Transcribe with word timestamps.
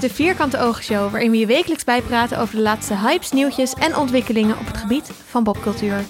de 0.00 0.10
Vierkante 0.10 0.58
Ogen 0.58 0.84
Show, 0.84 1.10
waarin 1.10 1.30
we 1.30 1.38
je 1.38 1.46
wekelijks 1.46 1.84
bijpraten 1.84 2.38
over 2.38 2.56
de 2.56 2.62
laatste 2.62 2.94
hypes, 2.96 3.32
nieuwtjes 3.32 3.72
en 3.74 3.96
ontwikkelingen 3.96 4.58
op 4.58 4.66
het 4.66 4.76
gebied 4.76 5.10
van 5.26 5.42
popcultuur. 5.42 6.04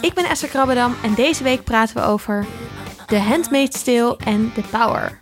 Ik 0.00 0.14
ben 0.14 0.24
Esther 0.24 0.48
Krabbedam 0.48 0.94
en 1.02 1.14
deze 1.14 1.42
week 1.42 1.64
praten 1.64 1.96
we 1.96 2.02
over 2.02 2.46
The 3.06 3.18
Handmaid's 3.18 3.82
Tale 3.84 4.16
en 4.24 4.52
The 4.54 4.60
Power. 4.70 5.20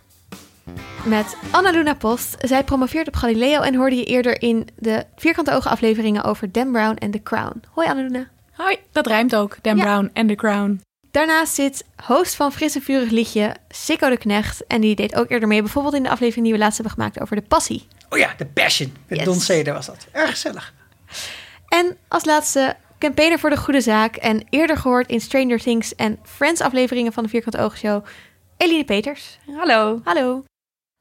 Met 1.05 1.37
Anna-Luna 1.51 1.93
Post. 1.95 2.35
Zij 2.39 2.63
promoveert 2.63 3.07
op 3.07 3.15
Galileo 3.15 3.61
en 3.61 3.75
hoorde 3.75 3.95
je 3.95 4.05
eerder 4.05 4.41
in 4.41 4.67
de 4.77 5.05
Vierkante 5.15 5.51
Ogen 5.53 5.71
afleveringen 5.71 6.23
over 6.23 6.51
Dan 6.51 6.71
Brown 6.71 6.95
en 6.95 7.11
The 7.11 7.21
Crown. 7.23 7.61
Hoi 7.73 7.87
Anna-Luna. 7.87 8.27
Hoi, 8.51 8.77
dat 8.91 9.07
rijmt 9.07 9.35
ook. 9.35 9.57
Dan 9.61 9.77
Ja. 9.77 9.83
Brown 9.83 10.09
en 10.13 10.27
The 10.27 10.35
Crown. 10.35 10.81
Daarnaast 11.11 11.53
zit 11.53 11.85
host 12.05 12.35
van 12.35 12.51
Fris 12.51 12.75
en 12.75 12.81
Vurig 12.81 13.09
Liedje, 13.09 13.55
Sikko 13.69 14.09
de 14.09 14.17
Knecht. 14.17 14.67
En 14.67 14.81
die 14.81 14.95
deed 14.95 15.15
ook 15.15 15.29
eerder 15.29 15.47
mee, 15.47 15.61
bijvoorbeeld 15.61 15.93
in 15.93 16.03
de 16.03 16.09
aflevering 16.09 16.45
die 16.45 16.53
we 16.53 16.59
laatst 16.59 16.77
hebben 16.77 16.93
gemaakt 16.93 17.19
over 17.19 17.35
de 17.35 17.41
passie. 17.41 17.87
Oh 18.09 18.19
ja, 18.19 18.33
de 18.37 18.45
Passion. 18.45 18.93
Met 19.07 19.17
Yes. 19.17 19.27
Don 19.27 19.39
Ceder 19.39 19.73
was 19.73 19.85
dat. 19.85 20.07
Erg 20.11 20.29
gezellig. 20.29 20.73
En 21.67 21.97
als 22.07 22.25
laatste 22.25 22.75
campaigner 22.99 23.39
voor 23.39 23.49
de 23.49 23.57
goede 23.57 23.81
zaak 23.81 24.15
en 24.15 24.45
eerder 24.49 24.77
gehoord 24.77 25.09
in 25.09 25.21
Stranger 25.21 25.59
Things 25.59 25.95
en 25.95 26.19
Friends 26.23 26.61
afleveringen 26.61 27.13
van 27.13 27.23
de 27.23 27.29
Vierkante 27.29 27.59
Ogen 27.59 27.77
Show, 27.77 28.05
Eline 28.57 28.85
Peters. 28.85 29.37
Hallo. 29.57 30.01
Hallo. 30.03 30.43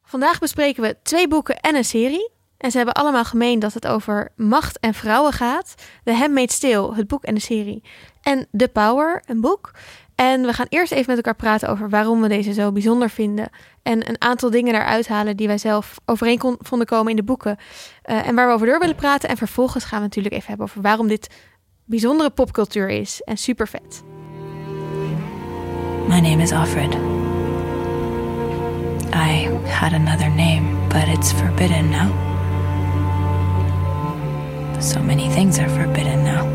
Vandaag 0.06 0.38
bespreken 0.38 0.82
we 0.82 0.96
twee 1.02 1.28
boeken 1.28 1.60
en 1.60 1.74
een 1.74 1.84
serie. 1.84 2.30
En 2.58 2.70
ze 2.70 2.76
hebben 2.76 2.94
allemaal 2.94 3.24
gemeen 3.24 3.58
dat 3.58 3.74
het 3.74 3.86
over 3.86 4.28
macht 4.36 4.78
en 4.80 4.94
vrouwen 4.94 5.32
gaat. 5.32 5.74
The 6.04 6.12
Handmaid's 6.14 6.58
Tale, 6.58 6.94
het 6.94 7.06
boek 7.06 7.24
en 7.24 7.34
de 7.34 7.40
serie. 7.40 7.82
En 8.22 8.46
The 8.56 8.68
Power, 8.68 9.22
een 9.26 9.40
boek. 9.40 9.70
En 10.14 10.42
we 10.42 10.52
gaan 10.52 10.66
eerst 10.68 10.92
even 10.92 11.04
met 11.06 11.16
elkaar 11.16 11.34
praten 11.34 11.68
over 11.68 11.88
waarom 11.90 12.20
we 12.20 12.28
deze 12.28 12.52
zo 12.52 12.72
bijzonder 12.72 13.10
vinden. 13.10 13.48
En 13.82 14.08
een 14.08 14.20
aantal 14.22 14.50
dingen 14.50 14.72
daaruit 14.72 15.08
halen 15.08 15.36
die 15.36 15.46
wij 15.46 15.58
zelf 15.58 15.94
overeen 16.04 16.38
kon- 16.38 16.56
vonden 16.60 16.86
komen 16.86 17.10
in 17.10 17.16
de 17.16 17.22
boeken. 17.22 17.56
Eh, 18.02 18.26
en 18.26 18.34
waar 18.34 18.46
we 18.48 18.52
over 18.54 18.66
door 18.66 18.78
willen 18.78 18.94
praten. 18.94 19.28
En 19.28 19.36
vervolgens 19.36 19.84
gaan 19.84 19.98
we 19.98 20.04
natuurlijk 20.04 20.34
even 20.34 20.48
hebben 20.48 20.66
over 20.66 20.82
waarom 20.82 21.08
dit 21.08 21.28
bijzondere 21.84 22.30
popcultuur 22.30 22.88
is. 22.88 23.22
En 23.24 23.36
super 23.36 23.68
vet. 23.68 24.02
My 26.08 26.20
name 26.20 26.42
is 26.42 26.52
Offred. 26.52 26.94
I 29.14 29.48
had 29.68 29.92
another 29.92 30.30
name, 30.30 30.62
but 30.88 31.06
it's 31.18 31.32
forbidden 31.32 31.88
now. 31.90 32.36
So 34.80 35.00
many 35.00 35.28
things 35.28 35.58
are 35.58 35.68
forbidden 35.68 36.22
now. 36.22 36.46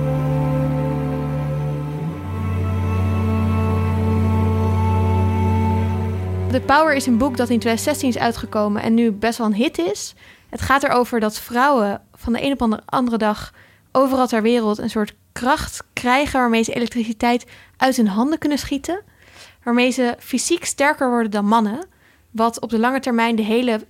The 6.52 6.62
Power 6.62 6.94
is 6.94 7.06
een 7.06 7.18
boek 7.18 7.38
dat 7.38 7.50
in 7.50 7.60
2016 7.60 8.10
is 8.10 8.18
uitgekomen 8.18 8.82
en 8.82 8.94
nu 8.94 9.12
best 9.12 9.38
wel 9.38 9.48
een 9.48 9.54
hit 9.54 9.78
is. 9.78 10.16
Het 10.50 10.62
gaat 10.62 10.84
erover 10.84 11.20
dat 11.20 11.40
vrouwen 11.40 12.02
van 12.14 12.34
de 12.34 12.44
een 12.44 12.52
op 12.52 12.70
de 12.70 12.80
andere 12.86 13.18
dag 13.18 13.54
overal 13.92 14.28
ter 14.28 14.42
wereld 14.42 14.78
een 14.78 14.90
soort 14.90 15.16
kracht 15.32 15.84
krijgen 15.94 16.40
waarmee 16.40 16.64
ze 16.64 16.74
elektriciteit 16.74 17.46
uit 17.78 17.96
hun 17.96 18.08
handen 18.08 18.40
kunnen 18.40 18.58
schieten. 18.58 19.02
Waarmee 19.64 19.92
ze 19.92 20.16
fysiek 20.20 20.66
sterker 20.66 21.10
worden 21.10 21.32
dan 21.32 21.46
mannen. 21.46 21.86
Wat 22.32 22.60
op 22.60 22.70
de 22.70 22.80
lange 22.80 23.00
termijn 23.00 23.36
de 23.36 23.44
hele 23.44 23.86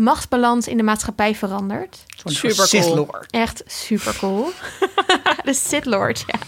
machtsbalans 0.00 0.68
in 0.68 0.76
de 0.76 0.82
maatschappij 0.82 1.34
verandert. 1.34 2.04
Zo'n 2.06 2.32
Super 2.32 2.66
Sith 2.66 2.82
cool. 2.82 2.94
Lord. 2.94 3.30
Echt 3.30 3.62
super 3.66 4.16
cool. 4.18 4.50
de 5.44 5.54
Sith 5.54 5.84
Lord, 5.84 6.24
ja. 6.26 6.38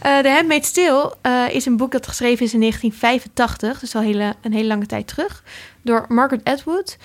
Eh 0.00 0.18
The 0.22 0.28
Handmaid's 0.28 0.72
Tale 0.72 1.16
eh, 1.22 1.54
is 1.54 1.66
een 1.66 1.76
boek 1.76 1.92
dat 1.92 2.06
geschreven 2.06 2.44
is 2.44 2.52
in 2.52 2.60
1985, 2.60 3.80
dus 3.80 3.94
al 3.94 4.00
hele, 4.00 4.34
een 4.42 4.52
hele 4.52 4.68
lange 4.68 4.86
tijd 4.86 5.06
terug, 5.06 5.42
door 5.82 6.04
Margaret 6.08 6.44
Atwood. 6.44 6.96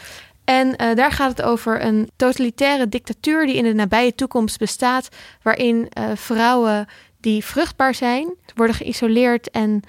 En 0.44 0.76
eh, 0.76 0.96
daar 0.96 1.12
gaat 1.12 1.30
het 1.30 1.42
over 1.42 1.86
een 1.86 2.10
totalitaire 2.16 2.90
dictatuur 2.90 3.46
die 3.46 3.56
in 3.56 3.64
de 3.64 3.74
nabije 3.74 4.16
toekomst 4.16 4.60
bestaat, 4.60 5.10
waarin 5.42 5.88
eh, 5.90 6.04
vrouwen 6.16 6.88
die 7.22 7.46
vruchtbaar 7.46 7.96
zijn, 7.96 8.36
worden 8.56 8.76
geïsoleerd 8.76 9.52
en 9.52 9.82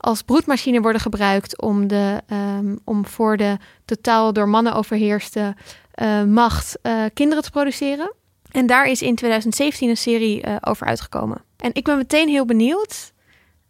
als 0.00 0.22
broedmachine 0.22 0.80
worden 0.80 1.00
gebruikt 1.00 1.60
om, 1.60 1.88
de, 1.88 2.20
ehm, 2.26 2.76
om 2.84 3.06
voor 3.06 3.36
de 3.36 3.56
totaal 3.84 4.32
door 4.32 4.48
mannen 4.48 4.74
overheerste 4.74 5.56
eh, 5.90 6.22
macht 6.22 6.78
eh, 6.82 7.04
kinderen 7.14 7.42
te 7.42 7.50
produceren. 7.50 8.14
En 8.50 8.66
daar 8.66 8.86
is 8.86 9.02
in 9.02 9.14
2017 9.14 9.88
een 9.88 9.96
serie 9.96 10.42
eh, 10.42 10.56
over 10.60 10.86
uitgekomen. 10.86 11.44
En 11.56 11.70
ik 11.72 11.84
ben 11.84 11.96
meteen 11.96 12.28
heel 12.28 12.44
benieuwd. 12.44 13.12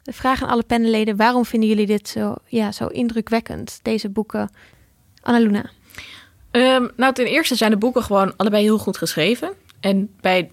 De 0.02 0.12
vraag 0.12 0.42
aan 0.42 0.48
alle 0.48 0.62
panelleden: 0.62 1.16
waarom 1.16 1.44
vinden 1.44 1.68
jullie 1.68 1.86
dit 1.86 2.08
zo, 2.08 2.34
ja, 2.47 2.72
zo 2.72 2.86
indrukwekkend, 2.86 3.80
deze 3.82 4.08
boeken? 4.08 4.50
Annaluna. 5.22 5.70
Ehm, 6.50 6.88
nou, 6.97 7.12
ten 7.14 7.26
eerste 7.26 7.54
zijn 7.54 7.70
de 7.70 7.76
boeken 7.76 8.02
gewoon 8.02 8.36
allebei 8.36 8.62
heel 8.62 8.78
goed 8.78 8.97
geschreven. 8.97 9.52
En 9.80 10.14
bij 10.20 10.50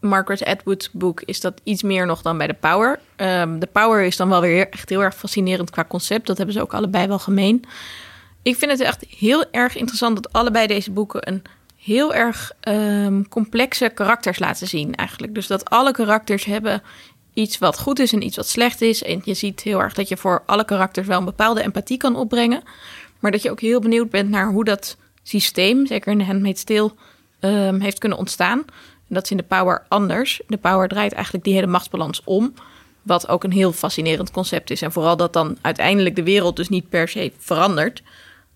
Margaret 0.00 0.44
Atwood's 0.44 0.90
boek 0.92 1.22
is 1.22 1.40
dat 1.40 1.60
iets 1.64 1.82
meer 1.82 2.06
nog 2.06 2.22
dan 2.22 2.38
bij 2.38 2.46
The 2.46 2.54
Power. 2.54 3.00
Ehm 3.16 3.58
The 3.58 3.66
Power 3.66 4.02
is 4.02 4.16
dan 4.16 4.28
wel 4.28 4.40
weer 4.40 4.68
echt 4.68 4.88
heel 4.88 5.02
erg 5.02 5.14
fascinerend 5.14 5.70
qua 5.70 5.84
concept. 5.84 6.26
Dat 6.26 6.36
hebben 6.36 6.54
ze 6.54 6.60
ook 6.60 6.74
allebei 6.74 7.06
wel 7.06 7.18
gemeen. 7.18 7.64
Ik 8.42 8.56
vind 8.56 8.70
het 8.70 8.80
echt 8.80 9.04
heel 9.08 9.44
erg 9.50 9.76
interessant 9.76 10.16
dat 10.16 10.32
allebei 10.32 10.66
deze 10.66 10.90
boeken 10.90 11.28
een 11.28 11.42
heel 11.76 12.14
erg 12.14 12.52
ehm, 12.60 13.22
complexe 13.22 13.88
karakters 13.88 14.38
laten 14.38 14.66
zien 14.66 14.94
eigenlijk. 14.94 15.34
Dus 15.34 15.46
dat 15.46 15.70
alle 15.70 15.92
karakters 15.92 16.44
hebben 16.44 16.82
iets 17.34 17.58
wat 17.58 17.78
goed 17.78 17.98
is 17.98 18.12
en 18.12 18.24
iets 18.24 18.36
wat 18.36 18.48
slecht 18.48 18.80
is. 18.80 19.02
En 19.02 19.20
je 19.24 19.34
ziet 19.34 19.60
heel 19.60 19.82
erg 19.82 19.94
dat 19.94 20.08
je 20.08 20.16
voor 20.16 20.42
alle 20.46 20.64
karakters 20.64 21.06
wel 21.06 21.18
een 21.18 21.24
bepaalde 21.24 21.62
empathie 21.62 21.96
kan 21.96 22.16
opbrengen. 22.16 22.62
Maar 23.18 23.30
dat 23.30 23.42
je 23.42 23.50
ook 23.50 23.60
heel 23.60 23.80
benieuwd 23.80 24.10
bent 24.10 24.30
naar 24.30 24.50
hoe 24.50 24.64
dat 24.64 24.96
systeem, 25.22 25.86
zeker 25.86 26.12
in 26.12 26.18
de 26.18 26.24
Handmaid's 26.24 26.64
Tale, 26.64 26.92
ehm, 27.40 27.80
heeft 27.80 27.98
kunnen 27.98 28.18
ontstaan. 28.18 28.64
En 29.08 29.14
dat 29.14 29.24
is 29.24 29.30
in 29.30 29.36
de 29.36 29.42
Power 29.42 29.84
anders. 29.88 30.40
De 30.46 30.56
Power 30.56 30.88
draait 30.88 31.12
eigenlijk 31.12 31.44
die 31.44 31.54
hele 31.54 31.66
machtsbalans 31.66 32.20
om. 32.24 32.54
Wat 33.02 33.28
ook 33.28 33.44
een 33.44 33.52
heel 33.52 33.72
fascinerend 33.72 34.30
concept 34.30 34.70
is. 34.70 34.82
En 34.82 34.92
vooral 34.92 35.16
dat 35.16 35.32
dan 35.32 35.56
uiteindelijk 35.60 36.16
de 36.16 36.22
wereld 36.22 36.56
dus 36.56 36.68
niet 36.68 36.88
per 36.88 37.08
se 37.08 37.32
verandert. 37.38 38.02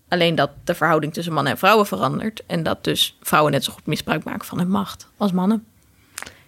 Alleen 0.07 0.35
dat 0.35 0.49
de 0.63 0.75
verhouding 0.75 1.13
tussen 1.13 1.33
mannen 1.33 1.51
en 1.51 1.57
vrouwen 1.57 1.85
verandert. 1.85 2.43
En 2.45 2.63
dat 2.63 2.83
dus 2.83 3.17
vrouwen 3.21 3.51
net 3.51 3.63
zo 3.63 3.73
goed 3.73 3.85
misbruik 3.85 4.23
maken 4.23 4.45
van 4.45 4.57
hun 4.57 4.69
macht 4.69 5.07
als 5.17 5.31
mannen. 5.31 5.65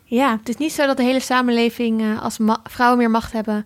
Ja, 0.04 0.38
het 0.38 0.50
is 0.50 0.58
niet 0.58 0.72
zo 0.74 0.86
dat 0.86 0.98
de 0.98 1.04
hele 1.04 1.20
samenleving, 1.20 2.02
eh, 2.02 2.22
als 2.22 2.38
vrouwen 2.64 2.98
meer 2.98 3.12
macht 3.12 3.32
hebben, 3.32 3.66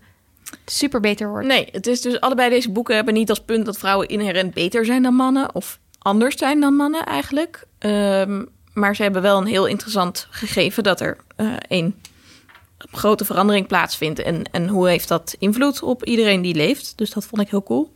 super 0.66 1.00
beter 1.00 1.30
wordt. 1.30 1.48
Nee, 1.48 1.68
het 1.72 1.88
is 1.88 2.02
dus 2.02 2.20
allebei 2.20 2.50
deze 2.50 2.72
boeken 2.72 2.96
hebben 2.96 3.14
niet 3.14 3.30
als 3.30 3.42
punt 3.42 3.66
dat 3.66 3.78
vrouwen 3.78 4.08
inherent 4.08 4.54
beter 4.54 4.86
zijn 4.86 5.04
dan 5.04 5.14
mannen. 5.14 5.56
Of 5.56 5.80
anders 6.00 6.38
zijn 6.38 6.60
dan 6.60 6.76
mannen 6.76 7.06
eigenlijk. 7.06 7.68
Ehm, 7.78 8.46
maar 8.74 8.96
ze 8.96 9.02
hebben 9.02 9.22
wel 9.22 9.38
een 9.38 9.46
heel 9.46 9.66
interessant 9.66 10.28
gegeven 10.30 10.84
dat 10.84 11.02
er 11.02 11.18
eh, 11.35 11.53
een 11.68 11.96
grote 12.91 13.25
verandering 13.25 13.68
plaatsvindt. 13.68 14.19
En, 14.19 14.44
en 14.52 14.68
hoe 14.68 14.88
heeft 14.88 15.07
dat 15.07 15.35
invloed 15.40 15.81
op 15.81 16.06
iedereen 16.06 16.41
die 16.41 16.56
leeft. 16.56 16.94
Dus 16.96 17.12
dat 17.12 17.25
vond 17.25 17.41
ik 17.41 17.50
heel 17.50 17.63
cool. 17.63 17.94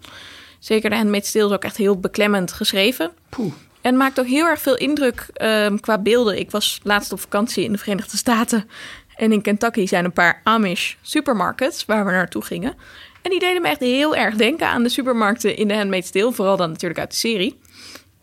Zeker 0.59 0.89
de 0.89 0.95
Handmaid's 0.95 1.31
Tale 1.31 1.45
is 1.45 1.51
ook 1.51 1.63
echt 1.63 1.77
heel 1.77 1.99
beklemmend 1.99 2.51
geschreven. 2.51 3.11
Poeh. 3.29 3.53
En 3.81 3.97
maakt 3.97 4.19
ook 4.19 4.27
heel 4.27 4.45
erg 4.45 4.61
veel 4.61 4.77
indruk 4.77 5.27
ehm, 5.33 5.77
qua 5.77 5.97
beelden. 5.97 6.39
Ik 6.39 6.51
was 6.51 6.79
laatst 6.83 7.11
op 7.11 7.19
vakantie 7.19 7.63
in 7.63 7.71
de 7.71 7.77
Verenigde 7.77 8.17
Staten. 8.17 8.69
En 9.15 9.31
in 9.31 9.41
Kentucky 9.41 9.85
zijn 9.85 10.05
een 10.05 10.13
paar 10.13 10.41
Amish 10.43 10.93
supermarkets 11.01 11.85
waar 11.85 12.05
we 12.05 12.11
naartoe 12.11 12.43
gingen. 12.43 12.73
En 13.21 13.29
die 13.29 13.39
deden 13.39 13.61
me 13.61 13.67
echt 13.67 13.79
heel 13.79 14.15
erg 14.15 14.35
denken 14.35 14.67
aan 14.67 14.83
de 14.83 14.89
supermarkten 14.89 15.55
in 15.55 15.67
de 15.67 15.75
Handmaid's 15.75 16.11
Tale. 16.11 16.33
Vooral 16.33 16.57
dan 16.57 16.69
natuurlijk 16.69 16.99
uit 16.99 17.11
de 17.11 17.17
serie. 17.17 17.59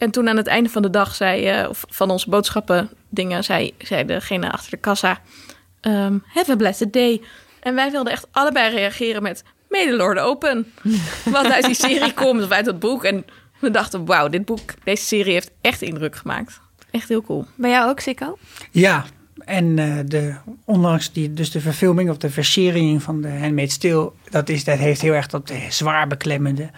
En 0.01 0.11
toen 0.11 0.29
aan 0.29 0.37
het 0.37 0.47
einde 0.47 0.69
van 0.69 0.83
de 0.83 0.91
dag 0.91 1.15
zei, 1.15 1.47
eh, 1.47 1.69
of 1.69 1.85
van 1.89 2.11
onze 2.11 2.31
boodschappen 2.31 2.91
dingen, 3.09 3.45
zei, 3.45 3.75
zei 3.79 4.05
degene 4.05 4.53
achter 4.53 4.71
de 4.71 4.77
kassa... 4.77 5.21
ehm, 5.81 6.19
have 6.27 6.51
a 6.51 6.57
blessed 6.57 6.93
day. 6.93 7.21
En 7.61 7.75
wij 7.75 7.91
wilden 7.91 8.13
echt 8.13 8.27
allebei 8.31 8.75
reageren 8.75 9.23
met... 9.23 9.45
Medelorde 9.69 10.21
open. 10.21 10.73
Wat 11.25 11.53
uit 11.53 11.65
die 11.65 11.75
serie 11.75 12.15
komt, 12.15 12.43
of 12.43 12.51
uit 12.51 12.65
dat 12.65 12.79
boek. 12.79 13.05
En 13.05 13.25
we 13.59 13.71
dachten, 13.71 14.05
wauw, 14.05 14.29
dit 14.29 14.45
boek, 14.45 14.61
deze 14.85 15.05
serie 15.05 15.33
heeft 15.33 15.51
echt 15.61 15.83
indruk 15.83 16.17
gemaakt. 16.17 16.61
Echt 16.91 17.09
heel 17.09 17.23
cool. 17.23 17.47
Bij 17.55 17.71
jou 17.71 17.91
ook, 17.91 18.01
Sikko? 18.01 18.39
Ja, 18.71 19.05
en 19.45 19.79
eh, 19.79 19.99
de, 20.05 20.35
ondanks 20.65 21.13
die, 21.13 21.33
dus 21.33 21.51
de 21.51 21.61
verfilming 21.61 22.11
of 22.11 22.17
de 22.17 22.31
versiering 22.31 23.03
van 23.03 23.21
de 23.21 23.29
Handmaid's 23.29 23.79
Tale, 23.79 24.13
dat, 24.31 24.49
is, 24.49 24.65
dat 24.65 24.79
heeft 24.79 25.01
heel 25.01 25.13
erg 25.13 25.27
dat 25.27 25.51
eh, 25.51 25.69
zwaar 25.69 26.07
beklemmende. 26.07 26.71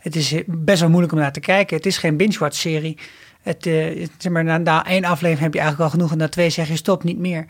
Het 0.00 0.16
is 0.16 0.32
eh, 0.32 0.42
best 0.46 0.80
wel 0.80 0.88
moeilijk 0.88 1.12
om 1.12 1.18
naar 1.18 1.32
te 1.32 1.40
kijken. 1.40 1.76
Het 1.76 1.86
is 1.86 1.98
geen 1.98 2.16
binge-watch 2.16 2.56
serie. 2.56 2.98
Het, 3.42 3.66
eh, 3.66 4.06
zeg 4.18 4.32
maar, 4.32 4.60
na, 4.60 4.86
één 4.86 5.04
aflevering 5.04 5.40
heb 5.40 5.54
je 5.54 5.60
eigenlijk 5.60 5.90
al 5.90 5.98
genoeg 5.98 6.12
en 6.12 6.18
na 6.18 6.28
twee 6.28 6.50
zeg 6.50 6.68
je 6.68 6.76
stop, 6.76 7.04
niet 7.04 7.18
meer. 7.18 7.46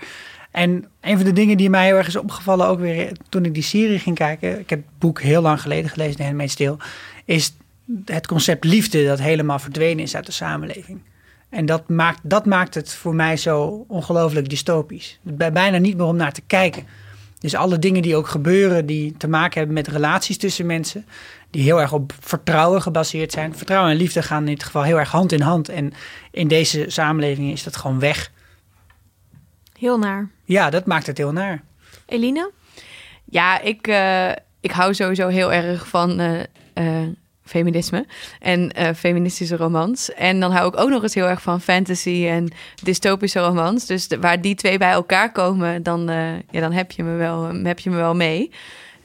En 0.51 0.85
een 1.01 1.17
van 1.17 1.25
de 1.25 1.33
dingen 1.33 1.57
die 1.57 1.71
mij 1.71 1.87
heel 1.87 1.97
erg 1.97 2.07
is 2.07 2.17
opgevallen, 2.17 2.67
ook 2.67 2.79
weer 2.81 3.07
eh, 3.07 3.13
toen 3.29 3.45
ik 3.45 3.55
die 3.55 3.63
serie 3.63 3.99
ging 3.99 4.17
kijken, 4.17 4.59
ik 4.59 4.71
heb 4.71 4.79
het 4.79 4.99
boek 4.99 5.21
heel 5.21 5.43
lang 5.43 5.61
geleden 5.61 5.91
gelezen, 5.91 6.17
The 6.17 6.23
Handmaid's 6.23 6.55
Tale, 6.55 6.77
is 7.25 7.57
het 8.05 8.27
concept 8.27 8.65
liefde 8.65 9.07
dat 9.07 9.19
helemaal 9.19 9.59
verdwenen 9.59 10.05
is 10.05 10.17
uit 10.17 10.27
de 10.27 10.33
samenleving. 10.33 11.01
En 11.49 11.67
dat 11.67 11.89
maakt, 11.89 12.21
dat 12.23 12.47
maakt 12.47 12.75
het 12.75 12.95
voor 12.95 13.15
mij 13.15 13.37
zo 13.37 13.85
ongelooflijk 13.89 14.49
dystopisch. 14.49 15.19
Bij 15.23 15.53
bijna 15.53 15.79
niet 15.79 15.97
meer 15.97 16.07
om 16.07 16.17
naar 16.17 16.33
te 16.33 16.43
kijken. 16.47 16.87
Dus 17.39 17.55
alle 17.55 17.79
dingen 17.79 18.03
die 18.03 18.17
ook 18.17 18.29
gebeuren 18.29 18.87
die 18.87 19.15
te 19.17 19.29
maken 19.29 19.59
hebben 19.59 19.75
met 19.75 19.89
relaties 19.89 20.37
tussen 20.37 20.67
mensen, 20.67 21.05
die 21.51 21.63
heel 21.63 21.81
erg 21.81 21.93
op 21.93 22.13
vertrouwen 22.21 22.83
gebaseerd 22.83 23.33
zijn. 23.33 23.57
Vertrouwen 23.57 23.91
en 23.91 23.97
liefde 23.97 24.23
gaan 24.23 24.47
in 24.49 24.55
dit 24.55 24.63
geval 24.65 24.83
heel 24.83 24.99
erg 24.99 25.11
hand 25.11 25.33
in 25.33 25.41
hand. 25.41 25.69
En 25.69 25.93
in 26.31 26.49
deze 26.49 26.85
samenleving 26.89 27.53
is 27.53 27.63
dat 27.63 27.77
gewoon 27.77 27.99
weg. 27.99 28.31
Heel 29.79 29.99
naar. 29.99 30.29
Ja, 30.45 30.71
dat 30.71 30.87
maakt 30.87 31.07
het 31.07 31.19
heel 31.19 31.33
naar. 31.33 31.63
Eline? 32.07 32.51
Ja, 33.25 33.61
ik, 33.61 33.87
eh, 33.87 34.31
ik 34.61 34.71
hou 34.71 34.95
sowieso 34.95 35.29
heel 35.29 35.53
erg 35.53 35.89
van 35.89 36.21
eh, 36.21 36.41
eh, 36.75 37.09
feminisme 37.45 38.07
en 38.41 38.73
eh, 38.73 38.95
feministische 38.95 39.57
romans. 39.57 40.13
En 40.15 40.41
dan 40.41 40.53
hou 40.53 40.69
ik 40.69 40.81
ook 40.81 40.89
nog 40.89 41.03
eens 41.03 41.15
heel 41.15 41.29
erg 41.29 41.43
van 41.43 41.61
fantasy 41.61 42.27
en 42.29 42.53
dystopische 42.83 43.41
romans. 43.41 43.87
Dus 43.87 44.09
de- 44.09 44.19
waar 44.21 44.41
die 44.41 44.55
twee 44.55 44.79
bij 44.79 44.91
elkaar 44.91 45.33
komen, 45.33 45.83
dan, 45.83 46.09
eh, 46.09 46.33
ja, 46.51 46.61
dan 46.61 46.73
heb, 46.73 46.91
je 46.91 47.03
me 47.03 47.17
wel, 47.17 47.43
heb 47.55 47.79
je 47.79 47.91
me 47.91 47.97
wel 47.97 48.15
mee. 48.15 48.51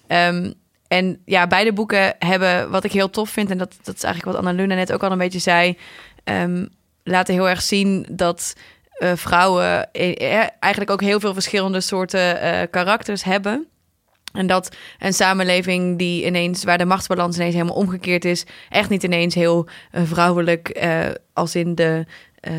Ehm, 0.08 0.52
en 0.88 1.22
ja, 1.26 1.48
beide 1.48 1.74
boeken 1.74 2.16
hebben 2.20 2.70
wat 2.70 2.84
ik 2.84 2.92
heel 2.92 3.10
tof 3.10 3.30
vind, 3.30 3.50
en 3.50 3.58
dat, 3.58 3.76
dat 3.84 3.96
is 3.96 4.04
eigenlijk 4.04 4.38
wat 4.38 4.46
Anna 4.46 4.62
Luna 4.62 4.76
net 4.76 4.94
ook 4.94 5.04
al 5.04 5.12
een 5.12 5.18
beetje 5.18 5.40
zei, 5.40 5.78
ehm, 6.24 6.66
laten 7.04 7.34
heel 7.34 7.50
erg 7.50 7.62
zien 7.62 8.06
dat 8.12 8.56
eh, 8.96 9.12
vrouwen 9.16 9.92
eh, 9.92 10.40
eh, 10.42 10.48
eigenlijk 10.60 10.92
ook 10.92 11.02
heel 11.02 11.20
veel 11.20 11.34
verschillende 11.34 11.82
soorten 11.82 12.42
eh, 12.42 12.68
karakters 12.70 13.24
hebben. 13.24 13.68
En 14.34 14.48
dat 14.48 14.76
een 15.00 15.14
samenleving 15.14 15.98
die 15.98 16.26
ineens, 16.26 16.64
waar 16.64 16.78
de 16.78 16.86
machtsbalans 16.86 17.36
ineens 17.36 17.54
helemaal 17.54 17.76
omgekeerd 17.76 18.26
is, 18.26 18.46
echt 18.70 18.90
niet 18.90 19.04
ineens 19.04 19.36
heel 19.36 19.68
vrouwelijk 19.92 20.88
als 21.34 21.56
in 21.56 21.76
de 21.76 22.06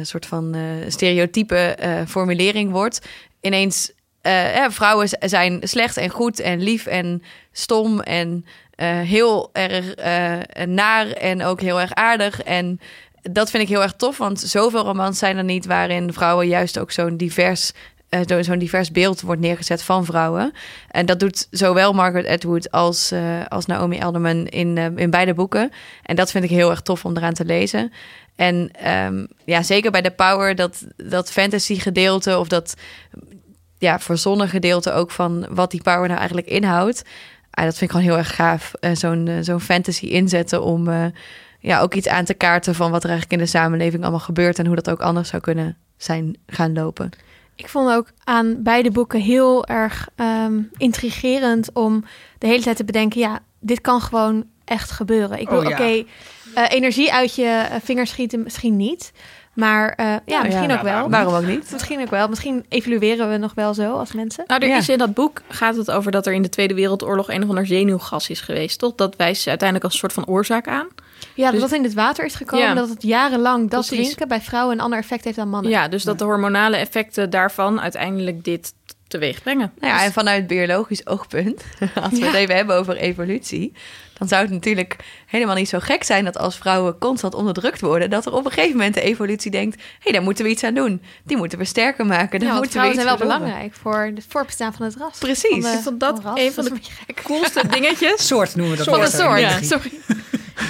soort 0.03 0.27
van 0.27 0.57
stereotype 0.89 1.77
formulering 2.09 2.71
wordt. 2.71 3.07
Ineens, 3.41 3.93
eh, 4.27 4.71
vrouwen 4.71 5.09
zijn 5.21 5.59
slecht 5.63 5.97
en 5.97 6.11
goed 6.11 6.41
en 6.41 6.63
lief 6.63 6.87
en 6.87 7.23
stom 7.53 8.01
en 8.01 8.47
eh, 8.75 9.01
heel 9.01 9.51
erg 9.53 9.95
eh, 9.95 10.67
naar 10.67 11.07
en 11.11 11.45
ook 11.45 11.61
heel 11.61 11.81
erg 11.81 11.95
aardig. 11.95 12.43
En 12.43 12.81
dat 13.23 13.51
vind 13.51 13.63
ik 13.63 13.69
heel 13.69 13.83
erg 13.83 13.93
tof, 13.93 14.19
want 14.19 14.41
zoveel 14.41 14.85
romans 14.85 15.19
zijn 15.19 15.37
er 15.37 15.45
niet 15.45 15.67
waarin 15.67 16.13
vrouwen 16.13 16.49
juist 16.49 16.79
ook 16.79 16.91
zo'n 16.91 17.17
divers 17.17 17.73
zo- 18.29 18.43
zo'n 18.43 18.59
divers 18.59 18.91
beeld 18.91 19.21
wordt 19.21 19.41
neergezet 19.41 19.83
van 19.83 20.05
vrouwen. 20.05 20.53
En 20.91 21.07
dat 21.07 21.21
doet 21.21 21.47
zowel 21.51 21.93
Margaret 21.93 22.27
Atwood 22.27 22.71
als, 22.71 23.13
als 23.49 23.67
Naomi 23.67 24.01
Alderman 24.01 24.47
in, 24.47 24.79
in 24.97 25.11
beide 25.11 25.35
boeken. 25.35 25.73
En 26.03 26.17
dat 26.17 26.31
vind 26.31 26.45
ik 26.45 26.51
heel 26.51 26.71
erg 26.71 26.81
tof 26.81 27.05
om 27.05 27.17
eraan 27.17 27.33
te 27.35 27.45
lezen. 27.45 27.93
En 28.37 28.71
ehm, 28.73 29.27
ja, 29.45 29.63
zeker 29.63 29.91
bij 29.91 30.03
The 30.03 30.11
Power, 30.11 30.55
dat, 30.55 30.85
dat 30.97 31.33
fantasy 31.33 31.79
gedeelte 31.79 32.39
of 32.39 32.49
dat 32.49 32.75
ja, 33.79 33.99
verzonnen 33.99 34.49
gedeelte 34.49 34.93
ook 34.93 35.11
van 35.11 35.47
wat 35.51 35.71
die 35.71 35.83
power 35.83 36.07
nou 36.07 36.19
eigenlijk 36.19 36.47
inhoudt. 36.49 37.03
Ah, 37.51 37.65
dat 37.65 37.77
vind 37.77 37.91
ik 37.91 37.97
gewoon 37.97 38.07
heel 38.13 38.19
erg 38.19 38.35
gaaf. 38.35 38.73
eh, 38.81 38.91
zo'n, 38.95 39.29
eh, 39.29 39.35
zo'n 39.41 39.61
fantasy 39.61 40.05
inzetten 40.07 40.63
om 40.63 40.89
eh, 40.89 41.05
ja, 41.61 41.81
ook 41.81 41.95
iets 41.95 42.09
aan 42.09 42.25
te 42.25 42.35
kaarten 42.35 42.75
van 42.75 42.91
wat 42.91 43.05
er 43.05 43.11
eigenlijk 43.11 43.41
in 43.41 43.47
de 43.47 43.51
samenleving 43.59 44.03
allemaal 44.03 44.21
gebeurt 44.21 44.59
en 44.59 44.67
hoe 44.67 44.75
dat 44.75 44.91
ook 44.91 45.01
anders 45.01 45.29
zou 45.29 45.43
kunnen 45.43 45.77
zijn 45.97 46.37
gaan 46.47 46.73
lopen. 46.73 47.11
Ik 47.55 47.69
vond 47.69 47.91
ook 47.91 48.11
aan 48.25 48.63
beide 48.63 48.91
boeken 48.91 49.21
heel 49.21 49.67
erg 49.67 50.09
ehm, 50.17 50.61
intrigerend 50.77 51.71
om 51.73 52.05
de 52.39 52.47
hele 52.47 52.63
tijd 52.63 52.77
te 52.77 52.85
bedenken: 52.85 53.21
ja, 53.21 53.39
dit 53.61 53.81
kan 53.81 54.01
gewoon 54.01 54.45
echt 54.65 54.91
gebeuren. 54.91 55.41
Ik 55.41 55.49
wil, 55.49 55.59
Oh, 55.59 55.69
ja. 55.69 55.71
oké, 55.71 56.05
energie 56.69 57.13
uit 57.13 57.35
je 57.35 57.67
vingers 57.83 58.11
schieten 58.11 58.43
misschien 58.43 58.77
niet, 58.77 59.13
maar 59.57 59.93
eh, 59.93 60.15
ja, 60.27 60.43
misschien 60.43 60.69
ja, 60.69 60.75
ook 60.77 60.83
wel. 60.83 61.11
Waarom 61.11 61.35
ook 61.35 61.47
niet? 61.47 61.71
Misschien 61.73 62.01
ook 62.01 62.11
wel. 62.11 62.29
Misschien 62.29 62.65
evalueren 62.69 63.31
we 63.31 63.37
nog 63.37 63.55
wel 63.55 63.75
zo 63.75 63.93
als 63.93 64.13
mensen. 64.13 64.45
Nou, 64.47 64.63
er 64.63 64.69
Ja. 64.69 64.77
is 64.77 64.89
in 64.89 64.99
dat 64.99 65.15
boek 65.15 65.43
gaat 65.49 65.77
het 65.77 65.91
over 65.91 66.11
dat 66.11 66.27
er 66.27 66.33
in 66.33 66.43
de 66.43 66.49
Tweede 66.49 66.75
Wereldoorlog 66.75 67.29
een 67.31 67.43
of 67.43 67.49
ander 67.49 67.67
zenuwgas 67.67 68.29
is 68.31 68.41
geweest. 68.41 68.79
Toch? 68.79 68.95
Dat 68.95 69.17
wijst 69.17 69.43
ze 69.43 69.49
uiteindelijk 69.49 69.85
als 69.93 70.03
een 70.03 70.09
soort 70.09 70.25
van 70.25 70.35
oorzaak 70.35 70.69
aan. 70.69 70.87
Ja, 71.35 71.45
dat 71.45 71.53
Dus- 71.53 71.61
dat 71.71 71.73
in 71.79 71.85
het 71.85 71.95
water 71.95 72.25
is 72.25 72.35
gekomen, 72.35 72.67
Ja. 72.67 72.75
dat 72.75 72.89
het 72.89 73.03
jarenlang 73.03 73.71
dat 73.71 73.87
Precies. 73.87 74.05
drinken 74.05 74.29
bij 74.29 74.41
vrouwen 74.41 74.75
een 74.75 74.81
ander 74.81 74.99
effect 74.99 75.25
heeft 75.25 75.37
dan 75.37 75.49
mannen. 75.49 75.71
Ja, 75.71 75.89
dus 75.89 76.03
dat 76.03 76.19
de 76.19 76.25
hormonale 76.25 76.77
effecten 76.77 77.31
daarvan 77.31 77.81
uiteindelijk 77.81 78.45
dit 78.45 78.73
teweeg 79.09 79.43
brengen. 79.43 79.73
Nou 79.81 79.93
ja, 79.95 80.05
en 80.05 80.13
vanuit 80.13 80.47
biologisch 80.47 81.07
oogpunt, 81.07 81.63
als 82.03 82.19
we 82.19 82.25
het 82.25 82.35
even 82.35 82.57
hebben 82.57 82.77
over 82.77 82.97
evolutie, 82.97 83.73
dan 84.19 84.29
zou 84.29 84.43
het 84.43 84.51
natuurlijk 84.51 84.97
helemaal 85.27 85.55
niet 85.55 85.69
zo 85.69 85.79
gek 85.79 86.03
zijn 86.05 86.25
dat 86.25 86.39
als 86.39 86.57
vrouwen 86.57 86.99
constant 86.99 87.35
onderdrukt 87.35 87.81
worden, 87.81 88.11
dat 88.11 88.27
er 88.27 88.33
op 88.33 88.45
een 88.45 88.51
gegeven 88.53 88.77
moment 88.77 88.95
de 88.95 89.01
evolutie 89.01 89.51
denkt: 89.51 89.77
hé, 89.77 89.83
hey, 89.99 90.13
daar 90.13 90.23
moeten 90.23 90.45
we 90.45 90.51
iets 90.51 90.65
aan 90.65 90.75
doen. 90.75 91.03
Die 91.25 91.37
moeten 91.37 91.59
we 91.59 91.65
sterker 91.65 92.07
maken. 92.07 92.39
Daar 92.41 92.49
Ja, 92.49 92.55
moeten 92.55 92.73
we 92.73 92.79
vrouwen 92.79 92.95
iets 92.97 93.05
zijn 93.05 93.19
wel 93.19 93.27
belangrijk 93.29 93.75
voor 93.75 94.11
het 94.15 94.25
voorbestaan 94.29 94.75
van 94.75 94.87
het 94.87 94.97
ras. 94.97 95.19
Precies. 95.19 95.51
Van 95.51 95.61
de- 95.61 95.77
Ik 95.77 95.83
vond 95.83 96.01
dat 96.01 96.21
van 96.23 96.31
ras. 96.37 96.41
een 96.45 96.53
van 96.53 96.65
is 96.65 96.71
de. 97.07 97.15
Coolste 97.23 97.69
dingetjes. 97.77 98.27
Soort 98.27 98.55
noemen 98.57 98.77
we 98.77 98.85
dat. 98.85 98.95
Van 98.99 99.09
soort. 99.09 99.41
Ja. 99.41 99.63
Sorry. 99.63 99.91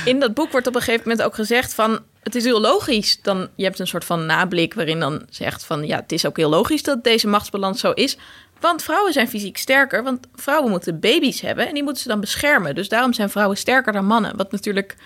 In 0.05 0.21
dat 0.21 0.35
boek 0.35 0.51
wordt 0.51 0.67
op 0.67 0.75
een 0.75 0.81
gegeven 0.83 1.09
moment 1.09 1.27
ook 1.27 1.35
gezegd 1.35 1.75
van... 1.75 1.99
het 2.23 2.35
is 2.35 2.45
heel 2.45 2.61
logisch. 2.61 3.19
Dan, 3.23 3.49
je 3.55 3.65
hebt 3.65 3.79
een 3.79 3.87
soort 3.87 4.05
van 4.05 4.27
nablik 4.27 4.75
waarin 4.75 5.01
dan 5.01 5.27
zegt 5.31 5.65
van... 5.65 5.87
ja, 5.87 5.97
het 5.97 6.13
is 6.13 6.27
ook 6.27 6.37
heel 6.37 6.49
logisch 6.49 6.83
dat 6.83 7.05
deze 7.05 7.27
machtsbalans 7.29 7.81
zo 7.81 7.91
is. 7.91 8.19
Want 8.61 8.83
vrouwen 8.83 9.13
zijn 9.13 9.29
fysiek 9.29 9.57
sterker. 9.57 10.03
Want 10.03 10.27
vrouwen 10.35 10.71
moeten 10.71 11.01
baby's 11.01 11.41
hebben 11.41 11.69
en 11.69 11.75
die 11.75 11.83
moeten 11.83 12.03
ze 12.03 12.09
dan 12.09 12.21
beschermen. 12.21 12.75
Dus 12.75 12.89
daarom 12.89 13.13
zijn 13.13 13.31
vrouwen 13.31 13.57
sterker 13.57 13.93
dan 13.93 14.07
mannen. 14.07 14.37
Wat 14.37 14.53
natuurlijk 14.53 14.97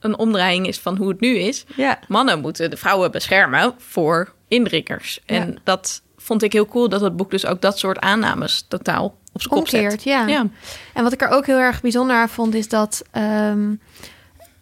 een 0.00 0.18
omdraaiing 0.18 0.66
is 0.66 0.78
van 0.78 0.96
hoe 0.96 1.08
het 1.08 1.20
nu 1.20 1.36
is. 1.36 1.64
Ja. 1.76 1.98
Mannen 2.08 2.40
moeten 2.40 2.70
de 2.70 2.76
vrouwen 2.76 3.10
beschermen 3.10 3.74
voor 3.78 4.32
indringers. 4.48 5.20
En 5.26 5.52
Ja. 5.52 5.58
dat 5.64 6.02
vond 6.16 6.42
ik 6.42 6.52
heel 6.52 6.66
cool 6.66 6.88
dat 6.88 7.00
het 7.00 7.16
boek 7.16 7.30
dus 7.30 7.46
ook 7.46 7.60
dat 7.60 7.78
soort 7.78 7.98
aannames 7.98 8.64
totaal 8.68 9.04
op 9.32 9.40
zijn 9.42 9.54
kop 9.54 9.68
zet. 9.68 10.02
Ja. 10.02 10.46
En 10.94 11.02
wat 11.02 11.12
ik 11.12 11.22
er 11.22 11.28
ook 11.28 11.46
heel 11.46 11.58
erg 11.58 11.80
bijzonder 11.80 12.16
aan 12.16 12.28
vond, 12.28 12.54
is 12.54 12.68
dat 12.68 13.02
ehm, 13.10 13.74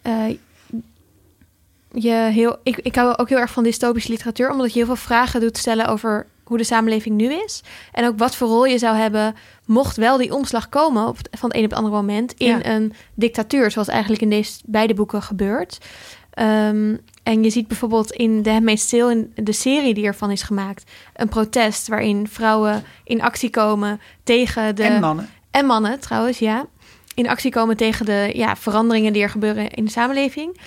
eh, 0.01 0.35
je 1.91 2.11
heel. 2.11 2.57
Ik, 2.63 2.77
ik 2.77 2.95
hou 2.95 3.17
ook 3.17 3.29
heel 3.29 3.37
erg 3.37 3.51
van 3.51 3.63
dystopische 3.63 4.09
literatuur, 4.11 4.51
omdat 4.51 4.67
je 4.67 4.77
heel 4.77 4.85
veel 4.85 4.95
vragen 4.95 5.41
doet 5.41 5.57
stellen 5.57 5.87
over 5.87 6.25
hoe 6.47 6.57
de 6.57 6.63
samenleving 6.63 7.15
nu 7.15 7.33
is. 7.33 7.61
En 7.91 8.05
ook 8.07 8.17
wat 8.17 8.35
voor 8.35 8.47
rol 8.47 8.65
je 8.65 8.77
zou 8.77 8.95
hebben, 8.97 9.35
mocht 9.65 9.97
wel 9.97 10.17
die 10.17 10.33
omslag 10.33 10.69
komen 10.69 11.07
op, 11.07 11.17
het- 11.17 11.29
van 11.31 11.49
het 11.49 11.57
een 11.57 11.63
op 11.63 11.69
het 11.69 11.79
andere 11.79 11.95
moment 11.95 12.33
in 12.37 12.47
Ja. 12.47 12.65
een 12.65 12.93
dictatuur, 13.15 13.71
zoals 13.71 13.87
eigenlijk 13.87 14.21
in 14.21 14.29
deze 14.29 14.59
beide 14.65 14.93
boeken 14.93 15.21
gebeurt. 15.21 15.77
Ehm, 16.31 16.95
en 17.23 17.43
je 17.43 17.49
ziet 17.49 17.67
bijvoorbeeld 17.67 18.11
in 18.11 18.43
The 18.43 18.49
Handmaid's 18.49 18.89
Tale, 18.89 19.11
in 19.11 19.31
de 19.45 19.51
serie 19.51 19.93
die 19.93 20.05
ervan 20.05 20.31
is 20.31 20.41
gemaakt, 20.41 20.91
een 21.15 21.29
protest 21.29 21.87
waarin 21.87 22.27
vrouwen 22.27 22.83
in 23.03 23.21
actie 23.21 23.49
komen 23.49 24.01
tegen 24.23 24.75
de... 24.75 24.83
En 24.83 24.99
mannen. 24.99 25.29
En 25.51 25.65
mannen 25.65 25.99
trouwens, 25.99 26.39
ja. 26.39 26.65
In 27.15 27.29
actie 27.29 27.51
komen 27.51 27.77
tegen 27.77 28.05
de 28.05 28.31
ja, 28.33 28.55
veranderingen 28.55 29.13
die 29.13 29.21
er 29.21 29.29
gebeuren 29.29 29.69
in 29.69 29.85
de 29.85 29.91
samenleving. 29.91 30.57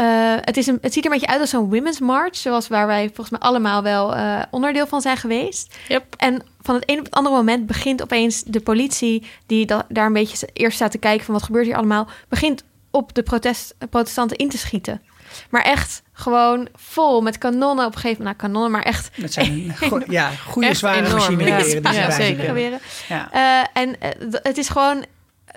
Eh, 0.00 0.34
het, 0.40 0.56
is 0.56 0.66
een, 0.66 0.78
het 0.80 0.92
ziet 0.92 1.04
er 1.04 1.10
een 1.12 1.18
beetje 1.18 1.32
uit 1.32 1.40
als 1.40 1.50
zo'n 1.50 1.70
women's 1.70 1.98
march, 1.98 2.36
zoals 2.36 2.68
waar 2.68 2.86
wij 2.86 3.04
volgens 3.06 3.30
mij 3.30 3.40
allemaal 3.40 3.82
wel 3.82 4.14
eh, 4.14 4.42
onderdeel 4.50 4.86
van 4.86 5.00
zijn 5.00 5.16
geweest. 5.16 5.74
Yep. 5.88 6.04
En 6.16 6.42
van 6.60 6.74
het 6.74 6.90
een 6.90 6.98
op 6.98 7.04
het 7.04 7.14
andere 7.14 7.36
moment 7.36 7.66
begint 7.66 8.02
opeens 8.02 8.42
de 8.42 8.60
politie, 8.60 9.26
die 9.46 9.66
da- 9.66 9.86
daar 9.88 10.06
een 10.06 10.12
beetje 10.12 10.48
eerst 10.52 10.76
staat 10.76 10.90
te 10.90 10.98
kijken 10.98 11.24
van 11.24 11.34
wat 11.34 11.42
gebeurt 11.42 11.66
hier 11.66 11.76
allemaal, 11.76 12.08
begint 12.28 12.64
op 12.90 13.14
de 13.14 13.22
protest, 13.22 13.74
protestanten 13.90 14.36
in 14.36 14.48
te 14.48 14.58
schieten. 14.58 15.02
Maar 15.50 15.62
echt 15.62 16.02
gewoon 16.12 16.68
vol 16.74 17.20
met 17.20 17.38
kanonnen 17.38 17.86
op 17.86 17.94
een 17.94 18.00
gegeven 18.00 18.22
moment. 18.22 18.40
Nou, 18.40 18.52
kanonnen, 18.52 18.70
maar 18.70 18.82
echt 18.82 19.10
Dat 19.16 19.32
zijn 19.32 19.74
go- 19.76 20.00
ja, 20.08 20.30
goede 20.30 20.74
zware 20.74 21.02
machinegeweren 21.12 21.82
ja. 21.82 21.92
Ja, 21.92 22.10
zeker. 22.10 22.80
Ja. 23.08 23.30
Eh, 23.32 23.82
en 23.82 23.96
het 24.42 24.58
is 24.58 24.68
gewoon 24.68 25.04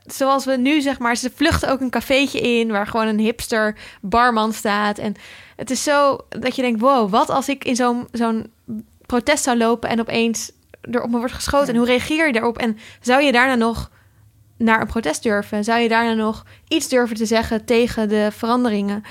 zoals 0.05 0.45
we 0.45 0.57
nu 0.57 0.81
zeg 0.81 0.99
maar, 0.99 1.15
ze 1.15 1.31
vluchten 1.35 1.69
ook 1.69 1.81
een 1.81 1.89
cafeetje 1.89 2.39
in 2.39 2.71
waar 2.71 2.87
gewoon 2.87 3.07
een 3.07 3.19
hipster 3.19 3.77
barman 4.01 4.53
staat. 4.53 4.97
En 4.97 5.15
het 5.55 5.71
is 5.71 5.83
zo 5.83 6.17
dat 6.29 6.55
je 6.55 6.61
denkt: 6.61 6.79
wow, 6.81 7.09
wat 7.09 7.29
als 7.29 7.49
ik 7.49 7.63
in 7.63 7.75
zo'n 7.75 8.07
zo'n 8.11 8.51
protest 9.05 9.43
zou 9.43 9.57
lopen 9.57 9.89
en 9.89 9.99
opeens 9.99 10.51
er 10.81 11.01
op 11.01 11.09
me 11.09 11.17
wordt 11.17 11.33
geschoten? 11.33 11.67
En 11.73 11.75
hoe 11.75 11.85
reageer 11.85 12.27
je 12.27 12.33
daarop? 12.33 12.57
En 12.57 12.77
zou 13.01 13.23
je 13.23 13.31
daarna 13.31 13.55
nog 13.55 13.91
naar 14.57 14.81
een 14.81 14.87
protest 14.87 15.23
durven? 15.23 15.63
Zou 15.63 15.79
je 15.79 15.89
daarna 15.89 16.13
nog 16.13 16.45
iets 16.67 16.87
durven 16.87 17.15
te 17.15 17.25
zeggen 17.25 17.65
tegen 17.65 18.09
de 18.09 18.29
veranderingen? 18.31 19.03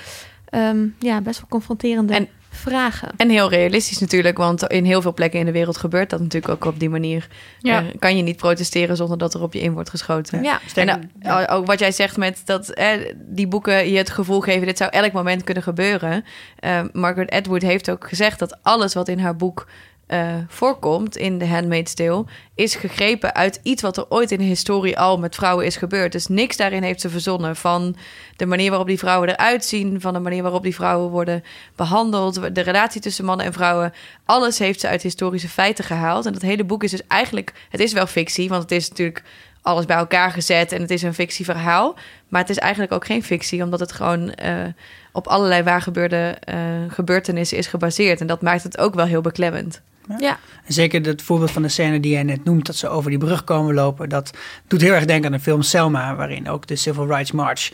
Ehm, 0.49 0.87
ja, 0.99 1.21
best 1.21 1.39
wel 1.39 1.49
confronterende 1.49 2.13
En- 2.13 2.29
vragen. 2.55 3.09
En 3.17 3.29
heel 3.29 3.49
realistisch 3.49 3.99
natuurlijk, 3.99 4.37
want 4.37 4.63
in 4.63 4.85
heel 4.85 5.01
veel 5.01 5.13
plekken 5.13 5.39
in 5.39 5.45
de 5.45 5.51
wereld 5.51 5.77
gebeurt 5.77 6.09
dat 6.09 6.19
natuurlijk 6.19 6.53
ook 6.53 6.65
op 6.65 6.79
die 6.79 6.89
manier. 6.89 7.27
Ja. 7.59 7.79
Eh, 7.79 7.85
kan 7.99 8.17
je 8.17 8.23
niet 8.23 8.37
protesteren 8.37 8.95
zonder 8.95 9.17
dat 9.17 9.33
er 9.33 9.41
op 9.41 9.53
je 9.53 9.59
in 9.59 9.73
wordt 9.73 9.89
geschoten. 9.89 10.43
Ja, 10.43 10.59
En 10.75 11.11
nou, 11.19 11.47
ook 11.47 11.65
wat 11.65 11.79
jij 11.79 11.91
zegt 11.91 12.17
met 12.17 12.41
dat 12.45 12.69
eh, 12.69 12.87
die 13.15 13.47
boeken 13.47 13.89
je 13.91 13.97
het 13.97 14.09
gevoel 14.09 14.39
geven, 14.39 14.67
dit 14.67 14.77
zou 14.77 14.91
elk 14.91 15.11
moment 15.11 15.43
kunnen 15.43 15.63
gebeuren. 15.63 16.25
Eh, 16.59 16.81
Margaret 16.91 17.31
Atwood 17.31 17.61
heeft 17.61 17.89
ook 17.89 18.07
gezegd 18.07 18.39
dat 18.39 18.57
alles 18.61 18.93
wat 18.93 19.07
in 19.07 19.19
haar 19.19 19.35
boek 19.35 19.67
eh, 20.13 20.35
voorkomt 20.47 21.17
in 21.17 21.39
The 21.39 21.45
Handmaid's 21.45 21.93
Tale... 21.93 22.25
is 22.55 22.75
gegrepen 22.75 23.35
uit 23.35 23.59
iets 23.63 23.81
wat 23.81 23.97
er 23.97 24.05
ooit 24.09 24.31
in 24.31 24.37
de 24.37 24.43
historie 24.43 24.99
al 24.99 25.17
met 25.17 25.35
vrouwen 25.35 25.65
is 25.65 25.75
gebeurd. 25.75 26.11
Dus 26.11 26.27
niks 26.27 26.57
daarin 26.57 26.83
heeft 26.83 27.01
ze 27.01 27.09
verzonnen. 27.09 27.55
Van 27.55 27.95
de 28.35 28.45
manier 28.45 28.69
waarop 28.69 28.87
die 28.87 28.97
vrouwen 28.97 29.29
eruit 29.29 29.65
zien... 29.65 30.01
van 30.01 30.13
de 30.13 30.19
manier 30.19 30.41
waarop 30.41 30.63
die 30.63 30.75
vrouwen 30.75 31.09
worden 31.09 31.43
behandeld... 31.75 32.55
de 32.55 32.61
relatie 32.61 33.01
tussen 33.01 33.25
mannen 33.25 33.45
en 33.45 33.53
vrouwen. 33.53 33.93
Alles 34.25 34.59
heeft 34.59 34.79
ze 34.79 34.87
uit 34.87 35.01
historische 35.01 35.49
feiten 35.49 35.83
gehaald. 35.83 36.25
En 36.25 36.33
dat 36.33 36.41
hele 36.41 36.63
boek 36.63 36.83
is 36.83 36.91
dus 36.91 37.07
eigenlijk... 37.07 37.53
Het 37.69 37.79
is 37.79 37.93
wel 37.93 38.07
fictie, 38.07 38.49
want 38.49 38.61
het 38.61 38.71
is 38.71 38.89
natuurlijk 38.89 39.23
alles 39.61 39.85
bij 39.85 39.97
elkaar 39.97 40.31
gezet... 40.31 40.71
en 40.71 40.81
het 40.81 40.91
is 40.91 41.01
een 41.01 41.13
fictieverhaal. 41.13 41.95
Maar 42.27 42.41
het 42.41 42.49
is 42.49 42.59
eigenlijk 42.59 42.93
ook 42.93 43.05
geen 43.05 43.23
fictie... 43.23 43.63
omdat 43.63 43.79
het 43.79 43.91
gewoon 43.91 44.33
eh, 44.33 44.65
op 45.11 45.27
allerlei 45.27 45.63
waar 45.63 45.81
gebeurde 45.81 46.37
eh, 46.39 46.57
gebeurtenissen 46.87 47.57
is 47.57 47.67
gebaseerd. 47.67 48.21
En 48.21 48.27
dat 48.27 48.41
maakt 48.41 48.63
het 48.63 48.77
ook 48.77 48.93
wel 48.93 49.05
heel 49.05 49.21
beklemmend. 49.21 49.81
Ja, 50.19 50.39
En 50.65 50.73
zeker 50.73 51.05
het 51.05 51.21
voorbeeld 51.21 51.51
van 51.51 51.61
de 51.61 51.67
scène 51.67 51.99
die 51.99 52.11
jij 52.11 52.23
net 52.23 52.43
noemt, 52.43 52.65
dat 52.65 52.75
ze 52.75 52.87
over 52.87 53.09
die 53.09 53.19
brug 53.19 53.43
komen 53.43 53.73
lopen, 53.73 54.09
dat 54.09 54.37
doet 54.67 54.81
heel 54.81 54.93
erg 54.93 55.05
denken 55.05 55.25
aan 55.25 55.37
de 55.37 55.43
film 55.43 55.61
Selma, 55.61 56.15
waarin 56.15 56.49
ook 56.49 56.67
de 56.67 56.75
Civil 56.75 57.07
Rights 57.07 57.31
March 57.31 57.71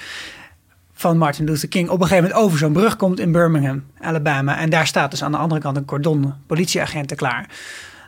van 0.94 1.18
Martin 1.18 1.46
Luther 1.46 1.70
King 1.70 1.90
op 1.90 2.02
een 2.02 2.08
gegeven 2.08 2.24
moment 2.24 2.46
over 2.46 2.58
zo'n 2.58 2.74
brug 2.74 2.96
komt 2.96 3.20
in 3.20 3.32
Birmingham, 3.32 3.84
Alabama. 4.00 4.58
En 4.58 4.70
daar 4.70 4.88
staat 4.88 5.12
dus 5.12 5.24
aan 5.24 5.32
de 5.32 5.38
andere 5.38 5.62
kant 5.62 5.78
een 5.78 5.86
cordon 5.86 6.34
politieagenten 6.46 7.18
klaar. 7.18 7.50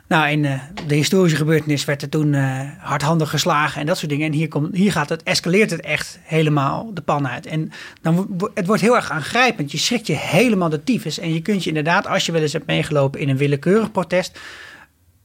Nou, 0.08 0.28
in 0.30 0.44
eh, 0.44 0.60
de 0.86 0.94
historische 0.94 1.36
gebeurtenis 1.36 1.84
werd 1.84 2.02
er 2.02 2.08
toen 2.08 2.34
eh, 2.34 2.60
hardhandig 2.78 3.30
geslagen 3.30 3.80
en 3.80 3.86
dat 3.86 3.98
soort 3.98 4.10
dingen. 4.10 4.26
En 4.26 4.32
hier, 4.32 4.48
komt, 4.48 4.74
hier 4.74 4.92
gaat 4.92 5.08
het, 5.08 5.22
escaleert 5.22 5.70
het 5.70 5.80
echt 5.80 6.18
helemaal 6.22 6.90
de 6.94 7.00
pan 7.00 7.28
uit. 7.28 7.46
En 7.46 7.70
dan, 8.02 8.36
het 8.54 8.66
wordt 8.66 8.82
heel 8.82 8.96
erg 8.96 9.10
aangrijpend. 9.10 9.72
Je 9.72 9.78
schrikt 9.78 10.06
je 10.06 10.16
helemaal 10.16 10.68
de 10.68 10.84
tyfus. 10.84 11.18
En 11.18 11.34
je 11.34 11.42
kunt 11.42 11.62
je 11.62 11.68
inderdaad, 11.68 12.06
als 12.06 12.26
je 12.26 12.32
wel 12.32 12.40
eens 12.42 12.52
hebt 12.52 12.66
meegelopen 12.66 13.20
in 13.20 13.28
een 13.28 13.36
willekeurig 13.36 13.92
protest, 13.92 14.38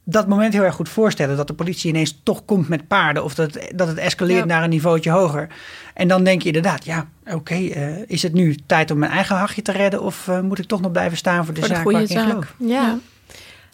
dat 0.04 0.28
moment 0.28 0.54
heel 0.54 0.64
erg 0.64 0.76
goed 0.76 0.90
voorstellen. 0.90 1.38
Dat 1.38 1.48
de 1.48 1.54
politie 1.54 1.90
ineens 1.90 2.20
toch 2.24 2.46
komt 2.46 2.68
met 2.68 2.88
paarden. 2.88 3.24
Of 3.24 3.36
dat, 3.36 3.54
het- 3.54 3.72
dat 3.76 3.88
het 3.88 3.98
escaleert 3.98 4.40
Ja. 4.40 4.46
naar 4.46 4.64
een 4.64 4.70
niveautje 4.70 5.12
hoger. 5.12 5.48
En 5.94 6.08
dan 6.08 6.24
denk 6.24 6.42
je 6.42 6.48
inderdaad, 6.48 6.86
ja, 6.86 7.08
oké, 7.26 7.54
eh, 7.56 7.88
is 8.08 8.24
het 8.24 8.34
nu 8.34 8.56
tijd 8.66 8.92
om 8.92 8.98
mijn 8.98 9.12
eigen 9.12 9.36
hachje 9.36 9.62
te 9.62 9.72
redden? 9.72 10.02
Of 10.02 10.30
moet 10.42 10.60
ik 10.60 10.66
toch 10.66 10.82
nog 10.82 10.92
blijven 10.92 11.18
staan 11.18 11.46
voor 11.46 11.54
de 11.54 11.60
Voor 11.60 11.70
de 11.70 11.76
zaak 11.76 11.84
goede 11.84 11.98
waar 11.98 12.08
ik 12.08 12.14
in 12.16 12.18
zaak. 12.20 12.30
geloof? 12.30 12.54
ja. 12.58 12.68
Ja. 12.82 12.98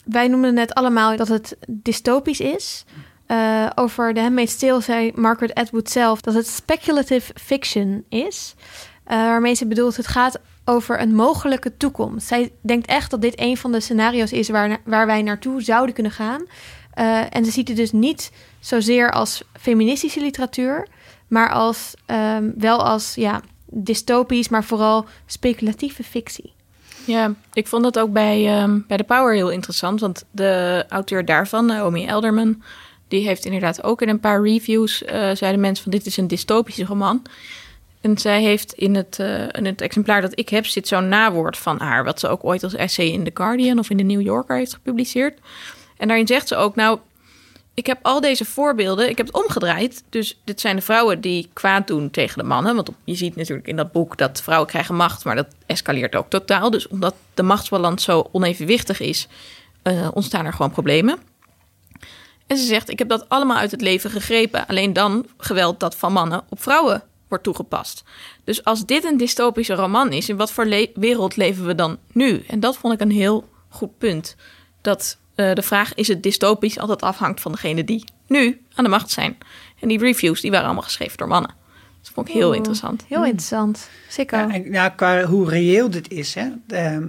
Wij 0.03 0.27
noemden 0.27 0.53
net 0.53 0.74
allemaal 0.74 1.15
dat 1.15 1.27
het 1.27 1.57
dystopisch 1.67 2.39
is. 2.39 2.86
Eh, 3.25 3.69
over 3.75 4.13
The 4.13 4.19
Handmaid's 4.19 4.57
Tale 4.57 4.81
zei 4.81 5.12
Margaret 5.15 5.53
Atwood 5.53 5.89
zelf 5.89 6.22
dat 6.22 6.33
het 6.33 6.48
speculative 6.48 7.33
fiction 7.36 8.03
is. 8.10 8.55
Eh, 9.03 9.17
waarmee 9.17 9.53
ze 9.53 9.67
bedoelt, 9.67 9.98
het 9.98 10.07
gaat 10.07 10.39
over 10.65 11.01
een 11.01 11.15
mogelijke 11.15 11.77
toekomst. 11.77 12.27
Zij 12.27 12.51
denkt 12.62 12.88
echt 12.88 13.12
dat 13.12 13.22
dit 13.22 13.39
een 13.39 13.57
van 13.57 13.72
de 13.72 13.79
scenario's 13.79 14.31
is 14.31 14.50
waar, 14.50 14.77
waar 14.86 15.05
wij 15.05 15.22
naartoe 15.22 15.62
zouden 15.62 15.93
kunnen 15.93 16.12
gaan. 16.12 16.45
Eh, 16.93 17.36
en 17.36 17.45
ze 17.45 17.51
ziet 17.51 17.67
het 17.67 17.77
dus 17.77 17.91
niet 17.91 18.31
zozeer 18.60 19.12
als 19.12 19.43
feministische 19.60 20.19
literatuur, 20.19 20.88
maar 21.27 21.50
als, 21.50 21.93
ehm, 22.05 22.51
wel 22.55 22.86
als 22.86 23.15
ja, 23.15 23.41
dystopisch, 23.65 24.50
maar 24.50 24.63
vooral 24.63 25.05
speculatieve 25.25 26.03
fictie. 26.03 26.53
Ja, 27.05 27.33
ik 27.53 27.67
vond 27.67 27.83
dat 27.83 28.00
ook 28.00 28.12
bij, 28.12 28.48
ehm, 28.48 28.79
bij 28.88 28.98
The 28.98 29.03
Power 29.03 29.33
heel 29.33 29.50
interessant. 29.50 30.00
Want 30.00 30.25
de 30.31 30.86
auteur 30.89 31.25
daarvan, 31.25 31.65
Naomi 31.65 32.05
Elderman... 32.05 32.63
die 33.07 33.25
heeft 33.25 33.45
inderdaad 33.45 33.83
ook 33.83 34.01
in 34.01 34.10
een 34.10 34.19
paar 34.19 34.43
reviews... 34.43 35.03
eh, 35.03 35.31
zeiden 35.33 35.62
mensen 35.62 35.83
van 35.83 35.91
dit 35.91 36.05
is 36.05 36.17
een 36.17 36.27
dystopische 36.27 36.86
roman. 36.86 37.22
En 38.01 38.17
zij 38.17 38.41
heeft 38.41 38.74
in 38.74 38.95
het, 38.95 39.19
eh, 39.19 39.41
in 39.41 39.65
het 39.65 39.81
exemplaar 39.81 40.22
dat 40.22 40.39
ik 40.39 40.50
heb... 40.50 40.65
zit 40.65 40.88
zo'n 40.88 41.07
nawoord 41.07 41.57
van 41.57 41.79
haar... 41.79 42.03
wat 42.03 42.19
ze 42.19 42.27
ook 42.27 42.43
ooit 42.43 42.63
als 42.63 42.75
essay 42.75 43.05
in 43.05 43.24
The 43.24 43.31
Guardian 43.33 43.79
of 43.79 43.89
in 43.89 43.98
The 43.98 44.03
New 44.03 44.22
Yorker 44.22 44.57
heeft 44.57 44.74
gepubliceerd. 44.74 45.39
En 45.98 46.07
daarin 46.07 46.27
zegt 46.27 46.48
ze 46.48 46.55
ook... 46.55 46.75
nou, 46.75 47.00
ik 47.74 47.86
heb 47.86 48.00
al 48.01 48.22
deze 48.22 48.46
voorbeelden, 48.46 49.10
ik 49.10 49.18
heb 49.18 49.27
het 49.27 49.36
omgedraaid. 49.36 50.03
Dus 50.10 50.39
dit 50.44 50.62
zijn 50.62 50.75
de 50.75 50.82
vrouwen 50.82 51.22
die 51.22 51.50
kwaad 51.53 51.88
doen 51.88 52.10
tegen 52.10 52.38
de 52.38 52.44
mannen. 52.44 52.75
Want 52.75 52.89
je 53.03 53.15
ziet 53.15 53.36
natuurlijk 53.36 53.68
in 53.68 53.75
dat 53.75 53.92
boek 53.92 54.18
dat 54.18 54.42
vrouwen 54.42 54.70
krijgen 54.70 54.96
macht, 54.96 55.25
maar 55.25 55.36
dat 55.36 55.48
escaleert 55.65 56.15
ook 56.15 56.30
totaal. 56.30 56.70
Dus 56.70 56.88
omdat 56.88 57.15
de 57.34 57.44
machtsbalans 57.44 58.03
zo 58.03 58.30
onevenwichtig 58.32 59.00
is, 59.00 59.27
eh, 59.82 60.08
ontstaan 60.13 60.46
er 60.46 60.53
gewoon 60.53 60.72
problemen. 60.72 61.18
En 62.48 62.58
ze 62.58 62.65
zegt, 62.65 62.89
ik 62.89 63.00
heb 63.00 63.10
dat 63.10 63.30
allemaal 63.30 63.58
uit 63.58 63.72
het 63.72 63.82
leven 63.82 64.10
gegrepen. 64.10 64.68
Alleen 64.68 64.94
dan 64.94 65.25
geweld 65.38 65.80
dat 65.80 65.96
van 65.96 66.13
mannen 66.13 66.44
op 66.50 66.62
vrouwen 66.62 67.03
wordt 67.27 67.44
toegepast. 67.44 68.03
Dus 68.44 68.63
als 68.63 68.86
dit 68.86 69.03
een 69.03 69.18
dystopische 69.18 69.74
roman 69.74 70.12
is, 70.12 70.30
in 70.30 70.38
wat 70.38 70.51
voor 70.51 70.89
wereld 70.94 71.36
leven 71.36 71.65
we 71.65 71.75
dan 71.75 71.98
nu? 72.12 72.44
En 72.48 72.60
dat 72.60 72.77
vond 72.77 72.94
ik 72.94 73.01
een 73.01 73.12
heel 73.12 73.50
goed 73.70 73.98
punt. 73.98 74.36
Dat 74.82 75.18
eh, 75.35 75.53
de 75.53 75.61
vraag, 75.61 75.93
is 75.93 76.07
het 76.07 76.23
dystopisch, 76.23 76.79
altijd 76.79 77.01
afhangt 77.01 77.41
van 77.41 77.51
degene 77.51 77.83
die 77.83 78.03
nu 78.27 78.61
aan 78.73 78.83
de 78.83 78.89
macht 78.89 79.09
zijn. 79.09 79.37
En 79.79 79.87
die 79.87 79.99
reviews, 79.99 80.41
die 80.41 80.51
waren 80.51 80.65
allemaal 80.65 80.83
geschreven 80.83 81.17
door 81.17 81.27
mannen. 81.27 81.51
Dat 82.01 82.11
vond 82.13 82.27
ik 82.27 82.33
heel 82.33 82.53
interessant. 82.53 83.05
Heel 83.07 83.25
interessant. 83.25 83.89
Zeker. 84.09 84.39
Ja, 84.39 84.53
en, 84.53 84.71
ja, 84.71 84.89
qua 84.89 85.23
hoe 85.23 85.49
reëel 85.49 85.89
dit 85.89 86.11
is. 86.11 86.33
Hè? 86.33 86.47
De, 86.67 87.07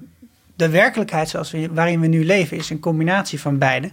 de 0.56 0.68
werkelijkheid 0.68 1.28
zoals 1.28 1.50
we, 1.50 1.68
waarin 1.72 2.00
we 2.00 2.06
nu 2.06 2.24
leven 2.24 2.56
is 2.56 2.70
een 2.70 2.80
combinatie 2.80 3.40
van 3.40 3.58
beide. 3.58 3.90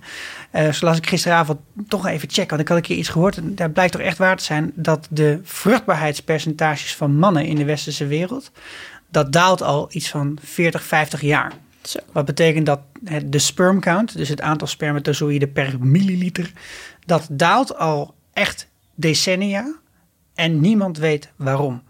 Eh 0.52 0.72
zoals 0.72 0.98
ik 0.98 1.08
gisteravond 1.08 1.60
toch 1.88 2.06
even 2.08 2.30
check, 2.30 2.50
want 2.50 2.62
ik 2.62 2.68
had 2.68 2.78
een 2.78 2.84
keer 2.84 2.98
iets 2.98 3.10
gehoord. 3.10 3.38
En 3.38 3.56
daar 3.56 3.70
blijkt 3.70 3.92
toch 3.92 4.02
echt 4.02 4.18
waar 4.18 4.38
te 4.38 4.44
zijn 4.44 4.72
dat 4.76 5.08
de 5.10 5.40
vruchtbaarheidspercentages 5.44 6.96
van 6.96 7.16
mannen 7.16 7.46
in 7.46 7.56
de 7.56 7.66
westerse 7.66 8.08
wereld, 8.08 8.52
dat 9.08 9.34
daalt 9.34 9.62
al 9.62 9.88
iets 9.92 10.10
van 10.10 10.38
40, 10.42 10.84
50 10.84 11.22
jaar. 11.22 11.52
Zo. 11.84 12.00
Wat 12.12 12.26
betekent 12.26 12.66
dat 12.66 12.80
het- 13.04 13.32
de 13.32 13.40
sperm 13.40 13.80
count, 13.80 14.18
dus 14.18 14.30
het 14.30 14.42
aantal 14.42 14.68
spermatozoïden 14.68 15.52
per 15.52 15.76
milliliter, 15.80 16.52
dat 17.06 17.28
daalt 17.32 17.78
al 17.78 18.14
echt 18.34 18.68
decennia 18.96 19.76
en 20.36 20.60
niemand 20.60 20.98
weet 20.98 21.30
waarom. 21.36 21.82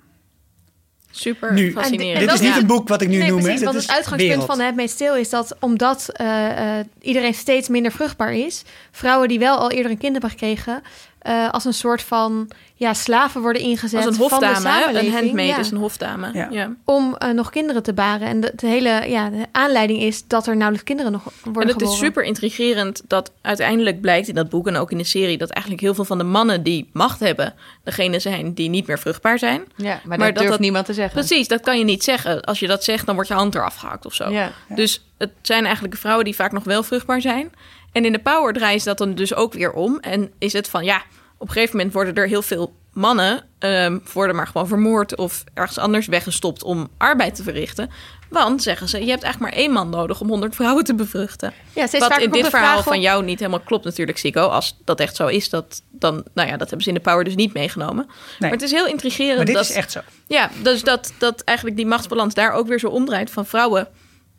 Super 1.14 1.54
Nu, 1.54 1.72
fascinerend. 1.72 2.14
En 2.20 2.26
Dit 2.26 2.34
is 2.34 2.40
niet 2.42 2.50
ja. 2.54 2.58
een 2.60 2.68
boek 2.68 2.88
wat 2.88 3.02
ik 3.02 3.08
nu 3.08 3.18
nee, 3.18 3.30
noem. 3.30 3.42
precies, 3.42 3.64
want 3.64 3.76
is 3.76 3.82
het 3.82 3.92
uitgangspunt 3.92 4.30
wereld. 4.32 4.46
van 4.58 4.60
het 4.66 4.76
meest 4.76 4.94
stil 4.94 5.16
is 5.16 5.30
dat 5.30 5.56
omdat 5.60 6.10
eh, 6.10 6.80
eh, 6.80 6.86
iedereen 7.02 7.34
steeds 7.34 7.68
minder 7.68 7.92
vruchtbaar 7.92 8.34
is, 8.34 8.64
vrouwen 8.92 9.28
die 9.28 9.40
wel 9.40 9.58
al 9.58 9.72
eerder 9.72 9.92
een 9.92 9.98
kind 9.98 10.12
hebben 10.12 10.30
gekregen, 10.30 10.82
eh, 11.22 11.50
als 11.50 11.66
een 11.66 11.74
soort 11.74 12.02
van 12.02 12.50
ja, 12.76 12.94
slaven 12.94 13.42
worden 13.42 13.62
ingezet 13.62 14.06
Als 14.06 14.18
een 14.18 14.30
van 14.30 14.40
de 14.40 14.46
hofdame, 14.46 15.00
een 15.00 15.12
handmaid 15.12 15.48
ja, 15.48 15.58
is 15.58 15.72
een 15.72 15.78
hofdame. 15.78 16.30
Ja. 16.34 16.48
Ja. 16.52 16.76
om 16.86 17.16
eh, 17.16 17.30
nog 17.30 17.50
kinderen 17.50 17.84
te 17.84 17.94
baren. 17.94 18.28
En 18.28 18.40
de, 18.42 18.52
de 18.56 18.68
hele 18.68 19.04
ja, 19.08 19.30
de 19.30 19.46
aanleiding 19.52 20.02
is 20.02 20.28
dat 20.28 20.48
er 20.48 20.54
nauwelijks 20.56 20.84
kinderen 20.88 21.12
nog 21.12 21.24
worden 21.44 21.62
En 21.62 21.68
het 21.68 21.82
is 21.82 21.88
geboren. 21.88 22.06
super 22.06 22.24
intrigerend 22.24 23.02
dat 23.08 23.32
uiteindelijk 23.42 24.02
blijkt 24.02 24.28
in 24.28 24.36
dat 24.36 24.50
boek 24.50 24.68
en 24.68 24.76
ook 24.76 24.92
in 24.92 24.98
de 24.98 25.04
serie 25.04 25.38
dat 25.38 25.50
eigenlijk 25.50 25.84
heel 25.84 25.94
veel 25.94 26.06
van 26.06 26.18
de 26.18 26.24
mannen 26.24 26.64
die 26.64 26.90
macht 26.94 27.20
hebben, 27.20 27.54
degene 27.84 28.20
zijn 28.20 28.54
die 28.54 28.70
niet 28.70 28.88
meer 28.88 29.00
vruchtbaar 29.00 29.40
zijn. 29.40 29.64
Ja, 29.76 29.86
maar, 29.86 30.00
Maar 30.06 30.18
dat 30.18 30.28
dat 30.28 30.36
durft 30.36 30.50
dat- 30.52 30.60
niemand 30.60 30.86
te 30.86 30.94
zeggen. 30.94 31.14
Precies, 31.26 31.48
dat 31.48 31.62
kan 31.62 31.78
je 31.78 31.84
niet 31.84 32.04
zeggen. 32.04 32.42
Als 32.42 32.60
je 32.60 32.68
dat 32.68 32.84
zegt, 32.84 33.06
dan 33.06 33.16
wordt 33.16 33.30
je 33.30 33.36
hand 33.36 33.56
eraf 33.56 33.76
gehakt 33.76 34.06
of 34.06 34.14
zo. 34.14 34.30
Ja. 34.30 34.52
Dus 34.70 35.06
het 35.18 35.32
zijn 35.42 35.64
eigenlijk 35.66 35.96
vrouwen 35.98 36.26
die 36.26 36.36
vaak 36.36 36.52
nog 36.52 36.64
wel 36.64 36.84
vruchtbaar 36.84 37.22
zijn. 37.22 37.52
En 37.92 38.06
in 38.06 38.12
de 38.12 38.20
power 38.20 38.54
draaien 38.54 38.80
ze 38.80 38.86
dat 38.86 38.98
dan 38.98 39.16
dus 39.16 39.34
ook 39.34 39.54
weer 39.54 39.72
om. 39.72 40.00
En 40.00 40.32
is 40.38 40.54
het 40.54 40.70
van 40.70 40.84
ja, 40.84 41.04
op 41.38 41.48
een 41.48 41.54
gegeven 41.54 41.76
moment 41.76 41.94
worden 41.94 42.16
er 42.16 42.28
heel 42.28 42.42
veel 42.42 42.74
mannen 42.94 43.44
ehm, 43.60 44.00
worden 44.14 44.36
maar 44.36 44.48
gewoon 44.48 44.68
vermoord 44.68 45.16
of 45.16 45.44
ergens 45.54 45.78
anders 45.78 46.08
weggestopt 46.08 46.64
om 46.64 46.88
arbeid 46.98 47.36
te 47.36 47.44
verrichten. 47.44 47.90
Want 48.30 48.64
zeggen 48.64 48.90
ze, 48.90 49.04
je 49.04 49.10
hebt 49.10 49.24
eigenlijk 49.24 49.54
maar 49.54 49.64
één 49.64 49.72
man 49.72 49.90
nodig 49.90 50.22
om 50.22 50.28
100 50.28 50.56
vrouwen 50.56 50.84
te 50.84 50.96
bevruchten. 50.96 51.54
Ja, 51.74 51.88
Wat 52.00 52.20
in 52.20 52.32
dit 52.32 52.44
de 52.44 52.50
verhaal 52.50 52.72
vraag 52.72 52.84
van 52.84 53.02
jou 53.02 53.24
niet 53.24 53.40
helemaal 53.40 53.60
klopt 53.60 53.86
natuurlijk, 53.86 54.18
Sico. 54.18 54.48
Als 54.48 54.78
dat 54.86 55.00
echt 55.00 55.16
zo 55.16 55.28
is, 55.28 55.50
dat, 55.50 55.82
dan, 55.90 56.24
nou 56.34 56.48
ja, 56.48 56.58
dat 56.58 56.68
hebben 56.68 56.82
ze 56.82 56.88
in 56.88 56.96
de 56.96 57.02
Power 57.02 57.24
dus 57.24 57.36
niet 57.36 57.54
meegenomen. 57.54 58.10
Maar 58.40 58.50
het 58.50 58.62
is 58.62 58.72
heel 58.72 58.88
intrigerend. 58.88 59.38
Maar 59.38 59.46
dit 59.46 59.56
dat, 59.56 59.64
is 59.64 59.72
echt 59.72 59.92
zo. 59.92 60.00
Ja, 60.28 60.50
dus 60.64 60.84
dat, 60.84 61.14
dat 61.18 61.42
eigenlijk 61.42 61.78
die 61.78 61.86
machtsbalans 61.86 62.34
daar 62.34 62.52
ook 62.52 62.68
weer 62.68 62.80
zo 62.80 62.88
omdraait. 62.88 63.32
Van 63.32 63.46
vrouwen 63.46 63.88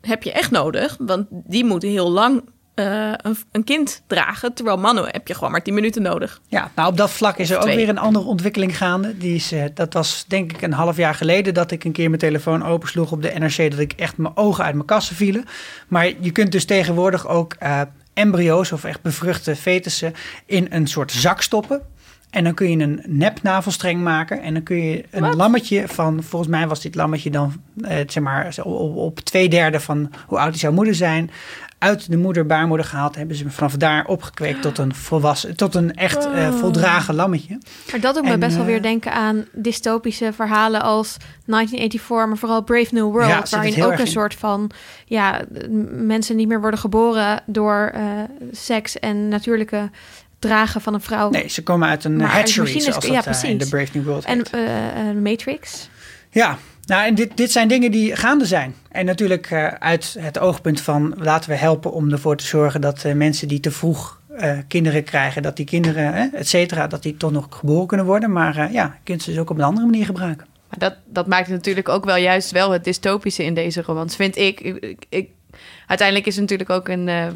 heb 0.01 0.23
je 0.23 0.31
echt 0.31 0.51
nodig, 0.51 0.95
want 0.99 1.25
die 1.29 1.65
moeten 1.65 1.89
heel 1.89 2.11
lang 2.11 2.43
eh, 2.75 3.13
een, 3.17 3.37
een 3.51 3.63
kind 3.63 4.01
dragen. 4.07 4.53
Terwijl 4.53 4.77
mannen 4.77 5.05
heb 5.11 5.27
je 5.27 5.33
gewoon 5.33 5.51
maar 5.51 5.61
10 5.61 5.73
minuten 5.73 6.01
nodig. 6.01 6.41
Ja, 6.47 6.71
nou 6.75 6.89
op 6.89 6.97
dat 6.97 7.11
vlak 7.11 7.37
is 7.37 7.49
er 7.49 7.57
ook 7.57 7.63
weer 7.63 7.89
een 7.89 7.97
andere 7.97 8.25
ontwikkeling 8.25 8.77
gaande. 8.77 9.17
Die 9.17 9.35
is, 9.35 9.51
eh, 9.51 9.63
dat 9.73 9.93
was 9.93 10.25
denk 10.27 10.51
ik 10.51 10.61
een 10.61 10.73
half 10.73 10.97
jaar 10.97 11.15
geleden 11.15 11.53
dat 11.53 11.71
ik 11.71 11.83
een 11.83 11.91
keer 11.91 12.07
mijn 12.07 12.21
telefoon 12.21 12.65
opensloeg 12.65 13.11
op 13.11 13.21
de 13.21 13.33
NRC. 13.37 13.71
Dat 13.71 13.79
ik 13.79 13.93
echt 13.93 14.17
mijn 14.17 14.37
ogen 14.37 14.63
uit 14.63 14.73
mijn 14.73 14.85
kassen 14.85 15.15
vielen. 15.15 15.45
Maar 15.87 16.11
je 16.19 16.31
kunt 16.31 16.51
dus 16.51 16.65
tegenwoordig 16.65 17.27
ook 17.27 17.53
eh, 17.59 17.81
embryo's 18.13 18.71
of 18.71 18.83
echt 18.83 19.01
bevruchte 19.01 19.55
fetussen 19.55 20.13
in 20.45 20.67
een 20.69 20.87
soort 20.87 21.11
zak 21.11 21.41
stoppen. 21.41 21.81
En 22.33 22.43
dan 22.43 22.53
kun 22.53 22.69
je 22.69 22.83
een 22.83 23.01
nep 23.07 23.41
navelstreng 23.41 24.01
maken. 24.01 24.41
En 24.41 24.53
dan 24.53 24.63
kun 24.63 24.77
je 24.77 25.03
een 25.11 25.35
lammetje 25.35 25.87
van, 25.87 26.23
volgens 26.23 26.51
mij 26.51 26.67
was 26.67 26.81
dit 26.81 26.95
lammetje 26.95 27.29
dan, 27.29 27.53
eh, 27.81 27.97
zeg 28.07 28.23
maar, 28.23 28.55
op, 28.63 28.95
op 28.95 29.19
twee 29.19 29.49
derde 29.49 29.79
van 29.79 30.11
hoe 30.27 30.39
oud 30.39 30.51
die 30.51 30.59
zou 30.59 30.73
moeten 30.73 30.95
zijn. 30.95 31.31
Uit 31.83 32.11
de 32.11 32.17
moeder, 32.17 32.45
baarmoeder 32.45 32.85
gehaald. 32.85 33.15
Hebben 33.15 33.35
ze 33.35 33.43
hem 33.43 33.51
vanaf 33.51 33.77
daar 33.77 34.05
opgekweekt 34.05 34.61
tot 34.61 34.77
een 34.77 34.95
volwassen, 34.95 35.55
tot 35.55 35.75
een 35.75 35.93
echt 35.93 36.25
eh, 36.25 36.51
voldragen 36.53 37.15
lammetje. 37.15 37.57
Maar 37.91 37.99
dat 37.99 38.15
doet 38.15 38.23
me 38.23 38.37
best 38.37 38.51
wel 38.55 38.61
eh, 38.65 38.69
weer 38.69 38.81
denken 38.81 39.13
aan 39.13 39.45
dystopische 39.51 40.33
verhalen 40.33 40.81
als 40.81 41.17
1984, 41.45 42.27
maar 42.27 42.37
vooral 42.37 42.63
Brave 42.63 42.93
New 42.93 43.11
World, 43.11 43.27
Ja, 43.27 43.43
waarin 43.49 43.83
ook 43.83 43.91
een 43.91 43.99
in. 43.99 44.07
soort 44.07 44.35
van 44.35 44.71
ja, 45.05 45.41
mensen 45.91 46.35
niet 46.35 46.47
meer 46.47 46.61
worden 46.61 46.79
geboren 46.79 47.41
door 47.45 47.91
eh, 47.93 48.01
seks 48.51 48.99
en 48.99 49.27
natuurlijke 49.27 49.89
dragen 50.39 50.81
van 50.81 50.93
een 50.93 51.01
vrouw. 51.01 51.29
Nee, 51.29 51.47
ze 51.49 51.63
komen 51.63 51.87
uit 51.87 52.03
een 52.03 52.15
Maar 52.15 52.31
hatchery, 52.31 52.79
zoals 52.79 53.05
ja, 53.05 53.13
dat 53.13 53.25
in 53.25 53.31
precies. 53.31 53.57
de 53.57 53.69
Brave 53.69 53.97
New 53.97 54.05
World 54.05 54.25
en 54.25 55.21
Matrix. 55.21 55.89
Ja, 56.29 56.57
nou, 56.85 57.05
en 57.05 57.15
dit, 57.15 57.37
dit 57.37 57.51
zijn 57.51 57.67
dingen 57.67 57.91
die 57.91 58.15
gaande 58.15 58.45
zijn. 58.45 58.75
En 58.91 59.05
natuurlijk 59.05 59.51
eh, 59.51 59.67
uit 59.67 60.15
het 60.19 60.39
oogpunt 60.39 60.81
van 60.81 61.13
laten 61.17 61.49
we 61.49 61.55
helpen 61.55 61.91
om 61.93 62.11
ervoor 62.11 62.35
te 62.35 62.45
zorgen 62.45 62.81
dat 62.81 63.03
eh, 63.03 63.13
mensen 63.13 63.47
die 63.47 63.59
te 63.59 63.71
vroeg 63.71 64.21
eh, 64.37 64.57
kinderen 64.67 65.03
krijgen, 65.03 65.41
dat 65.41 65.55
die 65.55 65.65
kinderen, 65.65 66.33
et 66.33 66.47
cetera, 66.47 66.87
dat 66.87 67.03
die 67.03 67.17
toch 67.17 67.31
nog 67.31 67.47
geboren 67.49 67.87
kunnen 67.87 68.05
worden. 68.05 68.31
Maar 68.31 68.71
ja, 68.71 68.83
je 68.83 68.99
kunt 69.03 69.21
ze 69.21 69.29
dus 69.29 69.39
ook 69.39 69.49
op 69.49 69.57
een 69.57 69.63
andere 69.63 69.85
manier 69.85 70.05
gebruiken. 70.05 70.47
Maar 70.69 70.79
dat, 70.79 70.95
dat 71.05 71.27
maakt 71.27 71.47
natuurlijk 71.49 71.89
ook 71.89 72.05
wel 72.05 72.15
juist 72.15 72.51
wel 72.51 72.71
het 72.71 72.83
dystopische 72.83 73.43
in 73.43 73.53
deze 73.53 73.81
romans, 73.81 74.15
vind 74.15 74.37
ik- 74.37 74.59
ik- 75.09 75.29
uiteindelijk 75.87 76.27
is 76.27 76.35
het 76.35 76.41
natuurlijk 76.49 76.69
ook 76.69 76.87
een, 76.87 77.07
eh, 77.07 77.27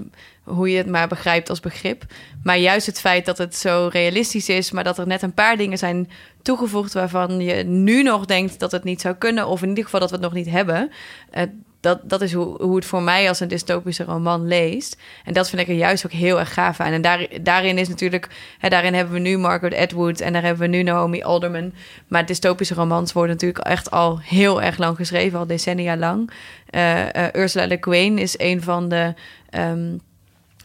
hoe 0.43 0.69
je 0.69 0.77
het 0.77 0.87
maar 0.87 1.07
begrijpt 1.07 1.49
als 1.49 1.59
begrip. 1.59 2.03
Maar 2.43 2.57
juist 2.57 2.85
het 2.85 2.99
feit 2.99 3.25
dat 3.25 3.37
het 3.37 3.55
zo 3.55 3.89
realistisch 3.91 4.49
is, 4.49 4.71
maar 4.71 4.83
dat 4.83 4.97
er 4.97 5.07
net 5.07 5.21
een 5.21 5.33
paar 5.33 5.57
dingen 5.57 5.77
zijn 5.77 6.09
toegevoegd 6.41 6.93
waarvan 6.93 7.39
je 7.39 7.63
nu 7.63 8.03
nog 8.03 8.25
denkt 8.25 8.59
dat 8.59 8.71
het 8.71 8.83
niet 8.83 9.01
zou 9.01 9.15
kunnen, 9.15 9.47
of 9.47 9.61
in 9.61 9.69
ieder 9.69 9.83
geval 9.83 9.99
dat 9.99 10.09
we 10.09 10.15
het 10.15 10.25
nog 10.25 10.33
niet 10.33 10.49
hebben. 10.49 10.91
eh, 11.31 11.43
dat, 11.79 11.99
dat 12.03 12.21
is 12.21 12.33
hoe, 12.33 12.61
hoe 12.61 12.75
het 12.75 12.85
voor 12.85 13.01
mij 13.01 13.27
als 13.27 13.39
een 13.39 13.47
dystopische 13.47 14.03
roman 14.03 14.47
leest. 14.47 14.97
En 15.23 15.33
dat 15.33 15.49
vind 15.49 15.61
ik 15.61 15.67
er 15.67 15.73
juist 15.73 16.05
ook 16.05 16.11
heel 16.11 16.39
erg 16.39 16.53
gaaf 16.53 16.79
aan. 16.79 16.91
En 16.91 17.01
daar, 17.01 17.27
daarin 17.41 17.77
is 17.77 17.87
natuurlijk, 17.87 18.27
hè, 18.57 18.69
daarin 18.69 18.93
hebben 18.93 19.13
we 19.13 19.19
nu 19.19 19.37
Margaret 19.37 19.75
Atwood 19.75 20.19
en 20.19 20.33
daar 20.33 20.43
hebben 20.43 20.69
we 20.69 20.75
nu 20.75 20.83
Naomi 20.83 21.23
Alderman. 21.23 21.73
Maar 22.07 22.25
dystopische 22.25 22.73
romans 22.73 23.13
worden 23.13 23.31
natuurlijk 23.31 23.65
echt 23.65 23.91
al 23.91 24.19
heel 24.19 24.61
erg 24.61 24.77
lang 24.77 24.95
geschreven, 24.95 25.39
al 25.39 25.47
decennia 25.47 25.97
lang. 25.97 26.31
Eh, 26.69 27.25
eh, 27.25 27.33
Ursula 27.33 27.67
Le 27.67 27.77
Guin 27.79 28.17
is 28.17 28.39
een 28.39 28.61
van 28.61 28.89
de. 28.89 29.13
ehm, 29.49 29.95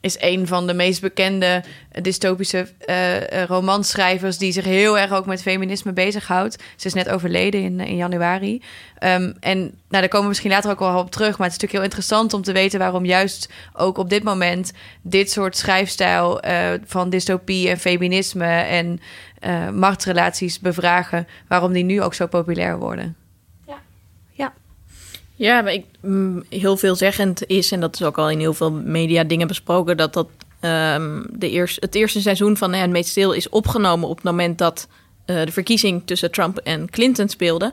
is 0.02 0.16
een 0.20 0.46
van 0.46 0.66
de 0.66 0.74
meest 0.74 1.00
bekende 1.00 1.62
dystopische 2.02 2.68
eh 2.78 3.12
eh, 3.12 3.44
romanschrijvers 3.46 4.38
die 4.38 4.52
zich 4.52 4.64
heel 4.64 4.98
erg 4.98 5.12
ook 5.12 5.26
met 5.26 5.42
feminisme 5.42 5.92
bezighoudt. 5.92 6.62
Ze 6.76 6.86
is 6.86 6.94
net 6.94 7.08
overleden 7.08 7.62
in, 7.62 7.80
in 7.80 7.96
januari. 7.96 8.62
Ehm, 8.98 9.32
en 9.40 9.58
nou, 9.58 9.72
daar 9.88 10.08
komen 10.08 10.22
we 10.22 10.28
misschien 10.28 10.50
later 10.50 10.70
ook 10.70 10.78
wel 10.78 10.98
op 10.98 11.10
terug. 11.10 11.38
Maar 11.38 11.46
het 11.46 11.56
is 11.56 11.62
natuurlijk 11.62 11.72
heel 11.72 11.82
interessant 11.82 12.32
om 12.32 12.42
te 12.42 12.52
weten 12.52 12.78
waarom 12.78 13.04
juist 13.04 13.48
ook 13.72 13.98
op 13.98 14.10
dit 14.10 14.22
moment 14.22 14.72
dit 15.02 15.30
soort 15.30 15.56
schrijfstijl 15.56 16.40
eh, 16.40 16.70
van 16.84 17.10
dystopie 17.10 17.68
en 17.68 17.78
feminisme 17.78 18.46
en 18.46 19.00
eh, 19.38 19.68
machtsrelaties 19.68 20.60
bevragen, 20.60 21.26
waarom 21.48 21.72
die 21.72 21.84
nu 21.84 22.02
ook 22.02 22.14
zo 22.14 22.26
populair 22.26 22.78
worden. 22.78 23.21
Ja, 25.42 25.60
maar 25.60 25.72
ik, 25.72 25.84
mm, 26.00 26.44
heel 26.48 26.76
veelzeggend 26.76 27.46
is, 27.46 27.72
en 27.72 27.80
dat 27.80 27.94
is 27.94 28.02
ook 28.02 28.18
al 28.18 28.30
in 28.30 28.38
heel 28.38 28.54
veel 28.54 28.72
media 28.72 29.24
dingen 29.24 29.46
besproken, 29.46 29.96
dat 29.96 30.12
dat 30.12 30.28
ehm, 30.60 31.22
de 31.30 31.50
eerste, 31.50 31.80
het 31.80 31.94
eerste 31.94 32.20
seizoen 32.20 32.56
van 32.56 32.74
Handmaid's 32.74 33.12
Tale 33.12 33.36
is 33.36 33.48
opgenomen 33.48 34.08
op 34.08 34.16
het 34.16 34.24
moment 34.24 34.58
dat 34.58 34.88
eh, 35.24 35.44
de 35.44 35.52
verkiezing 35.52 36.02
tussen 36.04 36.30
Trump 36.30 36.58
en 36.58 36.90
Clinton 36.90 37.28
speelde. 37.28 37.72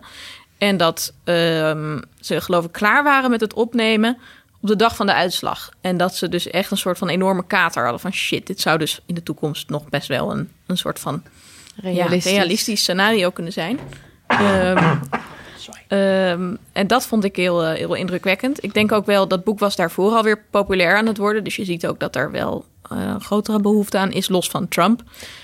En 0.58 0.78
dat 0.78 1.14
ehm, 1.24 2.00
ze 2.20 2.42
geloof 2.42 2.66
ik 2.66 2.72
klaar 2.72 3.04
waren 3.04 3.30
met 3.30 3.42
het 3.42 3.54
opnemen 3.54 4.18
op 4.62 4.68
de 4.68 4.76
dag 4.76 4.96
van 4.96 5.06
de 5.06 5.14
uitslag. 5.14 5.72
En 5.82 5.98
dat 5.98 6.16
ze 6.16 6.30
dus 6.30 6.48
echt 6.48 6.72
een 6.72 6.78
soort 6.78 6.98
van 6.98 7.10
enorme 7.10 7.46
kater 7.48 7.82
hadden 7.82 8.02
van 8.02 8.14
shit, 8.14 8.48
dit 8.48 8.60
zou 8.60 8.78
dus 8.78 9.00
in 9.06 9.16
de 9.16 9.24
toekomst 9.24 9.70
nog 9.70 9.90
best 9.90 10.08
wel 10.08 10.32
een, 10.32 10.50
een 10.66 10.78
soort 10.78 11.00
van 11.00 11.24
realistisch, 11.76 12.32
ja, 12.32 12.38
realistisch 12.38 12.82
scenario 12.82 13.30
kunnen 13.30 13.54
zijn. 13.54 13.80
Ehm, 14.28 14.96
Ehm, 15.88 16.56
en 16.74 16.88
dat 16.88 17.06
vond 17.08 17.24
ik 17.24 17.36
heel, 17.36 17.64
eh, 17.64 17.74
heel 17.78 17.94
indrukwekkend. 17.94 18.64
Ik 18.64 18.74
denk 18.74 18.92
ook 18.92 19.06
wel, 19.06 19.28
dat 19.28 19.44
boek 19.44 19.60
was 19.60 19.76
daarvoor 19.76 20.12
alweer 20.16 20.44
populair 20.50 20.96
aan 20.98 21.06
het 21.08 21.18
worden. 21.18 21.44
Dus 21.44 21.56
je 21.56 21.66
ziet 21.66 21.88
ook 21.88 22.00
dat 22.00 22.16
er 22.16 22.32
wel 22.32 22.66
eh, 22.90 22.98
een 23.00 23.22
grotere 23.22 23.60
behoefte 23.60 23.98
aan 23.98 24.12
is, 24.12 24.30
los 24.30 24.50
van 24.50 24.68
Trump. 24.68 25.04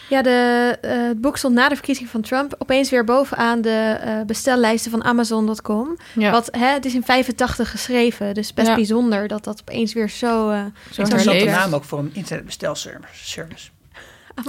Ja, 0.10 0.22
de, 0.22 0.77
eh, 0.82 0.91
het 1.08 1.22
boek 1.22 1.38
stond 1.38 1.53
na 1.55 1.70
de 1.70 1.75
verkiezing 1.75 2.10
van 2.10 2.22
Trump 2.22 2.55
opeens 2.58 2.89
weer 2.89 3.03
bovenaan 3.03 3.62
de 3.62 3.98
eh, 4.01 4.22
bestellijsten 4.25 4.91
van 4.91 5.03
Amazon.com. 5.03 5.98
Ja, 6.15 6.32
Wat, 6.32 6.48
hè, 6.51 6.67
het 6.67 6.86
is 6.86 6.94
in 6.96 7.03
85 7.03 7.72
geschreven, 7.72 8.34
dus 8.34 8.53
best 8.53 8.67
Ja. 8.67 8.75
bijzonder 8.75 9.27
dat 9.27 9.44
dat 9.44 9.62
opeens 9.62 9.94
weer 9.94 10.10
zo... 10.10 10.50
eh 10.50 10.60
zo 10.60 11.01
Interessante 11.01 11.29
herleefd. 11.38 11.58
naam 11.58 11.74
ook 11.74 11.84
voor 11.84 12.00
een 12.00 12.12
internetbestelservice. 12.13 13.70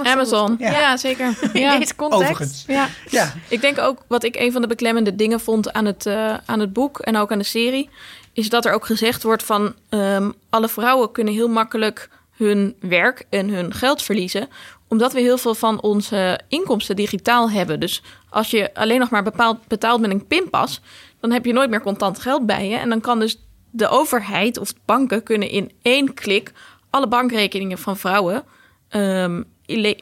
Amazon, 0.03 0.55
Ja. 0.59 0.71
ja, 0.71 0.97
zeker. 0.97 1.37
In 1.53 1.59
Ja. 1.61 1.77
deze 1.79 1.95
context. 1.95 2.21
Overigens. 2.23 2.63
Ja. 2.67 2.87
Ja, 3.09 3.33
Ik 3.49 3.61
denk 3.61 3.79
ook 3.79 4.03
wat 4.07 4.23
ik 4.23 4.35
een 4.35 4.51
van 4.51 4.61
de 4.61 4.67
beklemmende 4.67 5.15
dingen 5.15 5.39
vond 5.39 5.73
aan 5.73 5.85
het, 5.85 6.05
eh, 6.05 6.33
aan 6.45 6.59
het 6.59 6.73
boek 6.73 6.99
en 6.99 7.17
ook 7.17 7.31
aan 7.31 7.37
de 7.37 7.43
serie, 7.43 7.89
is 8.33 8.49
dat 8.49 8.65
er 8.65 8.73
ook 8.73 8.85
gezegd 8.85 9.23
wordt 9.23 9.43
van 9.43 9.73
ehm, 9.89 10.31
alle 10.49 10.67
vrouwen 10.69 11.11
kunnen 11.11 11.33
heel 11.33 11.47
makkelijk 11.49 12.09
hun 12.35 12.75
werk 12.79 13.25
en 13.29 13.49
hun 13.49 13.73
geld 13.73 14.01
verliezen, 14.03 14.47
omdat 14.87 15.13
we 15.13 15.19
heel 15.19 15.37
veel 15.37 15.55
van 15.55 15.81
onze 15.81 16.39
inkomsten 16.47 16.95
digitaal 16.95 17.51
hebben. 17.51 17.79
Dus 17.79 18.01
als 18.29 18.51
je 18.51 18.73
alleen 18.73 18.99
nog 18.99 19.09
maar 19.09 19.23
bepaald, 19.23 19.67
betaalt 19.67 20.01
met 20.01 20.11
een 20.11 20.27
pinpas, 20.27 20.81
dan 21.19 21.31
heb 21.31 21.45
je 21.45 21.53
nooit 21.53 21.69
meer 21.69 21.81
contant 21.81 22.19
geld 22.19 22.45
bij 22.45 22.67
je. 22.69 22.75
En 22.75 22.89
dan 22.89 23.01
kan 23.01 23.19
dus 23.19 23.41
de 23.71 23.87
overheid 23.87 24.57
of 24.57 24.73
banken 24.85 25.23
kunnen 25.23 25.49
in 25.49 25.71
één 25.81 26.13
klik 26.13 26.51
alle 26.89 27.07
bankrekeningen 27.07 27.77
van 27.77 27.97
vrouwen 27.97 28.43
ehm, 28.89 29.43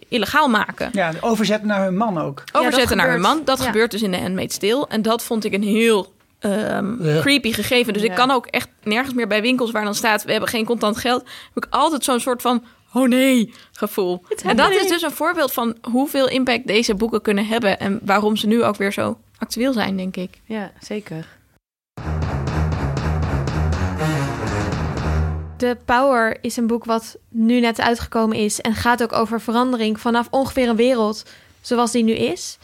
illegaal 0.10 0.48
maken 0.48 0.90
ja 0.94 1.12
overzetten 1.22 1.68
naar 1.68 1.84
hun 1.84 1.98
man 1.98 2.18
ook. 2.18 2.44
overzetten 2.52 2.98
naar 2.98 3.12
hun 3.12 3.22
man. 3.22 3.42
Dat 3.46 3.58
Ja. 3.60 3.66
gebeurt 3.66 3.92
dus 3.92 4.02
in 4.02 4.12
de 4.12 4.18
Handmaid's 4.18 4.58
Tale. 4.58 4.86
En 4.88 5.02
dat 5.02 5.24
vond 5.24 5.44
ik 5.44 5.54
een 5.54 5.64
heel 5.64 6.14
ehm, 6.40 7.04
Ja. 7.06 7.20
creepy 7.22 7.52
gegeven. 7.54 7.94
Dus 7.94 8.02
Ja. 8.02 8.10
ik 8.10 8.16
kan 8.16 8.32
ook 8.32 8.46
echt 8.46 8.70
nergens 8.84 9.14
meer 9.14 9.28
bij 9.28 9.42
winkels 9.42 9.72
waar 9.72 9.84
dan 9.84 9.96
staat... 9.96 10.24
we 10.24 10.32
hebben 10.32 10.50
geen 10.50 10.66
contant 10.66 10.98
geld... 10.98 11.22
heb 11.54 11.64
ik 11.66 11.68
altijd 11.70 12.04
zo'n 12.04 12.20
soort 12.20 12.42
van... 12.42 12.64
oh 12.94 13.08
nee, 13.08 13.54
gevoel. 13.72 14.22
En 14.46 14.56
dat 14.58 14.72
is 14.72 14.88
dus 14.88 15.02
een 15.02 15.12
voorbeeld 15.12 15.54
van 15.54 15.78
hoeveel 15.82 16.30
impact 16.30 16.68
deze 16.68 16.96
boeken 16.96 17.22
kunnen 17.22 17.46
hebben... 17.48 17.80
en 17.80 18.00
waarom 18.04 18.36
ze 18.36 18.48
nu 18.48 18.64
ook 18.64 18.76
weer 18.76 18.94
zo 18.94 19.18
actueel 19.38 19.74
zijn, 19.74 19.98
denk 19.98 20.16
ik. 20.16 20.30
Ja, 20.46 20.72
zeker. 20.82 21.28
The 25.58 25.78
Power 25.86 26.38
is 26.42 26.58
een 26.58 26.68
boek 26.68 26.86
wat 26.86 27.18
nu 27.30 27.60
net 27.60 27.82
uitgekomen 27.82 28.38
is 28.38 28.62
en 28.62 28.76
gaat 28.76 29.04
ook 29.04 29.14
over 29.14 29.42
verandering 29.42 30.00
vanaf 30.00 30.28
ongeveer 30.32 30.70
een 30.70 30.76
wereld 30.76 31.24
zoals 31.62 31.92
die 31.92 32.04
nu 32.04 32.14
is. 32.14 32.58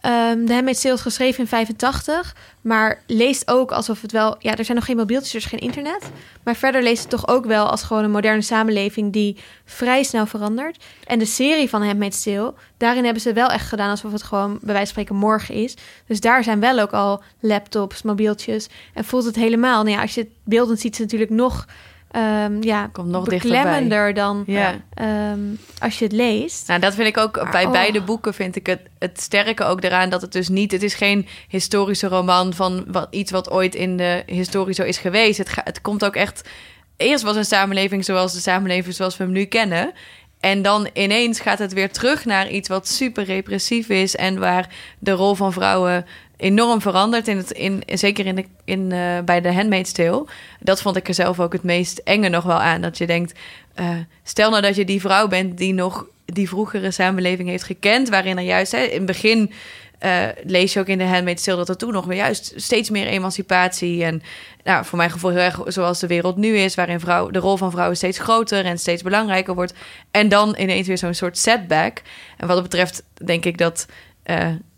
Ehm 0.00 0.44
de 0.44 0.52
Handmaid's 0.52 0.80
Tale 0.80 0.94
is 0.94 1.00
geschreven 1.00 1.40
in 1.40 1.48
85, 1.48 2.36
maar 2.60 3.02
leest 3.06 3.50
ook 3.50 3.72
alsof 3.72 4.02
het 4.02 4.12
wel... 4.12 4.36
Ja, 4.38 4.56
er 4.56 4.64
zijn 4.64 4.76
nog 4.76 4.86
geen 4.86 4.96
mobieltjes, 4.96 5.30
er 5.30 5.38
is 5.38 5.44
geen 5.44 5.60
internet. 5.60 6.10
Maar 6.42 6.56
verder 6.56 6.82
leest 6.82 7.00
het 7.00 7.10
toch 7.10 7.28
ook 7.28 7.44
wel 7.44 7.66
als 7.66 7.82
gewoon 7.82 8.04
een 8.04 8.10
moderne 8.10 8.42
samenleving 8.42 9.12
die 9.12 9.36
vrij 9.64 10.02
snel 10.02 10.26
verandert. 10.26 10.84
En 11.04 11.18
de 11.18 11.24
serie 11.24 11.68
van 11.68 11.82
Handmaid's 11.84 12.22
Tale, 12.22 12.54
daarin 12.76 13.04
hebben 13.04 13.22
ze 13.22 13.32
wel 13.32 13.48
echt 13.48 13.68
gedaan 13.68 13.90
alsof 13.90 14.12
het 14.12 14.22
gewoon 14.22 14.50
bij 14.50 14.74
wijze 14.74 14.78
van 14.78 14.86
spreken 14.86 15.16
morgen 15.16 15.54
is. 15.54 15.76
Dus 16.06 16.20
daar 16.20 16.44
zijn 16.44 16.60
wel 16.60 16.78
ook 16.78 16.92
al 16.92 17.22
laptops, 17.40 18.02
mobieltjes. 18.02 18.68
En 18.94 19.04
voelt 19.04 19.24
het 19.24 19.36
helemaal... 19.36 19.82
Nou 19.82 19.96
ja, 19.96 20.02
als 20.02 20.14
je 20.14 20.20
het 20.20 20.30
beeldend 20.44 20.80
ziet, 20.80 20.92
is 20.92 20.98
natuurlijk 20.98 21.30
nog... 21.30 21.66
ehm, 22.12 22.62
ja, 22.62 22.86
Komt 22.92 23.08
nog 23.08 23.24
dichterbij. 23.28 23.62
beklemmender 23.62 24.14
dan 24.14 24.42
Ja. 24.46 24.80
ehm, 24.94 25.38
als 25.78 25.98
je 25.98 26.04
het 26.04 26.12
leest. 26.14 26.68
Nou, 26.68 26.80
dat 26.80 26.94
vind 26.94 27.08
ik 27.08 27.16
ook 27.16 27.50
bij 27.50 27.64
oh. 27.64 27.72
beide 27.72 28.02
boeken 28.02 28.34
vind 28.34 28.56
ik 28.56 28.66
het, 28.66 28.80
het 28.98 29.20
sterke 29.20 29.64
ook 29.64 29.82
eraan 29.82 30.10
dat 30.10 30.22
het 30.22 30.32
dus 30.32 30.48
niet, 30.48 30.72
het 30.72 30.82
is 30.82 30.94
geen 30.94 31.26
historische 31.48 32.08
roman 32.08 32.54
van 32.54 32.84
wat, 32.88 33.06
iets 33.10 33.30
wat 33.30 33.50
ooit 33.50 33.74
in 33.74 33.96
de 33.96 34.22
historie 34.26 34.74
zo 34.74 34.82
is 34.82 34.98
geweest. 34.98 35.38
Het, 35.38 35.48
ga, 35.48 35.60
het 35.64 35.80
komt 35.80 36.04
ook 36.04 36.16
echt, 36.16 36.48
eerst 36.96 37.24
was 37.24 37.36
een 37.36 37.44
samenleving 37.44 38.04
zoals 38.04 38.32
de 38.32 38.40
samenleving 38.40 38.94
zoals 38.94 39.16
we 39.16 39.24
hem 39.24 39.32
nu 39.32 39.44
kennen. 39.44 39.92
En 40.40 40.62
dan 40.62 40.88
ineens 40.92 41.40
gaat 41.40 41.58
het 41.58 41.72
weer 41.72 41.90
terug 41.92 42.24
naar 42.24 42.48
iets 42.48 42.68
wat 42.68 42.88
super 42.88 43.24
repressief 43.24 43.88
is 43.88 44.16
en 44.16 44.38
waar 44.38 44.68
de 44.98 45.10
rol 45.10 45.34
van 45.34 45.52
vrouwen 45.52 46.06
enorm 46.42 46.80
verandert. 46.80 47.28
In 47.28 47.36
het, 47.36 47.50
in, 47.50 47.82
zeker 47.86 48.26
in 48.26 48.34
de, 48.34 48.44
in, 48.64 48.92
eh, 48.92 49.18
bij 49.24 49.40
de 49.40 49.52
Handmaid's 49.52 49.92
Tale. 49.92 50.26
Dat 50.60 50.82
vond 50.82 50.96
ik 50.96 51.08
er 51.08 51.14
zelf 51.14 51.40
ook 51.40 51.52
het 51.52 51.62
meest 51.62 51.98
enge 51.98 52.28
nog 52.28 52.44
wel 52.44 52.60
aan. 52.60 52.80
Dat 52.80 52.98
je 52.98 53.06
denkt, 53.06 53.38
eh, 53.74 53.88
stel 54.22 54.50
nou 54.50 54.62
dat 54.62 54.76
je 54.76 54.84
die 54.84 55.00
vrouw 55.00 55.28
bent 55.28 55.58
die 55.58 55.74
nog 55.74 56.06
die 56.24 56.48
vroegere 56.48 56.90
samenleving 56.90 57.48
heeft 57.48 57.64
gekend, 57.64 58.08
waarin 58.08 58.38
er 58.38 58.44
juist 58.44 58.72
hè, 58.72 58.82
in 58.82 58.96
het 58.96 59.06
begin 59.06 59.52
eh, 59.98 60.26
lees 60.44 60.72
je 60.72 60.80
ook 60.80 60.86
in 60.86 60.98
de 60.98 61.04
Handmaid's 61.04 61.44
Tale 61.44 61.56
dat 61.56 61.68
er 61.68 61.76
toen 61.76 61.92
nog 61.92 62.04
weer 62.04 62.16
juist 62.16 62.52
steeds 62.56 62.90
meer 62.90 63.06
emancipatie 63.06 64.04
en 64.04 64.22
nou, 64.64 64.84
voor 64.84 64.98
mijn 64.98 65.10
gevoel 65.10 65.30
heel 65.30 65.40
erg 65.40 65.60
zoals 65.66 66.00
de 66.00 66.06
wereld 66.06 66.36
nu 66.36 66.56
is, 66.56 66.74
waarin 66.74 67.00
vrouw, 67.00 67.30
de 67.30 67.38
rol 67.38 67.56
van 67.56 67.70
vrouwen 67.70 67.96
steeds 67.96 68.18
groter 68.18 68.64
en 68.64 68.78
steeds 68.78 69.02
belangrijker 69.02 69.54
wordt. 69.54 69.74
En 70.10 70.28
dan 70.28 70.56
ineens 70.58 70.86
weer 70.86 70.98
zo'n 70.98 71.14
soort 71.14 71.38
setback. 71.38 72.02
En 72.36 72.46
wat 72.46 72.56
dat 72.56 72.62
betreft 72.62 73.02
denk 73.24 73.44
ik 73.44 73.58
dat 73.58 73.86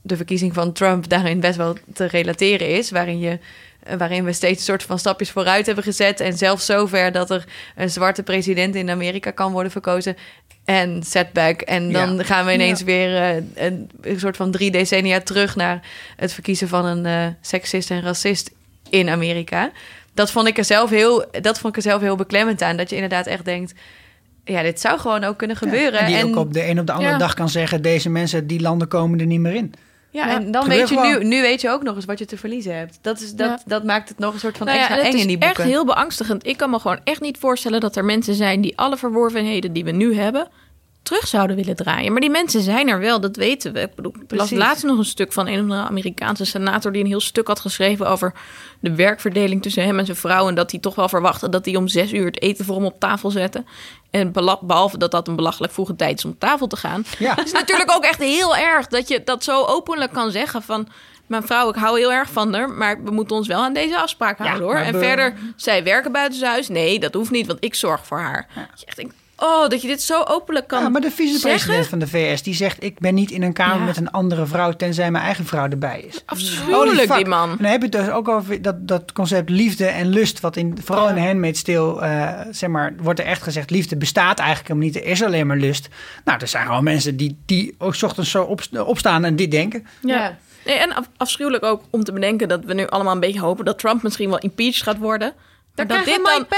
de 0.06 0.16
verkiezing 0.16 0.54
van 0.54 0.72
Trump 0.72 1.08
daarin 1.08 1.40
best 1.40 1.56
wel 1.56 1.76
te 1.94 2.04
relateren 2.06 2.68
is, 2.68 2.90
waarin 2.90 3.18
je 3.18 3.38
eh, 3.82 3.96
waarin 3.96 4.24
we 4.24 4.32
steeds 4.32 4.58
een 4.58 4.64
soort 4.64 4.82
van 4.82 4.98
stapjes 4.98 5.30
vooruit 5.30 5.66
hebben 5.66 5.84
gezet. 5.84 6.20
En 6.20 6.32
zelfs 6.36 6.66
zover 6.66 7.12
dat 7.12 7.30
er 7.30 7.44
een 7.76 7.90
zwarte 7.90 8.22
president 8.22 8.74
in 8.74 8.90
Amerika 8.90 9.30
kan 9.30 9.52
worden 9.52 9.72
verkozen. 9.72 10.16
En 10.64 11.02
setback. 11.02 11.60
En 11.60 11.92
dan 11.92 12.16
Ja. 12.16 12.22
gaan 12.22 12.46
we 12.46 12.52
ineens 12.52 12.78
Ja. 12.78 12.84
weer 12.84 13.16
eh, 13.16 13.36
een, 13.54 13.90
een 14.00 14.18
soort 14.18 14.36
van 14.36 14.50
drie 14.50 14.70
decennia 14.70 15.20
terug 15.20 15.56
naar 15.56 15.80
het 16.16 16.32
verkiezen 16.32 16.68
van 16.68 16.84
een 16.84 17.06
eh 17.06 17.26
seksist 17.40 17.90
en 17.90 18.02
racist 18.02 18.50
in 18.88 19.08
Amerika. 19.08 19.70
Dat 20.14 20.30
vond 20.30 20.46
ik 20.48 20.58
er 20.58 20.64
zelf 20.64 20.90
heel, 20.90 21.24
dat 21.40 21.58
vond 21.58 21.76
ik 21.76 21.84
er 21.84 21.90
zelf 21.90 22.00
heel 22.00 22.16
beklemmend 22.16 22.62
aan. 22.62 22.76
Dat 22.76 22.88
je 22.90 22.94
inderdaad 22.94 23.26
echt 23.26 23.44
denkt. 23.44 23.74
Ja, 24.44 24.62
dit 24.62 24.80
zou 24.80 24.98
gewoon 24.98 25.24
ook 25.24 25.36
kunnen 25.38 25.56
gebeuren. 25.56 26.00
En 26.00 26.06
die 26.06 26.16
en, 26.16 26.28
ook 26.28 26.36
op 26.36 26.52
de 26.52 26.68
een 26.68 26.80
op 26.80 26.86
de 26.86 26.92
andere 26.92 27.12
Ja. 27.12 27.18
dag 27.18 27.34
kan 27.34 27.48
zeggen... 27.48 27.82
deze 27.82 28.10
mensen, 28.10 28.46
die 28.46 28.60
landen 28.60 28.88
komen 28.88 29.20
er 29.20 29.26
niet 29.26 29.40
meer 29.40 29.54
in. 29.54 29.74
Ja, 30.14 30.26
Ja, 30.26 30.34
en 30.34 30.50
dan 30.50 30.68
weet 30.68 30.88
je 30.88 30.94
nu, 31.00 31.00
gewoon. 31.12 31.28
nu 31.28 31.40
weet 31.40 31.60
je 31.60 31.70
ook 31.70 31.82
nog 31.82 31.96
eens 31.96 32.04
wat 32.04 32.18
je 32.18 32.24
te 32.24 32.36
verliezen 32.36 32.76
hebt. 32.76 32.98
Dat, 33.00 33.20
is, 33.20 33.34
dat, 33.34 33.48
Ja. 33.48 33.60
dat 33.66 33.84
maakt 33.84 34.08
het 34.08 34.18
nog 34.18 34.32
een 34.34 34.40
soort 34.40 34.56
van 34.56 34.66
Nou 34.66 34.78
ja, 34.78 34.84
extra 34.84 35.02
het 35.02 35.12
eng 35.12 35.16
is 35.18 35.22
in 35.22 35.28
die 35.28 35.38
echt 35.38 35.54
boeken. 35.56 35.72
heel 35.72 35.84
beangstigend. 35.84 36.46
Ik 36.46 36.56
kan 36.56 36.70
me 36.70 36.78
gewoon 36.78 37.00
echt 37.04 37.20
niet 37.20 37.38
voorstellen 37.38 37.80
dat 37.80 37.96
er 37.96 38.04
mensen 38.04 38.34
zijn 38.34 38.60
die 38.60 38.78
alle 38.78 38.96
verworvenheden 38.96 39.72
die 39.72 39.84
we 39.84 39.90
nu 39.90 40.14
hebben 40.16 40.48
terug 41.02 41.26
zouden 41.26 41.56
willen 41.56 41.76
draaien. 41.76 42.12
Maar 42.12 42.20
die 42.20 42.30
mensen 42.30 42.60
zijn 42.62 42.88
er 42.88 42.98
wel, 42.98 43.20
dat 43.20 43.36
weten 43.36 43.72
we. 43.72 43.80
Ik 43.80 43.94
bedoel, 43.94 44.12
ik 44.12 44.18
las 44.18 44.26
Precies. 44.26 44.58
laatst 44.58 44.84
nog 44.84 44.98
een 44.98 45.04
stuk 45.04 45.32
van 45.32 45.46
een 45.46 45.54
of 45.54 45.60
andere 45.60 45.80
Amerikaanse 45.82 46.44
senator 46.44 46.92
die 46.92 47.02
een 47.02 47.08
heel 47.08 47.20
stuk 47.20 47.46
had 47.46 47.60
geschreven 47.60 48.08
over 48.08 48.32
de 48.84 48.94
werkverdeling 48.94 49.62
tussen 49.62 49.84
hem 49.84 49.98
en 49.98 50.04
zijn 50.04 50.16
vrouw 50.16 50.48
en 50.48 50.54
dat 50.54 50.70
hij 50.70 50.80
toch 50.80 50.94
wel 50.94 51.08
verwachtte 51.08 51.48
dat 51.48 51.64
hij 51.64 51.76
om 51.76 51.88
zes 51.88 52.12
uur 52.12 52.26
het 52.26 52.42
eten 52.42 52.64
voor 52.64 52.76
hem 52.76 52.84
op 52.84 53.00
tafel 53.00 53.30
zette. 53.30 53.64
En 54.10 54.32
behalve 54.62 54.98
dat 54.98 55.10
dat 55.10 55.28
een 55.28 55.36
belachelijk 55.36 55.72
vroege 55.72 55.96
tijd 55.96 56.18
is 56.18 56.24
om 56.24 56.38
tafel 56.38 56.66
te 56.66 56.76
gaan, 56.76 57.04
Ja. 57.18 57.34
het 57.34 57.46
is 57.46 57.52
natuurlijk 57.52 57.90
ook 57.92 58.04
echt 58.04 58.18
heel 58.18 58.56
erg 58.56 58.86
dat 58.86 59.08
je 59.08 59.24
dat 59.24 59.44
zo 59.44 59.64
openlijk 59.64 60.12
kan 60.12 60.30
zeggen 60.30 60.62
van... 60.62 60.88
Mijn 61.26 61.42
vrouw, 61.46 61.68
ik 61.68 61.74
hou 61.74 61.98
heel 61.98 62.12
erg 62.12 62.30
van 62.30 62.54
haar, 62.54 62.70
maar 62.70 63.02
we 63.04 63.10
moeten 63.10 63.36
ons 63.36 63.46
wel 63.46 63.62
aan 63.62 63.72
deze 63.72 63.98
afspraak 63.98 64.38
houden 64.38 64.62
hoor. 64.62 64.74
En 64.76 64.92
we- 64.92 64.98
verder, 64.98 65.34
zij 65.56 65.84
werken 65.84 66.12
buitenshuis. 66.12 66.68
Nee, 66.68 66.98
dat 67.00 67.14
hoeft 67.14 67.30
niet, 67.30 67.46
want 67.46 67.64
ik 67.64 67.74
zorg 67.74 68.06
voor 68.06 68.18
haar. 68.18 68.46
Echt 68.84 68.98
oh, 69.36 69.68
dat 69.68 69.82
je 69.82 69.88
dit 69.88 70.02
zo 70.02 70.22
openlijk 70.22 70.66
kan 70.68 70.82
Ja, 70.82 70.88
maar 70.88 71.00
de 71.00 71.10
vicepresident 71.10 71.86
van 71.86 71.98
de 71.98 72.06
VS 72.08 72.42
die 72.42 72.54
zegt... 72.54 72.82
ik 72.84 72.98
ben 72.98 73.14
niet 73.14 73.30
in 73.30 73.42
een 73.42 73.52
kamer 73.52 73.78
Ja. 73.78 73.84
met 73.84 73.96
een 73.96 74.10
andere 74.10 74.46
vrouw... 74.46 74.72
tenzij 74.72 75.10
mijn 75.10 75.24
eigen 75.24 75.44
vrouw 75.46 75.68
erbij 75.68 76.00
is. 76.00 76.22
Afschuwelijk, 76.26 77.06
fuck. 77.06 77.16
die 77.16 77.26
man. 77.26 77.50
En 77.50 77.56
dan 77.56 77.66
heb 77.70 77.78
je 77.82 77.88
het 77.88 77.92
dus 78.06 78.08
ook 78.10 78.28
over 78.28 78.62
dat, 78.62 78.88
dat 78.88 79.12
concept 79.12 79.50
liefde 79.50 79.86
en 79.86 80.08
lust... 80.08 80.40
wat 80.40 80.56
in, 80.56 80.78
vooral 80.84 81.08
in 81.08 81.16
Handmaid's 81.24 81.62
Tale, 81.62 82.00
eh, 82.00 82.40
zeg 82.50 82.70
maar... 82.70 82.94
wordt 82.98 83.20
er 83.20 83.26
echt 83.26 83.42
gezegd... 83.42 83.70
liefde 83.70 83.96
bestaat 83.96 84.38
eigenlijk 84.38 84.68
helemaal 84.68 84.88
niet. 84.88 84.96
Er 85.04 85.10
is 85.10 85.22
alleen 85.22 85.46
maar 85.46 85.56
lust. 85.56 85.88
Nou, 86.24 86.38
er 86.40 86.48
zijn 86.48 86.66
gewoon 86.66 86.84
mensen 86.84 87.16
die, 87.16 87.38
die 87.46 87.74
ook 87.78 87.94
's 87.94 88.02
ochtends 88.02 88.30
zo 88.30 88.42
op, 88.42 88.60
opstaan 88.86 89.24
en 89.24 89.36
dit 89.36 89.50
denken. 89.50 89.86
Ja. 90.02 90.14
Ja. 90.14 90.36
Nee, 90.64 90.76
en 90.76 90.94
af- 90.94 91.08
afschuwelijk 91.16 91.64
ook 91.64 91.82
om 91.90 92.04
te 92.04 92.12
bedenken 92.12 92.48
dat 92.48 92.64
we 92.64 92.74
nu 92.74 92.86
allemaal 92.86 93.14
een 93.14 93.20
beetje 93.20 93.40
hopen 93.40 93.64
dat 93.64 93.78
Trump 93.78 94.02
misschien 94.02 94.28
wel 94.28 94.38
impeached 94.38 94.82
gaat 94.82 94.98
worden. 94.98 95.32
Dat, 95.74 95.88
dan, 95.88 96.04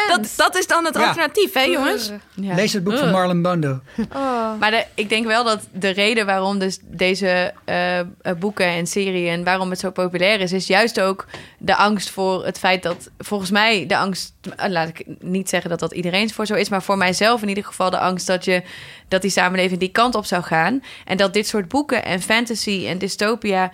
dat, 0.09 0.33
dat 0.37 0.57
is 0.57 0.67
dan 0.67 0.85
het 0.85 0.95
Ja. 0.95 1.07
alternatief, 1.07 1.53
hè 1.53 1.63
jongens? 1.63 2.11
Ja. 2.35 2.55
Lees 2.55 2.73
het 2.73 2.85
boek 2.85 2.99
van. 2.99 3.11
Marlon 3.11 3.43
Brando. 3.43 3.81
Oh. 4.13 4.59
Maar 4.59 4.71
de, 4.71 4.85
ik 4.95 5.09
denk 5.09 5.27
wel 5.27 5.45
dat 5.45 5.67
de 5.73 5.89
reden 5.89 6.27
waarom 6.27 6.59
dus 6.59 6.79
deze 6.83 7.53
eh, 7.65 7.99
eh, 7.99 8.07
boeken 8.39 8.67
en 8.67 8.87
serie 8.87 9.29
en 9.29 9.45
waarom 9.45 9.71
het 9.71 9.79
zo 9.79 9.91
populair 9.91 10.41
is, 10.41 10.53
is 10.53 10.67
juist 10.67 11.01
ook 11.01 11.27
de 11.59 11.77
angst 11.77 12.11
voor 12.11 12.45
het 12.45 12.59
feit 12.59 12.83
dat 12.83 13.11
volgens 13.19 13.51
mij 13.51 13.87
de 13.87 13.97
angst, 13.97 14.33
eh, 14.57 14.69
laat 14.69 14.89
ik 14.89 15.05
niet 15.21 15.49
zeggen 15.49 15.71
dat 15.71 15.81
dat 15.81 15.93
iedereen 15.93 16.31
voor 16.31 16.47
zo 16.47 16.55
is, 16.55 16.69
maar 16.69 16.83
voor 16.83 16.97
mijzelf 16.99 17.43
in 17.43 17.49
ieder 17.49 17.65
geval 17.65 17.91
de 17.91 17.99
angst 17.99 18.27
dat 18.27 18.45
je 18.45 18.63
dat 19.09 19.23
die 19.23 19.31
samenleving 19.31 19.81
die 19.81 19.89
kant 19.89 20.15
op 20.15 20.25
zou 20.25 20.43
gaan 20.43 20.83
en 21.05 21.17
dat 21.17 21.33
dit 21.33 21.47
soort 21.47 21.69
boeken 21.69 22.05
en 22.05 22.23
fantasy 22.23 22.87
en 22.89 22.99
dystopia 22.99 23.71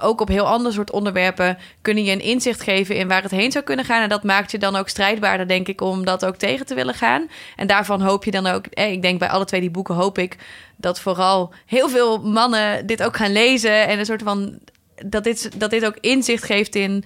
ook 0.00 0.20
op 0.20 0.28
heel 0.28 0.46
ander 0.46 0.72
soort 0.72 0.92
onderwerpen 0.92 1.58
kunnen 1.82 2.04
je 2.04 2.12
een 2.12 2.20
inzicht 2.20 2.60
geven 2.60 2.96
in 2.96 3.08
waar 3.08 3.22
het 3.22 3.30
heen 3.30 3.52
zou 3.52 3.64
kunnen 3.64 3.84
gaan. 3.84 4.02
En 4.02 4.08
dat 4.08 4.22
maakt 4.22 4.50
je 4.50 4.58
dan 4.58 4.76
ook 4.76 4.88
strijdbaarder, 4.88 5.48
denk 5.48 5.68
ik, 5.68 5.80
om 5.80 6.04
dat 6.04 6.24
ook 6.24 6.36
tegen 6.36 6.66
te 6.66 6.74
willen 6.74 6.94
gaan. 6.94 7.28
En 7.56 7.66
daarvan 7.66 8.00
hoop 8.00 8.24
je 8.24 8.30
dan 8.30 8.46
ook, 8.46 8.66
eh, 8.66 8.92
ik 8.92 9.02
denk 9.02 9.18
bij 9.18 9.28
alle 9.28 9.44
twee 9.44 9.60
die 9.60 9.70
boeken 9.70 9.94
hoop 9.94 10.18
ik 10.18 10.36
dat 10.76 11.00
vooral 11.00 11.52
heel 11.66 11.88
veel 11.88 12.18
mannen 12.18 12.86
dit 12.86 13.02
ook 13.02 13.16
gaan 13.16 13.32
lezen. 13.32 13.86
En 13.86 13.98
een 13.98 14.06
soort 14.06 14.22
van 14.22 14.58
dat 15.06 15.24
dit, 15.24 15.60
dat 15.60 15.70
dit 15.70 15.86
ook 15.86 15.96
inzicht 16.00 16.44
geeft 16.44 16.74
in. 16.74 17.04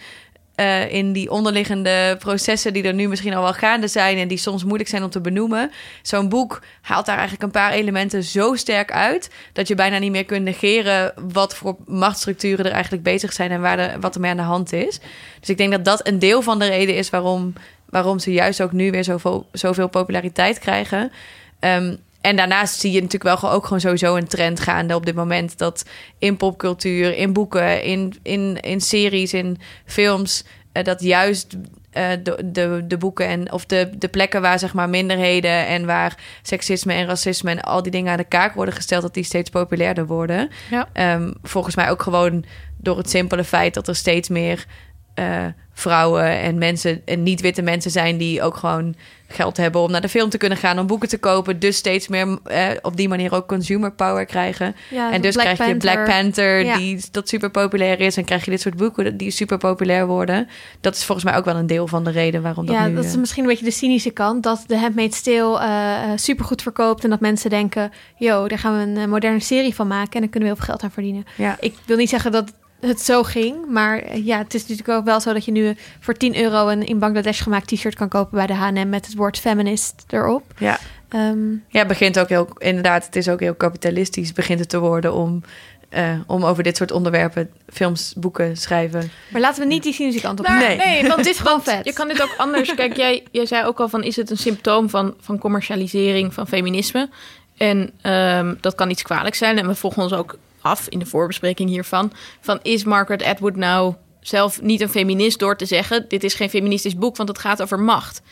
Eh, 0.54 0.92
in 0.92 1.12
die 1.12 1.30
onderliggende 1.30 2.16
processen 2.18 2.72
die 2.72 2.82
er 2.82 2.94
nu 2.94 3.08
misschien 3.08 3.34
al 3.34 3.42
wel 3.42 3.52
gaande 3.52 3.88
zijn 3.88 4.18
en 4.18 4.28
die 4.28 4.38
soms 4.38 4.64
moeilijk 4.64 4.88
zijn 4.88 5.02
om 5.02 5.10
te 5.10 5.20
benoemen. 5.20 5.70
Zo'n 6.02 6.28
boek 6.28 6.62
haalt 6.80 7.06
daar 7.06 7.14
eigenlijk 7.16 7.44
een 7.44 7.60
paar 7.60 7.72
elementen 7.72 8.22
zo 8.22 8.54
sterk 8.54 8.92
uit 8.92 9.30
dat 9.52 9.68
je 9.68 9.74
bijna 9.74 9.98
niet 9.98 10.10
meer 10.10 10.24
kunt 10.24 10.44
negeren 10.44 11.12
wat 11.32 11.54
voor 11.54 11.76
machtsstructuren 11.86 12.64
er 12.64 12.72
eigenlijk 12.72 13.02
bezig 13.02 13.32
zijn 13.32 13.50
en 13.50 13.60
waar 13.60 14.00
wat 14.00 14.14
er 14.14 14.20
mee 14.20 14.30
aan 14.30 14.36
de 14.36 14.42
hand 14.42 14.72
is. 14.72 15.00
Dus 15.40 15.48
ik 15.48 15.56
denk 15.56 15.70
dat 15.70 15.84
dat 15.84 16.06
een 16.06 16.18
deel 16.18 16.42
van 16.42 16.58
de 16.58 16.66
reden 16.66 16.96
is 16.96 17.10
waarom, 17.10 17.52
waarom 17.88 18.18
ze 18.18 18.32
juist 18.32 18.62
ook 18.62 18.72
nu 18.72 18.90
weer 18.90 19.04
zoveel, 19.04 19.46
zoveel 19.52 19.88
populariteit 19.88 20.58
krijgen. 20.58 21.12
Ehm, 21.58 21.96
en 22.22 22.36
daarnaast 22.36 22.80
zie 22.80 22.92
je 22.92 23.00
natuurlijk 23.00 23.40
wel 23.40 23.50
ook 23.50 23.64
gewoon 23.64 23.80
sowieso 23.80 24.16
een 24.16 24.28
trend 24.28 24.60
gaande 24.60 24.94
op 24.94 25.06
dit 25.06 25.14
moment. 25.14 25.58
Dat 25.58 25.84
in 26.18 26.36
popcultuur, 26.36 27.16
in 27.16 27.32
boeken, 27.32 27.82
in, 27.82 28.14
in, 28.22 28.60
in 28.60 28.80
series, 28.80 29.32
in 29.32 29.58
films, 29.84 30.44
eh, 30.72 30.84
dat 30.84 31.02
juist 31.02 31.56
eh, 31.90 32.10
de, 32.22 32.42
de, 32.44 32.84
de 32.86 32.96
boeken 32.96 33.26
en 33.26 33.52
of 33.52 33.66
de, 33.66 33.90
de 33.98 34.08
plekken 34.08 34.42
waar 34.42 34.58
zeg 34.58 34.74
maar 34.74 34.88
minderheden 34.88 35.66
en 35.66 35.86
waar 35.86 36.18
seksisme 36.42 36.92
en 36.92 37.06
racisme 37.06 37.50
en 37.50 37.60
al 37.60 37.82
die 37.82 37.92
dingen 37.92 38.12
aan 38.12 38.18
de 38.18 38.24
kaak 38.24 38.54
worden 38.54 38.74
gesteld, 38.74 39.02
dat 39.02 39.14
die 39.14 39.24
steeds 39.24 39.50
populairder 39.50 40.06
worden. 40.06 40.50
Ja. 40.70 40.88
Ehm, 40.92 41.32
volgens 41.42 41.76
mij 41.76 41.90
ook 41.90 42.02
gewoon 42.02 42.44
door 42.76 42.96
het 42.96 43.10
simpele 43.10 43.44
feit 43.44 43.74
dat 43.74 43.88
er 43.88 43.96
steeds 43.96 44.28
meer 44.28 44.66
eh, 45.14 45.46
vrouwen 45.72 46.40
en 46.40 46.58
mensen 46.58 47.02
en 47.04 47.22
niet-witte 47.22 47.62
mensen 47.62 47.90
zijn 47.90 48.16
die 48.16 48.42
ook 48.42 48.56
gewoon 48.56 48.94
geld 49.32 49.56
hebben 49.56 49.80
om 49.80 49.90
naar 49.90 50.00
de 50.00 50.08
film 50.08 50.30
te 50.30 50.38
kunnen 50.38 50.58
gaan, 50.58 50.78
om 50.78 50.86
boeken 50.86 51.08
te 51.08 51.18
kopen. 51.18 51.58
Dus 51.58 51.76
steeds 51.76 52.08
meer 52.08 52.38
eh, 52.44 52.68
op 52.82 52.96
die 52.96 53.08
manier 53.08 53.34
ook 53.34 53.48
consumer 53.48 53.92
power 53.92 54.26
krijgen. 54.26 54.74
Ja, 54.90 55.12
en 55.12 55.20
dus 55.20 55.34
Black 55.34 55.54
krijg 55.54 55.70
je 55.70 55.76
Black 55.76 56.04
Panther. 56.04 56.64
Ja. 56.64 56.76
die 56.76 57.00
dat 57.10 57.28
super 57.28 57.50
populair 57.50 58.00
is. 58.00 58.16
En 58.16 58.24
krijg 58.24 58.44
je 58.44 58.50
dit 58.50 58.60
soort 58.60 58.76
boeken 58.76 59.16
die 59.16 59.30
super 59.30 59.58
populair 59.58 60.06
worden. 60.06 60.48
Dat 60.80 60.94
is 60.94 61.04
volgens 61.04 61.26
mij 61.26 61.36
ook 61.36 61.44
wel 61.44 61.56
een 61.56 61.66
deel 61.66 61.86
van 61.86 62.04
de 62.04 62.10
reden 62.10 62.42
waarom 62.42 62.66
dat 62.66 62.74
ja, 62.74 62.86
nu... 62.86 62.94
dat 62.94 63.04
is 63.04 63.12
eh, 63.12 63.18
misschien 63.18 63.42
een 63.42 63.48
beetje 63.48 63.64
de 63.64 63.70
cynische 63.70 64.10
kant. 64.10 64.42
Dat 64.42 64.64
de 64.66 64.78
Handmaid's 64.78 65.22
Tale 65.22 65.58
eh, 65.58 66.02
eh, 66.02 66.18
supergoed 66.18 66.62
verkoopt. 66.62 67.04
En 67.04 67.10
dat 67.10 67.20
mensen 67.20 67.50
denken, 67.50 67.92
yo, 68.16 68.48
daar 68.48 68.58
gaan 68.58 68.94
we 68.94 69.00
een 69.00 69.08
moderne 69.08 69.40
serie 69.40 69.74
van 69.74 69.86
maken. 69.86 70.12
En 70.12 70.20
dan 70.20 70.30
kunnen 70.30 70.48
we 70.48 70.54
heel 70.54 70.64
veel 70.64 70.74
geld 70.74 70.82
aan 70.82 70.90
verdienen. 70.90 71.24
ja. 71.36 71.56
Ik 71.60 71.74
wil 71.84 71.96
niet 71.96 72.08
zeggen 72.08 72.32
dat 72.32 72.52
het 72.88 73.00
zo 73.00 73.22
ging. 73.22 73.66
Maar 73.68 73.98
eh, 73.98 74.26
ja, 74.26 74.38
het 74.38 74.54
is 74.54 74.60
natuurlijk 74.60 74.98
ook 74.98 75.04
wel 75.04 75.20
zo 75.20 75.32
dat 75.32 75.44
je 75.44 75.52
nu 75.52 75.76
voor 76.00 76.14
10 76.14 76.36
euro... 76.36 76.68
een 76.68 76.86
in 76.86 76.98
Bangladesh 76.98 77.42
gemaakt 77.42 77.66
t-shirt 77.66 77.94
kan 77.94 78.08
kopen 78.08 78.36
bij 78.36 78.46
de 78.46 78.54
H&M... 78.54 78.88
met 78.88 79.06
het 79.06 79.14
woord 79.14 79.38
feminist 79.38 80.04
erop. 80.08 80.42
Ja. 80.58 80.78
Ehm, 81.08 81.50
ja, 81.50 81.78
het 81.78 81.88
begint 81.88 82.18
ook 82.18 82.28
heel... 82.28 82.48
Inderdaad, 82.58 83.04
het 83.04 83.16
is 83.16 83.28
ook 83.28 83.40
heel 83.40 83.54
kapitalistisch 83.54 84.32
begint 84.32 84.58
het 84.58 84.68
te 84.68 84.78
worden 84.78 85.14
om... 85.14 85.42
eh, 85.88 86.14
om 86.26 86.44
over 86.44 86.62
dit 86.62 86.76
soort 86.76 86.90
onderwerpen 86.92 87.50
films, 87.68 88.14
boeken, 88.16 88.56
schrijven. 88.56 89.10
maar 89.30 89.40
laten 89.40 89.62
we 89.62 89.68
niet 89.68 89.82
die 89.82 89.92
cynische 89.92 90.20
kant 90.20 90.40
op 90.40 90.46
gaan. 90.46 90.58
Nee. 90.58 90.76
nee, 90.76 91.02
want 91.02 91.16
Het 91.22 91.26
is 91.26 91.38
gewoon 91.38 91.62
vet. 91.62 91.84
Je 91.84 91.92
kan 91.92 92.08
dit 92.08 92.22
ook 92.22 92.34
anders. 92.36 92.74
Kijk, 92.80 92.96
jij, 92.96 93.22
jij 93.30 93.46
zei 93.46 93.66
ook 93.66 93.80
al 93.80 93.88
van: 93.88 94.02
is 94.02 94.16
het 94.16 94.30
een 94.30 94.36
symptoom 94.36 94.90
van, 94.90 95.14
van 95.20 95.38
commercialisering 95.38 96.34
van 96.34 96.46
feminisme? 96.48 97.08
En 97.56 97.90
ehm, 98.00 98.54
dat 98.60 98.74
kan 98.74 98.90
iets 98.90 99.02
kwalijks 99.02 99.38
zijn. 99.38 99.58
En 99.58 99.66
we 99.66 99.74
volgen 99.74 100.02
ons 100.02 100.12
ook 100.12 100.38
af 100.62 100.88
in 100.88 100.98
de 100.98 101.06
voorbespreking 101.06 101.68
hiervan. 101.68 102.12
Van 102.40 102.58
is 102.62 102.84
Margaret 102.84 103.22
Atwood 103.22 103.56
nou 103.56 103.94
zelf 104.20 104.62
niet 104.62 104.80
een 104.80 104.88
feminist 104.88 105.38
door 105.38 105.56
te 105.56 105.66
zeggen: 105.66 106.04
dit 106.08 106.24
is 106.24 106.34
geen 106.34 106.50
feministisch 106.50 106.96
boek, 106.96 107.16
want 107.16 107.28
het 107.28 107.38
gaat 107.38 107.62
over 107.62 107.80
macht. 107.80 108.22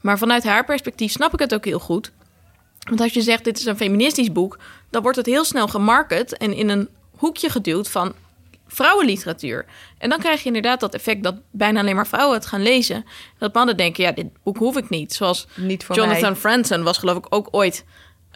Maar 0.00 0.18
vanuit 0.18 0.44
haar 0.44 0.64
perspectief 0.64 1.12
snap 1.12 1.32
ik 1.32 1.38
het 1.38 1.54
ook 1.54 1.64
heel 1.64 1.78
goed. 1.78 2.12
Want 2.88 3.00
als 3.00 3.12
je 3.12 3.22
zegt 3.22 3.44
dit 3.44 3.58
is 3.58 3.64
een 3.64 3.76
feministisch 3.76 4.32
boek, 4.32 4.58
dan 4.90 5.02
wordt 5.02 5.16
het 5.16 5.26
heel 5.26 5.44
snel 5.44 5.68
gemarket 5.68 6.36
en 6.36 6.52
in 6.52 6.68
een 6.68 6.88
hoekje 7.16 7.50
geduwd 7.50 7.88
van 7.88 8.14
vrouwenliteratuur. 8.66 9.64
En 9.98 10.08
dan 10.10 10.18
krijg 10.18 10.40
je 10.40 10.46
inderdaad 10.46 10.80
dat 10.80 10.94
effect 10.94 11.22
dat 11.22 11.34
bijna 11.50 11.80
alleen 11.80 11.94
maar 11.94 12.06
vrouwen 12.06 12.36
het 12.36 12.46
gaan 12.46 12.62
lezen. 12.62 13.04
Dat 13.38 13.54
mannen 13.54 13.76
denken, 13.76 14.04
ja, 14.04 14.12
dit 14.12 14.26
boek 14.42 14.56
hoef 14.56 14.76
ik 14.76 14.88
niet. 14.88 15.14
Zoals 15.14 15.46
Niet 15.54 15.86
Jonathan 15.92 16.30
mij. 16.30 16.40
Franzen 16.40 16.82
was 16.82 16.98
geloof 16.98 17.16
ik 17.16 17.26
ook 17.28 17.48
ooit 17.50 17.84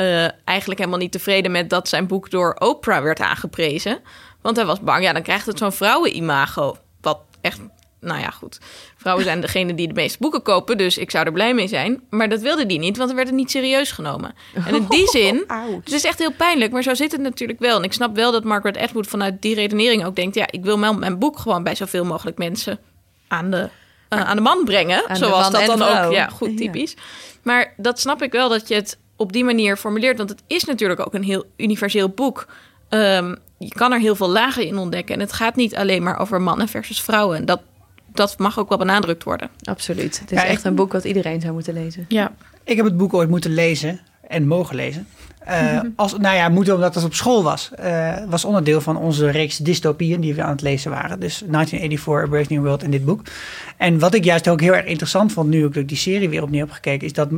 eh, 0.01 0.29
eigenlijk 0.45 0.79
helemaal 0.79 0.99
niet 0.99 1.13
tevreden 1.13 1.51
met 1.51 1.71
dat 1.71 1.89
zijn 1.89 2.07
boek 2.07 2.31
door 2.31 2.55
Oprah 2.59 3.03
werd 3.03 3.21
aangeprezen. 3.21 3.99
Want 4.43 4.57
hij 4.57 4.67
was 4.67 4.81
bang, 4.81 5.05
ja, 5.05 5.13
dan 5.13 5.23
krijgt 5.23 5.47
het 5.47 5.59
zo'n 5.59 5.73
vrouwenimago. 5.73 6.77
Wat 7.01 7.19
echt 7.41 7.61
nou 8.01 8.21
ja, 8.21 8.31
goed. 8.31 8.59
Vrouwen 8.97 9.25
zijn 9.25 9.41
degene 9.41 9.75
die 9.75 9.89
de 9.89 9.95
meeste 9.95 10.19
boeken 10.21 10.43
kopen, 10.43 10.79
dus 10.79 10.99
ik 10.99 11.11
zou 11.11 11.27
er 11.27 11.33
blij 11.33 11.55
mee 11.55 11.69
zijn. 11.69 12.03
Maar 12.11 12.29
dat 12.29 12.41
wilde 12.41 12.67
die 12.67 12.79
niet, 12.79 12.97
want 12.97 13.11
er 13.11 13.17
werd 13.17 13.29
het 13.29 13.37
niet 13.37 13.51
serieus 13.51 13.93
genomen. 13.93 14.35
En 14.67 14.75
in 14.75 14.87
die 14.89 15.09
zin, 15.19 15.45
het 15.85 15.93
is 15.93 16.05
echt 16.05 16.19
heel 16.19 16.33
pijnlijk, 16.33 16.73
maar 16.73 16.83
zo 16.83 16.95
zit 16.95 17.13
het 17.13 17.21
natuurlijk 17.21 17.59
wel. 17.59 17.77
En 17.77 17.85
ik 17.85 17.93
snap 17.93 18.17
wel 18.17 18.33
dat 18.33 18.45
Margaret 18.45 18.77
Atwood 18.77 19.07
vanuit 19.07 19.43
die 19.43 19.55
redenering 19.55 20.05
ook 20.05 20.17
denkt... 20.17 20.35
ja, 20.35 20.47
ik 20.51 20.65
wil 20.65 20.79
mijn 20.79 21.19
boek 21.19 21.39
gewoon 21.39 21.63
bij 21.63 21.75
zoveel 21.75 22.05
mogelijk 22.05 22.39
mensen 22.39 22.79
aan 23.29 23.51
de, 23.51 23.69
eh, 24.09 24.21
aan 24.21 24.37
de 24.37 24.43
man 24.43 24.65
brengen. 24.65 25.09
Aan 25.09 25.21
de 25.21 25.27
zoals 25.27 25.51
man 25.51 25.53
dat 25.53 25.79
dan 25.79 25.83
ook, 25.83 26.13
ja, 26.13 26.29
goed, 26.29 26.51
Ja. 26.51 26.57
typisch. 26.57 26.95
Maar 27.43 27.75
dat 27.77 28.01
snap 28.01 28.23
ik 28.23 28.33
wel, 28.33 28.49
dat 28.49 28.69
je 28.69 28.75
het 28.75 28.99
op 29.21 29.33
die 29.33 29.45
manier 29.45 29.77
formuleert. 29.77 30.19
Want 30.19 30.31
het 30.31 30.43
is 30.47 30.65
natuurlijk 30.65 31.01
ook 31.01 31.15
een 31.15 31.23
heel 31.23 31.45
universeel 31.57 32.09
boek. 32.09 32.47
Ehm, 32.89 33.35
je 33.59 33.69
kan 33.69 33.93
er 33.93 33.99
heel 34.01 34.15
veel 34.17 34.31
lagen 34.31 34.67
in 34.67 34.79
ontdekken. 34.79 35.15
En 35.15 35.21
het 35.21 35.33
gaat 35.33 35.57
niet 35.57 35.77
alleen 35.77 36.03
maar 36.03 36.19
over 36.19 36.41
mannen 36.41 36.69
versus 36.69 37.01
vrouwen. 37.03 37.37
En 37.37 37.45
dat, 37.45 37.61
dat 38.13 38.39
mag 38.39 38.59
ook 38.59 38.69
wel 38.69 38.79
benadrukt 38.79 39.25
worden. 39.25 39.49
Absoluut. 39.65 40.21
Het 40.21 40.31
is 40.33 40.39
Ja, 40.39 40.45
echt 40.45 40.59
ik- 40.59 40.65
een 40.65 40.75
boek 40.75 40.93
wat 40.93 41.05
iedereen 41.05 41.41
zou 41.41 41.53
moeten 41.53 41.75
lezen. 41.75 42.05
Ja. 42.09 42.33
Ik 42.65 42.77
heb 42.77 42.85
het 42.85 42.97
boek 42.97 43.15
ooit 43.15 43.29
moeten 43.29 43.55
lezen 43.55 44.01
en 44.29 44.47
mogen 44.47 44.77
lezen. 44.77 45.07
Eh, 45.45 45.81
als, 45.97 46.17
nou 46.19 46.37
ja, 46.37 46.49
moeten 46.49 46.75
omdat 46.75 46.95
het 46.95 47.05
op 47.05 47.15
school 47.15 47.43
was. 47.43 47.71
Eh, 47.75 48.17
was 48.29 48.45
onderdeel 48.45 48.81
van 48.81 48.97
onze 48.97 49.31
reeks 49.31 49.57
dystopieën 49.57 50.21
die 50.21 50.35
we 50.35 50.43
aan 50.43 50.51
het 50.51 50.63
lezen 50.63 50.91
waren. 50.91 51.21
Dus 51.21 51.43
1984, 51.47 52.25
A 52.25 52.29
Brave 52.29 52.53
New 52.53 52.63
World 52.63 52.83
en 52.83 52.91
dit 52.91 53.05
boek. 53.05 53.23
En 53.77 53.99
wat 53.99 54.15
ik 54.15 54.25
juist 54.25 54.49
ook 54.49 54.61
heel 54.61 54.75
erg 54.75 54.85
interessant 54.87 55.33
vond, 55.33 55.49
nu 55.49 55.65
ik 55.67 55.89
die 55.89 55.97
serie 55.97 56.29
weer 56.29 56.43
opnieuw 56.43 56.61
heb 56.65 56.71
gekeken, 56.71 57.07
is 57.07 57.13
dat 57.13 57.29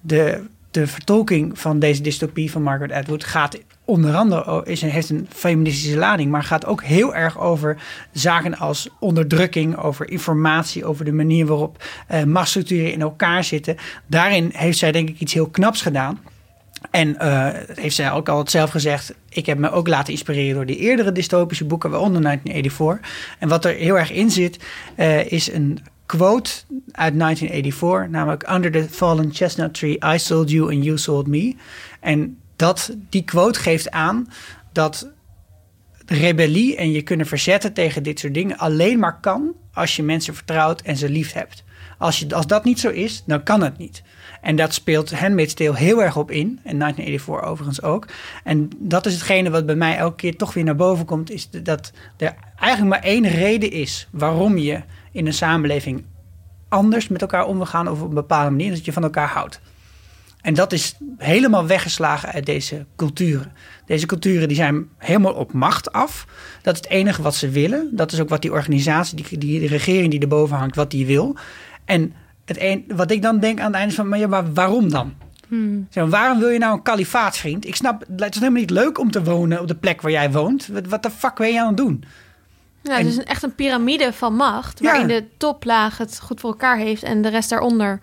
de, 0.00 0.42
de 0.74 0.86
vertolking 0.86 1.58
van 1.58 1.78
deze 1.78 2.02
dystopie 2.02 2.50
van 2.50 2.62
Margaret 2.62 2.92
Atwood 2.92 3.24
gaat 3.24 3.58
onder 3.84 4.14
andere, 4.14 4.64
is, 4.64 4.80
heeft 4.80 5.10
een 5.10 5.26
feministische 5.30 5.96
lading, 5.96 6.30
maar 6.30 6.42
gaat 6.42 6.66
ook 6.66 6.82
heel 6.82 7.14
erg 7.14 7.40
over 7.40 7.76
zaken 8.12 8.58
als 8.58 8.88
onderdrukking, 9.00 9.76
over 9.76 10.10
informatie, 10.10 10.84
over 10.84 11.04
de 11.04 11.12
manier 11.12 11.46
waarop 11.46 11.84
eh 12.06 12.22
machtsstructuren 12.22 12.92
in 12.92 13.00
elkaar 13.00 13.44
zitten. 13.44 13.76
Daarin 14.06 14.50
heeft 14.52 14.78
zij 14.78 14.92
denk 14.92 15.08
ik 15.08 15.20
iets 15.20 15.34
heel 15.34 15.48
knaps 15.48 15.82
gedaan. 15.82 16.20
En 16.90 17.18
eh, 17.18 17.48
heeft 17.74 17.94
zij 17.94 18.12
ook 18.12 18.28
al 18.28 18.48
zelf 18.48 18.70
gezegd. 18.70 19.14
Ik 19.28 19.46
heb 19.46 19.58
me 19.58 19.70
ook 19.70 19.88
laten 19.88 20.12
inspireren 20.12 20.54
door 20.54 20.66
die 20.66 20.78
eerdere 20.78 21.12
dystopische 21.12 21.64
boeken, 21.64 21.90
waaronder 21.90 22.22
1984. 22.22 23.36
En 23.38 23.48
wat 23.48 23.64
er 23.64 23.74
heel 23.74 23.98
erg 23.98 24.12
in 24.12 24.30
zit, 24.30 24.58
eh, 24.96 25.32
is 25.32 25.52
een 25.52 25.78
quote 26.06 26.50
uit 26.92 27.18
1984, 27.18 28.08
namelijk 28.08 28.50
Under 28.50 28.70
the 28.70 28.86
fallen 28.90 29.32
chestnut 29.32 29.74
tree, 29.74 29.98
I 30.14 30.18
sold 30.18 30.50
you 30.50 30.74
and 30.74 30.84
you 30.84 30.98
sold 30.98 31.26
me. 31.26 31.56
En 32.00 32.38
dat, 32.56 32.96
die 33.08 33.24
quote 33.24 33.60
geeft 33.60 33.90
aan 33.90 34.28
dat 34.72 35.12
rebellie 36.06 36.76
en 36.76 36.90
je 36.90 37.02
kunnen 37.02 37.26
verzetten 37.26 37.72
tegen 37.72 38.02
dit 38.02 38.18
soort 38.18 38.34
dingen 38.34 38.58
alleen 38.58 38.98
maar 38.98 39.20
kan 39.20 39.52
als 39.72 39.96
je 39.96 40.02
mensen 40.02 40.34
vertrouwt 40.34 40.80
en 40.80 40.96
ze 40.96 41.08
lief 41.08 41.32
hebt. 41.32 41.64
Als, 41.98 42.18
je, 42.18 42.34
als 42.34 42.46
dat 42.46 42.64
niet 42.64 42.80
zo 42.80 42.88
is, 42.88 43.22
dan 43.26 43.42
kan 43.42 43.62
het 43.62 43.78
niet. 43.78 44.02
En 44.40 44.56
dat 44.56 44.74
speelt 44.74 45.12
Handmaid's 45.12 45.54
heel 45.58 46.02
erg 46.02 46.16
op 46.16 46.30
in. 46.30 46.60
En 46.62 46.78
1984 46.78 47.50
overigens 47.50 47.82
ook. 47.82 48.06
En 48.44 48.70
dat 48.78 49.06
is 49.06 49.12
hetgene 49.12 49.50
wat 49.50 49.66
bij 49.66 49.74
mij 49.74 49.96
elke 49.96 50.16
keer 50.16 50.36
toch 50.36 50.54
weer 50.54 50.64
naar 50.64 50.76
boven 50.76 51.04
komt. 51.04 51.30
Is 51.30 51.50
dat 51.50 51.92
er 52.16 52.34
eigenlijk 52.58 52.90
maar 52.90 53.10
één 53.10 53.28
reden 53.28 53.70
is 53.70 54.08
waarom 54.10 54.58
je 54.58 54.82
in 55.14 55.26
een 55.26 55.32
samenleving 55.32 56.04
anders 56.68 57.08
met 57.08 57.20
elkaar 57.20 57.46
om 57.46 57.56
wil 57.56 57.66
gaan. 57.66 57.88
Of 57.88 58.00
op 58.00 58.08
een 58.08 58.14
bepaalde 58.14 58.50
manier. 58.50 58.70
Dat 58.70 58.84
je 58.84 58.92
van 58.92 59.02
elkaar 59.02 59.28
houdt. 59.28 59.60
En 60.40 60.54
dat 60.54 60.72
is 60.72 60.96
helemaal 61.18 61.66
weggeslagen 61.66 62.32
uit 62.32 62.46
deze 62.46 62.86
culturen. 62.96 63.52
Deze 63.86 64.06
culturen 64.06 64.48
die 64.48 64.56
zijn 64.56 64.88
helemaal 64.98 65.32
op 65.32 65.52
macht 65.52 65.92
af. 65.92 66.26
Dat 66.62 66.74
is 66.74 66.80
het 66.80 66.90
enige 66.90 67.22
wat 67.22 67.34
ze 67.34 67.48
willen. 67.48 67.88
Dat 67.92 68.12
is 68.12 68.20
ook 68.20 68.28
wat 68.28 68.42
die 68.42 68.52
organisatie, 68.52 69.16
die, 69.16 69.38
die 69.38 69.60
de 69.60 69.66
regering 69.66 70.10
die 70.10 70.20
erboven 70.20 70.56
hangt, 70.56 70.76
wat 70.76 70.90
die 70.90 71.06
wil. 71.06 71.36
En 71.84 72.12
het 72.44 72.60
een, 72.60 72.84
wat 72.88 73.10
ik 73.10 73.22
dan 73.22 73.38
denk 73.38 73.58
aan 73.58 73.66
het 73.66 73.74
einde 73.74 73.90
is 73.90 73.94
van, 73.94 74.08
maar, 74.08 74.18
ja, 74.18 74.26
maar 74.26 74.52
waarom 74.52 74.90
dan? 74.90 75.12
Zeg 75.90 76.02
maar, 76.02 76.20
waarom 76.20 76.38
wil 76.38 76.48
je 76.48 76.58
nou 76.58 76.74
een 76.74 76.82
kalifaat, 76.82 77.36
vriend? 77.36 77.66
Ik 77.66 77.76
snap, 77.76 78.04
het 78.16 78.34
is 78.34 78.40
helemaal 78.40 78.60
niet 78.60 78.70
leuk 78.70 78.98
om 78.98 79.10
te 79.10 79.22
wonen 79.22 79.60
op 79.60 79.68
de 79.68 79.74
plek 79.74 80.00
waar 80.00 80.10
jij 80.10 80.32
woont. 80.32 80.66
Wat, 80.66 80.86
wat 80.86 81.02
de 81.02 81.10
fuck 81.10 81.34
ben 81.34 81.52
je 81.52 81.60
aan 81.60 81.66
het 81.66 81.76
doen? 81.76 82.04
Ja, 82.84 82.98
En- 82.98 83.04
dus 83.04 83.16
een, 83.16 83.24
echt 83.24 83.42
een 83.42 83.54
piramide 83.54 84.12
van 84.12 84.34
macht. 84.34 84.80
Ja. 84.80 84.90
Waarin 84.90 85.06
de 85.08 85.24
toplaag 85.36 85.98
het 85.98 86.20
goed 86.20 86.40
voor 86.40 86.50
elkaar 86.50 86.76
heeft 86.76 87.02
en 87.02 87.22
de 87.22 87.28
rest 87.28 87.50
daaronder. 87.50 88.00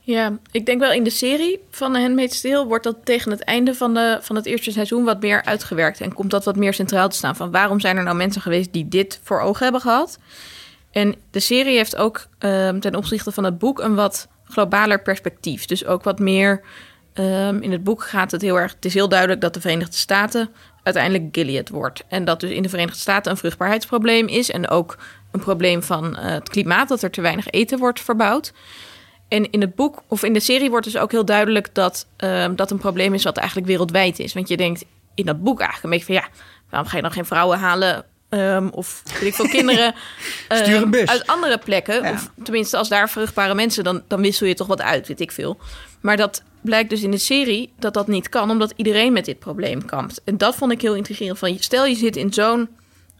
Ja, 0.00 0.38
ik 0.50 0.66
denk 0.66 0.80
wel 0.80 0.92
in 0.92 1.04
de 1.04 1.10
serie 1.10 1.60
van 1.70 1.92
The 1.92 2.00
Handmaid's 2.00 2.40
Tale 2.40 2.66
wordt 2.66 2.84
dat 2.84 2.96
tegen 3.04 3.30
het 3.30 3.40
einde 3.40 3.74
van, 3.74 3.94
de, 3.94 4.18
van 4.20 4.36
het 4.36 4.46
eerste 4.46 4.70
seizoen 4.70 5.04
wat 5.04 5.20
meer 5.20 5.44
uitgewerkt. 5.44 6.00
En 6.00 6.14
komt 6.14 6.30
dat 6.30 6.44
wat 6.44 6.56
meer 6.56 6.74
centraal 6.74 7.08
te 7.08 7.16
staan 7.16 7.36
van 7.36 7.50
waarom 7.50 7.80
zijn 7.80 7.96
er 7.96 8.02
nou 8.02 8.16
mensen 8.16 8.40
geweest 8.42 8.72
die 8.72 8.88
dit 8.88 9.20
voor 9.22 9.40
ogen 9.40 9.62
hebben 9.62 9.80
gehad. 9.80 10.18
En 10.90 11.14
de 11.30 11.40
serie 11.40 11.76
heeft 11.76 11.96
ook 11.96 12.26
ehm, 12.38 12.78
ten 12.78 12.94
opzichte 12.94 13.32
van 13.32 13.44
het 13.44 13.58
boek 13.58 13.78
een 13.80 13.94
wat 13.94 14.28
globaler 14.44 15.02
perspectief. 15.02 15.64
Dus 15.64 15.84
ook 15.84 16.02
wat 16.02 16.18
meer 16.18 16.60
ehm, 17.12 17.58
in 17.60 17.72
het 17.72 17.84
boek 17.84 18.02
gaat 18.02 18.30
het 18.30 18.42
heel 18.42 18.60
erg. 18.60 18.72
Het 18.74 18.84
is 18.84 18.94
heel 18.94 19.08
duidelijk 19.08 19.40
dat 19.40 19.54
de 19.54 19.60
Verenigde 19.60 19.96
Staten 19.96 20.48
uiteindelijk 20.86 21.24
Gilead 21.32 21.68
wordt. 21.68 22.04
En 22.08 22.24
dat 22.24 22.40
dus 22.40 22.50
in 22.50 22.62
de 22.62 22.68
Verenigde 22.68 23.00
Staten 23.00 23.30
een 23.30 23.36
vruchtbaarheidsprobleem 23.36 24.26
is. 24.26 24.50
En 24.50 24.68
ook 24.68 24.98
een 25.32 25.40
probleem 25.40 25.82
van 25.82 26.16
eh, 26.16 26.30
het 26.30 26.48
klimaat, 26.48 26.88
dat 26.88 27.02
er 27.02 27.10
te 27.10 27.20
weinig 27.20 27.46
eten 27.50 27.78
wordt 27.78 28.00
verbouwd. 28.00 28.52
En 29.28 29.50
in 29.50 29.60
het 29.60 29.74
boek 29.74 30.02
of 30.08 30.22
in 30.22 30.32
de 30.32 30.40
serie 30.40 30.70
wordt 30.70 30.84
dus 30.84 30.96
ook 30.96 31.10
heel 31.10 31.24
duidelijk 31.24 31.74
dat 31.74 32.06
ehm, 32.16 32.54
dat 32.54 32.70
een 32.70 32.78
probleem 32.78 33.14
is 33.14 33.24
wat 33.24 33.36
eigenlijk 33.36 33.68
wereldwijd 33.68 34.18
is. 34.18 34.34
Want 34.34 34.48
je 34.48 34.56
denkt 34.56 34.84
in 35.14 35.26
dat 35.26 35.42
boek 35.42 35.60
eigenlijk 35.60 35.84
een 35.84 35.98
beetje 35.98 36.20
van 36.20 36.30
ja, 36.30 36.42
waarom 36.70 36.88
ga 36.88 36.96
je 36.96 37.02
dan 37.02 37.12
geen 37.12 37.26
vrouwen 37.26 37.58
halen? 37.58 38.04
ehm, 38.28 38.68
of 38.68 39.02
weet 39.12 39.22
ik 39.22 39.34
veel 39.34 39.48
kinderen 39.48 39.94
ehm, 40.48 40.94
uit 40.94 41.26
andere 41.26 41.58
plekken. 41.58 42.02
Ja. 42.02 42.12
Of 42.12 42.30
tenminste, 42.42 42.76
als 42.76 42.88
daar 42.88 43.10
vruchtbare 43.10 43.54
mensen, 43.54 43.84
dan, 43.84 44.02
dan 44.08 44.20
wissel 44.20 44.46
je 44.46 44.54
toch 44.54 44.66
wat 44.66 44.82
uit, 44.82 45.08
weet 45.08 45.20
ik 45.20 45.32
veel. 45.32 45.58
Maar 46.06 46.16
dat 46.16 46.42
blijkt 46.60 46.90
dus 46.90 47.02
in 47.02 47.10
de 47.10 47.18
serie 47.18 47.72
dat 47.78 47.94
dat 47.94 48.06
niet 48.06 48.28
kan, 48.28 48.50
omdat 48.50 48.72
iedereen 48.76 49.12
met 49.12 49.24
dit 49.24 49.38
probleem 49.38 49.84
kampt. 49.84 50.20
En 50.24 50.38
dat 50.38 50.54
vond 50.54 50.72
ik 50.72 50.80
heel 50.80 50.94
intrigerend. 50.94 51.38
Van, 51.38 51.56
stel 51.58 51.86
je 51.86 51.94
zit 51.94 52.16
in 52.16 52.32
zo'n 52.32 52.68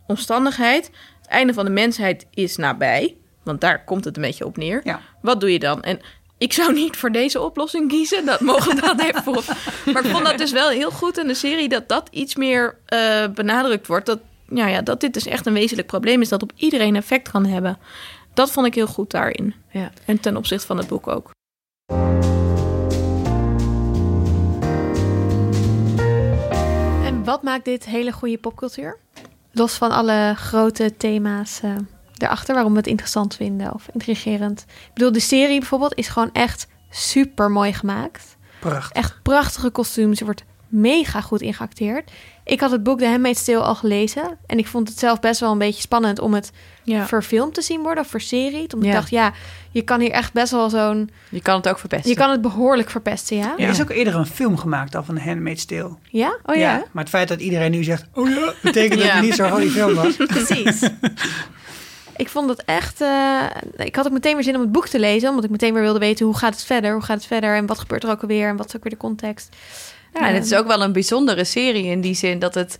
omstandigheid, 0.07 0.91
het 1.21 1.29
einde 1.29 1.55
van 1.55 1.65
de 1.65 1.71
mensheid 1.71 2.27
is 2.35 2.57
nabij, 2.57 3.17
want 3.43 3.61
daar 3.61 3.85
komt 3.85 4.05
het 4.05 4.17
een 4.17 4.23
beetje 4.23 4.47
op 4.47 4.57
neer. 4.57 4.81
Ja. 4.85 5.01
Wat 5.23 5.41
doe 5.41 5.53
je 5.53 5.59
dan? 5.59 5.83
En 5.83 6.01
ik 6.39 6.53
zou 6.53 6.73
niet 6.73 6.97
voor 6.97 7.13
deze 7.13 7.41
oplossing 7.41 7.89
kiezen. 7.89 8.25
Dat 8.25 8.41
mogen 8.41 8.75
we 8.75 8.81
dan 8.81 9.01
even 9.01 9.23
voor. 9.23 9.45
Maar 9.93 10.05
ik 10.05 10.11
vond 10.11 10.25
dat 10.25 10.39
dus 10.39 10.53
wel 10.53 10.69
heel 10.69 10.91
goed 10.91 11.19
in 11.19 11.27
de 11.27 11.35
serie 11.35 11.69
dat 11.69 11.89
dat 11.89 12.09
iets 12.11 12.35
meer 12.35 12.79
eh, 12.87 13.27
benadrukt 13.35 13.87
wordt. 13.87 14.07
Dat, 14.07 14.19
ja, 14.49 14.67
ja, 14.67 14.83
dat 14.83 15.01
dit 15.01 15.15
dus 15.15 15.27
echt 15.27 15.47
een 15.47 15.53
wezenlijk 15.53 15.87
probleem 15.87 16.21
is 16.21 16.29
dat 16.29 16.43
op 16.43 16.53
iedereen 16.57 16.97
effect 16.97 17.31
kan 17.31 17.47
hebben. 17.47 17.79
Dat 18.35 18.51
vond 18.51 18.67
ik 18.67 18.75
heel 18.75 18.87
goed 18.87 19.11
daarin. 19.11 19.55
Ja. 19.71 19.91
En 20.05 20.21
ten 20.21 20.37
opzichte 20.37 20.67
van 20.67 20.79
het 20.79 20.89
boek 20.89 21.07
ook. 21.07 21.35
Wat 27.27 27.43
maakt 27.43 27.65
dit 27.65 27.85
hele 27.85 28.13
goede 28.13 28.39
popcultuur? 28.39 28.99
Los 29.53 29.75
van 29.75 29.91
alle 29.91 30.35
grote 30.37 30.97
thema's 30.97 31.61
eh, 31.63 31.71
erachter, 32.17 32.55
waarom 32.55 32.73
we 32.73 32.79
het 32.79 32.87
interessant 32.87 33.37
vinden 33.37 33.75
of 33.75 33.89
intrigerend. 33.93 34.61
Ik 34.69 34.95
bedoel, 34.95 35.13
de 35.13 35.21
serie 35.21 35.59
bijvoorbeeld 35.59 35.95
is 35.95 36.09
gewoon 36.09 36.31
echt 36.33 36.67
super 36.91 37.51
mooi 37.51 37.73
gemaakt. 37.73 38.37
Prachtig. 38.61 38.93
Echt 38.93 39.23
prachtige 39.23 39.71
kostuums. 39.71 40.19
Er 40.19 40.25
wordt 40.25 40.45
mega 40.69 41.21
goed 41.21 41.41
in 41.41 41.55
geacteerd. 41.55 42.11
Ik 42.45 42.61
had 42.61 42.71
het 42.71 42.83
boek 42.83 42.99
The 42.99 43.07
Handmaid's 43.07 43.45
Tale 43.45 43.59
al 43.61 43.75
gelezen. 43.75 44.39
En 44.47 44.59
ik 44.59 44.67
vond 44.67 44.89
het 44.89 44.99
zelf 44.99 45.21
best 45.21 45.41
wel 45.41 45.53
een 45.53 45.59
beetje 45.59 45.81
spannend 45.81 46.19
om 46.21 46.35
het 46.35 46.53
Ja. 46.83 47.07
verfilmd 47.07 47.55
te 47.55 47.63
zien 47.63 47.81
worden 47.83 48.05
of 48.05 48.11
verserie. 48.11 48.61
Omdat 48.75 48.83
Ja. 48.83 48.89
ik 48.89 48.93
dacht, 48.95 49.11
ja, 49.11 49.33
je 49.71 49.83
kan 49.83 50.01
hier 50.01 50.11
echt 50.11 50.33
best 50.33 50.51
wel 50.53 50.71
zo'n... 50.71 51.11
Je 51.29 51.41
kan 51.43 51.57
het 51.57 51.69
ook 51.69 51.79
verpesten. 51.79 52.11
Je 52.11 52.17
kan 52.17 52.31
het 52.31 52.41
behoorlijk 52.41 52.91
verpesten, 52.91 53.37
ja? 53.37 53.55
Er 53.59 53.69
is 53.69 53.81
ook 53.81 53.91
eerder 53.91 54.15
een 54.15 54.27
film 54.27 54.57
gemaakt 54.59 54.95
al 54.95 55.03
van 55.05 55.19
Handmaid's 55.19 55.65
Tale. 55.65 55.91
Ja? 56.11 56.37
Oh 56.45 56.55
ja? 56.57 56.85
Maar 56.93 57.03
het 57.03 57.13
feit 57.13 57.29
dat 57.29 57.41
iedereen 57.41 57.71
nu 57.71 57.85
zegt, 57.85 58.05
oh 58.15 58.29
ja, 58.29 58.53
betekent 58.63 59.01
dat 59.01 59.11
het 59.11 59.23
niet 59.23 59.35
zo'n 59.35 59.51
goede 59.51 59.71
film 59.71 59.95
was. 59.95 60.17
Precies. 60.35 60.89
ik 62.17 62.29
vond 62.29 62.49
het 62.49 62.63
echt... 62.65 63.01
eh, 63.01 63.43
ik 63.77 63.97
had 63.97 64.07
ook 64.07 64.13
meteen 64.13 64.35
weer 64.35 64.45
zin 64.45 64.55
om 64.55 64.61
het 64.61 64.73
boek 64.73 64.89
te 64.89 64.99
lezen. 64.99 65.29
Omdat 65.29 65.45
ik 65.45 65.51
meteen 65.51 65.73
weer 65.75 65.83
wilde 65.83 65.99
weten 65.99 66.27
hoe 66.27 66.37
gaat 66.37 66.55
het 66.55 66.65
verder? 66.65 66.93
Hoe 66.93 67.03
gaat 67.03 67.17
het 67.17 67.27
verder? 67.27 67.57
En 67.57 67.67
wat 67.67 67.79
gebeurt 67.79 68.03
er 68.05 68.11
ook 68.11 68.23
alweer? 68.23 68.49
En 68.49 68.57
wat 68.57 68.67
is 68.69 68.77
ook 68.77 68.83
weer 68.83 68.93
de 68.93 68.99
context? 68.99 69.57
Ja, 70.21 70.29
en 70.29 70.35
het 70.35 70.45
is 70.45 70.55
ook 70.55 70.67
wel 70.67 70.83
een 70.83 70.93
bijzondere 70.93 71.45
serie 71.45 71.85
in 71.85 72.01
die 72.01 72.15
zin 72.15 72.39
dat 72.39 72.55
het 72.55 72.79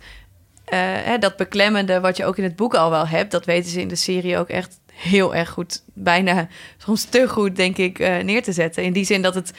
eh, 0.65 0.79
hè, 0.81 1.17
dat 1.17 1.35
beklemmende 1.37 1.99
wat 1.99 2.17
je 2.17 2.25
ook 2.25 2.37
in 2.37 2.43
het 2.43 2.55
boek 2.55 2.75
al 2.75 2.89
wel 2.89 3.07
hebt, 3.07 3.31
dat 3.31 3.45
weten 3.45 3.71
ze 3.71 3.81
in 3.81 3.87
de 3.87 3.95
serie 3.95 4.37
ook 4.37 4.49
echt 4.49 4.79
heel 4.93 5.35
erg 5.35 5.49
goed, 5.49 5.83
bijna 5.93 6.47
soms 6.77 7.03
te 7.03 7.27
goed, 7.27 7.55
denk 7.55 7.77
ik, 7.77 7.99
eh, 7.99 8.17
neer 8.17 8.43
te 8.43 8.51
zetten. 8.51 8.83
In 8.83 8.93
die 8.93 9.05
zin 9.05 9.21
dat 9.21 9.35
het, 9.35 9.51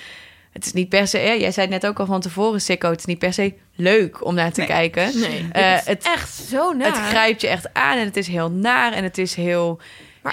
het 0.52 0.66
is 0.66 0.72
niet 0.72 0.88
per 0.88 1.06
se, 1.06 1.18
hè, 1.18 1.32
jij 1.32 1.52
zei 1.52 1.66
het 1.72 1.82
net 1.82 1.90
ook 1.90 1.98
al 1.98 2.06
van 2.06 2.20
tevoren, 2.20 2.60
Sikko, 2.60 2.90
het 2.90 2.98
is 2.98 3.04
niet 3.04 3.18
per 3.18 3.32
se 3.32 3.54
leuk 3.74 4.24
om 4.24 4.34
naar 4.34 4.52
te 4.52 4.60
Nee. 4.60 4.68
kijken. 4.68 5.18
Nee. 5.20 5.48
Eh, 5.52 5.76
het, 5.84 6.04
Echt 6.04 6.34
zo 6.34 6.72
naar. 6.72 6.86
het 6.86 6.96
grijpt 6.96 7.40
je 7.40 7.48
echt 7.48 7.74
aan 7.74 7.98
en 7.98 8.04
het 8.04 8.16
is 8.16 8.26
heel 8.26 8.50
naar 8.50 8.92
en 8.92 9.04
het 9.04 9.18
is 9.18 9.34
heel. 9.34 9.80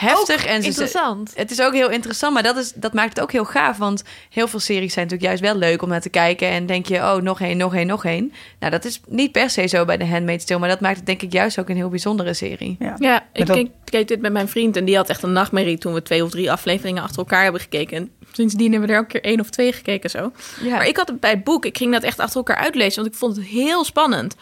Maar 0.01 0.10
heftig 0.12 0.41
ook 0.43 0.49
en 0.49 0.62
ze- 0.62 0.67
interessant. 0.67 1.31
Het 1.36 1.51
is 1.51 1.62
ook 1.62 1.73
heel 1.73 1.89
interessant, 1.89 2.34
maar 2.34 2.43
dat, 2.43 2.58
is, 2.58 2.71
dat 2.75 2.93
maakt 2.93 3.10
het 3.10 3.21
ook 3.21 3.31
heel 3.31 3.45
gaaf. 3.45 3.77
Want 3.77 4.03
heel 4.29 4.47
veel 4.47 4.60
series 4.60 4.93
zijn 4.93 5.05
natuurlijk 5.08 5.39
juist 5.39 5.53
wel 5.53 5.69
leuk 5.69 5.81
om 5.81 5.89
naar 5.89 6.01
te 6.01 6.10
kijken. 6.10 6.47
En 6.49 6.65
denk 6.65 6.86
je, 6.86 6.97
oh, 6.97 7.15
nog 7.15 7.41
één, 7.41 7.58
nog 7.58 7.75
één, 7.75 7.88
nog 7.88 8.05
één. 8.05 8.34
Nou, 8.60 8.71
dat 8.71 8.86
is 8.86 9.01
niet 9.08 9.31
per 9.31 9.49
se 9.49 9.67
zo 9.67 9.86
bij 9.86 9.97
The 9.97 10.05
Handmaid's 10.05 10.45
Tale. 10.45 10.60
Maar 10.60 10.69
dat 10.69 10.79
maakt 10.79 10.97
het 10.97 11.05
denk 11.05 11.21
ik 11.21 11.34
juist 11.34 11.60
ook 11.60 11.69
een 11.69 11.75
heel 11.75 11.89
bijzondere 11.89 12.34
serie. 12.34 12.75
Ja. 12.79 12.95
Ja, 12.99 13.25
ik 13.34 13.45
dat- 13.45 13.55
keek, 13.55 13.69
keek 13.84 14.08
dit 14.08 14.21
met 14.21 14.31
mijn 14.31 14.47
vriend 14.49 14.77
en 14.77 14.86
die 14.86 14.95
had 14.95 15.10
echt 15.10 15.23
een 15.23 15.31
nachtmerrie 15.34 15.77
toen 15.77 15.93
we 15.93 16.01
twee 16.01 16.23
of 16.23 16.29
drie 16.29 16.51
afleveringen 16.51 17.03
achter 17.03 17.17
elkaar 17.17 17.43
hebben 17.43 17.62
gekeken. 17.62 17.97
En 17.97 18.12
sindsdien 18.31 18.71
hebben 18.71 18.89
we 18.89 18.93
er 18.95 18.99
ook 19.01 19.05
een 19.13 19.21
keer 19.21 19.23
één 19.31 19.39
of 19.39 19.49
twee 19.49 19.73
gekeken 19.73 20.10
zo. 20.10 20.31
Ja. 20.62 20.69
Maar 20.75 20.88
ik 20.88 20.97
had 20.97 21.08
het 21.08 21.19
bij 21.19 21.29
het 21.29 21.43
boek, 21.43 21.65
ik 21.65 21.77
ging 21.77 21.91
dat 21.91 22.03
echt 22.03 22.19
achter 22.19 22.38
elkaar 22.38 22.58
uitlezen, 22.58 23.01
want 23.01 23.13
ik 23.13 23.19
vond 23.19 23.36
het 23.36 23.45
heel 23.45 23.84
spannend. 23.84 24.36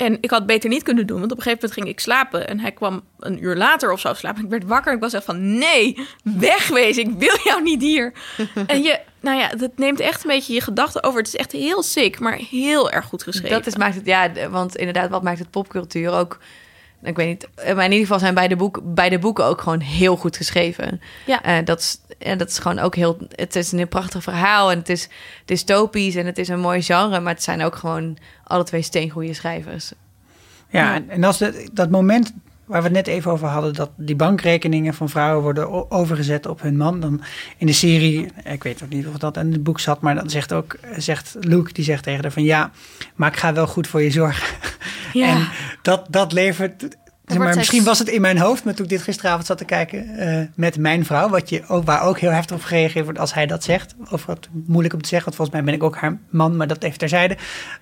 En 0.00 0.18
ik 0.20 0.30
had 0.30 0.46
beter 0.46 0.70
niet 0.70 0.82
kunnen 0.82 1.06
doen, 1.06 1.18
want 1.18 1.32
op 1.32 1.36
een 1.36 1.42
gegeven 1.42 1.68
moment 1.68 1.80
ging 1.80 1.96
ik 1.96 2.00
slapen. 2.00 2.48
En 2.48 2.60
hij 2.60 2.72
kwam 2.72 3.02
een 3.18 3.42
uur 3.42 3.56
later 3.56 3.92
of 3.92 4.00
zo 4.00 4.14
slapen. 4.14 4.38
En 4.38 4.44
ik 4.44 4.50
werd 4.50 4.64
wakker 4.64 4.90
en 4.90 4.96
ik 4.96 5.02
was 5.02 5.12
echt 5.12 5.24
van, 5.24 5.58
nee, 5.58 6.06
wegwezen, 6.22 7.02
ik 7.02 7.18
wil 7.18 7.36
jou 7.44 7.62
niet 7.62 7.82
hier. 7.82 8.12
en 8.66 8.82
je, 8.82 9.00
nou 9.20 9.38
ja, 9.38 9.48
dat 9.48 9.70
neemt 9.76 10.00
echt 10.00 10.24
een 10.24 10.30
beetje 10.30 10.52
je 10.52 10.60
gedachten 10.60 11.02
over. 11.02 11.18
Het 11.18 11.28
is 11.28 11.36
echt 11.36 11.52
heel 11.52 11.82
sick, 11.82 12.18
maar 12.18 12.36
heel 12.50 12.90
erg 12.90 13.04
goed 13.04 13.22
geschreven. 13.22 13.56
Dat 13.56 13.66
is, 13.66 13.76
maakt 13.76 13.94
het, 13.94 14.06
ja, 14.06 14.48
want 14.50 14.76
inderdaad, 14.76 15.10
wat 15.10 15.22
maakt 15.22 15.38
het 15.38 15.50
popcultuur 15.50 16.10
ook... 16.10 16.38
Ik 17.02 17.16
weet 17.16 17.28
niet, 17.28 17.48
eh, 17.54 17.74
maar 17.74 17.84
in 17.84 17.90
ieder 17.90 18.06
geval 18.06 18.18
zijn 18.18 18.34
beide, 18.34 18.56
boek, 18.56 18.80
beide 18.82 19.18
boeken 19.18 19.44
ook 19.44 19.60
gewoon 19.60 19.80
heel 19.80 20.16
goed 20.16 20.36
geschreven. 20.36 21.00
Ja. 21.26 21.42
Eh, 21.42 21.64
dat, 21.64 21.80
is, 21.80 22.00
en 22.18 22.38
dat 22.38 22.48
is 22.48 22.58
gewoon 22.58 22.78
ook 22.78 22.94
heel... 22.94 23.18
Het 23.34 23.56
is 23.56 23.72
een 23.72 23.78
heel 23.78 23.86
prachtig 23.86 24.22
verhaal 24.22 24.70
en 24.70 24.78
het 24.78 24.88
is 24.88 25.08
dystopisch 25.44 26.14
en 26.14 26.26
het 26.26 26.38
is 26.38 26.48
een 26.48 26.60
mooi 26.60 26.82
genre. 26.82 27.20
Maar 27.20 27.34
het 27.34 27.42
zijn 27.42 27.62
ook 27.62 27.76
gewoon 27.76 28.16
alle 28.44 28.64
twee 28.64 28.82
steengoede 28.82 29.34
schrijvers. 29.34 29.92
Ja, 30.68 30.94
en, 30.94 31.10
en 31.10 31.24
als 31.24 31.38
de, 31.38 31.68
dat 31.72 31.90
moment 31.90 32.32
waar 32.70 32.82
we 32.82 32.86
het 32.86 33.06
net 33.06 33.06
even 33.06 33.30
over 33.30 33.48
hadden, 33.48 33.74
dat 33.74 33.90
die 33.96 34.16
bankrekeningen 34.16 34.94
van 34.94 35.08
vrouwen 35.08 35.42
worden 35.42 35.90
overgezet 35.90 36.46
op 36.46 36.60
hun 36.60 36.76
man, 36.76 37.00
dan 37.00 37.22
in 37.56 37.66
de 37.66 37.72
serie, 37.72 38.28
ik 38.44 38.62
weet 38.62 38.82
ook 38.82 38.88
niet 38.88 39.06
of 39.06 39.16
dat 39.16 39.36
in 39.36 39.52
het 39.52 39.62
boek 39.62 39.80
zat, 39.80 40.00
maar 40.00 40.14
dan 40.14 40.30
zegt 40.30 40.52
ook, 40.52 40.78
zegt 40.96 41.36
Luke, 41.40 41.72
die 41.72 41.84
zegt 41.84 42.02
tegen 42.02 42.22
haar 42.22 42.32
van 42.32 42.42
ja, 42.42 42.70
maar 43.14 43.28
ik 43.28 43.36
ga 43.36 43.52
wel 43.52 43.66
goed 43.66 43.86
voor 43.86 44.02
je 44.02 44.10
zorgen. 44.10 44.56
Ja. 45.12 45.26
En 45.26 45.48
dat, 45.82 46.06
dat 46.10 46.32
levert. 46.32 46.96
Maar, 47.38 47.56
misschien 47.56 47.84
was 47.84 47.98
het 47.98 48.08
in 48.08 48.20
mijn 48.20 48.38
hoofd, 48.38 48.64
maar 48.64 48.74
toen 48.74 48.84
ik 48.84 48.90
dit 48.90 49.02
gisteravond 49.02 49.46
zat 49.46 49.58
te 49.58 49.64
kijken 49.64 50.16
eh, 50.16 50.46
met 50.54 50.78
mijn 50.78 51.04
vrouw, 51.04 51.28
wat 51.28 51.48
je 51.48 51.62
ook, 51.68 51.84
waar 51.84 52.02
ook 52.02 52.18
heel 52.18 52.30
heftig 52.30 52.56
op 52.56 52.62
gereageerd 52.62 53.04
wordt 53.04 53.18
als 53.18 53.34
hij 53.34 53.46
dat 53.46 53.64
zegt. 53.64 53.94
Of 54.10 54.26
wat 54.26 54.48
moeilijk 54.66 54.94
om 54.94 55.02
te 55.02 55.08
zeggen, 55.08 55.24
want 55.24 55.36
volgens 55.36 55.56
mij 55.56 55.66
ben 55.66 55.74
ik 55.74 55.82
ook 55.82 55.96
haar 55.96 56.18
man, 56.30 56.56
maar 56.56 56.66
dat 56.66 56.82
even 56.82 56.98
terzijde. 56.98 57.36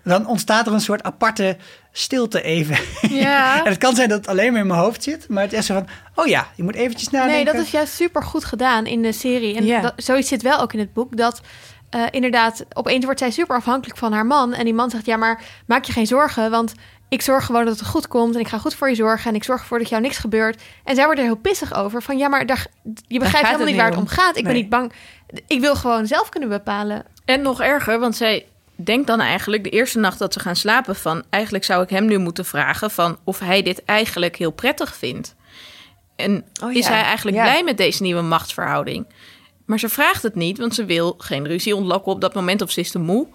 Dan 0.04 0.26
ontstaat 0.26 0.66
er 0.66 0.72
een 0.72 0.80
soort 0.80 1.02
aparte 1.02 1.56
stilte 1.92 2.42
even. 2.42 2.76
Ja. 3.11 3.56
en 3.64 3.70
het 3.70 3.78
kan 3.78 3.94
zijn 3.94 4.08
dat 4.08 4.18
het 4.18 4.28
alleen 4.28 4.52
maar 4.52 4.61
in 4.61 4.66
mijn 4.66 4.80
hoofd 4.80 5.02
zit, 5.02 5.28
maar 5.28 5.42
het 5.42 5.52
is 5.52 5.66
zo 5.66 5.74
van, 5.74 5.88
oh 6.14 6.26
ja, 6.26 6.46
je 6.54 6.62
moet 6.62 6.74
eventjes 6.74 7.08
nadenken. 7.11 7.44
Nee, 7.44 7.54
dat 7.54 7.64
is 7.64 7.70
juist 7.70 7.92
super 7.92 8.22
goed 8.22 8.44
gedaan 8.44 8.87
in 8.87 9.02
de 9.02 9.12
serie. 9.12 9.56
En 9.56 9.64
Ja. 9.64 9.80
dat, 9.80 9.92
zoiets 9.96 10.28
zit 10.28 10.42
wel 10.42 10.61
ook 10.61 10.72
in 10.72 10.78
het 10.78 10.92
boek. 10.92 11.16
Dat 11.16 11.40
eh, 11.90 12.02
inderdaad, 12.11 12.64
opeens 12.72 13.04
wordt 13.04 13.20
zij 13.20 13.30
super 13.30 13.56
afhankelijk 13.56 13.98
van 13.98 14.12
haar 14.12 14.26
man. 14.26 14.54
En 14.54 14.64
die 14.64 14.74
man 14.74 14.90
zegt, 14.90 15.06
ja, 15.06 15.16
maar 15.16 15.42
maak 15.66 15.84
je 15.84 15.92
geen 15.92 16.06
zorgen. 16.06 16.50
Want 16.50 16.74
ik 17.09 17.23
zorg 17.23 17.44
gewoon 17.44 17.64
dat 17.64 17.79
het 17.79 17.88
goed 17.88 18.09
komt. 18.09 18.35
En 18.35 18.40
ik 18.40 18.49
ga 18.49 18.59
goed 18.59 18.75
voor 18.75 18.88
je 18.88 18.94
zorgen. 18.94 19.31
En 19.31 19.37
ik 19.37 19.44
zorg 19.44 19.61
ervoor 19.61 19.79
dat 19.79 19.88
jou 19.88 20.03
niks 20.03 20.18
gebeurt. 20.18 20.62
En 20.85 20.94
zij 20.94 21.05
wordt 21.05 21.21
er 21.21 21.27
heel 21.27 21.37
pissig 21.37 21.75
over. 21.75 22.03
Van 22.03 22.18
ja, 22.18 22.29
maar 22.29 22.47
daar, 22.47 22.66
je 23.07 23.18
begrijpt 23.18 23.47
helemaal 23.47 23.66
niet 23.66 23.77
waar 23.77 23.90
het 23.90 23.99
om 23.99 24.07
gaat. 24.07 24.37
Ik 24.37 24.44
ben 24.44 24.55
niet 24.55 24.68
bang. 24.68 24.92
Ik 25.47 25.61
wil 25.61 25.77
gewoon 25.77 26.07
zelf 26.07 26.29
kunnen 26.29 26.49
bepalen. 26.49 27.05
En 27.25 27.42
nog 27.42 27.61
erger, 27.61 27.99
want 27.99 28.16
zij 28.16 28.47
denkt 28.75 29.07
dan 29.07 29.21
eigenlijk 29.21 29.64
de 29.64 29.71
eerste 29.71 29.99
nacht 29.99 30.18
dat 30.18 30.33
ze 30.33 30.40
gaan 30.40 30.57
slapen 30.57 30.97
van... 30.97 31.23
eigenlijk 31.31 31.64
zou 31.64 31.83
ik 31.83 31.90
hem 31.90 32.07
nu 32.07 32.18
moeten 32.18 32.44
vragen 32.44 32.90
van 32.90 33.18
of 33.25 33.38
hij 33.38 33.62
dit 33.62 33.85
eigenlijk 33.85 34.37
heel 34.37 34.51
prettig 34.51 34.97
vindt. 34.97 35.35
En 36.16 36.44
Oh 36.62 36.73
is 36.73 36.87
hij 36.87 37.03
eigenlijk 37.03 37.37
ja. 37.37 37.42
blij 37.42 37.64
met 37.64 37.77
deze 37.77 38.03
nieuwe 38.03 38.23
machtsverhouding? 38.23 39.07
Maar 39.64 39.79
ze 39.79 39.88
vraagt 39.88 40.23
het 40.23 40.35
niet, 40.35 40.59
want 40.59 40.75
ze 40.75 40.85
wil 40.85 41.14
geen 41.18 41.47
ruzie 41.47 41.77
ontlokken 41.77 42.12
op 42.12 42.21
dat 42.21 42.35
moment 42.35 42.62
of 42.62 42.71
ze 42.71 42.81
is 42.81 42.90
te 42.90 42.99
moe. 42.99 43.27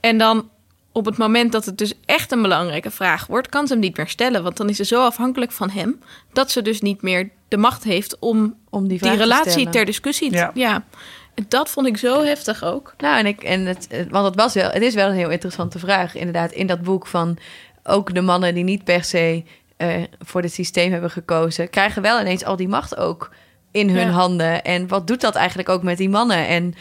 En 0.00 0.18
dan 0.18 0.50
op 0.92 1.04
het 1.04 1.16
moment 1.16 1.52
dat 1.52 1.64
het 1.64 1.78
dus 1.78 1.92
echt 2.04 2.32
een 2.32 2.42
belangrijke 2.42 2.90
vraag 2.90 3.26
wordt... 3.26 3.48
kan 3.48 3.66
ze 3.66 3.72
hem 3.72 3.82
niet 3.82 3.96
meer 3.96 4.08
stellen, 4.08 4.42
want 4.42 4.56
dan 4.56 4.68
is 4.68 4.76
ze 4.76 4.84
zo 4.84 5.04
afhankelijk 5.04 5.52
van 5.52 5.70
hem... 5.70 6.00
dat 6.32 6.50
ze 6.50 6.62
dus 6.62 6.80
niet 6.80 7.02
meer 7.02 7.30
de 7.48 7.56
macht 7.56 7.84
heeft 7.84 8.18
om 8.18 8.54
Om 8.70 8.88
die, 8.88 8.98
relatie 8.98 9.68
ter 9.68 9.84
discussie 9.84 10.30
te... 10.30 10.50
Ja. 10.54 10.84
Dat 11.48 11.70
vond 11.70 11.86
ik 11.86 11.96
zo 11.96 12.22
heftig 12.22 12.64
ook. 12.64 12.94
Nou, 12.98 13.18
en, 13.18 13.26
ik, 13.26 13.42
en 13.42 13.66
het, 13.66 13.86
eh, 13.86 14.04
want 14.10 14.24
het, 14.24 14.34
was 14.34 14.54
wel, 14.54 14.70
het 14.70 14.82
is 14.82 14.94
wel 14.94 15.08
een 15.08 15.16
heel 15.16 15.30
interessante 15.30 15.78
vraag, 15.78 16.14
inderdaad, 16.14 16.52
in 16.52 16.66
dat 16.66 16.82
boek 16.82 17.06
van 17.06 17.38
ook 17.84 18.14
de 18.14 18.20
mannen 18.20 18.54
die 18.54 18.64
niet 18.64 18.84
per 18.84 19.04
se 19.04 19.42
eh, 19.76 20.02
voor 20.18 20.42
dit 20.42 20.52
systeem 20.52 20.92
hebben 20.92 21.10
gekozen, 21.10 21.70
krijgen 21.70 22.02
wel 22.02 22.20
ineens 22.20 22.44
al 22.44 22.56
die 22.56 22.68
macht 22.68 22.96
ook 22.96 23.30
in 23.70 23.88
hun 23.88 24.06
Ja. 24.06 24.12
handen. 24.12 24.62
En 24.62 24.88
wat 24.88 25.06
doet 25.06 25.20
dat 25.20 25.34
eigenlijk 25.34 25.68
ook 25.68 25.82
met 25.82 25.96
die 25.96 26.08
mannen? 26.08 26.46
En 26.46 26.74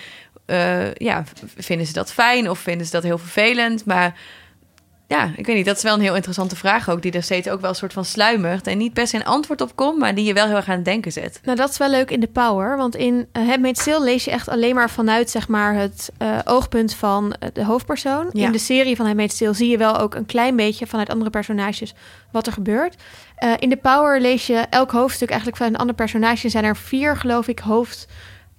eh, 0.52 0.94
ja, 0.94 1.24
vinden 1.58 1.88
ze 1.88 1.94
dat 1.94 2.14
fijn 2.14 2.50
of 2.50 2.60
vinden 2.60 2.86
ze 2.86 2.92
dat 2.92 3.04
heel 3.04 3.18
vervelend? 3.18 3.86
Maar 3.86 4.14
ja, 5.12 5.32
ik 5.36 5.46
weet 5.46 5.56
niet, 5.56 5.66
dat 5.66 5.78
is 5.78 5.84
wel 5.84 5.94
een 5.94 6.02
heel 6.02 6.16
interessante 6.16 6.56
vraag 6.56 6.90
ook, 6.90 7.02
die 7.02 7.12
er 7.12 7.24
steeds 7.24 7.50
ook 7.50 7.62
wel 7.62 7.70
een 7.70 7.76
soort 7.76 7.94
van 7.94 8.06
sluimert 8.06 8.68
en 8.68 8.78
niet 8.78 8.94
per 8.94 9.08
se 9.08 9.16
een 9.16 9.26
antwoord 9.26 9.62
op 9.62 9.76
komt, 9.76 10.00
maar 10.00 10.16
die 10.16 10.26
je 10.26 10.34
wel 10.34 10.46
heel 10.46 10.56
erg 10.56 10.70
aan 10.70 10.76
het 10.76 10.86
denken 10.86 11.12
zet. 11.12 11.40
Nou, 11.44 11.58
dat 11.58 11.70
is 11.70 11.78
wel 11.78 11.90
leuk 11.90 12.12
in 12.12 12.20
de 12.20 12.28
Power. 12.28 12.78
Want 12.78 12.96
in 12.96 13.28
uh, 13.34 13.48
Handmaid's 13.48 13.84
Tale 13.84 14.04
lees 14.04 14.26
je 14.26 14.32
echt 14.32 14.50
alleen 14.50 14.76
maar 14.76 14.90
vanuit 14.90 15.30
zeg 15.30 15.48
maar, 15.48 15.76
het 15.76 16.12
eh, 16.18 16.40
oogpunt 16.44 16.94
van 16.94 17.34
eh, 17.34 17.50
de 17.54 17.66
hoofdpersoon. 17.66 18.30
Ja. 18.32 18.46
In 18.46 18.52
de 18.52 18.58
serie 18.58 18.96
van 18.96 19.06
Handmaid's 19.06 19.38
Tale 19.38 19.54
zie 19.54 19.70
je 19.70 19.78
wel 19.78 20.00
ook 20.00 20.16
een 20.16 20.26
klein 20.26 20.56
beetje 20.56 20.88
vanuit 20.88 21.10
andere 21.10 21.30
personages 21.30 21.94
wat 22.32 22.48
er 22.48 22.54
gebeurt. 22.54 22.96
Eh, 23.36 23.54
in 23.60 23.70
de 23.70 23.78
Power 23.78 24.22
lees 24.22 24.48
je 24.48 24.66
elk 24.70 24.92
hoofdstuk 24.92 25.30
eigenlijk 25.30 25.58
vanuit 25.58 25.76
een 25.76 25.82
ander 25.82 25.96
personage. 25.96 26.44
Er 26.44 26.50
zijn 26.50 26.64
er 26.64 26.78
vier, 26.78 27.18
geloof 27.18 27.48
ik, 27.48 27.60
hoofd, 27.60 28.08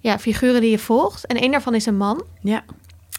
ja, 0.03 0.19
figuren 0.19 0.61
die 0.61 0.69
je 0.69 0.79
volgt. 0.79 1.25
En 1.25 1.37
één 1.37 1.51
daarvan 1.51 1.75
is 1.75 1.85
een 1.85 1.97
man. 1.97 2.23
Ja. 2.41 2.63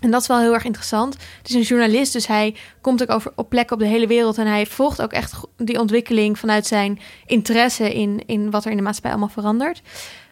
En 0.01 0.11
dat 0.11 0.21
is 0.21 0.27
wel 0.27 0.39
heel 0.39 0.55
erg 0.55 0.65
interessant. 0.65 1.17
Het 1.39 1.49
is 1.49 1.55
een 1.55 1.63
journalist, 1.63 2.13
dus 2.13 2.27
hij 2.27 2.55
komt 2.81 3.03
ook 3.03 3.11
over, 3.11 3.33
op 3.37 3.49
plekken 3.49 3.77
op 3.77 3.83
de 3.83 3.89
hele 3.89 4.07
wereld. 4.07 4.39
En 4.39 4.47
hij 4.47 4.67
volgt 4.67 5.03
ook 5.03 5.13
echt 5.13 5.35
die 5.57 5.81
ontwikkeling 5.81 6.39
vanuit 6.39 6.67
zijn 6.67 7.01
interesse 7.27 7.95
in, 7.95 8.23
in 8.27 8.51
wat 8.51 8.65
er 8.65 8.71
in 8.71 8.77
de 8.77 8.83
maatschappij 8.83 9.11
allemaal 9.11 9.35
verandert. 9.35 9.83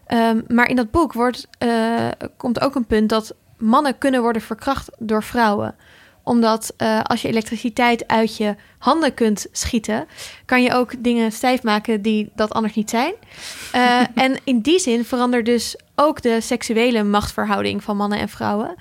Ehm, 0.07 0.41
maar 0.49 0.69
in 0.69 0.77
dat 0.77 0.91
boek 0.91 1.13
wordt, 1.13 1.49
eh, 1.59 2.09
komt 2.37 2.61
ook 2.61 2.75
een 2.75 2.87
punt 2.87 3.09
dat 3.09 3.35
mannen 3.59 3.99
kunnen 3.99 4.23
worden 4.23 4.43
verkracht 4.43 4.91
door 4.99 5.23
vrouwen 5.23 5.75
omdat 6.23 6.75
eh, 6.77 7.01
als 7.03 7.23
je 7.23 7.29
elektriciteit 7.29 8.09
uit 8.09 8.37
je 8.37 8.55
handen 8.79 9.15
kunt 9.15 9.47
schieten, 9.53 10.07
kan 10.45 10.63
je 10.63 10.73
ook 10.73 10.93
dingen 10.99 11.33
stijf 11.33 11.63
maken 11.63 12.03
die 12.03 12.31
dat 12.35 12.53
anders 12.53 12.75
niet 12.75 12.91
zijn. 12.91 13.15
Eh, 13.73 14.01
en 14.25 14.37
in 14.45 14.61
die 14.61 14.79
zin 14.79 15.05
verandert 15.05 15.45
dus 15.45 15.77
ook 15.95 16.23
de 16.23 16.41
seksuele 16.41 17.03
machtsverhouding 17.03 17.83
van 17.83 17.97
mannen 17.97 18.19
en 18.19 18.29
vrouwen. 18.29 18.75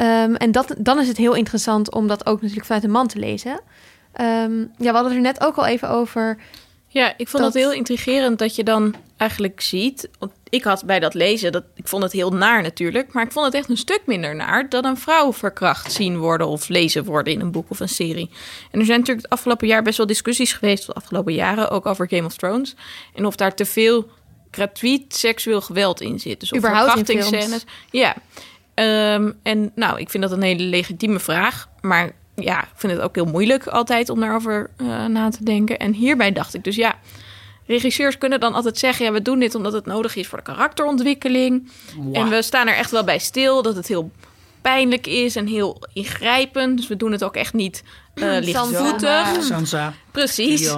Um, 0.00 0.34
en 0.36 0.52
dat, 0.52 0.74
dan 0.78 1.00
is 1.00 1.08
het 1.08 1.16
heel 1.16 1.34
interessant 1.34 1.92
om 1.92 2.06
dat 2.06 2.26
ook 2.26 2.40
natuurlijk 2.40 2.66
vanuit 2.66 2.84
een 2.84 2.90
man 2.90 3.06
te 3.06 3.18
lezen. 3.18 3.60
Um, 4.20 4.70
ja, 4.78 4.90
we 4.90 4.92
hadden 4.92 5.04
het 5.04 5.12
er 5.14 5.20
net 5.20 5.40
ook 5.40 5.56
al 5.56 5.66
even 5.66 5.88
over. 5.88 6.36
Ja, 6.88 7.14
ik 7.16 7.28
vond 7.28 7.42
Dat- 7.42 7.52
het 7.54 7.62
heel 7.62 7.72
intrigerend 7.72 8.38
dat 8.38 8.56
je 8.56 8.64
dan 8.64 8.94
eigenlijk 9.16 9.60
ziet. 9.60 10.08
Ik 10.50 10.64
had 10.64 10.84
bij 10.84 11.00
dat 11.00 11.14
lezen, 11.14 11.52
dat, 11.52 11.64
ik 11.74 11.88
vond 11.88 12.02
het 12.02 12.12
heel 12.12 12.30
naar 12.30 12.62
natuurlijk. 12.62 13.12
Maar 13.12 13.24
ik 13.24 13.32
vond 13.32 13.46
het 13.46 13.54
echt 13.54 13.68
een 13.68 13.76
stuk 13.76 14.02
minder 14.06 14.36
naar 14.36 14.68
dan 14.68 14.84
een 14.84 14.96
vrouw 14.96 15.32
verkracht 15.32 15.92
zien 15.92 16.18
worden 16.18 16.46
of 16.46 16.68
lezen 16.68 17.04
worden 17.04 17.32
in 17.32 17.40
een 17.40 17.50
boek 17.50 17.70
of 17.70 17.80
een 17.80 17.88
serie. 17.88 18.30
En 18.70 18.80
er 18.80 18.86
zijn 18.86 18.98
natuurlijk 18.98 19.26
het 19.26 19.32
afgelopen 19.32 19.66
jaar 19.66 19.82
best 19.82 19.96
wel 19.96 20.06
discussies 20.06 20.52
geweest, 20.52 20.86
de 20.86 20.92
afgelopen 20.92 21.34
jaren 21.34 21.70
ook 21.70 21.86
over 21.86 22.08
Game 22.08 22.24
of 22.24 22.36
Thrones. 22.36 22.74
En 23.14 23.26
of 23.26 23.36
daar 23.36 23.54
te 23.54 23.64
veel 23.64 24.10
gratuit 24.50 25.02
seksueel 25.08 25.60
geweld 25.60 26.00
in 26.00 26.18
zit. 26.18 26.40
Dus 26.40 26.52
of 26.52 26.60
verkrachtingsscènes. 26.60 27.64
Ja. 27.90 28.14
Ehm, 28.74 29.32
en 29.42 29.72
nou, 29.74 30.00
ik 30.00 30.10
vind 30.10 30.22
dat 30.22 30.32
een 30.32 30.42
hele 30.42 30.62
legitieme 30.62 31.18
vraag. 31.18 31.68
Maar 31.80 32.12
ja, 32.34 32.62
ik 32.62 32.68
vind 32.74 32.92
het 32.92 33.02
ook 33.02 33.14
heel 33.14 33.24
moeilijk 33.24 33.66
altijd 33.66 34.08
om 34.08 34.20
daarover 34.20 34.70
eh, 34.76 35.04
na 35.06 35.30
te 35.30 35.44
denken. 35.44 35.78
En 35.78 35.92
hierbij 35.92 36.32
dacht 36.32 36.54
ik 36.54 36.64
dus 36.64 36.76
ja, 36.76 36.98
regisseurs 37.70 38.18
kunnen 38.18 38.40
dan 38.40 38.54
altijd 38.54 38.78
zeggen: 38.78 39.04
ja, 39.04 39.12
we 39.12 39.22
doen 39.22 39.38
dit 39.38 39.54
omdat 39.54 39.72
het 39.72 39.86
nodig 39.86 40.16
is 40.16 40.26
voor 40.26 40.38
de 40.38 40.44
karakterontwikkeling. 40.44 41.70
En 42.12 42.28
we 42.28 42.42
staan 42.42 42.68
er 42.68 42.76
echt 42.76 42.90
wel 42.90 43.04
bij 43.04 43.18
stil 43.18 43.62
dat 43.62 43.76
het 43.76 43.88
heel 43.88 44.10
pijnlijk 44.60 45.06
is 45.06 45.36
en 45.36 45.46
heel 45.46 45.82
ingrijpend. 45.92 46.76
Dus 46.76 46.88
we 46.88 46.96
doen 46.96 47.12
het 47.12 47.24
ook 47.24 47.36
echt 47.36 47.54
niet 47.54 47.82
eh 48.14 48.36
lichtvoetig. 48.40 49.42
Sansa. 49.42 49.92
Precies. 50.10 50.74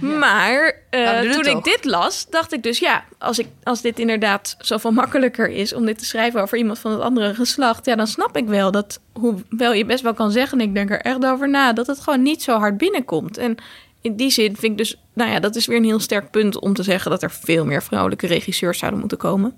Maar 0.00 0.82
eh, 0.90 1.20
toen 1.20 1.46
ik 1.46 1.52
toch? 1.52 1.62
dit 1.62 1.84
las, 1.84 2.26
dacht 2.30 2.52
ik 2.52 2.62
dus 2.62 2.78
ja, 2.78 3.04
als, 3.18 3.38
ik, 3.38 3.46
als 3.62 3.80
dit 3.80 3.98
inderdaad 3.98 4.56
zoveel 4.58 4.90
makkelijker 4.90 5.48
is 5.48 5.74
om 5.74 5.86
dit 5.86 5.98
te 5.98 6.04
schrijven 6.04 6.42
over 6.42 6.58
iemand 6.58 6.78
van 6.78 6.90
het 6.90 7.00
andere 7.00 7.34
geslacht, 7.34 7.86
ja, 7.86 7.94
dan 7.96 8.06
snap 8.06 8.36
ik 8.36 8.46
wel 8.46 8.70
dat, 8.70 9.00
hoewel 9.12 9.72
je 9.72 9.84
best 9.84 10.02
wel 10.02 10.14
kan 10.14 10.30
zeggen, 10.30 10.60
en 10.60 10.66
ik 10.66 10.74
denk 10.74 10.90
er 10.90 11.00
echt 11.00 11.24
over 11.24 11.48
na, 11.50 11.72
dat 11.72 11.86
het 11.86 12.00
gewoon 12.00 12.22
niet 12.22 12.42
zo 12.42 12.58
hard 12.58 12.78
binnenkomt. 12.78 13.38
En 13.38 13.56
in 14.04 14.16
die 14.16 14.30
zin 14.30 14.56
vind 14.56 14.72
ik 14.72 14.78
dus, 14.78 15.00
nou 15.14 15.30
ja, 15.30 15.40
dat 15.40 15.56
is 15.56 15.66
weer 15.66 15.76
een 15.76 15.84
heel 15.84 16.00
sterk 16.00 16.30
punt 16.30 16.60
om 16.60 16.74
te 16.74 16.82
zeggen 16.82 17.10
dat 17.10 17.22
er 17.22 17.30
veel 17.30 17.64
meer 17.64 17.82
vrouwelijke 17.82 18.26
regisseurs 18.26 18.78
zouden 18.78 19.00
moeten 19.00 19.18
komen. 19.18 19.54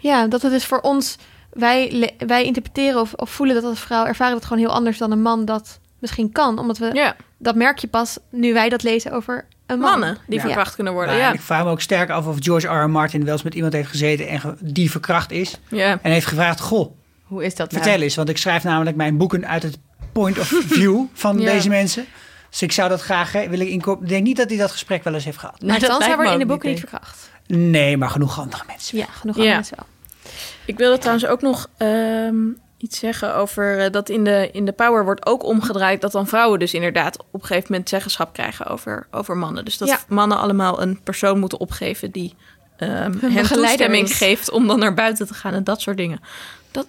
Ja, 0.00 0.26
dat 0.26 0.42
het 0.42 0.52
is 0.52 0.64
voor 0.66 0.80
ons. 0.80 1.16
Wij, 1.52 2.10
wij 2.26 2.44
interpreteren 2.44 3.00
of, 3.00 3.12
of 3.14 3.30
voelen 3.30 3.54
dat 3.54 3.64
als 3.64 3.80
vrouw 3.80 4.04
ervaren 4.06 4.34
het 4.34 4.44
gewoon 4.44 4.62
heel 4.62 4.72
anders 4.72 4.98
dan 4.98 5.10
een 5.10 5.22
man 5.22 5.44
dat 5.44 5.78
misschien 5.98 6.32
kan. 6.32 6.58
Omdat 6.58 6.78
we 6.78 6.90
Ja, 6.92 7.16
dat 7.38 7.54
merk 7.54 7.78
je 7.78 7.86
pas 7.88 8.18
nu 8.30 8.52
wij 8.52 8.68
dat 8.68 8.82
lezen 8.82 9.12
over 9.12 9.46
een 9.66 9.78
man. 9.78 9.90
Mannen 9.90 10.16
die 10.26 10.36
Ja. 10.38 10.44
verkracht 10.44 10.74
kunnen 10.74 10.92
worden. 10.92 11.10
Nou, 11.12 11.24
Ja. 11.24 11.28
en 11.30 11.34
Ik 11.34 11.40
vraag 11.40 11.64
me 11.64 11.70
ook 11.70 11.80
sterk 11.80 12.10
af 12.10 12.26
of 12.26 12.36
George 12.38 12.66
R. 12.66 12.82
R. 12.84 12.90
Martin 12.90 13.24
wel 13.24 13.32
eens 13.32 13.42
met 13.42 13.54
iemand 13.54 13.72
heeft 13.72 13.88
gezeten 13.88 14.28
en 14.28 14.40
ge- 14.40 14.54
die 14.60 14.90
verkracht 14.90 15.30
is. 15.30 15.58
ja. 15.68 15.98
En 16.02 16.12
heeft 16.12 16.26
gevraagd, 16.26 16.60
goh, 16.60 16.92
Hoe 17.24 17.44
is 17.44 17.54
dat 17.54 17.70
nou? 17.72 17.82
vertel 17.82 18.02
eens. 18.02 18.16
Want 18.16 18.28
ik 18.28 18.36
schrijf 18.38 18.64
namelijk 18.64 18.96
mijn 18.96 19.16
boeken 19.16 19.46
uit 19.48 19.62
het 19.62 19.78
point 20.12 20.38
of 20.38 20.46
view 20.66 21.04
van 21.12 21.38
Ja. 21.38 21.52
deze 21.52 21.68
mensen. 21.68 22.06
Dus 22.50 22.62
ik 22.62 22.72
zou 22.72 22.88
dat 22.88 23.00
graag 23.00 23.32
willen 23.32 23.68
inkopen. 23.68 24.02
Ik 24.02 24.08
denk 24.08 24.24
niet 24.24 24.36
dat 24.36 24.48
hij 24.48 24.58
dat 24.58 24.70
gesprek 24.70 25.04
wel 25.04 25.14
eens 25.14 25.24
heeft 25.24 25.38
gehad. 25.38 25.54
Nou, 25.60 25.70
Maar 25.72 25.80
dat 25.80 25.90
dan 25.90 25.98
zou 25.98 26.10
me 26.10 26.16
worden 26.16 26.32
in 26.32 26.38
de 26.38 26.46
boeken 26.46 26.68
niet 26.68 26.78
verkracht. 26.78 27.30
Nee, 27.46 27.96
maar 27.96 28.10
genoeg 28.10 28.38
andere 28.40 28.62
mensen. 28.66 28.98
Ja, 28.98 29.04
genoeg 29.04 29.36
Ja. 29.36 29.40
andere 29.42 29.54
mensen 29.54 29.76
wel. 29.76 29.86
Ik 30.64 30.76
wilde 30.78 30.98
trouwens 30.98 31.26
ook 31.26 31.40
nog 31.42 31.66
ehm, 31.76 32.36
iets 32.78 32.98
zeggen 32.98 33.34
over 33.34 33.78
eh, 33.84 33.90
dat 33.92 34.08
in 34.08 34.24
de, 34.24 34.48
in 34.52 34.64
de 34.64 34.72
Power 34.72 35.04
wordt 35.04 35.26
ook 35.26 35.44
omgedraaid 35.44 36.00
dat 36.00 36.12
dan 36.12 36.26
vrouwen 36.26 36.58
dus 36.58 36.74
inderdaad 36.74 37.18
op 37.30 37.40
een 37.40 37.46
gegeven 37.46 37.66
moment 37.70 37.88
zeggenschap 37.88 38.32
krijgen 38.32 38.66
over, 38.66 39.06
over 39.10 39.36
mannen. 39.36 39.64
Dus 39.64 39.78
dat 39.78 39.88
Ja. 39.88 39.98
mannen 40.08 40.38
allemaal 40.38 40.82
een 40.82 41.00
persoon 41.02 41.38
moeten 41.38 41.60
opgeven 41.60 42.10
die 42.10 42.34
ehm 42.76 43.18
hen 43.20 43.46
toestemming 43.46 44.08
is. 44.08 44.16
geeft 44.16 44.50
om 44.50 44.66
dan 44.66 44.78
naar 44.78 44.94
buiten 44.94 45.26
te 45.26 45.34
gaan 45.34 45.52
en 45.54 45.64
dat 45.64 45.80
soort 45.80 45.96
dingen. 45.96 46.20
Dat 46.70 46.86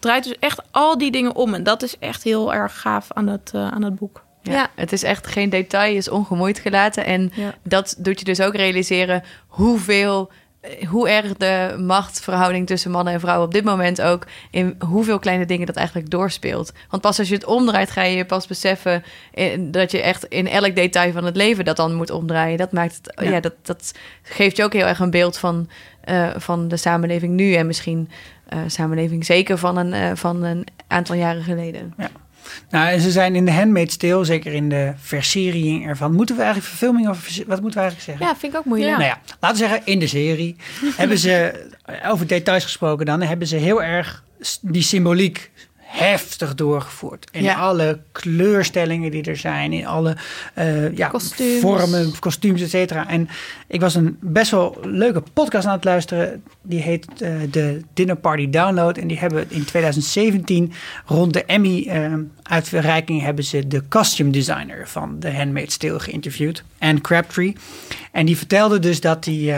draait 0.00 0.24
dus 0.24 0.36
echt 0.38 0.60
al 0.70 0.98
die 0.98 1.10
dingen 1.10 1.34
om 1.34 1.54
en 1.54 1.62
dat 1.62 1.82
is 1.82 1.98
echt 1.98 2.22
heel 2.22 2.54
erg 2.54 2.80
gaaf 2.80 3.12
aan 3.12 3.26
het, 3.26 3.50
eh, 3.54 3.68
aan 3.68 3.82
het 3.82 3.94
boek. 3.96 4.24
Ja, 4.42 4.52
Ja. 4.52 4.70
Het 4.74 4.92
is 4.92 5.02
echt 5.02 5.26
geen 5.26 5.50
detail, 5.50 5.96
is 5.96 6.08
ongemoeid 6.08 6.58
gelaten. 6.58 7.04
En 7.04 7.32
Ja. 7.34 7.54
dat 7.62 7.94
doet 7.98 8.18
je 8.18 8.24
dus 8.24 8.40
ook 8.40 8.54
realiseren 8.56 9.22
hoeveel, 9.46 10.30
eh, 10.60 10.86
hoe 10.88 11.08
erg 11.08 11.36
de 11.36 11.74
machtsverhouding 11.78 12.66
tussen 12.66 12.90
mannen 12.90 13.12
en 13.12 13.20
vrouwen 13.20 13.46
op 13.46 13.52
dit 13.52 13.64
moment 13.64 14.00
ook 14.02 14.26
in 14.50 14.76
hoeveel 14.88 15.18
kleine 15.18 15.46
dingen 15.46 15.66
dat 15.66 15.76
eigenlijk 15.76 16.10
doorspeelt. 16.10 16.72
Want 16.90 17.02
pas 17.02 17.18
als 17.18 17.28
je 17.28 17.34
het 17.34 17.44
omdraait, 17.44 17.90
ga 17.90 18.02
je 18.02 18.16
je 18.16 18.24
pas 18.24 18.46
beseffen 18.46 19.04
eh, 19.34 19.58
dat 19.60 19.90
je 19.90 20.02
echt 20.02 20.24
in 20.24 20.48
elk 20.48 20.74
detail 20.76 21.12
van 21.12 21.24
het 21.24 21.36
leven 21.36 21.64
dat 21.64 21.76
dan 21.76 21.94
moet 21.94 22.10
omdraaien. 22.10 22.58
Dat 22.58 22.72
maakt 22.72 22.96
het, 23.02 23.24
Ja. 23.24 23.30
ja. 23.30 23.40
dat, 23.40 23.54
dat 23.62 23.92
geeft 24.22 24.56
je 24.56 24.64
ook 24.64 24.72
heel 24.72 24.86
erg 24.86 24.98
een 24.98 25.10
beeld 25.10 25.38
van, 25.38 25.68
eh, 26.00 26.28
van 26.36 26.68
de 26.68 26.76
samenleving 26.76 27.32
nu 27.34 27.54
en 27.54 27.66
misschien 27.66 28.10
samenleving 28.66 29.24
zeker 29.24 29.58
van 29.58 29.76
een, 29.76 30.16
van 30.16 30.42
een 30.42 30.66
aantal 30.86 31.14
jaren 31.14 31.42
geleden. 31.42 31.94
Nou, 32.70 32.88
en 32.88 33.00
ze 33.00 33.10
zijn 33.10 33.34
in 33.34 33.44
de 33.44 33.52
Handmaid's 33.52 33.96
Tale, 33.96 34.24
zeker 34.24 34.52
in 34.52 34.68
de 34.68 34.92
versiering 34.96 35.86
ervan. 35.86 36.12
Moeten 36.12 36.36
we 36.36 36.42
eigenlijk 36.42 36.70
verfilming 36.70 37.08
of 37.08 37.16
wat 37.46 37.60
moeten 37.60 37.80
we 37.80 37.86
eigenlijk 37.86 38.00
zeggen? 38.00 38.26
Ja, 38.26 38.36
vind 38.36 38.52
ik 38.52 38.58
ook 38.58 38.64
moeilijk. 38.64 38.90
Ja. 38.90 38.96
Nou 38.96 39.08
ja, 39.08 39.20
laten 39.40 39.60
we 39.60 39.68
zeggen, 39.68 39.86
in 39.86 39.98
de 39.98 40.06
serie 40.06 40.56
hebben 40.96 41.18
ze, 41.18 41.66
over 42.06 42.26
details 42.26 42.64
gesproken 42.64 43.06
dan, 43.06 43.22
hebben 43.22 43.46
ze 43.46 43.56
heel 43.56 43.82
erg 43.82 44.24
die 44.60 44.82
symboliek 44.82 45.50
heftig 45.92 46.54
doorgevoerd. 46.54 47.26
In 47.30 47.42
Ja. 47.42 47.54
alle 47.54 47.98
kleurstellingen 48.12 49.10
die 49.10 49.22
er 49.22 49.36
zijn, 49.36 49.72
in 49.72 49.86
alle 49.86 50.16
eh, 50.54 50.96
ja, 50.96 51.08
Kostuums. 51.08 51.60
vormen, 51.60 52.18
kostuums, 52.18 52.60
et 52.62 52.70
cetera. 52.70 53.08
En 53.08 53.28
ik 53.66 53.80
was 53.80 53.94
een 53.94 54.16
best 54.20 54.50
wel 54.50 54.78
leuke 54.82 55.22
podcast 55.32 55.66
aan 55.66 55.72
het 55.74 55.84
luisteren. 55.84 56.42
Die 56.62 56.80
heet 56.80 57.06
eh, 57.22 57.32
de 57.50 57.80
Dinner 57.94 58.16
Party 58.16 58.50
Download. 58.50 58.96
En 58.96 59.06
die 59.08 59.18
hebben 59.18 59.46
in 59.48 59.64
2017 59.64 60.72
rond 61.06 61.32
de 61.32 61.44
Emmy 61.44 61.86
eh, 61.88 62.12
uitreiking 62.42 63.22
hebben 63.22 63.44
ze 63.44 63.68
de 63.68 63.82
costume 63.88 64.30
designer 64.30 64.88
van 64.88 65.16
The 65.18 65.30
Handmaid's 65.30 65.76
Tale 65.76 66.00
geïnterviewd. 66.00 66.64
Anne 66.78 67.00
Crabtree. 67.00 67.56
En 68.12 68.26
die 68.26 68.36
vertelde 68.36 68.78
dus 68.78 69.00
dat 69.00 69.24
die... 69.24 69.52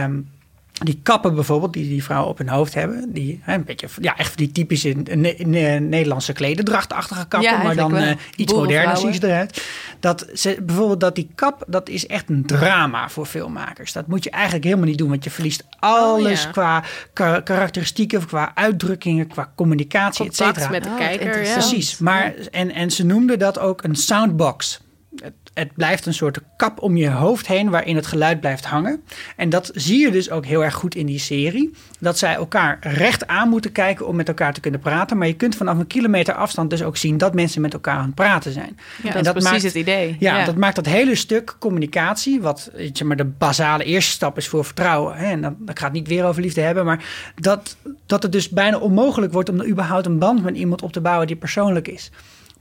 die 0.84 1.00
kappen 1.02 1.34
bijvoorbeeld, 1.34 1.72
die 1.72 1.88
die 1.88 2.04
vrouwen 2.04 2.30
op 2.30 2.38
hun 2.38 2.48
hoofd 2.48 2.74
hebben, 2.74 3.12
die 3.12 3.40
hè, 3.42 3.54
een 3.54 3.64
beetje, 3.64 3.88
ja, 4.00 4.16
echt 4.16 4.36
die 4.36 4.52
typische 4.52 4.88
Ne- 4.88 5.34
Ne- 5.38 5.78
Nederlandse 5.80 6.32
klededrachtachtige 6.32 7.26
kappen, 7.28 7.50
Ja, 7.50 7.62
maar 7.62 7.76
dan 7.76 7.96
eh, 7.96 8.10
iets 8.36 8.52
moderner 8.52 8.96
zien 8.96 9.10
Boerenvrouwen. 9.10 9.14
ze 9.14 9.26
eruit. 9.26 9.62
Dat 10.00 10.26
ze, 10.34 10.58
bijvoorbeeld 10.62 11.00
dat 11.00 11.14
die 11.14 11.30
kap, 11.34 11.64
dat 11.66 11.88
is 11.88 12.06
echt 12.06 12.28
een 12.28 12.46
drama 12.46 13.08
voor 13.08 13.26
filmmakers. 13.26 13.92
Dat 13.92 14.06
moet 14.06 14.24
je 14.24 14.30
eigenlijk 14.30 14.64
helemaal 14.64 14.86
niet 14.86 14.98
doen, 14.98 15.08
want 15.08 15.24
je 15.24 15.30
verliest 15.30 15.64
alles 15.78 16.42
ja. 16.42 16.50
qua 16.50 16.82
ka- 17.12 17.40
karakteristieken, 17.40 18.26
qua 18.26 18.52
uitdrukkingen, 18.54 19.26
qua 19.26 19.52
communicatie, 19.56 20.24
et 20.26 20.36
Contact 20.36 20.54
cetera. 20.56 20.70
met 20.72 20.82
de 20.82 20.88
Oh, 20.88 20.96
kijker. 20.96 21.44
Ja. 21.44 21.52
Precies, 21.52 21.98
maar 21.98 22.34
en, 22.50 22.70
en 22.70 22.90
ze 22.90 23.04
noemden 23.04 23.38
dat 23.38 23.58
ook 23.58 23.82
een 23.82 23.96
soundbox. 23.96 24.80
Het, 25.54 25.74
blijft 25.74 26.06
een 26.06 26.14
soort 26.14 26.38
kap 26.56 26.82
om 26.82 26.96
je 26.96 27.10
hoofd 27.10 27.46
heen 27.46 27.70
waarin 27.70 27.96
het 27.96 28.06
geluid 28.06 28.40
blijft 28.40 28.64
hangen. 28.64 29.02
En 29.36 29.48
dat 29.48 29.70
zie 29.74 29.98
je 29.98 30.10
dus 30.10 30.30
ook 30.30 30.46
heel 30.46 30.64
erg 30.64 30.74
goed 30.74 30.94
in 30.94 31.06
die 31.06 31.18
serie. 31.18 31.70
Dat 32.00 32.18
zij 32.18 32.34
elkaar 32.34 32.78
recht 32.80 33.26
aan 33.26 33.48
moeten 33.48 33.72
kijken 33.72 34.06
om 34.06 34.16
met 34.16 34.28
elkaar 34.28 34.52
te 34.52 34.60
kunnen 34.60 34.80
praten. 34.80 35.18
Maar 35.18 35.26
je 35.26 35.36
kunt 35.36 35.56
vanaf 35.56 35.78
een 35.78 35.86
kilometer 35.86 36.34
afstand 36.34 36.70
dus 36.70 36.82
ook 36.82 36.96
zien 36.96 37.18
dat 37.18 37.34
mensen 37.34 37.60
met 37.60 37.72
elkaar 37.72 37.96
aan 37.96 38.06
het 38.06 38.14
praten 38.14 38.52
zijn. 38.52 38.78
Ja, 39.02 39.14
En 39.14 39.24
dat 39.24 39.36
is 39.36 39.42
precies 39.42 39.50
maakt- 39.50 39.62
het 39.62 39.74
idee. 39.74 40.16
Ja, 40.18 40.44
dat 40.44 40.56
maakt 40.56 40.76
dat 40.76 40.86
hele 40.86 41.14
stuk 41.14 41.56
communicatie, 41.58 42.40
wat 42.40 42.70
weet 42.72 42.98
je, 42.98 43.04
maar 43.04 43.16
de 43.16 43.24
basale 43.24 43.84
eerste 43.84 44.10
stap 44.12 44.36
is 44.36 44.48
voor 44.48 44.64
vertrouwen. 44.64 45.16
Hè? 45.16 45.26
En 45.26 45.40
dan, 45.40 45.56
ik 45.66 45.78
ga 45.78 45.84
het 45.84 45.94
niet 45.94 46.08
weer 46.08 46.24
over 46.24 46.42
liefde 46.42 46.60
hebben, 46.60 46.84
maar 46.84 47.04
dat, 47.34 47.76
dat 48.06 48.22
het 48.22 48.32
dus 48.32 48.48
bijna 48.48 48.78
onmogelijk 48.78 49.32
wordt 49.32 49.48
om 49.48 49.60
er 49.60 49.68
überhaupt 49.68 50.06
een 50.06 50.18
band 50.18 50.42
met 50.42 50.56
iemand 50.56 50.82
op 50.82 50.92
te 50.92 51.00
bouwen 51.00 51.26
die 51.26 51.36
persoonlijk 51.36 51.88
is. 51.88 52.10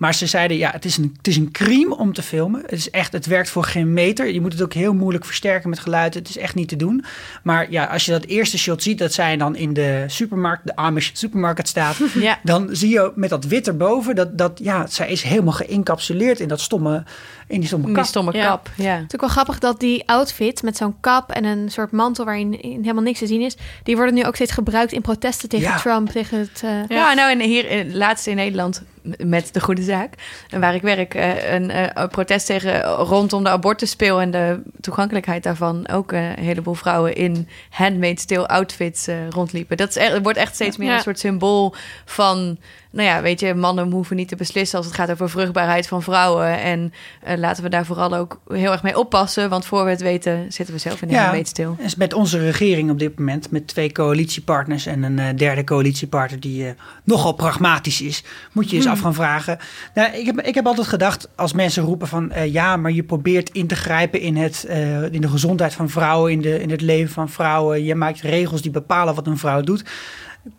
Maar 0.04 0.14
ze 0.14 0.28
zeiden, 0.28 0.58
ja, 0.58 0.72
het 0.72 0.86
is, 0.86 0.98
een, 0.98 1.14
het 1.18 1.28
is 1.28 1.38
een 1.38 1.52
crime 1.52 1.98
om 1.98 2.14
te 2.14 2.22
filmen. 2.22 2.62
Het 2.62 2.72
is 2.72 2.90
echt, 2.90 3.14
het 3.14 3.26
werkt 3.26 3.50
voor 3.50 3.64
geen 3.64 3.94
meter. 3.94 4.34
Je 4.34 4.42
moet 4.42 4.52
het 4.52 4.62
ook 4.62 4.74
heel 4.74 4.94
moeilijk 4.94 5.26
versterken 5.26 5.70
met 5.70 5.80
geluid. 5.80 6.14
Het 6.14 6.30
is 6.30 6.38
echt 6.38 6.56
niet 6.56 6.68
te 6.68 6.76
doen. 6.76 7.04
Maar 7.44 7.72
ja, 7.72 7.86
als 7.86 8.06
je 8.06 8.12
dat 8.12 8.26
eerste 8.26 8.58
shot 8.58 8.84
ziet, 8.84 8.98
dat 8.98 9.14
zij 9.14 9.38
dan 9.38 9.56
in 9.56 9.74
de 9.74 10.04
supermarkt, 10.08 10.66
de 10.66 10.76
Amish 10.76 11.10
supermarkt 11.14 11.68
staat. 11.68 11.98
Ja. 12.14 12.40
Dan 12.44 12.70
zie 12.72 12.90
je 12.90 13.12
met 13.16 13.30
dat 13.30 13.46
wit 13.46 13.68
erboven, 13.68 14.16
dat, 14.16 14.38
dat 14.38 14.60
ja, 14.64 14.88
zij 14.88 15.10
is 15.10 15.22
helemaal 15.22 15.54
geïncapsuleerd 15.54 16.40
in 16.40 16.48
dat 16.48 16.60
stomme, 16.62 17.04
in 17.48 17.60
die 17.60 17.68
stomme 17.68 17.86
Die 17.86 17.96
kap. 17.96 18.06
stomme 18.06 18.34
Ja. 18.34 18.46
kap. 18.48 18.70
Ja. 18.78 18.94
Het 18.96 19.04
is 19.08 19.14
ook 19.14 19.22
wel 19.22 19.30
grappig 19.30 19.60
dat 19.60 19.80
die 19.80 20.04
outfit 20.10 20.64
met 20.64 20.78
zo'n 20.78 20.96
kap 21.00 21.32
en 21.32 21.44
een 21.46 21.72
soort 21.72 21.92
mantel 21.92 22.26
waarin 22.26 22.58
helemaal 22.62 23.04
niks 23.04 23.20
te 23.20 23.28
zien 23.28 23.42
is, 23.42 23.56
die 23.84 23.96
worden 23.96 24.14
nu 24.16 24.26
ook 24.26 24.36
steeds 24.36 24.52
gebruikt 24.52 24.92
in 24.92 25.02
protesten 25.02 25.50
tegen 25.50 25.68
Ja. 25.68 25.78
Trump, 25.78 26.10
tegen 26.10 26.40
het... 26.40 26.62
eh, 26.64 26.70
Ja, 26.98 27.14
nou 27.14 27.32
en 27.32 27.40
hier 27.42 27.70
in, 27.70 27.96
laatst 27.96 28.28
in 28.28 28.36
Nederland 28.36 28.82
met 29.18 29.54
de 29.54 29.62
Goede 29.62 29.82
Zaak, 29.82 30.14
en 30.50 30.60
waar 30.60 30.76
ik 30.76 30.82
werk, 30.82 31.14
eh, 31.14 31.54
een 31.54 31.70
eh, 31.72 32.08
protest 32.08 32.46
tegen 32.46 32.82
rondom 32.84 33.44
de 33.44 33.50
abortuspeel 33.50 34.22
en 34.22 34.32
de 34.32 34.62
toegankelijkheid 34.82 35.44
daarvan. 35.44 35.88
Ook 35.90 36.12
eh, 36.12 36.30
een 36.30 36.44
heleboel 36.44 36.74
vrouwen 36.74 37.16
in 37.16 37.48
handmade 37.70 38.26
tale 38.26 38.48
outfits 38.48 39.08
eh, 39.08 39.16
rondliepen. 39.30 39.78
Dat 39.78 39.90
is 39.90 39.96
echt, 39.96 40.12
het 40.14 40.24
wordt 40.24 40.38
echt 40.38 40.56
steeds 40.56 40.78
meer 40.78 40.90
Ja. 40.90 40.96
een 40.96 41.02
soort 41.02 41.20
symbool 41.20 41.76
van, 42.06 42.58
nou 42.94 43.08
ja, 43.08 43.22
weet 43.22 43.40
je, 43.40 43.54
mannen 43.54 43.92
hoeven 43.92 44.16
niet 44.16 44.28
te 44.28 44.36
beslissen 44.36 44.78
als 44.78 44.86
het 44.86 44.96
gaat 44.96 45.12
over 45.12 45.30
vruchtbaarheid 45.30 45.88
van 45.88 46.02
vrouwen. 46.02 46.60
En 46.60 46.94
eh, 47.24 47.38
laten 47.38 47.64
we 47.64 47.70
daar 47.70 47.86
vooral 47.86 48.16
ook 48.16 48.42
heel 48.48 48.72
erg 48.72 48.84
mee 48.84 48.98
oppassen, 48.98 49.50
want 49.50 49.66
voor 49.66 49.84
we 49.84 49.90
het 49.90 50.02
weten 50.02 50.46
zitten 50.50 50.74
we 50.74 50.80
zelf 50.80 51.02
in 51.02 51.08
de 51.08 51.14
Ja. 51.14 51.42
tale. 51.52 51.76
is 51.78 51.96
met 51.96 52.14
onze 52.14 52.40
regering 52.40 52.90
op 52.92 53.00
dit 53.00 53.20
moment, 53.20 53.52
met 53.52 53.68
twee 53.68 53.92
coalitiepartners 53.92 54.86
en 54.86 55.04
een 55.04 55.20
eh, 55.20 55.36
derde 55.36 55.64
coalitiepartner 55.64 56.40
die 56.40 56.68
eh, 56.68 56.72
nogal 57.04 57.34
pragmatisch 57.34 58.02
is, 58.02 58.24
moet 58.52 58.70
je 58.70 58.76
je 58.76 58.82
eens 58.82 58.92
af 58.92 59.00
gaan 59.00 59.14
vragen. 59.14 59.58
Nou, 59.94 60.14
ik, 60.14 60.26
heb, 60.26 60.42
ik 60.42 60.56
heb 60.56 60.66
altijd 60.66 60.88
gedacht, 60.88 61.30
als 61.36 61.54
mensen 61.54 61.84
roepen 61.84 62.08
van 62.08 62.32
ja, 62.46 62.78
maar 62.78 62.92
je 62.92 63.04
probeert 63.04 63.50
in 63.50 63.68
te 63.68 63.76
grijpen 63.76 64.20
in, 64.20 64.38
het, 64.38 64.64
in 65.12 65.22
de 65.22 65.28
gezondheid 65.28 65.74
van 65.74 65.90
vrouwen, 65.90 66.32
in, 66.32 66.42
de, 66.42 66.62
in 66.62 66.70
het 66.70 66.82
leven 66.82 67.14
van 67.14 67.30
vrouwen, 67.30 67.84
je 67.84 67.96
maakt 67.96 68.22
regels 68.22 68.62
die 68.62 68.72
bepalen 68.72 69.16
wat 69.16 69.28
een 69.28 69.38
vrouw 69.38 69.62
doet. 69.62 69.84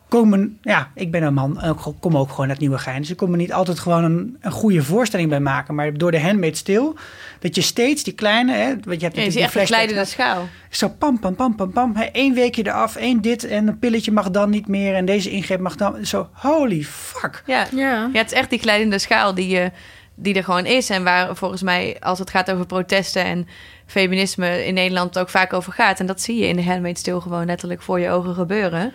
Komen, 0.09 0.59
ja, 0.63 0.91
ik 0.95 1.11
ben 1.11 1.23
een 1.23 1.35
man, 1.35 1.65
ik 1.65 1.95
kom 2.01 2.17
ook 2.17 2.31
gewoon 2.31 2.49
uit 2.49 2.59
Nieuwegein. 2.59 3.01
Dus 3.01 3.11
ik 3.11 3.17
kom 3.17 3.31
er 3.31 3.37
niet 3.37 3.53
altijd 3.53 3.79
gewoon 3.79 4.05
een, 4.05 4.37
een 4.41 4.51
goede 4.51 4.83
voorstelling 4.83 5.29
bij 5.29 5.41
maken. 5.41 5.75
Maar 5.75 5.93
door 5.93 6.11
de 6.11 6.21
handmade 6.21 6.57
stil, 6.57 6.97
dat 7.39 7.55
je 7.55 7.61
steeds 7.61 8.03
die 8.03 8.13
kleine, 8.13 8.53
hè, 8.53 8.67
want 8.67 9.01
je 9.01 9.07
hebt 9.07 9.17
Ja, 9.17 9.23
je 9.23 9.29
natuurlijk 9.29 9.53
ziet 9.53 9.61
echt 9.61 9.69
glijdende 9.69 10.05
schaal. 10.05 10.49
zo 10.71 10.89
pam, 10.89 11.19
pam, 11.21 11.35
pam, 11.35 11.55
pam, 11.55 11.73
pam. 11.73 11.95
Eén 12.13 12.35
weekje 12.35 12.67
eraf, 12.67 12.97
één 12.97 13.21
dit 13.21 13.45
en 13.45 13.69
een 13.69 13.79
pilletje 13.79 14.13
mag 14.13 14.31
dan 14.31 14.51
niet 14.51 14.69
meer. 14.69 14.95
En 14.95 15.05
deze 15.05 15.31
ingreep 15.31 15.61
mag 15.61 15.77
dan. 15.77 16.07
Zo, 16.07 16.29
holy 16.33 16.83
fuck. 16.83 17.43
Ja. 17.47 17.67
Ja. 17.75 18.11
Ja, 18.13 18.19
het 18.19 18.33
is 18.33 18.39
echt 18.39 18.51
die 18.51 18.59
glijdende 18.59 18.99
schaal 18.99 19.35
die, 19.35 19.49
je, 19.49 19.71
die 20.15 20.35
er 20.35 20.45
gewoon 20.45 20.67
is. 20.67 20.91
En 20.91 21.05
waar 21.05 21.37
volgens 21.37 21.63
mij, 21.63 21.97
als 22.01 22.19
het 22.19 22.31
gaat 22.31 22.51
over 22.51 22.67
protesten 22.67 23.25
en 23.25 23.49
feminisme 23.87 24.67
in 24.67 24.75
Nederland 24.75 25.19
ook 25.19 25.31
vaak 25.31 25.53
over 25.53 25.73
gaat. 25.73 26.01
En 26.01 26.07
dat 26.07 26.21
zie 26.21 26.37
je 26.37 26.47
in 26.47 26.57
de 26.57 26.65
Handmaid's 26.65 27.03
Tale 27.03 27.21
gewoon 27.21 27.47
letterlijk 27.47 27.83
voor 27.83 28.01
je 28.01 28.11
ogen 28.11 28.35
gebeuren. 28.35 28.93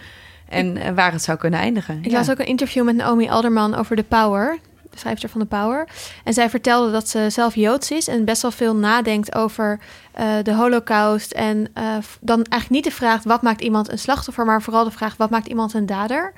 En 0.50 0.78
eh, 0.78 0.92
waar 0.94 1.12
het 1.12 1.24
zou 1.24 1.38
kunnen 1.38 1.60
eindigen. 1.60 1.98
Ik 2.02 2.12
Ja. 2.12 2.18
las 2.18 2.30
ook 2.30 2.40
een 2.40 2.46
interview 2.46 2.84
met 2.84 2.96
Naomi 2.96 3.30
Alderman 3.30 3.76
over 3.76 3.96
The 3.96 4.04
Power, 4.04 4.58
de 4.92 4.98
schrijfster 4.98 5.30
van 5.30 5.42
The 5.42 5.48
Power. 5.48 5.88
En 6.24 6.34
zij 6.34 6.50
vertelde 6.50 6.92
dat 6.92 7.10
ze 7.10 7.26
zelf 7.30 7.56
Joods 7.56 7.92
is 7.92 8.08
en 8.08 8.26
best 8.26 8.42
wel 8.42 8.52
veel 8.52 8.76
nadenkt 8.76 9.36
over 9.36 9.80
eh, 10.12 10.26
de 10.44 10.54
holocaust. 10.54 11.32
En 11.32 11.68
eh, 11.74 11.84
dan 12.22 12.36
eigenlijk 12.44 12.70
niet 12.70 12.84
de 12.94 13.00
vraag 13.00 13.24
wat 13.24 13.42
maakt 13.42 13.62
iemand 13.62 13.92
een 13.92 14.00
slachtoffer, 14.00 14.46
maar 14.46 14.62
vooral 14.62 14.84
de 14.84 14.92
vraag 14.92 15.18
wat 15.18 15.30
maakt 15.30 15.48
iemand 15.48 15.74
een 15.74 15.86
dader. 15.86 16.34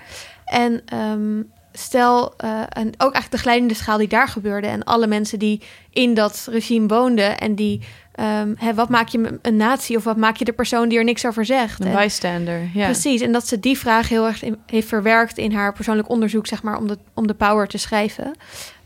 En 0.45 0.81
ehm, 0.85 1.41
stel, 1.73 2.33
eh, 2.37 2.49
en 2.69 2.87
ook 2.87 3.13
eigenlijk 3.13 3.31
de 3.31 3.37
glijdende 3.37 3.73
schaal 3.73 3.97
die 3.97 4.07
daar 4.07 4.27
gebeurde 4.27 4.67
en 4.67 4.83
alle 4.83 5.07
mensen 5.07 5.39
die 5.39 5.61
in 5.91 6.13
dat 6.13 6.47
regime 6.51 6.87
woonden 6.87 7.39
en 7.39 7.55
die... 7.55 7.81
ehm, 8.15 8.53
hè, 8.57 8.73
wat 8.73 8.89
maak 8.89 9.07
je 9.07 9.39
een 9.41 9.55
natie 9.55 9.97
of 9.97 10.03
wat 10.03 10.17
maak 10.17 10.35
je 10.35 10.45
de 10.45 10.53
persoon 10.53 10.89
die 10.89 10.97
er 10.97 11.03
niks 11.03 11.25
over 11.25 11.45
zegt? 11.45 11.79
Een 11.79 11.87
En- 11.87 11.95
bystander. 11.95 12.69
Ja. 12.73 12.85
Precies, 12.85 13.21
en 13.21 13.31
dat 13.31 13.47
ze 13.47 13.59
die 13.59 13.77
vraag 13.77 14.09
heel 14.09 14.25
erg 14.27 14.43
in- 14.43 14.57
heeft 14.65 14.87
verwerkt 14.87 15.37
in 15.37 15.53
haar 15.53 15.73
persoonlijk 15.73 16.09
onderzoek, 16.09 16.47
zeg 16.47 16.63
maar, 16.63 16.77
om 16.77 16.87
de, 16.87 16.97
om 17.13 17.27
de 17.27 17.33
power 17.33 17.67
te 17.67 17.77
schrijven. 17.77 18.33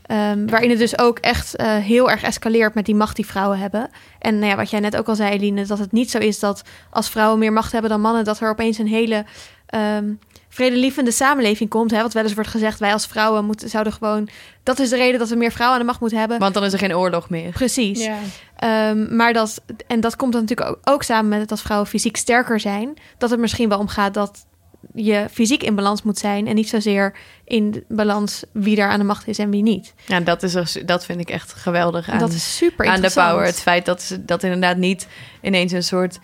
Ehm, 0.06 0.46
waarin 0.46 0.70
het 0.70 0.78
dus 0.78 0.98
ook 0.98 1.18
echt 1.18 1.56
eh, 1.56 1.76
heel 1.76 2.10
erg 2.10 2.22
escaleert 2.22 2.74
met 2.74 2.84
die 2.86 2.94
macht 2.94 3.16
die 3.16 3.26
vrouwen 3.26 3.58
hebben. 3.58 3.88
En 4.18 4.38
nou 4.38 4.50
ja, 4.50 4.56
wat 4.56 4.70
jij 4.70 4.80
net 4.80 4.96
ook 4.96 5.08
al 5.08 5.14
zei, 5.14 5.30
Eline, 5.30 5.66
dat 5.66 5.78
het 5.78 5.92
niet 5.92 6.10
zo 6.10 6.18
is 6.18 6.38
dat 6.38 6.62
als 6.90 7.10
vrouwen 7.10 7.38
meer 7.38 7.52
macht 7.52 7.72
hebben 7.72 7.90
dan 7.90 8.00
mannen, 8.00 8.24
dat 8.24 8.40
er 8.40 8.50
opeens 8.50 8.78
een 8.78 8.86
hele 8.86 9.24
ehm, 9.66 10.12
vredelievende 10.56 11.10
samenleving 11.10 11.70
komt. 11.70 11.90
Hè? 11.90 12.02
Wat 12.02 12.12
wel 12.12 12.22
eens 12.22 12.34
wordt 12.34 12.50
gezegd, 12.50 12.78
wij 12.78 12.92
als 12.92 13.06
vrouwen 13.06 13.44
moeten, 13.44 13.68
zouden 13.68 13.92
gewoon... 13.92 14.28
Dat 14.62 14.78
is 14.78 14.88
de 14.88 14.96
reden 14.96 15.18
dat 15.18 15.28
we 15.28 15.36
meer 15.36 15.52
vrouwen 15.52 15.74
aan 15.78 15.82
de 15.84 15.88
macht 15.90 16.00
moeten 16.00 16.18
hebben. 16.18 16.38
Want 16.38 16.54
dan 16.54 16.64
is 16.64 16.72
er 16.72 16.78
geen 16.78 16.96
oorlog 16.96 17.30
meer. 17.30 17.50
Precies. 17.50 18.04
Ja. 18.04 18.16
Ehm, 18.56 19.16
maar 19.16 19.32
dat, 19.32 19.62
en 19.86 20.00
dat 20.00 20.16
komt 20.16 20.32
dan 20.32 20.40
natuurlijk 20.40 20.70
ook, 20.70 20.78
ook 20.94 21.02
samen 21.02 21.28
met 21.28 21.40
het 21.40 21.50
als 21.50 21.62
vrouwen 21.62 21.88
fysiek 21.88 22.16
sterker 22.16 22.60
zijn. 22.60 22.94
Dat 23.18 23.30
het 23.30 23.40
misschien 23.40 23.68
wel 23.68 23.78
omgaat 23.78 24.14
dat 24.14 24.46
je 24.94 25.26
fysiek 25.32 25.62
in 25.62 25.74
balans 25.74 26.02
moet 26.02 26.18
zijn. 26.18 26.46
En 26.46 26.54
niet 26.54 26.68
zozeer 26.68 27.16
in 27.44 27.84
balans 27.88 28.44
wie 28.52 28.76
daar 28.76 28.88
aan 28.90 28.98
de 28.98 29.04
macht 29.04 29.28
is 29.28 29.38
en 29.38 29.50
wie 29.50 29.62
niet. 29.62 29.94
Ja, 30.06 30.20
dat, 30.20 30.42
is 30.42 30.54
er, 30.54 30.82
dat 30.86 31.04
vind 31.04 31.20
ik 31.20 31.30
echt 31.30 31.52
geweldig 31.52 32.08
aan, 32.08 32.18
dat 32.18 32.32
is 32.32 32.56
super 32.56 32.86
aan 32.86 33.00
de 33.00 33.10
power. 33.14 33.44
Het 33.44 33.60
feit 33.60 33.84
dat, 33.86 34.02
ze- 34.02 34.24
dat 34.24 34.42
inderdaad 34.42 34.76
niet 34.76 35.06
ineens 35.42 35.72
een 35.72 35.82
soort 35.82 36.18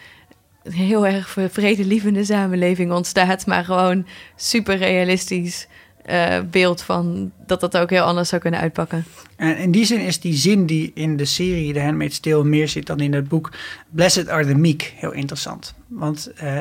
heel 0.70 1.06
erg 1.06 1.36
vredelievende 1.50 2.24
samenleving 2.24 2.92
ontstaat, 2.92 3.46
maar 3.46 3.64
gewoon 3.64 4.06
super 4.36 4.76
realistisch 4.76 5.68
eh, 6.04 6.38
beeld 6.50 6.82
van 6.82 7.32
dat 7.46 7.60
dat 7.60 7.76
ook 7.76 7.90
heel 7.90 8.02
anders 8.04 8.28
zou 8.28 8.40
kunnen 8.40 8.60
uitpakken. 8.60 9.04
En 9.36 9.56
in 9.56 9.70
die 9.70 9.84
zin 9.84 10.00
is 10.00 10.20
die 10.20 10.34
zin 10.34 10.66
die 10.66 10.90
in 10.94 11.16
de 11.16 11.24
serie 11.24 11.72
The 11.72 11.80
Handmaid's 11.80 12.20
Tale 12.20 12.44
meer 12.44 12.68
zit 12.68 12.86
dan 12.86 13.00
in 13.00 13.12
het 13.14 13.28
boek 13.28 13.52
Blessed 13.90 14.28
are 14.28 14.46
the 14.46 14.54
meek 14.54 14.94
heel 14.96 15.12
interessant. 15.12 15.74
Want 15.88 16.32
eh, 16.36 16.58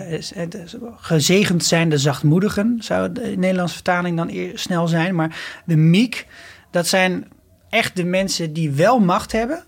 gezegend 0.98 1.64
zijn 1.64 1.90
de 1.90 1.98
zachtmoedigen, 1.98 2.78
zou 2.80 3.12
de 3.12 3.34
Nederlandse 3.38 3.76
vertaling 3.76 4.18
dan 4.18 4.30
eer- 4.30 4.58
snel 4.60 4.88
zijn. 4.88 5.16
Maar 5.16 5.62
de 5.66 5.78
meek, 5.78 6.28
dat 6.72 6.88
zijn 6.88 7.28
echt 7.70 7.96
de 7.96 8.04
mensen 8.04 8.54
die 8.54 8.72
wel 8.72 9.00
macht 9.00 9.32
hebben, 9.32 9.64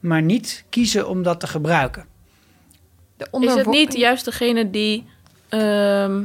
maar 0.00 0.22
niet 0.22 0.64
kiezen 0.68 1.08
om 1.08 1.22
dat 1.22 1.40
te 1.40 1.46
gebruiken. 1.46 2.04
De 3.16 3.26
Is 3.40 3.54
het 3.54 3.66
niet 3.66 3.96
juist 3.96 4.24
degene 4.24 4.70
die, 4.70 5.06
ehm, 5.48 6.22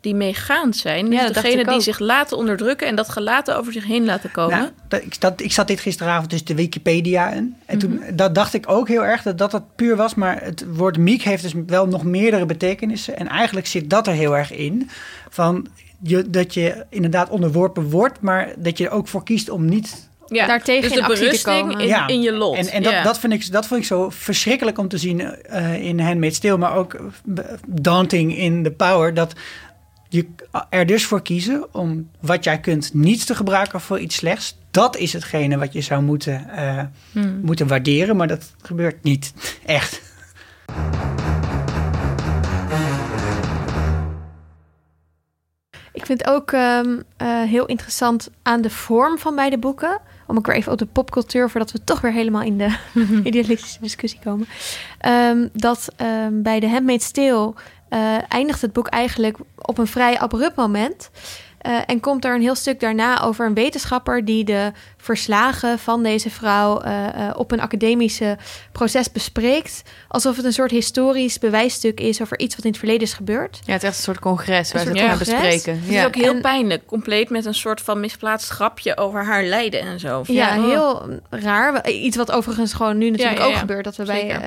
die 0.00 0.14
meegaand 0.14 0.76
zijn? 0.76 1.06
Ja, 1.06 1.12
Is 1.12 1.16
dat 1.16 1.24
het 1.24 1.34
dacht 1.34 1.46
degene 1.46 1.64
die 1.64 1.74
ook. 1.74 1.82
zich 1.82 1.98
laten 1.98 2.36
onderdrukken 2.36 2.86
en 2.86 2.94
dat 2.94 3.08
gelaten 3.08 3.56
over 3.56 3.72
zich 3.72 3.84
heen 3.84 4.04
laten 4.04 4.30
komen? 4.30 4.58
Nou, 4.58 4.70
dat, 4.88 5.02
ik, 5.02 5.20
dat, 5.20 5.40
ik 5.40 5.52
zat 5.52 5.66
dit 5.66 5.80
gisteravond 5.80 6.30
dus 6.30 6.44
de 6.44 6.54
Wikipedia 6.54 7.30
in. 7.30 7.56
En 7.66 7.78
toen 7.78 8.02
dat 8.14 8.34
dacht 8.34 8.54
ik 8.54 8.70
ook 8.70 8.88
heel 8.88 9.04
erg 9.04 9.22
dat 9.22 9.38
dat 9.38 9.52
het 9.52 9.76
puur 9.76 9.96
was. 9.96 10.14
Maar 10.14 10.42
het 10.42 10.64
woord 10.74 10.98
meek 10.98 11.22
heeft 11.22 11.42
dus 11.42 11.54
wel 11.66 11.86
nog 11.86 12.04
meerdere 12.04 12.46
betekenissen. 12.46 13.16
En 13.16 13.28
eigenlijk 13.28 13.66
zit 13.66 13.90
dat 13.90 14.06
er 14.06 14.12
heel 14.12 14.36
erg 14.36 14.52
in. 14.52 14.90
Van 15.28 15.66
je, 16.02 16.30
dat 16.30 16.54
je 16.54 16.84
inderdaad 16.88 17.30
onderworpen 17.30 17.90
wordt, 17.90 18.20
maar 18.20 18.52
dat 18.56 18.78
je 18.78 18.84
er 18.84 18.90
ook 18.90 19.08
voor 19.08 19.24
kiest 19.24 19.50
om 19.50 19.64
niet. 19.64 20.09
Ja, 20.30 20.46
daartegen 20.46 20.82
dus 20.82 20.90
in 20.90 20.96
de 20.96 21.02
actie 21.02 21.16
te 21.18 21.24
berusting 21.24 21.58
komen. 21.60 21.80
In, 21.80 21.86
Ja. 21.86 22.06
in 22.06 22.20
je 22.22 22.32
lot. 22.32 22.56
En, 22.56 22.68
en 22.68 22.82
dat, 22.82 22.92
Ja. 22.92 23.02
dat, 23.02 23.18
vind 23.18 23.32
ik, 23.32 23.52
dat 23.52 23.66
vond 23.66 23.80
ik 23.80 23.86
zo 23.86 24.10
verschrikkelijk 24.10 24.78
om 24.78 24.88
te 24.88 24.98
zien 24.98 25.20
eh, 25.20 25.82
in 25.84 26.00
Handmaid's 26.00 26.38
Tale. 26.38 26.56
Maar 26.56 26.74
ook 26.76 26.94
eh, 26.94 27.44
daunting 27.66 28.36
in 28.36 28.62
The 28.62 28.70
Power. 28.70 29.14
Dat 29.14 29.32
je 30.08 30.26
er 30.70 30.86
dus 30.86 31.04
voor 31.04 31.22
kiezen 31.22 31.74
om 31.74 32.10
wat 32.20 32.44
jij 32.44 32.60
kunt 32.60 32.94
niet 32.94 33.26
te 33.26 33.34
gebruiken 33.34 33.80
voor 33.80 33.98
iets 33.98 34.16
slechts. 34.16 34.58
Dat 34.70 34.96
is 34.96 35.12
hetgene 35.12 35.58
wat 35.58 35.72
je 35.72 35.80
zou 35.80 36.02
moeten, 36.02 36.48
eh, 36.50 36.82
Hmm. 37.12 37.40
moeten 37.42 37.66
waarderen. 37.66 38.16
Maar 38.16 38.28
dat 38.28 38.52
gebeurt 38.62 39.02
niet 39.02 39.32
echt. 39.66 40.00
Ik 45.92 46.06
vind 46.06 46.26
ook 46.26 46.52
ehm, 46.52 47.00
eh, 47.16 47.42
heel 47.42 47.66
interessant 47.66 48.30
aan 48.42 48.60
de 48.60 48.70
vorm 48.70 49.18
van 49.18 49.34
beide 49.34 49.58
boeken. 49.58 50.00
Om 50.30 50.36
ook 50.36 50.46
weer 50.46 50.56
even 50.56 50.72
op 50.72 50.78
de 50.78 50.86
popcultuur, 50.86 51.50
voordat 51.50 51.72
we 51.72 51.84
toch 51.84 52.00
weer 52.00 52.12
helemaal 52.12 52.42
in 52.42 52.58
de 52.58 52.76
idealistische 53.28 53.80
discussie 53.80 54.20
komen. 54.24 54.46
Ehm, 54.98 55.48
dat 55.52 55.88
ehm, 55.96 56.42
bij 56.42 56.60
The 56.60 56.68
Handmaid's 56.68 57.10
Tale 57.10 57.54
eh, 57.88 58.32
eindigt 58.32 58.60
het 58.60 58.72
boek 58.72 58.86
eigenlijk 58.86 59.38
op 59.56 59.78
een 59.78 59.86
vrij 59.86 60.18
abrupt 60.18 60.56
moment. 60.56 61.10
Eh, 61.60 61.78
en 61.86 62.00
komt 62.00 62.24
er 62.24 62.34
een 62.34 62.40
heel 62.40 62.54
stuk 62.54 62.80
daarna 62.80 63.22
over 63.22 63.46
een 63.46 63.54
wetenschapper 63.54 64.24
die 64.24 64.44
de 64.44 64.72
verslagen 64.96 65.78
van 65.78 66.02
deze 66.02 66.30
vrouw 66.30 66.80
eh, 66.80 67.06
eh, 67.28 67.36
op 67.36 67.52
een 67.52 67.60
academische 67.60 68.36
proces 68.72 69.12
bespreekt. 69.12 69.82
Alsof 70.08 70.36
het 70.36 70.44
een 70.44 70.52
soort 70.52 70.70
historisch 70.70 71.38
bewijsstuk 71.38 72.00
is 72.00 72.22
over 72.22 72.38
iets 72.38 72.54
wat 72.56 72.64
in 72.64 72.70
het 72.70 72.78
verleden 72.78 73.02
is 73.02 73.12
gebeurd. 73.12 73.60
Ja, 73.64 73.72
het 73.72 73.82
is 73.82 73.88
echt 73.88 73.96
een 73.96 74.02
soort 74.02 74.18
congres 74.18 74.72
waar 74.72 74.82
ze 74.82 74.88
het 74.88 74.98
gaan 75.00 75.18
bespreken. 75.18 75.74
Het 75.74 75.88
is 75.88 75.94
Ja. 75.94 76.04
ook 76.04 76.14
heel 76.14 76.34
En- 76.34 76.40
pijnlijk. 76.40 76.86
Compleet 76.86 77.30
met 77.30 77.44
een 77.44 77.54
soort 77.54 77.80
van 77.80 78.00
misplaatst 78.00 78.48
grapje 78.48 78.96
over 78.96 79.24
haar 79.24 79.44
lijden 79.44 79.80
en 79.80 80.00
zo. 80.00 80.22
Ja, 80.26 80.56
Oh. 80.58 80.64
heel 80.64 81.20
raar. 81.30 81.88
Iets 81.90 82.16
wat 82.16 82.30
overigens 82.32 82.72
gewoon 82.72 82.98
nu 82.98 83.10
natuurlijk 83.10 83.38
Ja, 83.38 83.44
ja, 83.44 83.50
ook 83.50 83.58
gebeurt. 83.58 83.84
Dat 83.84 83.96
we 83.96 84.04
bij 84.04 84.40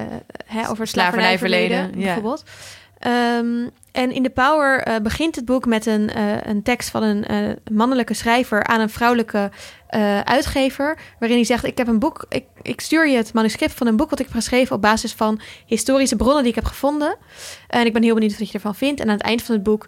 hè, 0.46 0.70
over 0.70 0.80
het 0.80 0.90
Slavernijverleden, 0.90 0.90
slavernijverleden 0.90 2.00
ja. 2.00 2.06
bijvoorbeeld. 2.06 2.44
Ehm, 3.04 3.68
en 3.92 4.12
in 4.12 4.24
The 4.24 4.30
Power 4.30 4.80
eh, 4.80 5.02
begint 5.02 5.36
het 5.36 5.46
boek 5.46 5.66
met 5.66 5.86
een, 5.86 6.10
eh, 6.10 6.42
een 6.42 6.64
tekst 6.64 6.90
van 6.90 7.04
een 7.04 7.26
eh, 7.26 7.50
mannelijke 7.72 8.14
schrijver 8.14 8.64
aan 8.64 8.80
een 8.80 8.90
vrouwelijke 8.90 9.52
uitgever. 10.24 10.98
Waarin 11.20 11.38
hij 11.38 11.48
zegt: 11.48 11.66
Ik 11.66 11.78
heb 11.78 11.88
een 11.88 12.00
boek, 12.00 12.26
ik, 12.30 12.46
ik 12.62 12.82
stuur 12.82 13.08
je 13.08 13.18
het 13.18 13.34
manuscript 13.34 13.74
van 13.74 13.88
een 13.88 13.96
boek 13.96 14.10
wat 14.10 14.20
ik 14.20 14.26
heb 14.26 14.36
geschreven 14.36 14.76
op 14.76 14.82
basis 14.82 15.14
van 15.14 15.40
historische 15.66 16.16
bronnen 16.16 16.42
die 16.42 16.50
ik 16.50 16.56
heb 16.56 16.66
gevonden. 16.66 17.18
En 17.68 17.86
ik 17.86 17.94
ben 17.94 18.04
heel 18.04 18.14
benieuwd 18.14 18.40
wat 18.40 18.48
je 18.48 18.54
ervan 18.54 18.76
vindt. 18.76 19.02
En 19.02 19.08
aan 19.08 19.14
het 19.14 19.24
eind 19.24 19.42
van 19.42 19.56
het 19.56 19.64
boek 19.64 19.88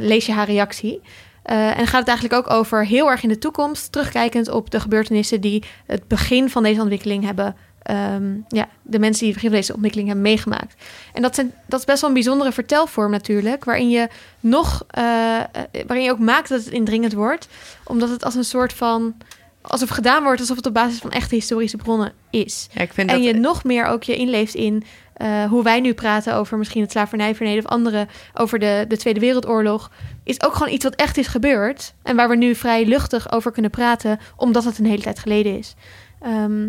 lees 0.00 0.26
je 0.26 0.32
haar 0.32 0.46
reactie. 0.46 1.00
En 1.42 1.86
gaat 1.86 2.00
het 2.00 2.08
eigenlijk 2.08 2.32
ook 2.32 2.50
over 2.50 2.86
heel 2.86 3.10
erg 3.10 3.22
in 3.22 3.28
de 3.28 3.38
toekomst, 3.38 3.92
terugkijkend 3.92 4.50
op 4.50 4.70
de 4.70 4.80
gebeurtenissen 4.80 5.40
die 5.40 5.62
het 5.86 6.08
begin 6.08 6.50
van 6.50 6.62
deze 6.62 6.80
ontwikkeling 6.80 7.24
hebben. 7.24 7.56
Ehm, 7.88 8.36
ja, 8.48 8.68
de 8.82 8.98
mensen 8.98 9.24
die 9.24 9.32
begin 9.32 9.48
van 9.48 9.58
deze 9.58 9.72
ontwikkeling 9.72 10.08
hebben 10.08 10.26
meegemaakt. 10.26 10.84
En 11.12 11.22
dat, 11.22 11.34
zijn, 11.34 11.52
dat 11.66 11.78
is 11.78 11.86
best 11.86 12.00
wel 12.00 12.10
een 12.10 12.16
bijzondere 12.16 12.52
vertelvorm 12.52 13.10
natuurlijk, 13.10 13.64
waarin 13.64 13.90
je 13.90 14.08
nog, 14.40 14.84
eh, 14.88 15.38
eh, 15.38 15.44
waarin 15.86 16.04
je 16.04 16.10
ook 16.10 16.18
maakt 16.18 16.48
dat 16.48 16.64
het 16.64 16.72
indringend 16.72 17.12
wordt, 17.12 17.48
omdat 17.84 18.08
het 18.08 18.24
als 18.24 18.34
een 18.34 18.44
soort 18.44 18.72
van, 18.72 19.14
alsof 19.60 19.88
gedaan 19.88 20.22
wordt 20.22 20.40
alsof 20.40 20.56
het 20.56 20.66
op 20.66 20.74
basis 20.74 20.98
van 20.98 21.10
echte 21.10 21.34
historische 21.34 21.76
bronnen 21.76 22.12
is. 22.30 22.68
Ja, 22.72 22.80
ik 22.80 22.92
vind 22.92 23.10
En 23.10 23.16
dat... 23.16 23.24
je 23.24 23.34
nog 23.34 23.64
meer 23.64 23.86
ook 23.86 24.02
je 24.02 24.16
inleeft 24.16 24.54
in 24.54 24.84
eh, 25.18 25.44
hoe 25.44 25.62
wij 25.62 25.80
nu 25.80 25.94
praten 25.94 26.34
over 26.34 26.58
misschien 26.58 26.82
het 26.82 26.90
slavernijverleden 26.90 27.64
of 27.64 27.70
andere, 27.70 28.06
over 28.34 28.58
de, 28.58 28.84
de 28.88 28.96
Tweede 28.96 29.20
Wereldoorlog, 29.20 29.90
is 30.24 30.42
ook 30.42 30.52
gewoon 30.52 30.72
iets 30.72 30.84
wat 30.84 30.94
echt 30.94 31.16
is 31.16 31.26
gebeurd. 31.26 31.94
En 32.02 32.16
waar 32.16 32.28
we 32.28 32.36
nu 32.36 32.54
vrij 32.54 32.84
luchtig 32.84 33.32
over 33.32 33.52
kunnen 33.52 33.70
praten, 33.70 34.18
omdat 34.36 34.64
het 34.64 34.78
een 34.78 34.86
hele 34.86 35.02
tijd 35.02 35.18
geleden 35.18 35.58
is. 35.58 35.74
Ehm, 36.20 36.68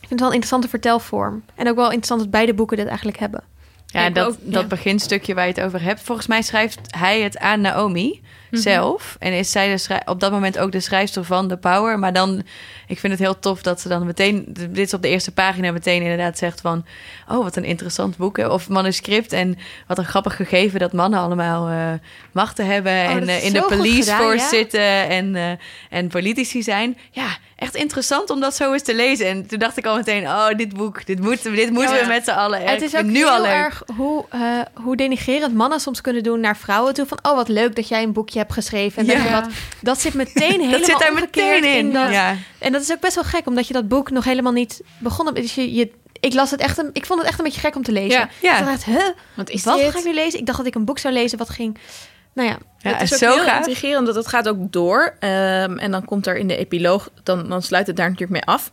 ik 0.00 0.08
vind 0.08 0.10
het 0.10 0.20
wel 0.20 0.28
een 0.28 0.34
interessante 0.34 0.68
vertelvorm. 0.68 1.44
En 1.54 1.68
ook 1.68 1.76
wel 1.76 1.86
interessant 1.86 2.20
dat 2.20 2.30
beide 2.30 2.54
boeken 2.54 2.76
dit 2.76 2.86
eigenlijk 2.86 3.18
hebben. 3.18 3.42
Ja, 3.86 4.04
en 4.04 4.12
dat, 4.12 4.26
ook, 4.26 4.36
dat 4.40 4.62
ja. 4.62 4.68
beginstukje 4.68 5.34
waar 5.34 5.46
je 5.46 5.52
het 5.52 5.62
over 5.62 5.82
hebt. 5.82 6.00
Volgens 6.00 6.26
mij 6.26 6.42
schrijft 6.42 6.78
hij 6.90 7.20
het 7.20 7.38
aan 7.38 7.60
Naomi 7.60 8.22
Mhm. 8.50 8.62
zelf. 8.62 9.16
En 9.18 9.32
is 9.32 9.50
zij 9.50 9.76
de 9.76 10.00
op 10.04 10.20
dat 10.20 10.32
moment 10.32 10.58
ook 10.58 10.72
de 10.72 10.80
schrijfster 10.80 11.24
van 11.24 11.48
The 11.48 11.56
Power. 11.56 11.98
Maar 11.98 12.12
dan, 12.12 12.42
ik 12.86 12.98
vind 12.98 13.12
het 13.12 13.22
heel 13.22 13.38
tof 13.38 13.62
dat 13.62 13.80
ze 13.80 13.88
dan 13.88 14.06
meteen... 14.06 14.44
Dit 14.48 14.78
is 14.78 14.94
op 14.94 15.02
de 15.02 15.08
eerste 15.08 15.32
pagina 15.32 15.72
meteen 15.72 16.02
inderdaad 16.02 16.38
zegt 16.38 16.60
van... 16.60 16.84
Oh, 17.28 17.42
wat 17.42 17.56
een 17.56 17.64
interessant 17.64 18.16
boek. 18.16 18.38
Of 18.38 18.68
manuscript. 18.68 19.32
En 19.32 19.58
wat 19.86 19.98
een 19.98 20.04
grappig 20.04 20.36
gegeven 20.36 20.78
dat 20.78 20.92
mannen 20.92 21.20
allemaal 21.20 21.68
eh, 21.68 21.92
machten 22.32 22.66
hebben. 22.66 22.92
Oh, 22.92 23.12
dat 23.12 23.22
en 23.22 23.28
eh, 23.28 23.44
in 23.44 23.52
de 23.52 23.62
police 23.68 24.10
gedaan, 24.10 24.20
force 24.20 24.44
ja. 24.44 24.48
zitten. 24.48 25.08
En, 25.08 25.36
eh, 25.36 25.50
en 25.90 26.08
politici 26.08 26.62
zijn. 26.62 26.98
Ja, 27.10 27.36
echt 27.56 27.74
interessant 27.74 28.30
om 28.30 28.40
dat 28.40 28.54
zo 28.56 28.72
eens 28.72 28.82
te 28.82 28.94
lezen. 28.94 29.26
En 29.26 29.46
toen 29.46 29.58
dacht 29.58 29.76
ik 29.76 29.86
al 29.86 29.96
meteen... 29.96 30.24
Oh, 30.26 30.48
dit 30.56 30.74
boek, 30.76 31.06
dit, 31.06 31.20
moet, 31.20 31.42
dit 31.42 31.70
moeten 31.70 31.94
Ja. 31.96 32.00
we 32.02 32.06
met 32.08 32.24
z'n 32.24 32.30
allen. 32.30 32.60
het 32.62 32.82
is 32.82 32.94
ook 32.96 33.02
nu 33.04 33.14
heel 33.16 33.28
al 33.28 33.42
leuk. 33.42 33.50
erg 33.50 33.82
hoe, 33.96 34.24
eh, 34.30 34.40
hoe 34.74 34.96
denigerend 34.96 35.54
mannen 35.54 35.80
soms 35.80 36.00
kunnen 36.00 36.22
doen 36.22 36.40
naar 36.40 36.56
vrouwen 36.56 36.94
toe. 36.94 37.06
Van, 37.06 37.18
oh 37.22 37.34
wat 37.34 37.48
leuk 37.48 37.76
dat 37.76 37.88
jij 37.88 38.02
een 38.02 38.12
boekje 38.12 38.38
hebt 38.38 38.52
geschreven. 38.52 39.08
En 39.08 39.22
Ja. 39.22 39.40
dat, 39.40 39.50
dat 39.80 40.00
zit 40.00 40.14
meteen 40.14 40.50
helemaal 40.60 40.70
Dat 40.78 40.84
zit 40.84 40.98
daar 40.98 41.10
omgekeerd 41.10 41.60
meteen 41.60 41.86
in. 41.86 41.92
dat, 41.92 42.10
ja. 42.10 42.34
En 42.58 42.72
dat 42.72 42.82
is 42.82 42.92
ook 42.92 43.00
best 43.00 43.14
wel 43.14 43.24
gek, 43.24 43.46
omdat 43.46 43.66
je 43.66 43.72
dat 43.72 43.88
boek 43.88 44.10
nog 44.10 44.24
helemaal 44.24 44.52
niet 44.52 44.80
begonnen 44.98 45.34
bent. 45.34 45.46
Dus 45.46 45.54
je, 45.54 45.74
je, 45.74 45.90
ik 46.20 46.34
las 46.34 46.50
het 46.50 46.60
echt, 46.60 46.78
een, 46.78 46.90
ik 46.92 47.06
vond 47.06 47.18
het 47.20 47.28
echt 47.28 47.38
een 47.38 47.44
beetje 47.44 47.60
gek 47.60 47.76
om 47.76 47.82
te 47.82 47.92
lezen. 47.92 48.18
Ja, 48.20 48.28
ja. 48.42 48.58
Ik 48.58 48.64
dacht, 48.64 48.84
huh, 48.84 48.96
Wat 49.34 49.50
is 49.50 49.64
wat 49.64 49.78
dit? 49.78 49.90
ga 49.90 49.98
ik 49.98 50.04
nu 50.04 50.14
lezen? 50.14 50.38
Ik 50.40 50.46
dacht 50.46 50.58
dat 50.58 50.66
ik 50.66 50.74
een 50.74 50.84
boek 50.84 50.98
zou 50.98 51.14
lezen 51.14 51.38
wat 51.38 51.48
ging... 51.50 51.78
Nou 52.36 52.48
ja, 52.48 52.58
Ja, 52.78 52.92
het 52.92 53.02
is 53.02 53.12
ook 53.12 53.18
zo 53.18 53.34
heel 53.34 53.44
gaaf. 53.44 53.66
intrigerend, 53.66 54.06
dat 54.06 54.14
het 54.14 54.26
gaat 54.28 54.48
ook 54.48 54.72
door. 54.72 55.16
Ehm, 55.20 55.78
en 55.78 55.90
dan 55.90 56.04
komt 56.04 56.26
er 56.26 56.36
in 56.36 56.48
de 56.48 56.56
epiloog, 56.56 57.10
dan, 57.22 57.48
dan 57.48 57.62
sluit 57.62 57.86
het 57.86 57.96
daar 57.96 58.10
natuurlijk 58.10 58.46
mee 58.46 58.54
af. 58.54 58.72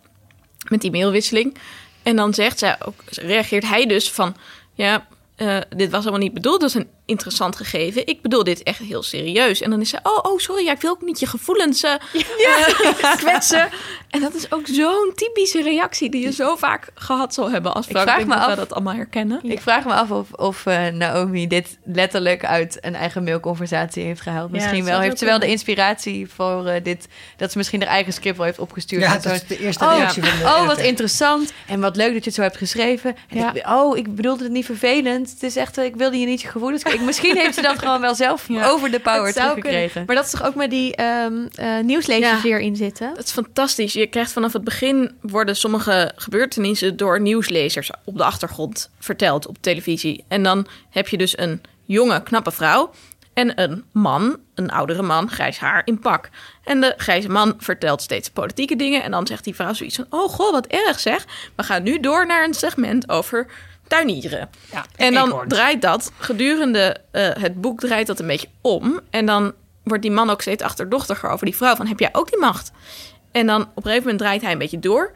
Met 0.70 0.82
die 0.82 0.92
mailwisseling. 0.92 1.58
En 2.04 2.16
dan 2.16 2.34
zegt 2.34 2.60
zij 2.60 2.76
ook, 2.86 3.04
reageert 3.12 3.68
hij 3.68 3.86
dus 3.86 4.12
van... 4.12 4.36
Ja, 4.74 5.06
eh, 5.36 5.58
dit 5.70 5.92
was 5.92 6.02
allemaal 6.02 6.20
niet 6.20 6.34
bedoeld, 6.34 6.60
dat 6.60 6.70
is 6.70 6.76
een 6.76 6.90
interessant 7.06 7.56
gegeven. 7.56 8.08
Ik 8.08 8.22
bedoel 8.22 8.44
dit 8.44 8.64
echt 8.64 8.80
heel 8.80 9.04
serieus. 9.04 9.62
En 9.62 9.70
dan 9.70 9.82
is 9.82 9.90
ze, 9.90 10.00
oh, 10.04 10.32
oh 10.32 10.40
sorry, 10.40 10.64
ja, 10.66 10.72
ik 10.72 10.82
wil 10.82 10.92
ook 10.92 11.02
niet 11.02 11.20
je 11.20 11.26
gevoelens 11.26 11.84
eh, 11.84 11.94
eh, 12.14 13.16
kwetsen. 13.18 13.70
En 14.10 14.22
dat 14.22 14.34
is 14.34 14.52
ook 14.52 14.68
zo'n 14.68 15.12
typische 15.16 15.62
reactie 15.64 16.10
die 16.10 16.24
je 16.24 16.32
zo 16.32 16.56
vaak 16.56 16.88
gehad 16.96 17.34
zal 17.34 17.52
hebben 17.52 17.74
als 17.74 17.86
Ik 17.86 17.92
vrouw. 17.92 18.04
Ik 18.04 18.08
vraag 18.10 18.18
denk 18.18 18.30
me 18.30 18.36
af- 18.46 18.56
dat 18.56 18.74
allemaal 18.74 18.94
herkennen. 18.94 19.40
Ik 19.44 19.62
vraag 19.62 19.86
me 19.86 19.94
af 19.94 20.12
of, 20.12 20.32
of 20.32 20.66
eh, 20.66 20.88
Naomi 20.88 21.48
dit 21.48 21.78
letterlijk 21.86 22.46
uit 22.46 22.78
een 22.82 22.96
eigen 22.96 23.24
mailconversatie 23.24 24.04
heeft 24.04 24.22
gehaald. 24.22 24.52
Misschien 24.52 24.84
wel. 24.86 25.00
Heeft 25.00 25.20
ze 25.20 25.26
wel 25.26 25.40
de 25.40 25.48
inspiratie 25.48 26.28
voor 26.36 26.66
eh, 26.66 26.84
dit... 26.84 27.08
Dat 27.38 27.52
ze 27.52 27.58
misschien 27.58 27.82
haar 27.82 27.90
eigen 27.90 28.14
script 28.14 28.38
wel 28.38 28.46
heeft 28.46 28.60
opgestuurd. 28.60 29.02
Ja, 29.02 29.14
dat 29.14 29.22
zo'n- 29.24 29.32
is 29.32 29.44
de 29.48 29.60
eerste 29.60 29.84
Oh, 29.86 29.96
reactie 29.96 30.24
van 30.24 30.38
de 30.38 30.44
oh, 30.44 30.68
wat 30.68 30.80
interessant. 30.80 31.54
En 31.68 31.80
wat 31.82 31.96
leuk 31.96 32.14
dat 32.14 32.18
je 32.24 32.30
het 32.30 32.34
zo 32.34 32.42
hebt 32.42 32.58
geschreven. 32.58 33.16
En 33.30 33.38
ik, 33.56 33.68
oh, 33.68 33.98
ik 33.98 34.16
bedoelde 34.16 34.44
het 34.44 34.52
niet 34.54 34.66
vervelend. 34.66 35.30
Het 35.30 35.44
is 35.44 35.56
echt, 35.56 35.78
ik 35.78 35.96
wilde 35.96 36.20
je 36.20 36.26
niet 36.26 36.42
je 36.42 36.48
gevoelens... 36.48 36.84
Ik, 36.94 37.02
misschien 37.02 37.38
heeft 37.38 37.56
ze 37.56 37.62
dat 37.62 37.80
gewoon 37.80 38.02
wel 38.02 38.16
zelf 38.16 38.46
Ja. 38.48 38.68
over 38.68 38.92
de 38.92 39.00
power 39.00 39.34
teruggekregen. 39.34 39.90
kunnen. 39.92 40.06
Maar 40.06 40.16
dat 40.16 40.26
is 40.26 40.32
toch 40.32 40.44
ook 40.44 40.56
met 40.56 40.70
die 40.70 40.96
ehm 40.96 41.34
eh, 41.56 41.80
nieuwslezers 41.80 42.32
Ja. 42.36 42.42
die 42.42 42.52
erin 42.52 42.76
zitten? 42.76 43.12
Dat 43.16 43.24
is 43.24 43.32
fantastisch. 43.32 43.94
Je 43.94 44.08
krijgt 44.08 44.32
vanaf 44.32 44.54
het 44.54 44.64
begin 44.64 45.12
worden 45.22 45.56
sommige 45.56 46.12
gebeurtenissen 46.16 46.98
door 46.98 47.22
nieuwslezers 47.22 47.92
op 48.04 48.18
de 48.18 48.24
achtergrond 48.24 48.90
verteld 49.00 49.48
op 49.48 49.58
televisie. 49.60 50.24
En 50.28 50.44
dan 50.44 50.68
heb 50.90 51.08
je 51.08 51.18
dus 51.18 51.38
een 51.38 51.62
jonge, 51.86 52.24
knappe 52.24 52.52
vrouw 52.52 52.92
en 53.34 53.62
een 53.62 53.84
man, 53.92 54.38
een 54.56 54.72
oudere 54.72 55.02
man, 55.02 55.30
grijs 55.30 55.58
haar 55.58 55.82
in 55.86 56.00
pak. 56.00 56.30
En 56.64 56.82
de 56.82 56.94
grijze 56.98 57.30
man 57.30 57.54
vertelt 57.58 58.02
steeds 58.02 58.30
politieke 58.30 58.76
dingen 58.76 59.04
en 59.04 59.12
dan 59.12 59.28
zegt 59.28 59.44
die 59.44 59.56
vrouw 59.56 59.74
zoiets 59.74 59.96
van: 59.96 60.06
"Oh 60.10 60.30
goh, 60.30 60.52
wat 60.52 60.66
erg 60.68 61.00
zeg. 61.00 61.26
We 61.56 61.64
gaan 61.64 61.84
nu 61.84 62.00
door 62.00 62.26
naar 62.26 62.44
een 62.44 62.54
segment 62.54 63.10
over 63.10 63.48
tuinieren." 63.96 64.50
Ja, 64.72 64.86
En 64.96 65.14
dan 65.14 65.44
draait 65.48 65.82
dat 65.82 66.12
gedurende 66.18 66.98
eh, 67.12 67.30
het 67.34 67.62
boek 67.62 67.80
draait 67.80 68.08
dat 68.08 68.20
een 68.20 68.28
beetje 68.28 68.50
om. 68.62 69.00
En 69.10 69.26
dan 69.26 69.54
wordt 69.84 70.02
die 70.02 70.12
man 70.12 70.30
ook 70.30 70.42
steeds 70.42 70.64
achterdochtiger 70.64 71.30
over 71.30 71.46
die 71.46 71.56
vrouw. 71.56 71.76
Van 71.76 71.88
heb 71.88 72.00
jij 72.00 72.10
ook 72.12 72.30
die 72.30 72.40
macht? 72.40 72.72
En 73.32 73.46
dan 73.46 73.62
op 73.62 73.68
een 73.76 73.84
gegeven 73.84 74.04
moment 74.04 74.20
draait 74.20 74.42
hij 74.42 74.52
een 74.52 74.58
beetje 74.58 74.80
door. 74.80 75.12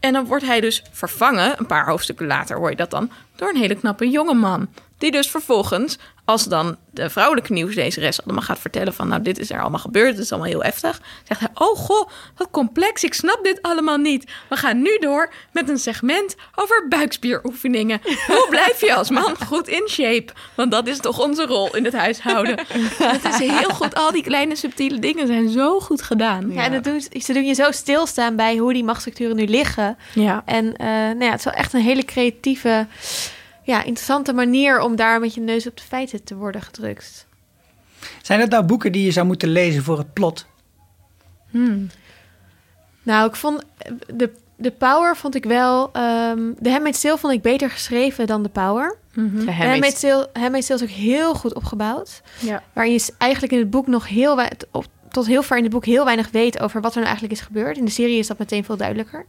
En 0.00 0.12
dan 0.12 0.24
wordt 0.24 0.44
hij 0.44 0.60
dus 0.60 0.82
vervangen, 0.90 1.54
een 1.58 1.66
paar 1.66 1.86
hoofdstukken 1.86 2.26
later 2.26 2.56
hoor 2.56 2.70
je 2.70 2.76
dat 2.76 2.90
dan, 2.90 3.10
door 3.36 3.48
een 3.48 3.56
hele 3.56 3.74
knappe 3.74 4.08
jonge 4.08 4.34
man. 4.34 4.68
Die 5.00 5.10
dus 5.10 5.30
vervolgens, 5.30 5.98
als 6.24 6.44
dan 6.44 6.76
de 6.90 7.10
vrouwelijke 7.10 7.52
nieuwslezeres 7.52 8.24
allemaal 8.24 8.42
gaat 8.42 8.58
vertellen 8.58 8.94
van... 8.94 9.08
nou, 9.08 9.22
dit 9.22 9.38
is 9.38 9.50
er 9.50 9.60
allemaal 9.60 9.80
gebeurd, 9.80 10.14
het 10.14 10.24
is 10.24 10.32
allemaal 10.32 10.50
heel 10.50 10.62
heftig. 10.62 11.00
Zegt 11.28 11.40
hij, 11.40 11.48
oh 11.54 11.76
goh, 11.76 12.08
wat 12.36 12.48
complex, 12.50 13.04
ik 13.04 13.14
snap 13.14 13.38
dit 13.42 13.62
allemaal 13.62 13.96
niet. 13.96 14.30
We 14.48 14.56
gaan 14.56 14.82
nu 14.82 14.98
door 14.98 15.32
met 15.52 15.68
een 15.68 15.78
segment 15.78 16.36
over 16.54 16.86
buikspieroefeningen. 16.88 18.00
Hoe 18.26 18.46
blijf 18.50 18.80
je 18.80 18.94
als 18.94 19.10
man 19.10 19.36
goed 19.46 19.68
in 19.68 19.88
shape? 19.88 20.32
Want 20.54 20.70
dat 20.70 20.86
is 20.86 20.98
toch 20.98 21.18
onze 21.18 21.46
rol 21.46 21.76
in 21.76 21.84
het 21.84 21.94
huishouden. 21.94 22.58
Het 22.98 23.24
is 23.24 23.38
heel 23.38 23.70
goed, 23.70 23.94
al 23.94 24.12
die 24.12 24.22
kleine 24.22 24.56
subtiele 24.56 24.98
dingen 24.98 25.26
zijn 25.26 25.48
zo 25.48 25.80
goed 25.80 26.02
gedaan. 26.02 26.52
Ja, 26.52 26.64
en 26.64 26.72
dat 26.72 26.84
doen, 26.84 27.22
ze 27.22 27.32
doen 27.32 27.44
je 27.44 27.54
zo 27.54 27.70
stilstaan 27.70 28.36
bij 28.36 28.56
hoe 28.56 28.72
die 28.72 28.84
machtsstructuren 28.84 29.36
nu 29.36 29.46
liggen. 29.46 29.98
Ja. 30.14 30.42
En 30.44 30.76
eh, 30.76 30.86
nou 30.86 31.24
ja, 31.24 31.30
het 31.30 31.38
is 31.38 31.44
wel 31.44 31.54
echt 31.54 31.72
een 31.72 31.80
hele 31.80 32.04
creatieve, 32.04 32.86
ja, 33.70 33.78
interessante 33.78 34.32
manier 34.32 34.80
om 34.80 34.96
daar 34.96 35.20
met 35.20 35.34
je 35.34 35.40
neus 35.40 35.66
op 35.66 35.76
de 35.76 35.82
feiten 35.82 36.24
te 36.24 36.34
worden 36.36 36.62
gedrukt. 36.62 37.26
Zijn 38.22 38.40
dat 38.40 38.50
nou 38.50 38.64
boeken 38.64 38.92
die 38.92 39.04
je 39.04 39.10
zou 39.10 39.26
moeten 39.26 39.48
lezen 39.48 39.82
voor 39.82 39.98
het 39.98 40.12
plot? 40.12 40.46
Nou, 43.02 43.28
ik 43.28 43.36
vond 43.36 43.62
de, 44.14 44.32
de 44.56 44.70
Power 44.70 45.16
vond 45.16 45.34
ik 45.34 45.44
wel. 45.44 45.90
ehm 45.92 46.52
de 46.58 46.70
Handmaid's 46.70 47.00
Tale 47.00 47.18
vond 47.18 47.32
ik 47.32 47.42
beter 47.42 47.70
geschreven 47.70 48.26
dan 48.26 48.42
de 48.42 48.48
Power. 48.48 48.96
De 49.14 49.44
De 49.44 49.52
Handmaid's- 50.32 50.70
is 50.70 50.82
ook 50.82 50.88
heel 50.88 51.34
goed 51.34 51.54
opgebouwd. 51.54 52.22
Ja. 52.40 52.62
Waarin 52.72 52.92
je 52.92 53.12
eigenlijk 53.18 53.52
in 53.52 53.58
het 53.58 53.70
boek 53.70 53.86
nog 53.86 54.08
heel 54.08 54.40
tot 55.10 55.26
heel 55.26 55.42
ver 55.42 55.56
in 55.56 55.62
het 55.62 55.72
boek 55.72 55.84
heel 55.84 56.04
weinig 56.04 56.30
weet 56.30 56.60
over 56.60 56.80
wat 56.80 56.90
er 56.90 56.96
nou 56.96 57.08
eigenlijk 57.10 57.34
is 57.40 57.46
gebeurd. 57.46 57.76
In 57.76 57.84
de 57.84 57.90
serie 57.90 58.18
is 58.18 58.26
dat 58.26 58.38
meteen 58.38 58.64
veel 58.64 58.76
duidelijker. 58.76 59.26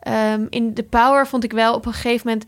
Ehm, 0.00 0.46
in 0.50 0.74
The 0.74 0.82
Power 0.82 1.26
vond 1.26 1.44
ik 1.44 1.52
wel 1.52 1.74
op 1.74 1.86
een 1.86 1.92
gegeven 1.92 2.26
moment 2.28 2.44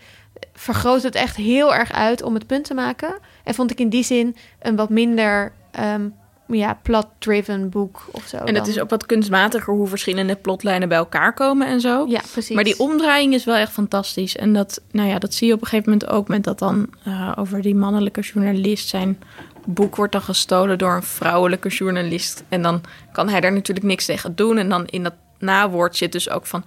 vergroot 0.54 1.02
het 1.02 1.14
echt 1.14 1.36
heel 1.36 1.74
erg 1.74 1.92
uit 1.92 2.22
om 2.22 2.34
het 2.34 2.46
punt 2.46 2.64
te 2.64 2.74
maken. 2.74 3.18
En 3.44 3.54
vond 3.54 3.70
ik 3.70 3.80
in 3.80 3.88
die 3.88 4.04
zin 4.04 4.36
een 4.60 4.76
wat 4.76 4.88
minder 4.90 5.52
ehm, 5.70 6.08
ja, 6.48 6.78
plot-driven 6.82 7.68
boek 7.70 8.04
of 8.10 8.26
zo. 8.26 8.36
En 8.36 8.46
het 8.54 8.64
dan- 8.64 8.68
is 8.74 8.80
ook 8.80 8.90
wat 8.90 9.06
kunstmatiger 9.06 9.74
hoe 9.74 9.86
verschillende 9.86 10.36
plotlijnen 10.36 10.88
bij 10.88 10.98
elkaar 10.98 11.34
komen 11.34 11.66
en 11.66 11.80
zo. 11.80 12.06
Ja, 12.08 12.20
precies. 12.32 12.54
Maar 12.54 12.64
die 12.64 12.78
omdraaiing 12.78 13.34
is 13.34 13.44
wel 13.44 13.54
echt 13.56 13.72
fantastisch. 13.72 14.36
En 14.36 14.52
dat, 14.52 14.82
nou 14.90 15.08
ja, 15.08 15.18
dat 15.18 15.34
zie 15.34 15.46
je 15.48 15.52
op 15.54 15.60
een 15.60 15.66
gegeven 15.66 15.92
moment 15.92 16.10
ook 16.10 16.28
met 16.28 16.44
dat 16.44 16.58
dan 16.58 16.88
eh, 17.04 17.32
over 17.36 17.62
die 17.62 17.74
mannelijke 17.74 18.20
journalist. 18.20 18.88
Zijn 18.88 19.18
boek 19.66 19.96
wordt 19.96 20.12
dan 20.12 20.22
gestolen 20.22 20.78
door 20.78 20.92
een 20.94 21.02
vrouwelijke 21.02 21.68
journalist. 21.68 22.44
En 22.48 22.62
dan 22.62 22.80
kan 23.12 23.28
hij 23.28 23.40
daar 23.40 23.52
natuurlijk 23.52 23.86
niks 23.86 24.04
tegen 24.04 24.34
doen. 24.34 24.58
En 24.58 24.68
dan 24.68 24.86
in 24.86 25.02
dat 25.02 25.14
nawoord 25.38 25.96
zit 25.96 26.12
dus 26.12 26.30
ook 26.30 26.46
van... 26.46 26.64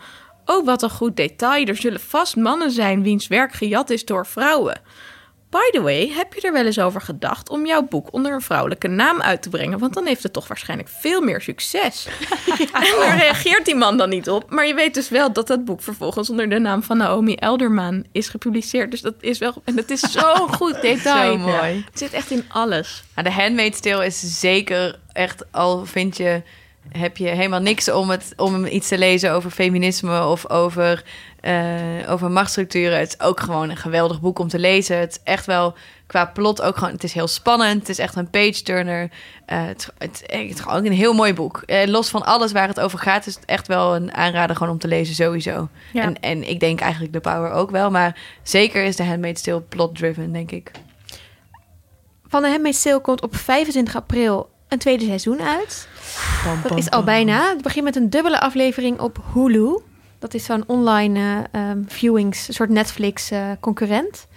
Oh, 0.49 0.65
wat 0.65 0.81
een 0.81 0.89
goed 0.89 1.15
detail. 1.15 1.65
Er 1.65 1.75
zullen 1.75 1.99
vast 1.99 2.35
mannen 2.35 2.71
zijn 2.71 3.03
wiens 3.03 3.27
werk 3.27 3.53
gejat 3.53 3.89
is 3.89 4.05
door 4.05 4.25
vrouwen. 4.25 4.81
By 5.49 5.69
the 5.71 5.81
way, 5.81 6.11
heb 6.15 6.33
je 6.33 6.41
er 6.41 6.53
wel 6.53 6.65
eens 6.65 6.79
over 6.79 7.01
gedacht 7.01 7.49
om 7.49 7.65
jouw 7.65 7.81
boek 7.81 8.13
onder 8.13 8.33
een 8.33 8.41
vrouwelijke 8.41 8.87
naam 8.87 9.21
uit 9.21 9.41
te 9.41 9.49
brengen? 9.49 9.79
Want 9.79 9.93
dan 9.93 10.05
heeft 10.05 10.23
het 10.23 10.33
toch 10.33 10.47
waarschijnlijk 10.47 10.89
veel 10.89 11.21
meer 11.21 11.41
succes. 11.41 12.07
En 12.59 12.95
daar 12.99 13.17
reageert 13.17 13.65
die 13.65 13.75
man 13.75 13.97
dan 13.97 14.09
niet 14.09 14.29
op. 14.29 14.49
Maar 14.51 14.67
je 14.67 14.73
weet 14.73 14.93
dus 14.93 15.09
wel 15.09 15.33
dat 15.33 15.47
dat 15.47 15.65
boek 15.65 15.81
vervolgens 15.81 16.29
onder 16.29 16.49
de 16.49 16.59
naam 16.59 16.83
van 16.83 16.97
Naomi 16.97 17.35
Elderman 17.35 18.05
is 18.11 18.27
gepubliceerd. 18.27 18.91
Dus 18.91 19.01
dat 19.01 19.15
is 19.19 19.37
wel. 19.37 19.53
En 19.63 19.77
het 19.77 19.91
is 19.91 19.99
zo'n 19.99 20.53
goed 20.59 20.81
detail. 20.81 21.31
Zo 21.31 21.37
mooi. 21.37 21.85
Het 21.85 21.99
zit 21.99 22.13
echt 22.13 22.31
in 22.31 22.45
alles. 22.47 23.03
Nou, 23.15 23.27
de 23.27 23.33
Handmaid's 23.33 23.79
Tale 23.79 24.05
is 24.05 24.39
zeker 24.39 24.99
echt, 25.13 25.51
al 25.51 25.85
vind 25.85 26.17
je, 26.17 26.41
heb 26.91 27.17
je 27.17 27.27
helemaal 27.27 27.59
niks 27.59 27.91
om, 27.91 28.09
het, 28.09 28.33
om 28.35 28.65
iets 28.65 28.87
te 28.87 28.97
lezen 28.97 29.31
over 29.31 29.51
feminisme 29.51 30.25
of 30.25 30.49
over, 30.49 31.03
eh, 31.39 31.53
over 32.07 32.31
machtsstructuren. 32.31 32.99
Het 32.99 33.07
is 33.07 33.25
ook 33.25 33.39
gewoon 33.39 33.69
een 33.69 33.77
geweldig 33.77 34.21
boek 34.21 34.39
om 34.39 34.47
te 34.47 34.59
lezen. 34.59 34.97
Het 34.97 35.11
is 35.11 35.19
echt 35.23 35.45
wel 35.45 35.75
qua 36.07 36.25
plot 36.25 36.61
ook 36.61 36.77
gewoon, 36.77 36.93
het 36.93 37.03
is 37.03 37.13
heel 37.13 37.27
spannend. 37.27 37.79
Het 37.79 37.89
is 37.89 37.97
echt 37.97 38.15
een 38.15 38.29
page-turner. 38.29 39.09
Eh, 39.45 39.65
het, 39.65 39.93
het, 39.97 40.23
het 40.25 40.49
is 40.49 40.59
gewoon 40.59 40.85
een 40.85 40.91
heel 40.91 41.13
mooi 41.13 41.33
boek. 41.33 41.63
Eh, 41.65 41.87
los 41.87 42.09
van 42.09 42.25
alles 42.25 42.51
waar 42.51 42.67
het 42.67 42.79
over 42.79 42.99
gaat, 42.99 43.25
is 43.25 43.35
het 43.35 43.45
echt 43.45 43.67
wel 43.67 43.95
een 43.95 44.13
aanrader 44.13 44.55
gewoon 44.55 44.73
om 44.73 44.79
te 44.79 44.87
lezen 44.87 45.15
sowieso. 45.15 45.69
Ja. 45.93 46.03
En, 46.03 46.19
en 46.19 46.49
ik 46.49 46.59
denk 46.59 46.79
eigenlijk 46.79 47.13
de 47.13 47.19
Power 47.19 47.51
ook 47.51 47.71
wel, 47.71 47.91
maar 47.91 48.17
zeker 48.43 48.83
is 48.83 48.95
de 48.95 49.03
Handmaid's 49.03 49.41
Tale 49.41 49.61
plot-driven, 49.61 50.31
denk 50.31 50.51
ik. 50.51 50.71
Van 52.27 52.41
de 52.41 52.49
Handmaid's 52.49 52.81
Tale 52.81 52.99
komt 52.99 53.21
op 53.21 53.35
25 53.35 53.95
april 53.95 54.49
een 54.69 54.77
tweede 54.77 55.05
seizoen 55.05 55.41
uit. 55.41 55.87
Dat 56.63 56.77
is 56.77 56.89
al 56.89 57.03
bijna. 57.03 57.49
Het 57.49 57.61
begint 57.61 57.85
met 57.85 57.95
een 57.95 58.09
dubbele 58.09 58.39
aflevering 58.39 58.99
op 58.99 59.17
Hulu. 59.33 59.79
Dat 60.19 60.33
is 60.33 60.45
zo'n 60.45 60.63
online 60.67 61.19
eh, 61.51 61.69
ehm, 61.69 61.83
viewings, 61.87 62.47
een 62.47 62.53
soort 62.53 62.69
Netflix-concurrent. 62.69 64.27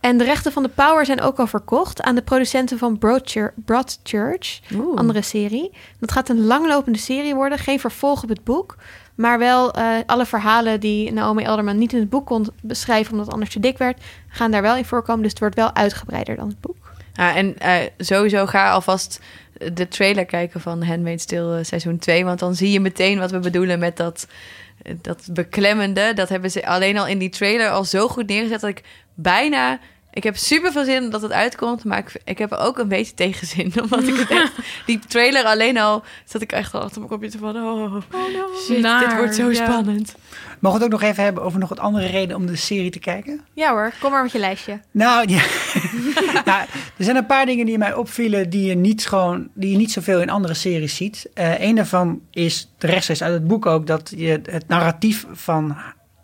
en 0.00 0.18
de 0.18 0.24
rechten 0.24 0.52
van 0.52 0.62
de 0.62 0.68
Power 0.68 1.06
zijn 1.06 1.20
ook 1.20 1.38
al 1.38 1.46
verkocht 1.46 2.02
aan 2.02 2.14
de 2.14 2.22
producenten 2.22 2.78
van 2.78 2.98
Broadchurch, 2.98 3.52
Broadchurch 3.54 4.60
Oeh. 4.74 4.98
andere 4.98 5.22
serie. 5.22 5.70
Dat 6.00 6.12
gaat 6.12 6.28
een 6.28 6.44
langlopende 6.44 6.98
serie 6.98 7.34
worden, 7.34 7.58
geen 7.58 7.80
vervolg 7.80 8.22
op 8.22 8.28
het 8.28 8.44
boek. 8.44 8.76
Maar 9.14 9.38
wel 9.38 9.72
eh, 9.72 9.84
alle 10.06 10.26
verhalen 10.26 10.80
die 10.80 11.12
Naomi 11.12 11.42
Elderman 11.42 11.78
niet 11.78 11.92
in 11.92 12.00
het 12.00 12.10
boek 12.10 12.26
kon 12.26 12.46
beschrijven... 12.62 13.10
omdat 13.10 13.26
het 13.26 13.34
anders 13.34 13.52
te 13.52 13.60
dik 13.60 13.78
werd, 13.78 14.00
gaan 14.28 14.50
daar 14.50 14.62
wel 14.62 14.76
in 14.76 14.84
voorkomen. 14.84 15.22
Dus 15.22 15.30
het 15.30 15.40
wordt 15.40 15.54
wel 15.54 15.74
uitgebreider 15.74 16.36
dan 16.36 16.48
het 16.48 16.60
boek. 16.60 16.81
Ja, 17.14 17.34
en 17.34 17.58
eh, 17.58 17.74
sowieso 17.98 18.46
ga 18.46 18.70
alvast 18.70 19.20
de 19.72 19.88
trailer 19.88 20.24
kijken 20.24 20.60
van 20.60 20.82
Handmaid's 20.82 21.24
Tale 21.24 21.58
eh, 21.58 21.64
seizoen 21.64 21.98
2. 21.98 22.24
Want 22.24 22.38
dan 22.38 22.54
zie 22.54 22.70
je 22.70 22.80
meteen 22.80 23.18
wat 23.18 23.30
we 23.30 23.38
bedoelen 23.38 23.78
met 23.78 23.96
dat, 23.96 24.26
eh, 24.82 24.94
dat 25.00 25.28
beklemmende. 25.32 26.12
Dat 26.14 26.28
hebben 26.28 26.50
ze 26.50 26.66
alleen 26.66 26.98
al 26.98 27.06
in 27.06 27.18
die 27.18 27.28
trailer 27.28 27.70
al 27.70 27.84
zo 27.84 28.08
goed 28.08 28.26
neergezet 28.26 28.60
dat 28.60 28.70
ik 28.70 28.82
bijna... 29.14 29.78
Ik 30.14 30.22
heb 30.22 30.36
super 30.36 30.72
veel 30.72 30.84
zin 30.84 31.10
dat 31.10 31.22
het 31.22 31.32
uitkomt, 31.32 31.84
maar 31.84 31.98
ik, 31.98 32.20
ik 32.24 32.38
heb 32.38 32.52
er 32.52 32.58
ook 32.58 32.78
een 32.78 32.88
beetje 32.88 33.14
tegenzin. 33.14 33.72
Omdat 33.82 34.02
ik 34.02 34.16
het 34.16 34.30
echt... 34.30 34.52
Die 34.86 34.98
trailer 35.08 35.44
alleen 35.44 35.78
al... 35.78 36.02
zat 36.24 36.42
ik 36.42 36.52
echt 36.52 36.74
al 36.74 36.80
achter 36.80 36.98
mijn 36.98 37.10
computer 37.10 37.38
van... 37.38 37.56
Oh, 37.56 37.94
shit, 38.66 38.82
dit 38.82 39.16
wordt 39.16 39.34
zo 39.34 39.50
ja. 39.50 39.64
spannend. 39.64 40.14
Mogen 40.62 40.78
we 40.78 40.84
het 40.84 40.94
ook 40.94 41.00
nog 41.00 41.10
even 41.10 41.24
hebben 41.24 41.42
over 41.42 41.58
nog 41.58 41.68
wat 41.68 41.78
andere 41.78 42.06
reden 42.06 42.36
om 42.36 42.46
de 42.46 42.56
serie 42.56 42.90
te 42.90 42.98
kijken? 42.98 43.40
Ja 43.54 43.70
hoor, 43.70 43.92
kom 44.00 44.10
maar 44.10 44.22
met 44.22 44.32
je 44.32 44.38
lijstje. 44.38 44.80
Nou, 44.90 45.28
ja. 45.28 45.42
nou, 46.44 46.60
er 46.98 47.04
zijn 47.04 47.16
een 47.16 47.26
paar 47.26 47.46
dingen 47.46 47.66
die 47.66 47.78
mij 47.78 47.94
opvielen 47.94 48.50
die 48.50 48.68
je 48.68 48.74
niet, 48.74 49.06
gewoon, 49.06 49.48
die 49.54 49.70
je 49.70 49.76
niet 49.76 49.92
zoveel 49.92 50.20
in 50.20 50.30
andere 50.30 50.54
series 50.54 50.96
ziet. 50.96 51.30
Eh 51.34 51.60
een 51.60 51.74
daarvan 51.74 52.20
is 52.30 52.72
de 52.78 52.86
rechtstreeks 52.86 53.22
uit 53.22 53.32
het 53.32 53.46
boek 53.46 53.66
ook 53.66 53.86
dat 53.86 54.12
je 54.16 54.40
het 54.50 54.68
narratief 54.68 55.26
van 55.32 55.76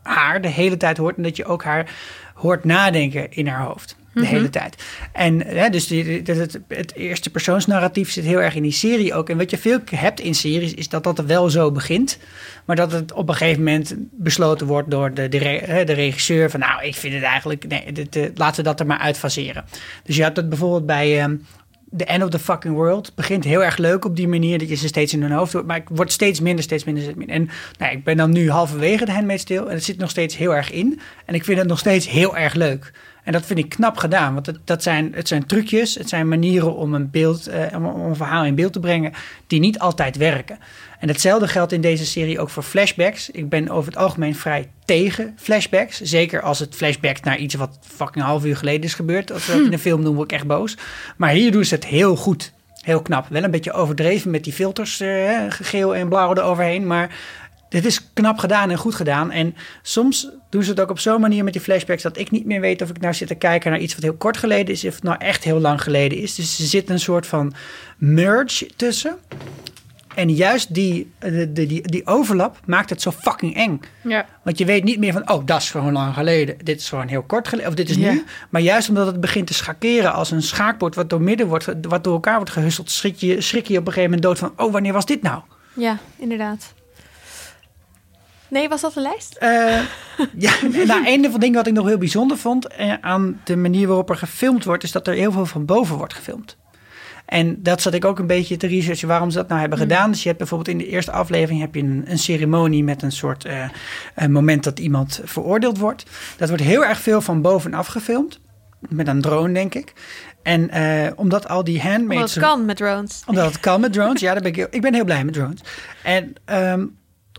haar 0.03 0.41
de 0.41 0.49
hele 0.49 0.77
tijd 0.77 0.97
hoort 0.97 1.17
en 1.17 1.23
dat 1.23 1.37
je 1.37 1.45
ook 1.45 1.65
haar 1.65 1.91
hoort 2.35 2.65
nadenken 2.65 3.33
in 3.33 3.47
haar 3.47 3.65
hoofd. 3.65 3.97
De 4.15 4.27
hele 4.27 4.51
tijd. 4.51 4.83
En 5.13 5.41
hè, 5.47 5.69
dus 5.69 5.87
die, 5.87 6.23
dat 6.23 6.37
het, 6.37 6.61
het 6.69 6.95
eerste 6.95 7.31
persoonsnarratief 7.31 8.11
zit 8.11 8.25
heel 8.25 8.43
erg 8.43 8.55
in 8.55 8.63
die 8.63 8.73
serie 8.73 9.15
ook. 9.15 9.29
En 9.31 9.37
wat 9.37 9.51
je 9.51 9.59
veel 9.59 9.79
hebt 9.91 10.21
in 10.21 10.35
series 10.35 10.75
is 10.75 10.89
dat 10.89 11.05
dat 11.05 11.19
er 11.19 11.27
wel 11.27 11.51
zo 11.51 11.73
begint. 11.73 12.19
Maar 12.65 12.77
dat 12.77 12.93
het 12.93 13.13
op 13.13 13.29
een 13.29 13.35
gegeven 13.35 13.63
moment 13.63 13.95
besloten 14.13 14.67
wordt 14.67 14.91
door 14.91 15.15
de, 15.15 15.29
de, 15.29 15.39
re- 15.39 15.85
de 15.85 15.93
regisseur. 15.93 16.51
Van 16.51 16.61
nou, 16.61 16.85
ik 16.85 16.95
vind 16.95 17.15
het 17.15 17.23
eigenlijk. 17.23 17.67
Nee, 17.69 17.93
dit, 17.93 18.17
eh, 18.17 18.25
laten 18.35 18.57
we 18.57 18.63
dat 18.69 18.81
er 18.81 18.87
maar 18.87 18.99
uitfaseren. 18.99 19.65
Dus 20.05 20.17
je 20.17 20.23
hebt 20.23 20.35
dat 20.37 20.49
bijvoorbeeld 20.49 20.87
bij. 20.87 21.21
ehm, 21.21 21.37
The 21.97 22.05
End 22.05 22.23
of 22.25 22.31
the 22.31 22.39
Fucking 22.39 22.75
World. 22.75 23.07
Het 23.07 23.15
begint 23.15 23.45
heel 23.45 23.65
erg 23.65 23.77
leuk 23.77 24.05
op 24.05 24.17
die 24.17 24.29
manier 24.29 24.59
dat 24.59 24.69
je 24.69 24.75
ze 24.75 24.87
steeds 24.87 25.13
in 25.13 25.23
hun 25.23 25.31
hoofd 25.31 25.53
doet. 25.53 25.67
Maar 25.67 25.77
ik 25.77 25.89
word 25.89 26.13
steeds 26.13 26.41
minder, 26.41 26.65
steeds 26.65 26.85
minder, 26.85 27.03
steeds 27.03 27.19
minder. 27.19 27.37
En 27.37 27.49
nou, 27.79 27.93
ik 27.93 28.05
ben 28.05 28.17
dan 28.17 28.31
nu 28.31 28.51
halverwege 28.51 29.05
de 29.05 29.13
Handmaid's 29.13 29.45
Tale. 29.45 29.69
En 29.69 29.75
het 29.75 29.85
zit 29.85 29.99
nog 29.99 30.11
steeds 30.11 30.37
heel 30.37 30.55
erg 30.55 30.71
in. 30.71 31.01
En 31.27 31.35
ik 31.35 31.45
vind 31.45 31.59
het 31.59 31.69
nog 31.69 31.79
steeds 31.79 32.09
heel 32.09 32.37
erg 32.37 32.55
leuk. 32.55 32.93
En 33.29 33.35
dat 33.35 33.47
vind 33.47 33.59
ik 33.59 33.69
knap 33.69 33.97
gedaan. 33.97 34.35
Want 34.35 34.47
het, 34.47 34.59
dat 34.65 34.83
zijn, 34.83 35.13
het 35.15 35.29
zijn 35.29 35.47
trucjes, 35.47 35.95
het 35.95 36.09
zijn 36.09 36.29
manieren 36.29 36.77
om 36.77 36.95
een, 36.95 37.11
beeld, 37.11 37.47
eh, 37.47 37.77
om, 37.77 37.87
om 37.87 38.01
een 38.01 38.17
verhaal 38.17 38.45
in 38.45 38.55
beeld 38.55 38.73
te 38.73 38.81
brengen... 38.81 39.13
die 39.47 39.61
niet 39.61 39.79
altijd 39.79 40.17
werken. 40.17 40.59
En 40.99 41.09
hetzelfde 41.09 41.49
geldt 41.49 41.73
in 41.73 41.81
deze 41.81 42.07
serie 42.07 42.41
ook 42.41 42.51
voor 42.51 42.63
flashbacks. 42.63 43.31
Ik 43.31 43.49
ben 43.49 43.69
over 43.69 43.93
het 43.93 44.01
algemeen 44.01 44.35
vrij 44.35 44.69
tegen 44.85 45.35
flashbacks. 45.37 46.01
Zeker 46.01 46.43
als 46.43 46.59
het 46.59 46.75
flashbackt 46.75 47.25
naar 47.25 47.39
iets 47.39 47.55
wat 47.55 47.79
fucking 47.83 48.25
een 48.25 48.31
half 48.31 48.45
uur 48.45 48.57
geleden 48.57 48.83
is 48.83 48.95
gebeurd. 48.95 49.33
Als 49.33 49.47
we 49.47 49.53
dat 49.53 49.67
in 49.67 49.73
een 49.73 49.79
film 49.79 50.05
doen, 50.05 50.15
word 50.15 50.33
ik 50.33 50.39
echt 50.39 50.47
boos. 50.47 50.77
Maar 51.17 51.31
hier 51.31 51.53
doen 51.53 51.65
ze 51.65 51.75
het 51.75 51.87
heel 51.87 52.17
goed. 52.17 52.53
Heel 52.83 53.03
knap. 53.03 53.27
Wel 53.29 53.45
een 53.45 53.51
beetje 53.51 53.73
overdreven 53.73 54.31
met 54.31 54.45
die 54.45 54.53
filters, 54.53 55.01
eh, 55.01 55.45
geel 55.49 55.95
en 55.95 56.09
blauw 56.09 56.35
eroverheen. 56.35 56.87
Maar 56.87 57.17
dit 57.69 57.85
is 57.85 58.13
knap 58.13 58.39
gedaan 58.39 58.71
en 58.71 58.77
goed 58.79 58.95
gedaan. 58.95 59.31
En 59.31 59.55
soms 59.83 60.29
doen 60.51 60.63
ze 60.63 60.71
het 60.71 60.81
ook 60.81 60.91
op 60.91 60.99
zo'n 60.99 61.21
manier 61.21 61.45
met 61.45 61.53
die 61.53 61.63
flashbacks... 61.63 62.03
dat 62.03 62.19
ik 62.19 62.31
niet 62.31 62.45
meer 62.45 62.61
weet 62.61 62.83
of 62.83 62.89
ik 62.91 63.01
nou 63.01 63.15
zit 63.15 63.29
te 63.29 63.35
kijken 63.35 63.71
naar 63.71 63.81
iets 63.81 63.95
wat 63.95 64.03
heel 64.03 64.15
kort 64.17 64.37
geleden 64.37 64.75
is... 64.75 64.85
of 64.85 64.95
het 64.95 65.03
nou 65.03 65.17
echt 65.19 65.45
heel 65.45 65.61
lang 65.61 65.83
geleden 65.83 66.19
is. 66.19 66.35
Dus 66.35 66.59
er 66.59 66.65
zit 66.67 66.91
een 66.91 67.01
soort 67.01 67.27
van 67.27 67.53
merge 67.99 68.71
tussen. 68.77 69.17
En 70.15 70.31
juist 70.35 70.75
die, 70.75 71.13
eh, 71.19 71.31
de, 71.31 71.53
de- 71.53 71.67
die, 71.67 71.83
die 71.83 72.07
overlap 72.07 72.61
maakt 72.67 72.91
het 72.91 73.03
zo 73.03 73.11
fucking 73.11 73.57
eng. 73.57 73.81
Ja. 74.03 74.27
Want 74.45 74.59
je 74.59 74.65
weet 74.65 74.85
niet 74.85 74.99
meer 74.99 75.13
van, 75.13 75.31
oh, 75.31 75.47
dat 75.47 75.61
is 75.61 75.71
gewoon 75.71 75.93
lang 75.93 76.15
geleden. 76.15 76.57
Dit 76.65 76.81
is 76.81 76.89
gewoon 76.89 77.09
heel 77.09 77.23
kort 77.23 77.49
geleden. 77.49 77.71
Of 77.71 77.77
dit 77.77 77.91
is 77.91 77.97
Ja. 77.97 78.13
nu. 78.13 78.25
Maar 78.51 78.61
juist 78.61 78.89
omdat 78.89 79.07
het 79.07 79.21
begint 79.21 79.47
te 79.47 79.55
schakeren 79.55 80.13
als 80.13 80.31
een 80.31 80.43
schaakbord... 80.43 80.95
wat 80.95 81.11
door 81.11 81.23
midden 81.23 81.47
wordt, 81.47 81.67
wat 81.83 82.05
door 82.05 82.13
elkaar 82.13 82.37
wordt 82.37 82.51
gehusteld... 82.51 82.91
schrik 82.91 83.17
je, 83.17 83.41
schrik 83.41 83.67
je 83.67 83.79
op 83.79 83.87
een 83.87 83.93
gegeven 83.93 84.03
moment 84.11 84.23
dood 84.23 84.39
van... 84.39 84.53
oh, 84.67 84.73
wanneer 84.73 84.93
was 84.93 85.07
dit 85.07 85.23
nou? 85.23 85.43
Ja, 85.73 85.99
inderdaad. 86.17 86.75
Nee, 88.51 88.69
was 88.69 88.81
dat 88.81 88.95
de 88.95 89.01
lijst? 89.01 89.37
Eh, 89.37 89.81
ja, 90.37 90.53
nou, 90.87 91.07
een 91.07 91.23
van 91.23 91.33
de 91.33 91.39
dingen 91.39 91.55
wat 91.57 91.67
ik 91.67 91.73
nog 91.73 91.87
heel 91.87 91.99
bijzonder 91.99 92.37
vond 92.39 92.67
eh, 92.67 92.95
aan 93.01 93.41
de 93.45 93.57
manier 93.57 93.87
waarop 93.87 94.11
er 94.11 94.17
gefilmd 94.17 94.65
wordt, 94.65 94.83
is 94.83 94.93
dat 94.93 95.07
er 95.07 95.15
heel 95.15 95.33
veel 95.33 95.47
van 95.47 95.65
boven 95.65 95.97
wordt 95.97 96.15
gefilmd. 96.15 96.57
En 97.27 97.63
dat 97.63 97.83
zat 97.83 97.95
ik 97.95 98.05
ook 98.05 98.19
een 98.19 98.27
beetje 98.27 98.57
te 98.57 98.67
researchen 98.67 99.09
waarom 99.09 99.31
ze 99.31 99.37
dat 99.37 99.49
nou 99.49 99.61
hebben 99.61 99.79
gedaan. 99.79 100.11
Dus 100.11 100.21
je 100.21 100.27
hebt 100.27 100.39
bijvoorbeeld 100.39 100.69
in 100.71 100.79
de 100.79 100.89
eerste 100.89 101.13
aflevering 101.13 101.61
heb 101.61 101.75
je 101.75 101.81
een, 101.81 102.05
een 102.07 102.19
ceremonie 102.19 102.85
met 102.85 103.03
een 103.03 103.13
soort 103.13 103.45
eh, 103.45 103.65
een 104.15 104.33
moment 104.33 104.65
dat 104.65 104.79
iemand 104.79 105.21
veroordeeld 105.25 105.79
wordt. 105.79 106.05
Dat 106.37 106.49
wordt 106.49 106.65
heel 106.65 106.85
erg 106.85 107.01
veel 107.01 107.21
van 107.21 107.43
bovenaf 107.43 107.87
gefilmd. 107.87 108.41
Met 108.89 109.09
een 109.09 109.21
drone, 109.21 109.53
denk 109.53 109.75
ik. 109.75 109.93
En 110.43 110.71
omdat 111.17 111.49
al 111.49 111.65
die 111.65 111.75
Omdat 111.77 111.93
handmaids... 111.93 112.35
het 112.35 112.45
kan 112.45 112.65
met 112.65 112.77
drones. 112.77 113.23
Omdat 113.27 113.45
het 113.45 113.61
kan 113.61 113.81
met 113.81 113.93
drones. 113.93 114.21
Ja, 114.21 114.33
daar 114.33 114.43
ben 114.43 114.51
ik, 114.51 114.57
heel- 114.57 114.67
ik 114.71 114.81
ben 114.81 114.95
heel 114.95 115.05
blij 115.05 115.25
met 115.25 115.35
drones. 115.35 115.61
En 116.03 116.33
ehm, 116.45 116.85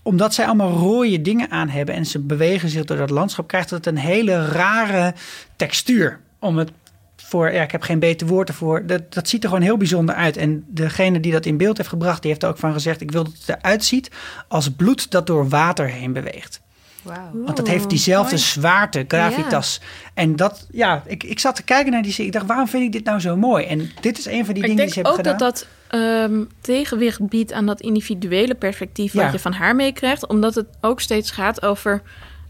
omdat 0.10 0.34
zij 0.34 0.46
allemaal 0.46 0.72
rode 0.72 1.22
dingen 1.22 1.52
aan 1.52 1.70
hebben 1.70 1.96
en 1.96 2.06
ze 2.06 2.20
bewegen 2.20 2.70
zich 2.70 2.86
door 2.86 2.98
dat 2.98 3.10
landschap, 3.10 3.48
krijgt 3.48 3.70
het 3.70 3.86
een 3.86 3.98
hele 3.98 4.46
rare 4.46 5.14
textuur. 5.56 6.20
Om 6.40 6.58
het 6.58 6.72
voor, 7.16 7.52
ja, 7.52 7.62
ik 7.62 7.72
heb 7.72 7.82
geen 7.82 8.00
beter 8.00 8.28
woord 8.28 8.50
ervoor. 8.50 8.86
Dat, 8.86 9.14
dat 9.14 9.30
ziet 9.30 9.44
er 9.44 9.50
gewoon 9.50 9.64
heel 9.64 9.78
bijzonder 9.78 10.16
uit. 10.16 10.38
En 10.38 10.66
degene 10.68 11.20
die 11.20 11.32
dat 11.32 11.46
in 11.46 11.58
beeld 11.58 11.78
heeft 11.78 11.90
gebracht, 11.90 12.22
die 12.22 12.32
heeft 12.32 12.44
er 12.44 12.50
ook 12.50 12.58
van 12.58 12.74
gezegd: 12.74 13.02
Ik 13.02 13.12
wil 13.12 13.24
dat 13.24 13.34
het 13.46 13.58
eruit 13.58 13.84
ziet 13.84 14.12
als 14.48 14.70
bloed 14.70 15.12
dat 15.12 15.28
door 15.28 15.50
water 15.50 15.88
heen 15.88 16.14
beweegt. 16.14 16.62
Wauw. 17.02 17.32
Want 17.34 17.58
dat 17.58 17.68
heeft 17.68 17.90
diezelfde 17.90 18.36
mooi. 18.36 18.48
zwaarte, 18.48 19.06
gravitas. 19.08 19.82
En 20.14 20.36
dat, 20.36 20.68
ja, 20.72 21.04
ik, 21.06 21.24
ik 21.24 21.40
zat 21.40 21.56
te 21.56 21.64
kijken 21.64 21.92
naar 21.92 22.02
die 22.02 22.12
serie. 22.12 22.28
Ik 22.28 22.34
dacht, 22.34 22.46
waarom 22.46 22.68
vind 22.68 22.84
ik 22.84 22.92
dit 22.92 23.04
nou 23.04 23.20
zo 23.20 23.38
mooi? 23.38 23.66
En 23.66 23.92
dit 24.02 24.18
is 24.18 24.26
een 24.26 24.46
van 24.46 24.54
die 24.54 24.64
ik 24.64 24.70
dingen 24.70 24.86
die 24.86 24.94
denk 24.94 24.94
ze 24.94 25.00
ook 25.00 25.06
hebben 25.06 25.34
gedaan. 25.34 25.38
dat 25.38 25.56
dat 25.56 25.68
ehm, 25.90 26.44
tegenwicht 26.62 27.28
biedt 27.30 27.54
aan 27.54 27.66
dat 27.66 27.82
individuele 27.82 28.56
perspectief 28.56 29.14
wat 29.14 29.24
Ja. 29.24 29.32
je 29.32 29.40
van 29.40 29.54
haar 29.54 29.76
meekrijgt. 29.76 30.28
Omdat 30.28 30.56
het 30.56 30.68
ook 30.82 31.02
steeds 31.02 31.32
gaat 31.32 31.62
over 31.62 32.02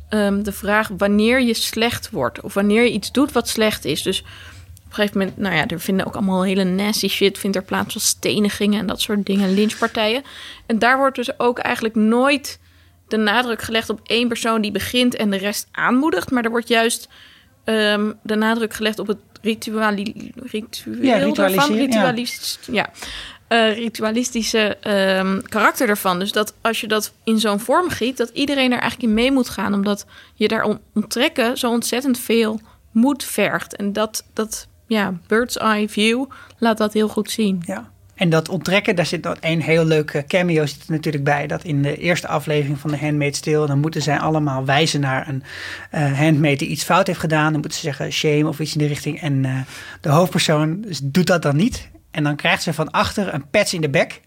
ehm, 0.10 0.42
de 0.44 0.52
vraag 0.52 0.90
wanneer 0.98 1.42
je 1.42 1.54
slecht 1.54 2.10
wordt. 2.10 2.42
Of 2.42 2.54
wanneer 2.54 2.84
je 2.84 2.92
iets 2.92 3.12
doet 3.12 3.32
wat 3.32 3.48
slecht 3.48 3.86
is. 3.86 4.02
Dus 4.02 4.20
op 4.20 4.26
een 4.88 4.94
gegeven 4.94 5.18
moment, 5.18 5.38
nou 5.38 5.56
ja, 5.56 5.68
er 5.68 5.80
vinden 5.80 6.06
ook 6.06 6.16
allemaal 6.16 6.44
hele 6.44 6.64
nasty 6.64 7.08
shit 7.08 7.38
vindt 7.38 7.56
er 7.56 7.64
plaats 7.64 7.92
van 7.94 8.02
stenigingen 8.02 8.80
en 8.80 8.86
dat 8.88 9.02
soort 9.02 9.26
dingen, 9.26 9.54
lynchpartijen. 9.54 10.24
En 10.66 10.80
daar 10.80 10.98
wordt 10.98 11.16
dus 11.16 11.40
ook 11.40 11.60
eigenlijk 11.60 11.96
nooit 11.96 12.60
de 13.08 13.18
nadruk 13.18 13.62
gelegd 13.62 13.90
op 13.90 14.00
één 14.04 14.28
persoon 14.28 14.62
die 14.62 14.72
begint 14.72 15.16
en 15.16 15.30
de 15.30 15.38
rest 15.38 15.68
aanmoedigt. 15.72 16.32
Maar 16.32 16.44
er 16.44 16.50
wordt 16.50 16.68
juist 16.68 17.10
ehm, 17.64 18.12
de 18.24 18.36
nadruk 18.36 18.74
gelegd 18.74 19.00
op 19.00 19.08
het 19.08 19.18
rituali 19.42 20.32
ritueel 20.36 21.04
Ja, 21.94 22.12
ja. 22.72 22.90
Eh, 23.48 23.74
ritualistische 23.78 24.78
ehm, 24.82 25.42
karakter 25.42 25.90
ervan. 25.90 26.20
Dus 26.20 26.32
dat 26.32 26.54
als 26.62 26.82
je 26.82 26.88
dat 26.88 27.14
in 27.24 27.40
zo'n 27.40 27.60
vorm 27.60 27.90
giet, 27.90 28.18
dat 28.18 28.30
iedereen 28.30 28.72
er 28.72 28.80
eigenlijk 28.80 29.10
in 29.10 29.14
mee 29.14 29.32
moet 29.32 29.50
gaan. 29.50 29.74
Omdat 29.74 30.06
je 30.34 30.48
daar 30.48 30.64
on- 30.64 30.80
onttrekken 30.94 31.58
zo 31.58 31.70
ontzettend 31.70 32.20
veel 32.20 32.60
moed 32.92 33.24
vergt. 33.24 33.76
En 33.76 33.94
dat, 33.94 34.24
dat 34.34 34.68
ja, 34.88 35.14
bird's 35.28 35.58
eye 35.58 35.90
view 35.90 36.26
laat 36.58 36.78
dat 36.78 36.94
heel 36.94 37.08
goed 37.08 37.32
zien. 37.32 37.64
Ja. 37.66 37.92
En 38.20 38.30
dat 38.30 38.50
onttrekken, 38.50 38.96
daar 38.96 39.06
zit 39.06 39.24
nog 39.24 39.36
een 39.40 39.62
heel 39.62 39.86
leuke 39.86 40.24
cameo 40.28 40.66
zit 40.66 40.86
er 40.86 40.92
natuurlijk 40.92 41.24
bij. 41.24 41.48
Dat 41.48 41.64
in 41.64 41.82
de 41.82 41.98
eerste 41.98 42.28
aflevering 42.28 42.80
van 42.80 42.92
de 42.92 42.98
Handmaid's 42.98 43.40
Tale... 43.40 43.68
dan 43.68 43.80
moeten 43.80 44.02
zij 44.02 44.20
allemaal 44.20 44.66
wijzen 44.66 45.00
naar 45.00 45.28
een 45.28 45.44
eh 45.92 46.20
handmaid 46.20 46.60
die 46.60 46.68
iets 46.68 46.84
fout 46.84 47.08
heeft 47.08 47.20
gedaan. 47.20 47.52
Dan 47.52 47.62
moeten 47.62 47.80
ze 47.80 47.86
zeggen 47.86 48.12
shame 48.12 48.48
of 48.48 48.60
iets 48.60 48.74
in 48.74 48.80
die 48.80 48.88
richting. 48.88 49.22
En 49.22 49.46
eh, 49.46 49.60
de 50.02 50.10
hoofdpersoon 50.10 50.82
dus 50.82 51.00
doet 51.04 51.28
dat 51.28 51.42
dan 51.42 51.56
niet. 51.56 51.90
En 52.12 52.24
dan 52.24 52.36
krijgt 52.36 52.64
ze 52.64 52.74
van 52.74 52.92
achter 52.92 53.34
een 53.34 53.50
patch 53.50 53.74
in 53.74 53.82
de 53.82 53.90
bek. 53.90 54.22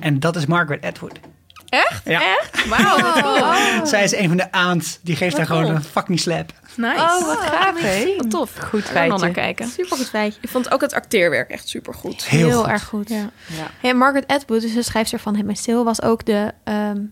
En 0.00 0.20
dat 0.20 0.36
is 0.36 0.46
Margaret 0.46 0.84
Atwood. 0.84 1.20
Echt? 1.68 2.04
Ja. 2.04 2.20
Echt? 2.36 2.68
Wauw, 2.68 3.00
wat 3.00 3.20
cool. 3.20 3.86
Zij 3.86 4.02
is 4.04 4.12
een 4.12 4.28
van 4.28 4.36
de 4.36 4.52
aants. 4.52 4.98
Die 5.02 5.16
geeft 5.16 5.36
Wat 5.36 5.46
haar 5.46 5.56
gewoon 5.56 5.74
een 5.74 5.82
fucking 5.82 6.20
slap. 6.20 6.52
Nice. 6.76 7.02
Oh, 7.02 7.26
wat 7.26 7.38
gaaf, 7.38 7.80
hè? 7.80 8.14
Wat 8.16 8.30
tof. 8.30 8.56
Goed 8.58 8.80
nog 8.84 8.92
naar 8.92 9.08
feitje. 9.08 9.30
kijken. 9.30 9.68
Super 9.68 9.96
goed 9.96 10.08
feitje. 10.08 10.40
Ik 10.42 10.48
vond 10.48 10.70
ook 10.72 10.80
het 10.80 10.92
acteerwerk 10.92 11.50
echt 11.50 11.68
super 11.68 11.94
goed. 11.94 12.24
Heel, 12.24 12.48
Heel, 12.48 12.58
goed. 12.62 12.68
erg 12.70 12.84
goed. 12.84 13.08
Ja. 13.08 13.30
Ja. 13.46 13.70
Hey, 13.80 13.94
Margaret 13.94 14.26
Atwood, 14.26 14.60
dus 14.60 14.74
de 14.74 14.82
schrijfster 14.82 15.18
van 15.18 15.36
Het 15.36 15.58
Stil, 15.58 15.84
was 15.84 16.02
ook 16.02 16.24
de 16.24 16.52
ehm, 16.64 17.02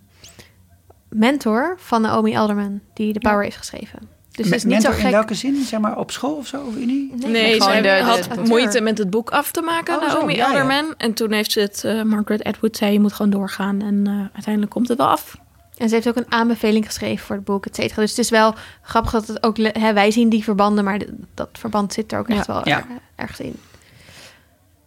mentor 1.09 1.77
van 1.79 2.03
Naomi 2.03 2.37
Alderman, 2.37 2.81
die 2.95 3.13
The 3.13 3.19
Power 3.19 3.43
heeft 3.43 3.57
geschreven. 3.57 4.16
Dus 4.37 4.47
het 4.47 4.55
is 4.55 4.65
niet 4.65 4.83
zo 4.83 4.91
gek. 4.91 5.05
in 5.05 5.11
welke 5.11 5.35
zin? 5.35 5.65
Zeg 5.65 5.81
maar 5.81 5.99
op 5.99 6.11
school 6.11 6.35
of 6.35 6.47
zo? 6.47 6.63
Of 6.69 6.77
unie? 6.77 7.13
Nee, 7.27 7.53
Gewoon 7.53 7.61
zij 7.73 7.77
de- 7.83 7.89
de- 7.89 8.03
had 8.05 8.29
de- 8.35 8.41
moeite 8.49 8.81
met 8.81 8.99
het 8.99 9.11
boek 9.11 9.31
af 9.31 9.51
te 9.51 9.61
maken, 9.63 9.95
Oh, 9.97 10.03
zo, 10.11 10.17
Naomi 10.17 10.35
ja, 10.35 10.39
ja. 10.39 10.47
Alderman. 10.53 10.95
En 10.97 11.15
toen 11.15 11.33
heeft 11.33 11.53
ze 11.53 11.61
het, 11.61 11.85
eh, 11.85 12.03
Margaret 12.03 12.43
Atwood 12.45 12.77
zei, 12.77 12.93
je 12.93 13.01
moet 13.01 13.13
gewoon 13.13 13.31
doorgaan. 13.33 13.83
En 13.83 14.07
eh, 14.07 14.13
uiteindelijk 14.35 14.73
komt 14.73 14.89
het 14.89 14.99
wel 14.99 15.07
af. 15.09 15.37
En 15.77 15.89
ze 15.89 15.95
heeft 15.95 16.09
ook 16.09 16.17
een 16.17 16.33
aanbeveling 16.33 16.87
geschreven 16.87 17.27
voor 17.27 17.37
het 17.37 17.45
boek, 17.45 17.67
et 17.67 17.75
cetera. 17.75 18.01
Dus 18.01 18.11
het 18.11 18.19
is 18.19 18.31
wel 18.31 18.55
grappig 18.83 19.11
dat 19.13 19.27
het 19.27 19.43
ook... 19.43 19.57
Hè, 19.57 19.93
wij 19.93 20.11
zien 20.11 20.29
die 20.29 20.45
verbanden, 20.45 20.85
maar 20.85 21.01
dat 21.35 21.49
verband 21.53 21.93
zit 21.93 22.13
er 22.13 22.19
ook 22.19 22.29
echt 22.29 22.47
Ja. 22.47 22.53
wel 22.53 22.69
Ja. 22.69 22.77
er- 22.79 22.87
ergens 23.17 23.41
in. 23.41 23.57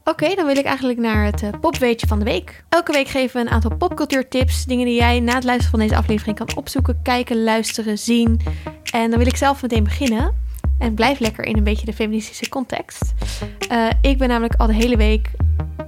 Oké, 0.04 0.36
dan 0.36 0.46
wil 0.46 0.58
ik 0.58 0.66
eigenlijk 0.66 1.00
naar 1.00 1.26
het 1.26 1.44
eh, 1.44 1.50
popweetje 1.62 2.08
van 2.08 2.20
de 2.20 2.26
week. 2.26 2.64
Elke 2.70 2.92
week 2.92 3.08
geven 3.08 3.36
we 3.42 3.48
een 3.48 3.54
aantal 3.54 3.76
popcultuurtips. 3.78 4.66
Dingen 4.66 4.86
die 4.86 4.96
jij 4.96 5.20
na 5.20 5.34
het 5.36 5.44
luisteren 5.44 5.72
van 5.72 5.80
deze 5.80 5.96
aflevering 5.96 6.38
kan 6.38 6.56
opzoeken, 6.56 7.00
kijken, 7.04 7.44
luisteren, 7.44 7.98
zien. 7.98 8.40
En 8.92 9.10
dan 9.10 9.20
wil 9.20 9.28
ik 9.28 9.36
zelf 9.36 9.62
meteen 9.62 9.84
beginnen. 9.84 10.48
En 10.78 10.94
blijf 10.94 11.20
lekker 11.20 11.46
in 11.46 11.58
een 11.58 11.64
beetje 11.64 11.86
de 11.86 11.94
feministische 11.94 12.50
context. 12.50 13.14
Eh, 13.70 13.88
ik 14.02 14.18
ben 14.18 14.28
namelijk 14.28 14.56
al 14.56 14.68
de 14.68 14.74
hele 14.74 14.98
week 14.98 15.32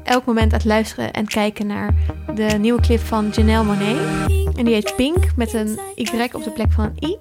elk 0.04 0.26
moment 0.26 0.52
aan 0.52 0.58
het 0.58 0.68
luisteren 0.68 1.12
en 1.14 1.28
kijken 1.28 1.68
naar 1.68 1.94
de 2.36 2.58
nieuwe 2.60 2.82
clip 2.82 3.00
van 3.00 3.30
Janelle 3.30 3.64
Monet. 3.64 3.98
En 4.56 4.66
die 4.66 4.74
heet 4.74 4.94
Pink 4.96 5.36
met 5.36 5.54
een 5.54 5.80
Y 5.96 6.30
op 6.32 6.44
de 6.44 6.52
plek 6.52 6.72
van 6.72 6.86
een 6.86 7.10
I. 7.10 7.18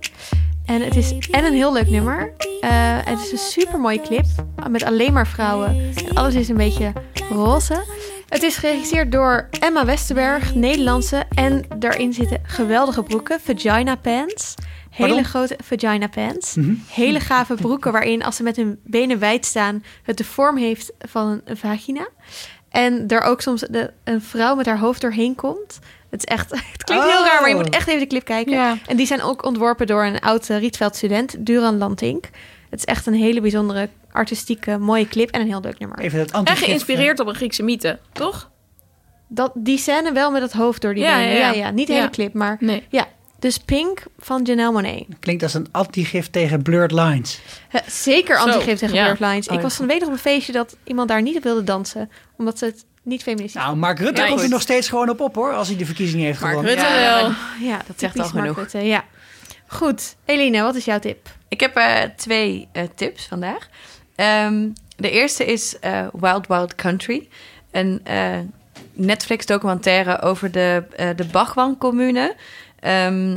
En 0.65 0.83
het 0.83 0.97
is 0.97 1.29
en 1.31 1.45
een 1.45 1.53
heel 1.53 1.73
leuk 1.73 1.91
nummer. 1.91 2.33
Eh, 2.61 2.71
het 3.05 3.21
is 3.21 3.33
een 3.33 3.39
super 3.39 3.81
mooie 3.81 4.01
clip 4.01 4.25
met 4.69 4.85
alleen 4.85 5.13
maar 5.13 5.27
vrouwen. 5.27 5.93
En 6.09 6.15
alles 6.15 6.35
is 6.35 6.49
een 6.49 6.57
beetje 6.57 6.93
roze. 7.31 7.85
Het 8.29 8.43
is 8.43 8.57
geregisseerd 8.57 9.13
door 9.13 9.49
Emma 9.61 9.85
Westerberg, 9.85 10.55
Nederlandse. 10.55 11.25
En 11.35 11.65
daarin 11.77 12.13
zitten 12.13 12.39
geweldige 12.43 13.03
broeken, 13.03 13.41
vagina 13.41 13.97
pants. 13.97 14.55
Hele 15.03 15.23
Pardon? 15.23 15.31
grote 15.31 15.57
vagina 15.65 16.07
pants. 16.09 16.55
Mhm. 16.55 16.75
Hele 16.89 17.21
gave 17.21 17.55
broeken 17.55 17.93
waarin 17.93 18.23
als 18.25 18.37
ze 18.37 18.43
met 18.43 18.57
hun 18.57 18.81
benen 18.85 19.19
wijd 19.19 19.47
staan... 19.47 19.85
het 20.03 20.17
de 20.17 20.25
vorm 20.25 20.57
heeft 20.57 20.93
van 20.99 21.41
een, 21.45 21.57
vagina. 21.57 22.09
En 22.69 23.05
er 23.09 23.21
ook 23.23 23.41
soms 23.41 23.61
de, 23.61 23.93
een 24.05 24.23
vrouw 24.23 24.55
met 24.55 24.67
haar 24.67 24.79
hoofd 24.79 25.01
doorheen 25.01 25.35
komt. 25.35 25.79
Het 26.11 26.27
is 26.27 26.35
echt... 26.35 26.51
Het 26.73 26.85
klinkt 26.85 27.05
heel 27.05 27.21
Oh. 27.21 27.27
raar, 27.27 27.41
maar 27.41 27.49
je 27.51 27.55
moet 27.57 27.69
echt 27.71 27.89
even 27.89 28.01
de 28.01 28.07
clip 28.07 28.25
kijken. 28.25 28.53
Ja. 28.53 28.77
En 28.87 28.97
die 28.97 29.07
zijn 29.07 29.23
ook 29.23 29.45
ontworpen 29.45 29.87
door 29.87 30.05
een 30.05 30.21
oud 30.21 30.49
eh, 30.51 30.59
Rietveld 30.59 30.97
student, 30.97 31.47
Duran 31.47 31.79
Lantink. 31.79 32.25
Het 32.71 32.79
is 32.79 32.85
echt 32.85 33.07
een 33.07 33.15
hele 33.15 33.41
bijzondere, 33.41 33.89
artistieke, 34.13 34.79
mooie 34.79 35.09
clip 35.09 35.31
en 35.31 35.41
een 35.41 35.47
heel 35.47 35.61
leuk 35.61 35.79
nummer. 35.79 35.99
Even 35.99 36.27
dat 36.27 36.47
En 36.49 36.57
geïnspireerd 36.57 37.21
op 37.21 37.27
een 37.27 37.35
Griekse 37.35 37.63
mythe, 37.63 37.99
toch? 38.13 38.51
Dat, 39.29 39.53
die 39.55 39.79
scène 39.79 40.13
wel 40.13 40.31
met 40.31 40.43
het 40.43 40.53
hoofd 40.53 40.83
door 40.83 40.95
die 40.95 41.03
Ja, 41.03 41.17
benen. 41.17 41.33
ja, 41.33 41.39
Ja, 41.39 41.51
ja. 41.51 41.53
ja, 41.59 41.71
Niet 41.71 41.87
de 41.87 41.93
hele 41.93 42.11
clip, 42.11 42.33
maar 42.35 42.57
Nee. 42.61 42.87
ja. 42.89 43.07
Dus 43.41 43.59
Pink 43.59 44.03
van 44.19 44.43
Janelle 44.43 44.73
Monáe. 44.73 45.07
Klinkt 45.21 45.43
als 45.43 45.55
een 45.55 45.67
antigif 45.71 46.31
tegen 46.31 46.63
blurred 46.63 46.93
lines. 46.93 47.41
Eh, 47.71 47.81
Zeker 47.87 48.37
antigif 48.39 48.79
tegen 48.79 48.95
ja. 48.95 49.03
Blurred 49.03 49.21
Lines. 49.31 49.49
Oh, 49.49 49.55
ik 49.55 49.61
was 49.61 49.75
van 49.75 49.87
de 49.87 49.91
week 49.93 50.01
nog 50.01 50.09
op 50.11 50.15
een 50.15 50.21
feestje 50.21 50.53
dat 50.53 50.77
iemand 50.85 51.09
daar 51.09 51.23
niet 51.23 51.37
op 51.37 51.43
wilde 51.43 51.65
dansen. 51.65 52.11
Omdat 52.37 52.59
ze 52.59 52.65
het 52.65 52.85
niet 53.03 53.23
feministisch 53.23 53.63
Nou, 53.63 53.77
Mark 53.77 53.99
Rutte 53.99 54.21
Ja, 54.21 54.29
komt 54.29 54.43
er 54.43 54.49
nog 54.49 54.61
steeds 54.61 54.89
gewoon 54.89 55.09
op 55.09 55.21
op 55.21 55.35
hoor, 55.35 55.53
als 55.53 55.69
hij 55.69 55.77
de 55.77 55.87
verkiezingen 55.87 56.27
heeft 56.27 56.41
Mark 56.41 56.53
gewonnen. 56.55 56.75
Rutte 56.77 56.93
Ja, 56.95 57.21
wel. 57.21 57.33
Ja, 57.69 57.81
Dat 57.87 57.99
zegt 58.01 58.19
al 58.19 58.25
genoeg. 58.25 58.45
Mark 58.45 58.57
Rutte, 58.57 58.79
ja. 58.79 59.05
Goed. 59.67 60.17
Eline, 60.25 60.63
wat 60.63 60.75
is 60.75 60.85
jouw 60.85 60.99
tip? 60.99 61.29
Ik 61.49 61.61
heb 61.61 61.77
eh, 61.77 61.95
twee 62.17 62.69
eh, 62.73 62.83
tips 62.95 63.27
vandaag. 63.27 63.69
Ehm, 64.15 64.69
de 64.97 65.11
eerste 65.11 65.45
is 65.45 65.79
eh, 65.79 66.07
Wild 66.13 66.47
Wild 66.47 66.75
Country. 66.75 67.29
Een 67.71 68.01
eh, 68.05 68.39
Netflix-documentaire 68.93 70.21
over 70.21 70.51
de, 70.51 70.85
eh 70.97 71.09
de 71.17 71.25
Bhagwan-commune. 71.25 72.35
Ehm, 72.81 73.37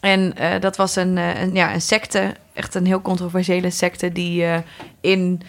en 0.00 0.36
eh, 0.36 0.60
dat 0.60 0.76
was 0.76 0.96
een, 0.96 1.18
eh, 1.18 1.40
een, 1.40 1.54
ja, 1.54 1.74
een 1.74 1.80
secte, 1.80 2.34
echt 2.52 2.74
een 2.74 2.86
heel 2.86 3.02
controversiële 3.02 3.70
secte... 3.70 4.12
die 4.12 4.44
eh, 4.44 4.58
in 5.00 5.40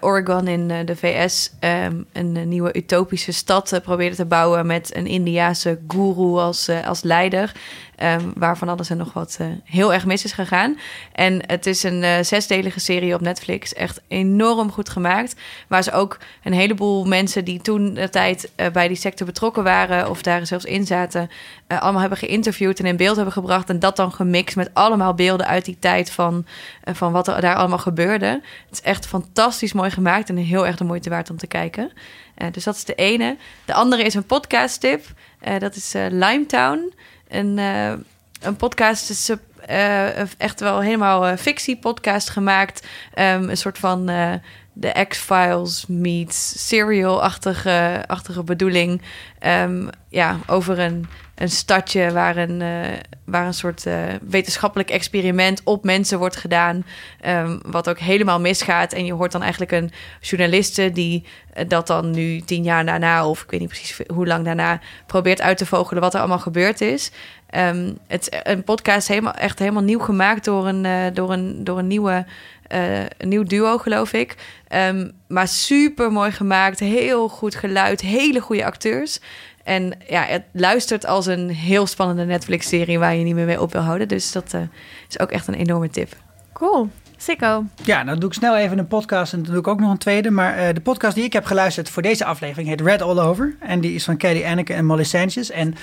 Oregon 0.00 0.48
in 0.48 0.68
de 0.68 0.96
VS 0.96 1.52
ehm, 1.58 2.02
een 2.12 2.48
nieuwe 2.48 2.76
utopische 2.76 3.32
stad 3.32 3.80
probeerde 3.82 4.16
te 4.16 4.24
bouwen... 4.24 4.66
met 4.66 4.96
een 4.96 5.06
Indiaanse 5.06 5.78
guru 5.88 6.38
als, 6.38 6.68
als 6.84 7.02
leider... 7.02 7.52
Ehm, 8.00 8.28
waarvan 8.34 8.68
alles 8.68 8.90
en 8.90 8.96
nog 8.96 9.12
wat 9.12 9.36
eh, 9.40 9.46
heel 9.64 9.92
erg 9.92 10.06
mis 10.06 10.24
is 10.24 10.32
gegaan. 10.32 10.78
En 11.12 11.42
het 11.46 11.66
is 11.66 11.82
een 11.82 12.02
eh, 12.02 12.22
zesdelige 12.22 12.80
serie 12.80 13.14
op 13.14 13.20
Netflix. 13.20 13.74
Echt 13.74 14.00
enorm 14.08 14.70
goed 14.72 14.88
gemaakt. 14.88 15.34
Waar 15.68 15.82
ze 15.82 15.92
ook 15.92 16.18
een 16.42 16.52
heleboel 16.52 17.04
mensen 17.04 17.44
die 17.44 17.60
toen 17.60 17.94
de 17.94 18.08
tijd 18.08 18.50
eh, 18.56 18.70
bij 18.70 18.88
die 18.88 18.96
sector 18.96 19.26
betrokken 19.26 19.64
waren... 19.64 20.10
of 20.10 20.22
daar 20.22 20.46
zelfs 20.46 20.64
in 20.64 20.86
zaten, 20.86 21.30
allemaal 21.66 22.00
hebben 22.00 22.18
geïnterviewd 22.18 22.78
en 22.78 22.86
in 22.86 22.96
beeld 22.96 23.16
hebben 23.16 23.34
gebracht. 23.34 23.68
En 23.68 23.78
dat 23.78 23.96
dan 23.96 24.12
gemixt 24.12 24.56
met 24.56 24.70
allemaal 24.72 25.14
beelden 25.14 25.46
uit 25.46 25.64
die 25.64 25.78
tijd 25.78 26.10
van, 26.10 26.46
van 26.84 27.12
wat 27.12 27.28
er 27.28 27.40
daar 27.40 27.56
allemaal 27.56 27.78
gebeurde. 27.78 28.26
Het 28.26 28.72
is 28.72 28.82
echt 28.82 29.06
fantastisch 29.06 29.72
mooi 29.72 29.90
gemaakt 29.90 30.28
en 30.28 30.36
heel 30.36 30.66
erg 30.66 30.76
de 30.76 30.84
moeite 30.84 31.10
waard 31.10 31.30
om 31.30 31.36
te 31.36 31.46
kijken. 31.46 31.92
Dus 32.52 32.64
dat 32.64 32.76
is 32.76 32.84
de 32.84 32.94
ene. 32.94 33.36
De 33.64 33.74
andere 33.74 34.02
is 34.02 34.14
een 34.14 34.26
podcast 34.26 34.80
tip. 34.80 35.04
Dat 35.58 35.74
is 35.74 35.92
Limetown. 35.92 36.92
Een, 37.30 37.58
eh, 37.58 37.92
een 38.40 38.56
podcast 38.56 39.10
is 39.10 39.30
eh, 39.66 40.20
echt 40.40 40.60
wel 40.60 40.80
helemaal 40.80 41.26
eh, 41.26 41.36
fictie-podcast 41.36 42.30
gemaakt. 42.30 42.86
Ehm, 43.14 43.48
een 43.48 43.56
soort 43.56 43.78
van 43.78 44.08
eh, 44.08 44.32
de 44.72 45.04
X-Files 45.08 45.84
meets 45.88 46.66
serial-achtige 46.68 48.04
achtige 48.06 48.42
bedoeling. 48.42 49.02
Ehm, 49.38 49.88
ja, 50.08 50.38
over 50.46 50.78
een, 50.78 51.06
een 51.40 51.50
stadje 51.50 52.12
waar 52.12 52.36
een, 52.36 52.62
eh, 52.62 52.98
waar 53.24 53.46
een 53.46 53.54
soort 53.54 53.86
eh, 53.86 53.94
wetenschappelijk 54.28 54.90
experiment 54.90 55.60
op 55.64 55.84
mensen 55.84 56.18
wordt 56.18 56.36
gedaan. 56.36 56.84
Ehm, 57.20 57.58
wat 57.62 57.88
ook 57.88 57.98
helemaal 57.98 58.40
misgaat. 58.40 58.92
En 58.92 59.04
je 59.04 59.12
hoort 59.12 59.32
dan 59.32 59.42
eigenlijk 59.42 59.72
een 59.72 59.90
journaliste 60.20 60.92
die 60.92 61.24
eh, 61.52 61.68
dat 61.68 61.86
dan 61.86 62.10
nu 62.10 62.40
tien 62.40 62.62
jaar 62.62 62.84
daarna, 62.84 63.26
of 63.26 63.42
ik 63.42 63.50
weet 63.50 63.60
niet 63.60 63.68
precies 63.68 64.00
hoe 64.06 64.26
lang 64.26 64.44
daarna, 64.44 64.80
probeert 65.06 65.40
uit 65.40 65.58
te 65.58 65.66
vogelen 65.66 66.02
wat 66.02 66.14
er 66.14 66.20
allemaal 66.20 66.38
gebeurd 66.38 66.80
is. 66.80 67.10
Ehm, 67.46 67.92
het 68.06 68.40
een 68.42 68.64
podcast 68.64 69.08
helemaal, 69.08 69.34
echt 69.34 69.58
helemaal 69.58 69.82
nieuw 69.82 69.98
gemaakt 69.98 70.44
door 70.44 70.66
een, 70.66 71.14
door 71.14 71.32
een, 71.32 71.64
door 71.64 71.78
een, 71.78 71.86
nieuwe, 71.86 72.26
een 73.18 73.28
nieuw 73.28 73.42
duo, 73.42 73.78
geloof 73.78 74.12
ik. 74.12 74.36
Ehm, 74.68 75.10
maar 75.28 75.48
super 75.48 76.12
mooi 76.12 76.32
gemaakt, 76.32 76.80
heel 76.80 77.28
goed 77.28 77.54
geluid, 77.54 78.00
hele 78.00 78.40
goede 78.40 78.64
acteurs. 78.64 79.20
En 79.64 79.92
ja, 80.08 80.22
het 80.22 80.42
luistert 80.52 81.06
als 81.06 81.26
een 81.26 81.50
heel 81.50 81.86
spannende 81.86 82.24
Netflix-serie 82.24 82.98
waar 82.98 83.14
je 83.14 83.24
niet 83.24 83.34
meer 83.34 83.46
mee 83.46 83.60
op 83.60 83.72
wil 83.72 83.82
houden. 83.82 84.08
Dus 84.08 84.32
dat 84.32 84.54
eh, 84.54 84.60
is 85.08 85.18
ook 85.18 85.30
echt 85.30 85.46
een 85.46 85.54
enorme 85.54 85.90
tip. 85.90 86.16
Cool. 86.52 86.88
Sicko. 87.16 87.64
Ja, 87.82 88.04
dan 88.04 88.18
doe 88.18 88.28
ik 88.28 88.34
snel 88.34 88.56
even 88.56 88.78
een 88.78 88.86
podcast 88.86 89.32
en 89.32 89.42
dan 89.42 89.52
doe 89.52 89.60
ik 89.60 89.68
ook 89.68 89.80
nog 89.80 89.90
een 89.90 89.98
tweede. 89.98 90.30
Maar 90.30 90.56
eh, 90.56 90.74
de 90.74 90.80
podcast 90.80 91.14
die 91.14 91.24
ik 91.24 91.32
heb 91.32 91.44
geluisterd 91.44 91.90
voor 91.90 92.02
deze 92.02 92.24
aflevering 92.24 92.68
heet 92.68 92.80
Red 92.80 93.02
All 93.02 93.18
Over. 93.18 93.56
En 93.60 93.80
die 93.80 93.94
is 93.94 94.04
van 94.04 94.16
Kelly 94.16 94.44
Anneke 94.44 94.74
en 94.74 94.84
Molly 94.84 95.04
Sanchez. 95.04 95.50
En 95.50 95.74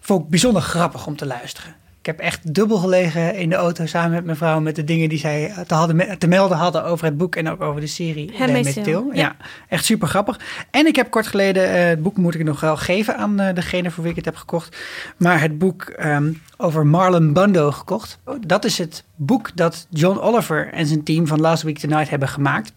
vond 0.00 0.24
ik 0.24 0.30
bijzonder 0.30 0.62
grappig 0.62 1.06
om 1.06 1.16
te 1.16 1.26
luisteren. 1.26 1.85
Ik 2.06 2.16
heb 2.16 2.26
echt 2.26 2.54
dubbel 2.54 2.78
gelegen 2.78 3.34
in 3.34 3.48
de 3.48 3.54
auto 3.54 3.86
samen 3.86 4.10
met 4.10 4.24
mijn 4.24 4.36
vrouw... 4.36 4.60
met 4.60 4.76
de 4.76 4.84
dingen 4.84 5.08
die 5.08 5.18
zij 5.18 5.54
te, 5.66 5.74
hadden, 5.74 6.18
te 6.18 6.26
melden 6.26 6.56
hadden 6.56 6.84
over 6.84 7.04
het 7.04 7.16
boek 7.16 7.36
en 7.36 7.48
ook 7.48 7.60
over 7.60 7.80
de 7.80 7.86
serie. 7.86 8.32
Handmaid's 8.38 8.74
Tale. 8.74 8.84
Tale. 8.84 9.14
Ja, 9.14 9.36
echt 9.68 9.84
super 9.84 10.08
grappig. 10.08 10.40
En 10.70 10.86
ik 10.86 10.96
heb 10.96 11.10
kort 11.10 11.26
geleden, 11.26 11.68
eh, 11.68 11.84
het 11.84 12.02
boek 12.02 12.16
moet 12.16 12.34
ik 12.34 12.44
nog 12.44 12.60
wel 12.60 12.76
geven 12.76 13.16
aan 13.16 13.40
eh, 13.40 13.54
degene 13.54 13.90
voor 13.90 14.02
wie 14.02 14.10
ik 14.10 14.16
het 14.16 14.24
heb 14.24 14.36
gekocht. 14.36 14.76
Maar 15.16 15.40
het 15.40 15.58
boek 15.58 15.82
ehm, 15.82 16.32
over 16.56 16.86
Marlon 16.86 17.32
Bando 17.32 17.70
gekocht. 17.70 18.18
Dat 18.40 18.64
is 18.64 18.78
het 18.78 19.04
boek 19.14 19.56
dat 19.56 19.86
John 19.90 20.18
Oliver 20.18 20.72
en 20.72 20.86
zijn 20.86 21.04
team 21.04 21.26
van 21.26 21.40
Last 21.40 21.62
Week 21.62 21.78
Tonight 21.78 22.10
hebben 22.10 22.28
gemaakt. 22.28 22.72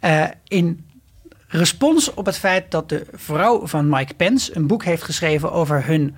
Eh, 0.00 0.24
in 0.48 0.86
respons 1.46 2.14
op 2.14 2.26
het 2.26 2.38
feit 2.38 2.70
dat 2.70 2.88
de 2.88 3.06
vrouw 3.12 3.66
van 3.66 3.88
Mike 3.88 4.14
Pence 4.14 4.56
een 4.56 4.66
boek 4.66 4.84
heeft 4.84 5.02
geschreven 5.02 5.52
over 5.52 5.86
hun 5.86 6.16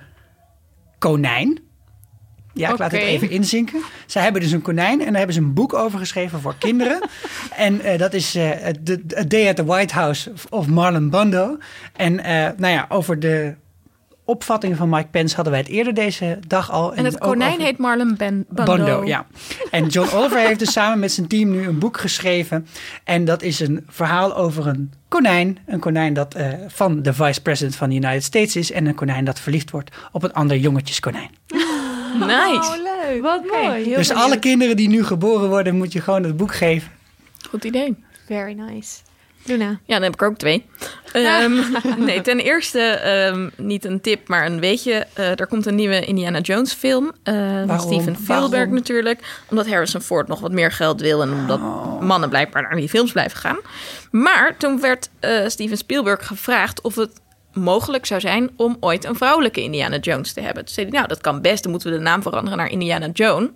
konijn. 0.97 1.63
Ja, 2.55 2.71
ik 2.71 2.77
laat 2.77 2.91
het 2.91 3.01
even 3.01 3.29
inzinken. 3.29 3.81
Zij 4.05 4.23
hebben 4.23 4.41
dus 4.41 4.51
een 4.51 4.61
konijn 4.61 4.99
en 4.99 5.05
daar 5.05 5.15
hebben 5.15 5.33
ze 5.33 5.39
een 5.41 5.53
boek 5.53 5.73
over 5.73 5.99
geschreven 5.99 6.41
voor 6.41 6.55
kinderen. 6.59 6.99
en 7.55 7.81
eh, 7.81 7.97
dat 7.99 8.13
is 8.13 8.35
eh, 8.35 8.51
The 8.83 9.01
A 9.17 9.23
Day 9.23 9.49
at 9.49 9.55
the 9.55 9.65
White 9.65 9.93
House 9.93 10.31
of 10.49 10.67
Marlon 10.67 11.09
Bando. 11.09 11.57
En 11.95 12.19
eh, 12.19 12.33
nou 12.57 12.73
ja, 12.73 12.85
over 12.89 13.19
de 13.19 13.55
opvatting 14.25 14.77
van 14.77 14.89
Mike 14.89 15.07
Pence 15.11 15.35
hadden 15.35 15.53
wij 15.53 15.61
het 15.61 15.71
eerder 15.71 15.93
deze 15.93 16.39
dag 16.47 16.71
al. 16.71 16.93
En 16.93 17.05
het 17.05 17.13
ook 17.13 17.29
konijn 17.29 17.51
over- 17.51 17.63
heet 17.63 17.77
Marlon 17.77 18.15
ben 18.17 18.45
Bando. 18.49 18.75
Bando. 18.75 19.03
ja. 19.05 19.25
En 19.71 19.87
John 19.87 20.15
Oliver 20.15 20.39
heeft 20.39 20.59
dus 20.59 20.71
samen 20.71 20.99
met 20.99 21.11
zijn 21.11 21.27
team 21.27 21.51
nu 21.51 21.67
een 21.67 21.79
boek 21.79 21.97
geschreven. 21.99 22.67
En 23.03 23.25
dat 23.25 23.41
is 23.41 23.59
een 23.59 23.83
verhaal 23.87 24.35
over 24.35 24.67
een 24.67 24.93
konijn. 25.07 25.57
Een 25.65 25.79
konijn 25.79 26.13
dat 26.13 26.35
van 26.67 27.01
de 27.01 27.13
vice-president 27.13 27.75
van 27.75 27.89
de 27.89 27.95
United 27.95 28.23
States 28.23 28.55
is. 28.55 28.71
En 28.71 28.85
een 28.85 28.95
konijn 28.95 29.25
dat 29.25 29.39
verliefd 29.39 29.71
wordt 29.71 29.95
op 30.11 30.23
een 30.23 30.33
ander 30.33 30.57
jongetjeskonijn. 30.57 31.29
Nice. 32.35 32.81
leuk. 32.83 33.21
Wat 33.21 33.43
mooi. 33.45 33.83
Heel 33.83 33.97
dus 33.97 34.07
benieuwd. 34.07 34.25
alle 34.25 34.39
kinderen 34.39 34.75
die 34.75 34.87
nu 34.89 35.03
geboren 35.03 35.49
worden, 35.49 35.75
moet 35.75 35.93
je 35.93 36.01
gewoon 36.01 36.23
het 36.23 36.37
boek 36.37 36.55
geven. 36.55 36.91
Goed 37.49 37.63
idee. 37.63 37.95
Very 38.25 38.53
nice. 38.53 38.97
Luna. 39.47 39.65
Ja, 39.69 39.93
dan 39.93 40.01
heb 40.03 40.13
ik 40.13 40.21
er 40.21 40.27
ook 40.27 40.37
twee. 40.37 40.65
Ehm, 41.13 41.53
nee, 41.97 42.21
ten 42.21 42.39
eerste 42.39 42.79
ehm, 42.79 43.49
niet 43.57 43.85
een 43.85 44.01
tip, 44.01 44.27
maar 44.27 44.45
een 44.45 44.59
weetje. 44.59 45.07
Eh, 45.13 45.39
er 45.39 45.47
komt 45.47 45.65
een 45.65 45.75
nieuwe 45.75 46.05
Indiana 46.05 46.39
Jones 46.39 46.73
film. 46.73 47.11
eh, 47.23 47.33
van 47.33 47.67
Waarom? 47.67 47.91
Steven 47.93 48.15
Spielberg 48.23 48.69
natuurlijk. 48.69 49.19
Omdat 49.49 49.67
Harrison 49.67 50.01
Ford 50.01 50.27
nog 50.27 50.39
wat 50.39 50.51
meer 50.51 50.71
geld 50.71 51.01
wil. 51.01 51.21
En 51.21 51.33
omdat 51.33 51.59
mannen 52.01 52.29
blijkbaar 52.29 52.61
naar 52.61 52.75
die 52.75 52.89
films 52.89 53.11
blijven 53.11 53.37
gaan. 53.37 53.57
Maar 54.11 54.57
toen 54.57 54.79
werd 54.81 55.09
eh, 55.19 55.47
Steven 55.47 55.77
Spielberg 55.77 56.27
gevraagd 56.27 56.81
of 56.81 56.95
het 56.95 57.11
mogelijk 57.55 58.05
zou 58.05 58.19
zijn 58.19 58.49
om 58.57 58.77
ooit 58.79 59.03
een 59.05 59.15
vrouwelijke 59.15 59.61
Indiana 59.61 59.97
Jones 59.97 60.33
te 60.33 60.41
hebben. 60.41 60.65
Toen 60.65 60.73
zei 60.73 60.87
hij, 60.87 60.95
nou 60.95 61.07
dat 61.07 61.21
kan 61.21 61.41
best. 61.41 61.63
Dan 61.63 61.71
moeten 61.71 61.91
we 61.91 61.97
de 61.97 62.03
naam 62.03 62.21
veranderen 62.21 62.57
naar 62.57 62.69
Indiana 62.69 63.09
Jones. 63.13 63.49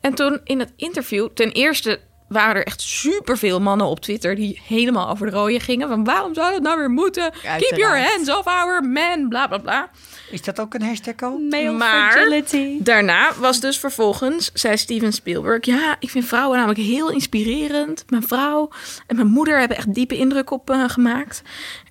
En 0.00 0.14
toen 0.14 0.40
in 0.44 0.58
het 0.58 0.72
interview, 0.76 1.28
ten 1.34 1.50
eerste 1.52 2.00
waren 2.28 2.56
er 2.56 2.66
echt 2.66 2.80
superveel 2.80 3.60
mannen 3.60 3.86
op 3.86 4.00
Twitter 4.00 4.34
die 4.34 4.60
helemaal 4.66 5.08
over 5.08 5.26
de 5.26 5.32
rode 5.36 5.60
gingen. 5.60 5.88
Van 5.88 6.04
waarom 6.04 6.34
zou 6.34 6.52
dat 6.52 6.62
nou 6.62 6.78
weer 6.78 6.90
moeten? 6.90 7.30
Keep 7.58 7.76
your 7.78 7.98
hands 8.08 8.30
off 8.30 8.46
our 8.46 8.82
men, 8.84 9.28
bla 9.28 9.46
bla 9.46 9.58
bla. 9.58 9.90
Is 10.30 10.42
dat 10.42 10.60
ook 10.60 10.74
een 10.74 10.82
hashtag 10.82 11.14
al? 11.22 11.38
Male 11.38 11.70
Maar- 11.70 12.12
fragility. 12.12 12.76
Daarna 12.78 13.32
was 13.38 13.60
dus 13.60 13.78
vervolgens, 13.78 14.50
zei 14.54 14.76
Steven 14.76 15.12
Spielberg... 15.12 15.64
ja, 15.64 15.96
ik 16.00 16.10
vind 16.10 16.24
vrouwen 16.24 16.56
namelijk 16.58 16.80
heel 16.80 17.10
inspirerend. 17.10 18.04
Mijn 18.08 18.26
vrouw 18.26 18.70
en 19.06 19.16
mijn 19.16 19.28
moeder 19.28 19.58
hebben 19.58 19.76
echt 19.76 19.94
diepe 19.94 20.16
indruk 20.16 20.50
op 20.50 20.70
eh, 20.70 20.84
gemaakt. 20.86 21.42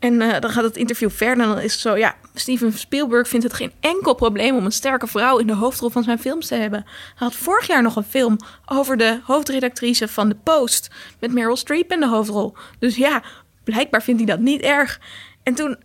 En 0.06 0.22
eh, 0.22 0.40
dan 0.40 0.50
gaat 0.50 0.64
het 0.64 0.78
interview 0.78 1.10
verder 1.10 1.46
en 1.46 1.52
dan 1.52 1.60
is 1.60 1.72
het 1.72 1.82
zo... 1.82 1.98
ja, 1.98 2.16
Steven 2.34 2.74
Spielberg 2.74 3.28
vindt 3.28 3.46
het 3.46 3.54
geen 3.54 3.72
enkel 3.80 4.14
probleem... 4.14 4.56
om 4.56 4.66
een 4.66 4.72
sterke 4.72 5.08
vrouw 5.08 5.38
in 5.38 5.48
de 5.48 5.54
hoofdrol 5.54 5.90
van 5.90 6.04
zijn 6.04 6.20
films 6.20 6.48
te 6.48 6.56
hebben. 6.56 6.84
Hij 6.86 7.14
had 7.16 7.36
vorig 7.36 7.68
jaar 7.68 7.82
nog 7.82 7.96
een 7.96 8.04
film 8.04 8.38
over 8.66 8.98
de 8.98 9.20
hoofdredactrice 9.24 10.08
van 10.08 10.30
The 10.30 10.36
Post... 10.44 10.90
met 11.20 11.34
Meryl 11.34 11.56
Streep 11.56 11.92
in 11.92 12.00
de 12.00 12.08
hoofdrol. 12.08 12.54
Dus 12.80 12.96
ja, 12.96 13.24
blijkbaar 13.64 14.04
vindt 14.04 14.22
hij 14.22 14.36
dat 14.36 14.40
niet 14.40 14.62
erg. 14.62 15.00
En 15.44 15.54
toen 15.56 15.78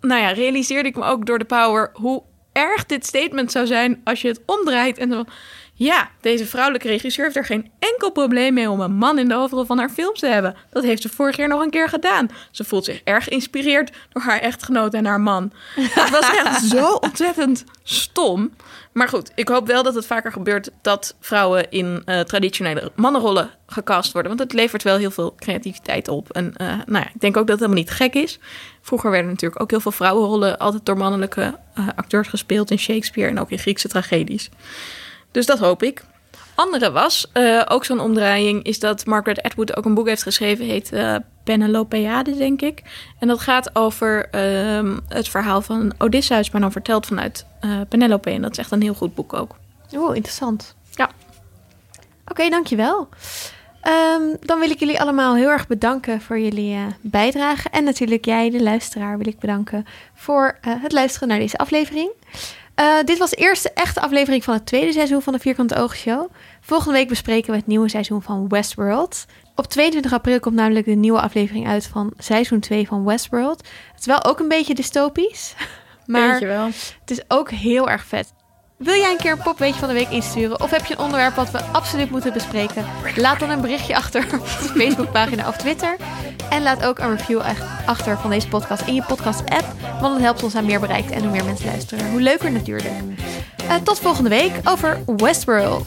nou 0.00 0.20
ja, 0.20 0.28
realiseerde 0.28 0.88
ik 0.88 0.96
me 0.96 1.04
ook 1.04 1.26
door 1.26 1.38
de 1.38 1.44
power 1.44 1.90
hoe 1.92 2.22
erg 2.52 2.86
dit 2.86 3.06
statement 3.06 3.52
zou 3.52 3.66
zijn 3.66 4.00
als 4.04 4.22
je 4.22 4.28
het 4.28 4.40
omdraait 4.46 4.98
en 4.98 5.10
zo. 5.10 5.24
Ja, 5.76 6.10
deze 6.20 6.46
vrouwelijke 6.46 6.88
regisseur 6.88 7.24
heeft 7.24 7.36
er 7.36 7.44
geen 7.44 7.70
enkel 7.78 8.10
probleem 8.10 8.54
mee 8.54 8.70
om 8.70 8.80
een 8.80 8.94
man 8.94 9.18
in 9.18 9.28
de 9.28 9.34
hoofdrol 9.34 9.64
van 9.64 9.78
haar 9.78 9.90
films 9.90 10.20
te 10.20 10.26
hebben. 10.26 10.56
Dat 10.70 10.82
heeft 10.82 11.02
ze 11.02 11.08
vorig 11.08 11.36
jaar 11.36 11.48
nog 11.48 11.62
een 11.62 11.70
keer 11.70 11.88
gedaan. 11.88 12.28
Ze 12.50 12.64
voelt 12.64 12.84
zich 12.84 13.00
erg 13.04 13.24
geïnspireerd 13.24 13.96
door 14.12 14.22
haar 14.22 14.40
echtgenoot 14.40 14.94
en 14.94 15.04
haar 15.04 15.20
man. 15.20 15.52
Het 15.80 16.10
was 16.10 16.30
echt 16.30 16.64
zo 16.64 16.92
ontzettend 16.92 17.64
stom. 17.82 18.52
Maar 18.92 19.08
goed, 19.08 19.32
ik 19.34 19.48
hoop 19.48 19.66
wel 19.66 19.82
dat 19.82 19.94
het 19.94 20.06
vaker 20.06 20.32
gebeurt 20.32 20.70
dat 20.82 21.14
vrouwen 21.20 21.70
in 21.70 22.02
eh, 22.04 22.20
traditionele 22.20 22.92
mannenrollen 22.94 23.50
gecast 23.66 24.12
worden. 24.12 24.36
Want 24.36 24.50
het 24.50 24.60
levert 24.60 24.82
wel 24.82 24.96
heel 24.96 25.10
veel 25.10 25.34
creativiteit 25.34 26.08
op. 26.08 26.30
En 26.30 26.56
eh, 26.56 26.66
nou 26.66 27.04
ja, 27.04 27.10
ik 27.14 27.20
denk 27.20 27.36
ook 27.36 27.46
dat 27.46 27.60
het 27.60 27.66
helemaal 27.68 27.82
niet 27.82 27.90
gek 27.90 28.14
is. 28.14 28.38
Vroeger 28.80 29.10
werden 29.10 29.30
natuurlijk 29.30 29.60
ook 29.60 29.70
heel 29.70 29.80
veel 29.80 29.92
vrouwenrollen 29.92 30.58
altijd 30.58 30.86
door 30.86 30.96
mannelijke 30.96 31.58
eh, 31.74 31.88
acteurs 31.96 32.28
gespeeld 32.28 32.70
in 32.70 32.78
Shakespeare 32.78 33.30
en 33.30 33.40
ook 33.40 33.50
in 33.50 33.58
Griekse 33.58 33.88
tragedies. 33.88 34.50
Dus 35.34 35.46
dat 35.46 35.58
hoop 35.58 35.82
ik. 35.82 36.04
Andere 36.54 36.90
was, 36.90 37.30
eh, 37.32 37.62
ook 37.68 37.84
zo'n 37.84 38.00
omdraaiing, 38.00 38.64
is 38.64 38.78
dat 38.78 39.06
Margaret 39.06 39.42
Atwood 39.42 39.76
ook 39.76 39.84
een 39.84 39.94
boek 39.94 40.08
heeft 40.08 40.22
geschreven, 40.22 40.64
heet 40.64 40.92
uh, 40.92 41.16
Penelopeade, 41.44 42.36
denk 42.36 42.62
ik. 42.62 42.82
En 43.18 43.28
dat 43.28 43.40
gaat 43.40 43.76
over 43.76 44.28
ehm, 44.30 44.98
het 45.08 45.28
verhaal 45.28 45.62
van 45.62 45.92
Odysseus, 45.98 46.50
maar 46.50 46.60
dan 46.60 46.72
verteld 46.72 47.06
vanuit 47.06 47.46
uh, 47.60 47.80
Penelope. 47.88 48.30
En 48.30 48.42
dat 48.42 48.50
is 48.50 48.58
echt 48.58 48.70
een 48.70 48.82
heel 48.82 48.94
goed 48.94 49.14
boek 49.14 49.32
ook. 49.32 49.56
Oeh, 49.94 50.16
interessant. 50.16 50.74
Ja. 50.90 51.10
Oké, 52.26 52.48
dankjewel. 52.48 53.08
Um, 54.16 54.36
dan 54.40 54.58
wil 54.58 54.70
ik 54.70 54.78
jullie 54.78 55.00
allemaal 55.00 55.34
heel 55.34 55.50
erg 55.50 55.66
bedanken 55.66 56.20
voor 56.20 56.38
jullie 56.38 56.78
bijdrage. 57.00 57.68
En 57.68 57.84
natuurlijk 57.84 58.24
jij, 58.24 58.50
de 58.50 58.62
luisteraar, 58.62 59.18
wil 59.18 59.26
ik 59.26 59.38
bedanken 59.38 59.86
voor 60.14 60.58
het 60.60 60.92
luisteren 60.92 61.28
naar 61.28 61.38
deze 61.38 61.56
aflevering. 61.56 62.10
Uh, 62.80 63.02
dit 63.04 63.18
was 63.18 63.30
de 63.30 63.36
eerste 63.36 63.70
echte 63.74 64.00
aflevering 64.00 64.44
van 64.44 64.54
het 64.54 64.66
tweede 64.66 64.92
seizoen 64.92 65.22
van 65.22 65.32
de 65.32 65.38
Vierkante 65.38 65.76
Ogen 65.76 65.96
Show. 65.96 66.30
Volgende 66.60 66.98
week 66.98 67.08
bespreken 67.08 67.50
we 67.50 67.56
het 67.56 67.66
nieuwe 67.66 67.88
seizoen 67.88 68.22
van 68.22 68.48
Westworld. 68.48 69.24
Op 69.54 69.66
22 69.66 70.12
april 70.12 70.40
komt 70.40 70.54
namelijk 70.54 70.86
de 70.86 70.92
nieuwe 70.92 71.20
aflevering 71.20 71.68
uit 71.68 71.86
van 71.86 72.12
seizoen 72.18 72.60
2 72.60 72.86
van 72.86 73.04
Westworld. 73.04 73.58
Het 73.90 74.00
is 74.00 74.06
wel 74.06 74.24
ook 74.24 74.40
een 74.40 74.48
beetje 74.48 74.74
dystopisch, 74.74 75.54
maar 76.06 76.40
wel. 76.40 76.66
het 77.00 77.10
is 77.10 77.20
ook 77.28 77.50
heel 77.50 77.90
erg 77.90 78.04
vet. 78.04 78.32
Wil 78.76 78.94
jij 78.94 79.10
een 79.10 79.16
keer 79.16 79.32
een 79.32 79.42
popweetje 79.42 79.78
van 79.78 79.88
de 79.88 79.94
week 79.94 80.08
insturen? 80.08 80.60
Of 80.60 80.70
heb 80.70 80.84
je 80.84 80.94
een 80.94 81.04
onderwerp 81.04 81.34
wat 81.34 81.50
we 81.50 81.62
absoluut 81.62 82.10
moeten 82.10 82.32
bespreken? 82.32 82.84
Laat 83.16 83.40
dan 83.40 83.50
een 83.50 83.60
berichtje 83.60 83.96
achter 83.96 84.24
op 84.24 84.40
onze 84.40 84.68
Facebookpagina 84.78 85.48
of 85.48 85.56
Twitter. 85.56 85.96
En 86.50 86.62
laat 86.62 86.84
ook 86.84 86.98
een 86.98 87.16
review 87.16 87.40
achter 87.86 88.18
van 88.18 88.30
deze 88.30 88.48
podcast 88.48 88.86
in 88.86 88.94
je 88.94 89.02
podcast-app. 89.02 89.64
Want 90.00 90.12
dat 90.14 90.22
helpt 90.22 90.42
ons 90.42 90.54
aan 90.54 90.66
meer 90.66 90.80
bereik 90.80 91.10
en 91.10 91.22
hoe 91.22 91.30
meer 91.30 91.44
mensen 91.44 91.66
luisteren. 91.66 92.10
Hoe 92.10 92.20
leuker 92.20 92.52
natuurlijk. 92.52 92.94
Uh, 93.64 93.74
tot 93.74 93.98
volgende 93.98 94.30
week 94.30 94.52
over 94.64 95.02
Westworld. 95.16 95.86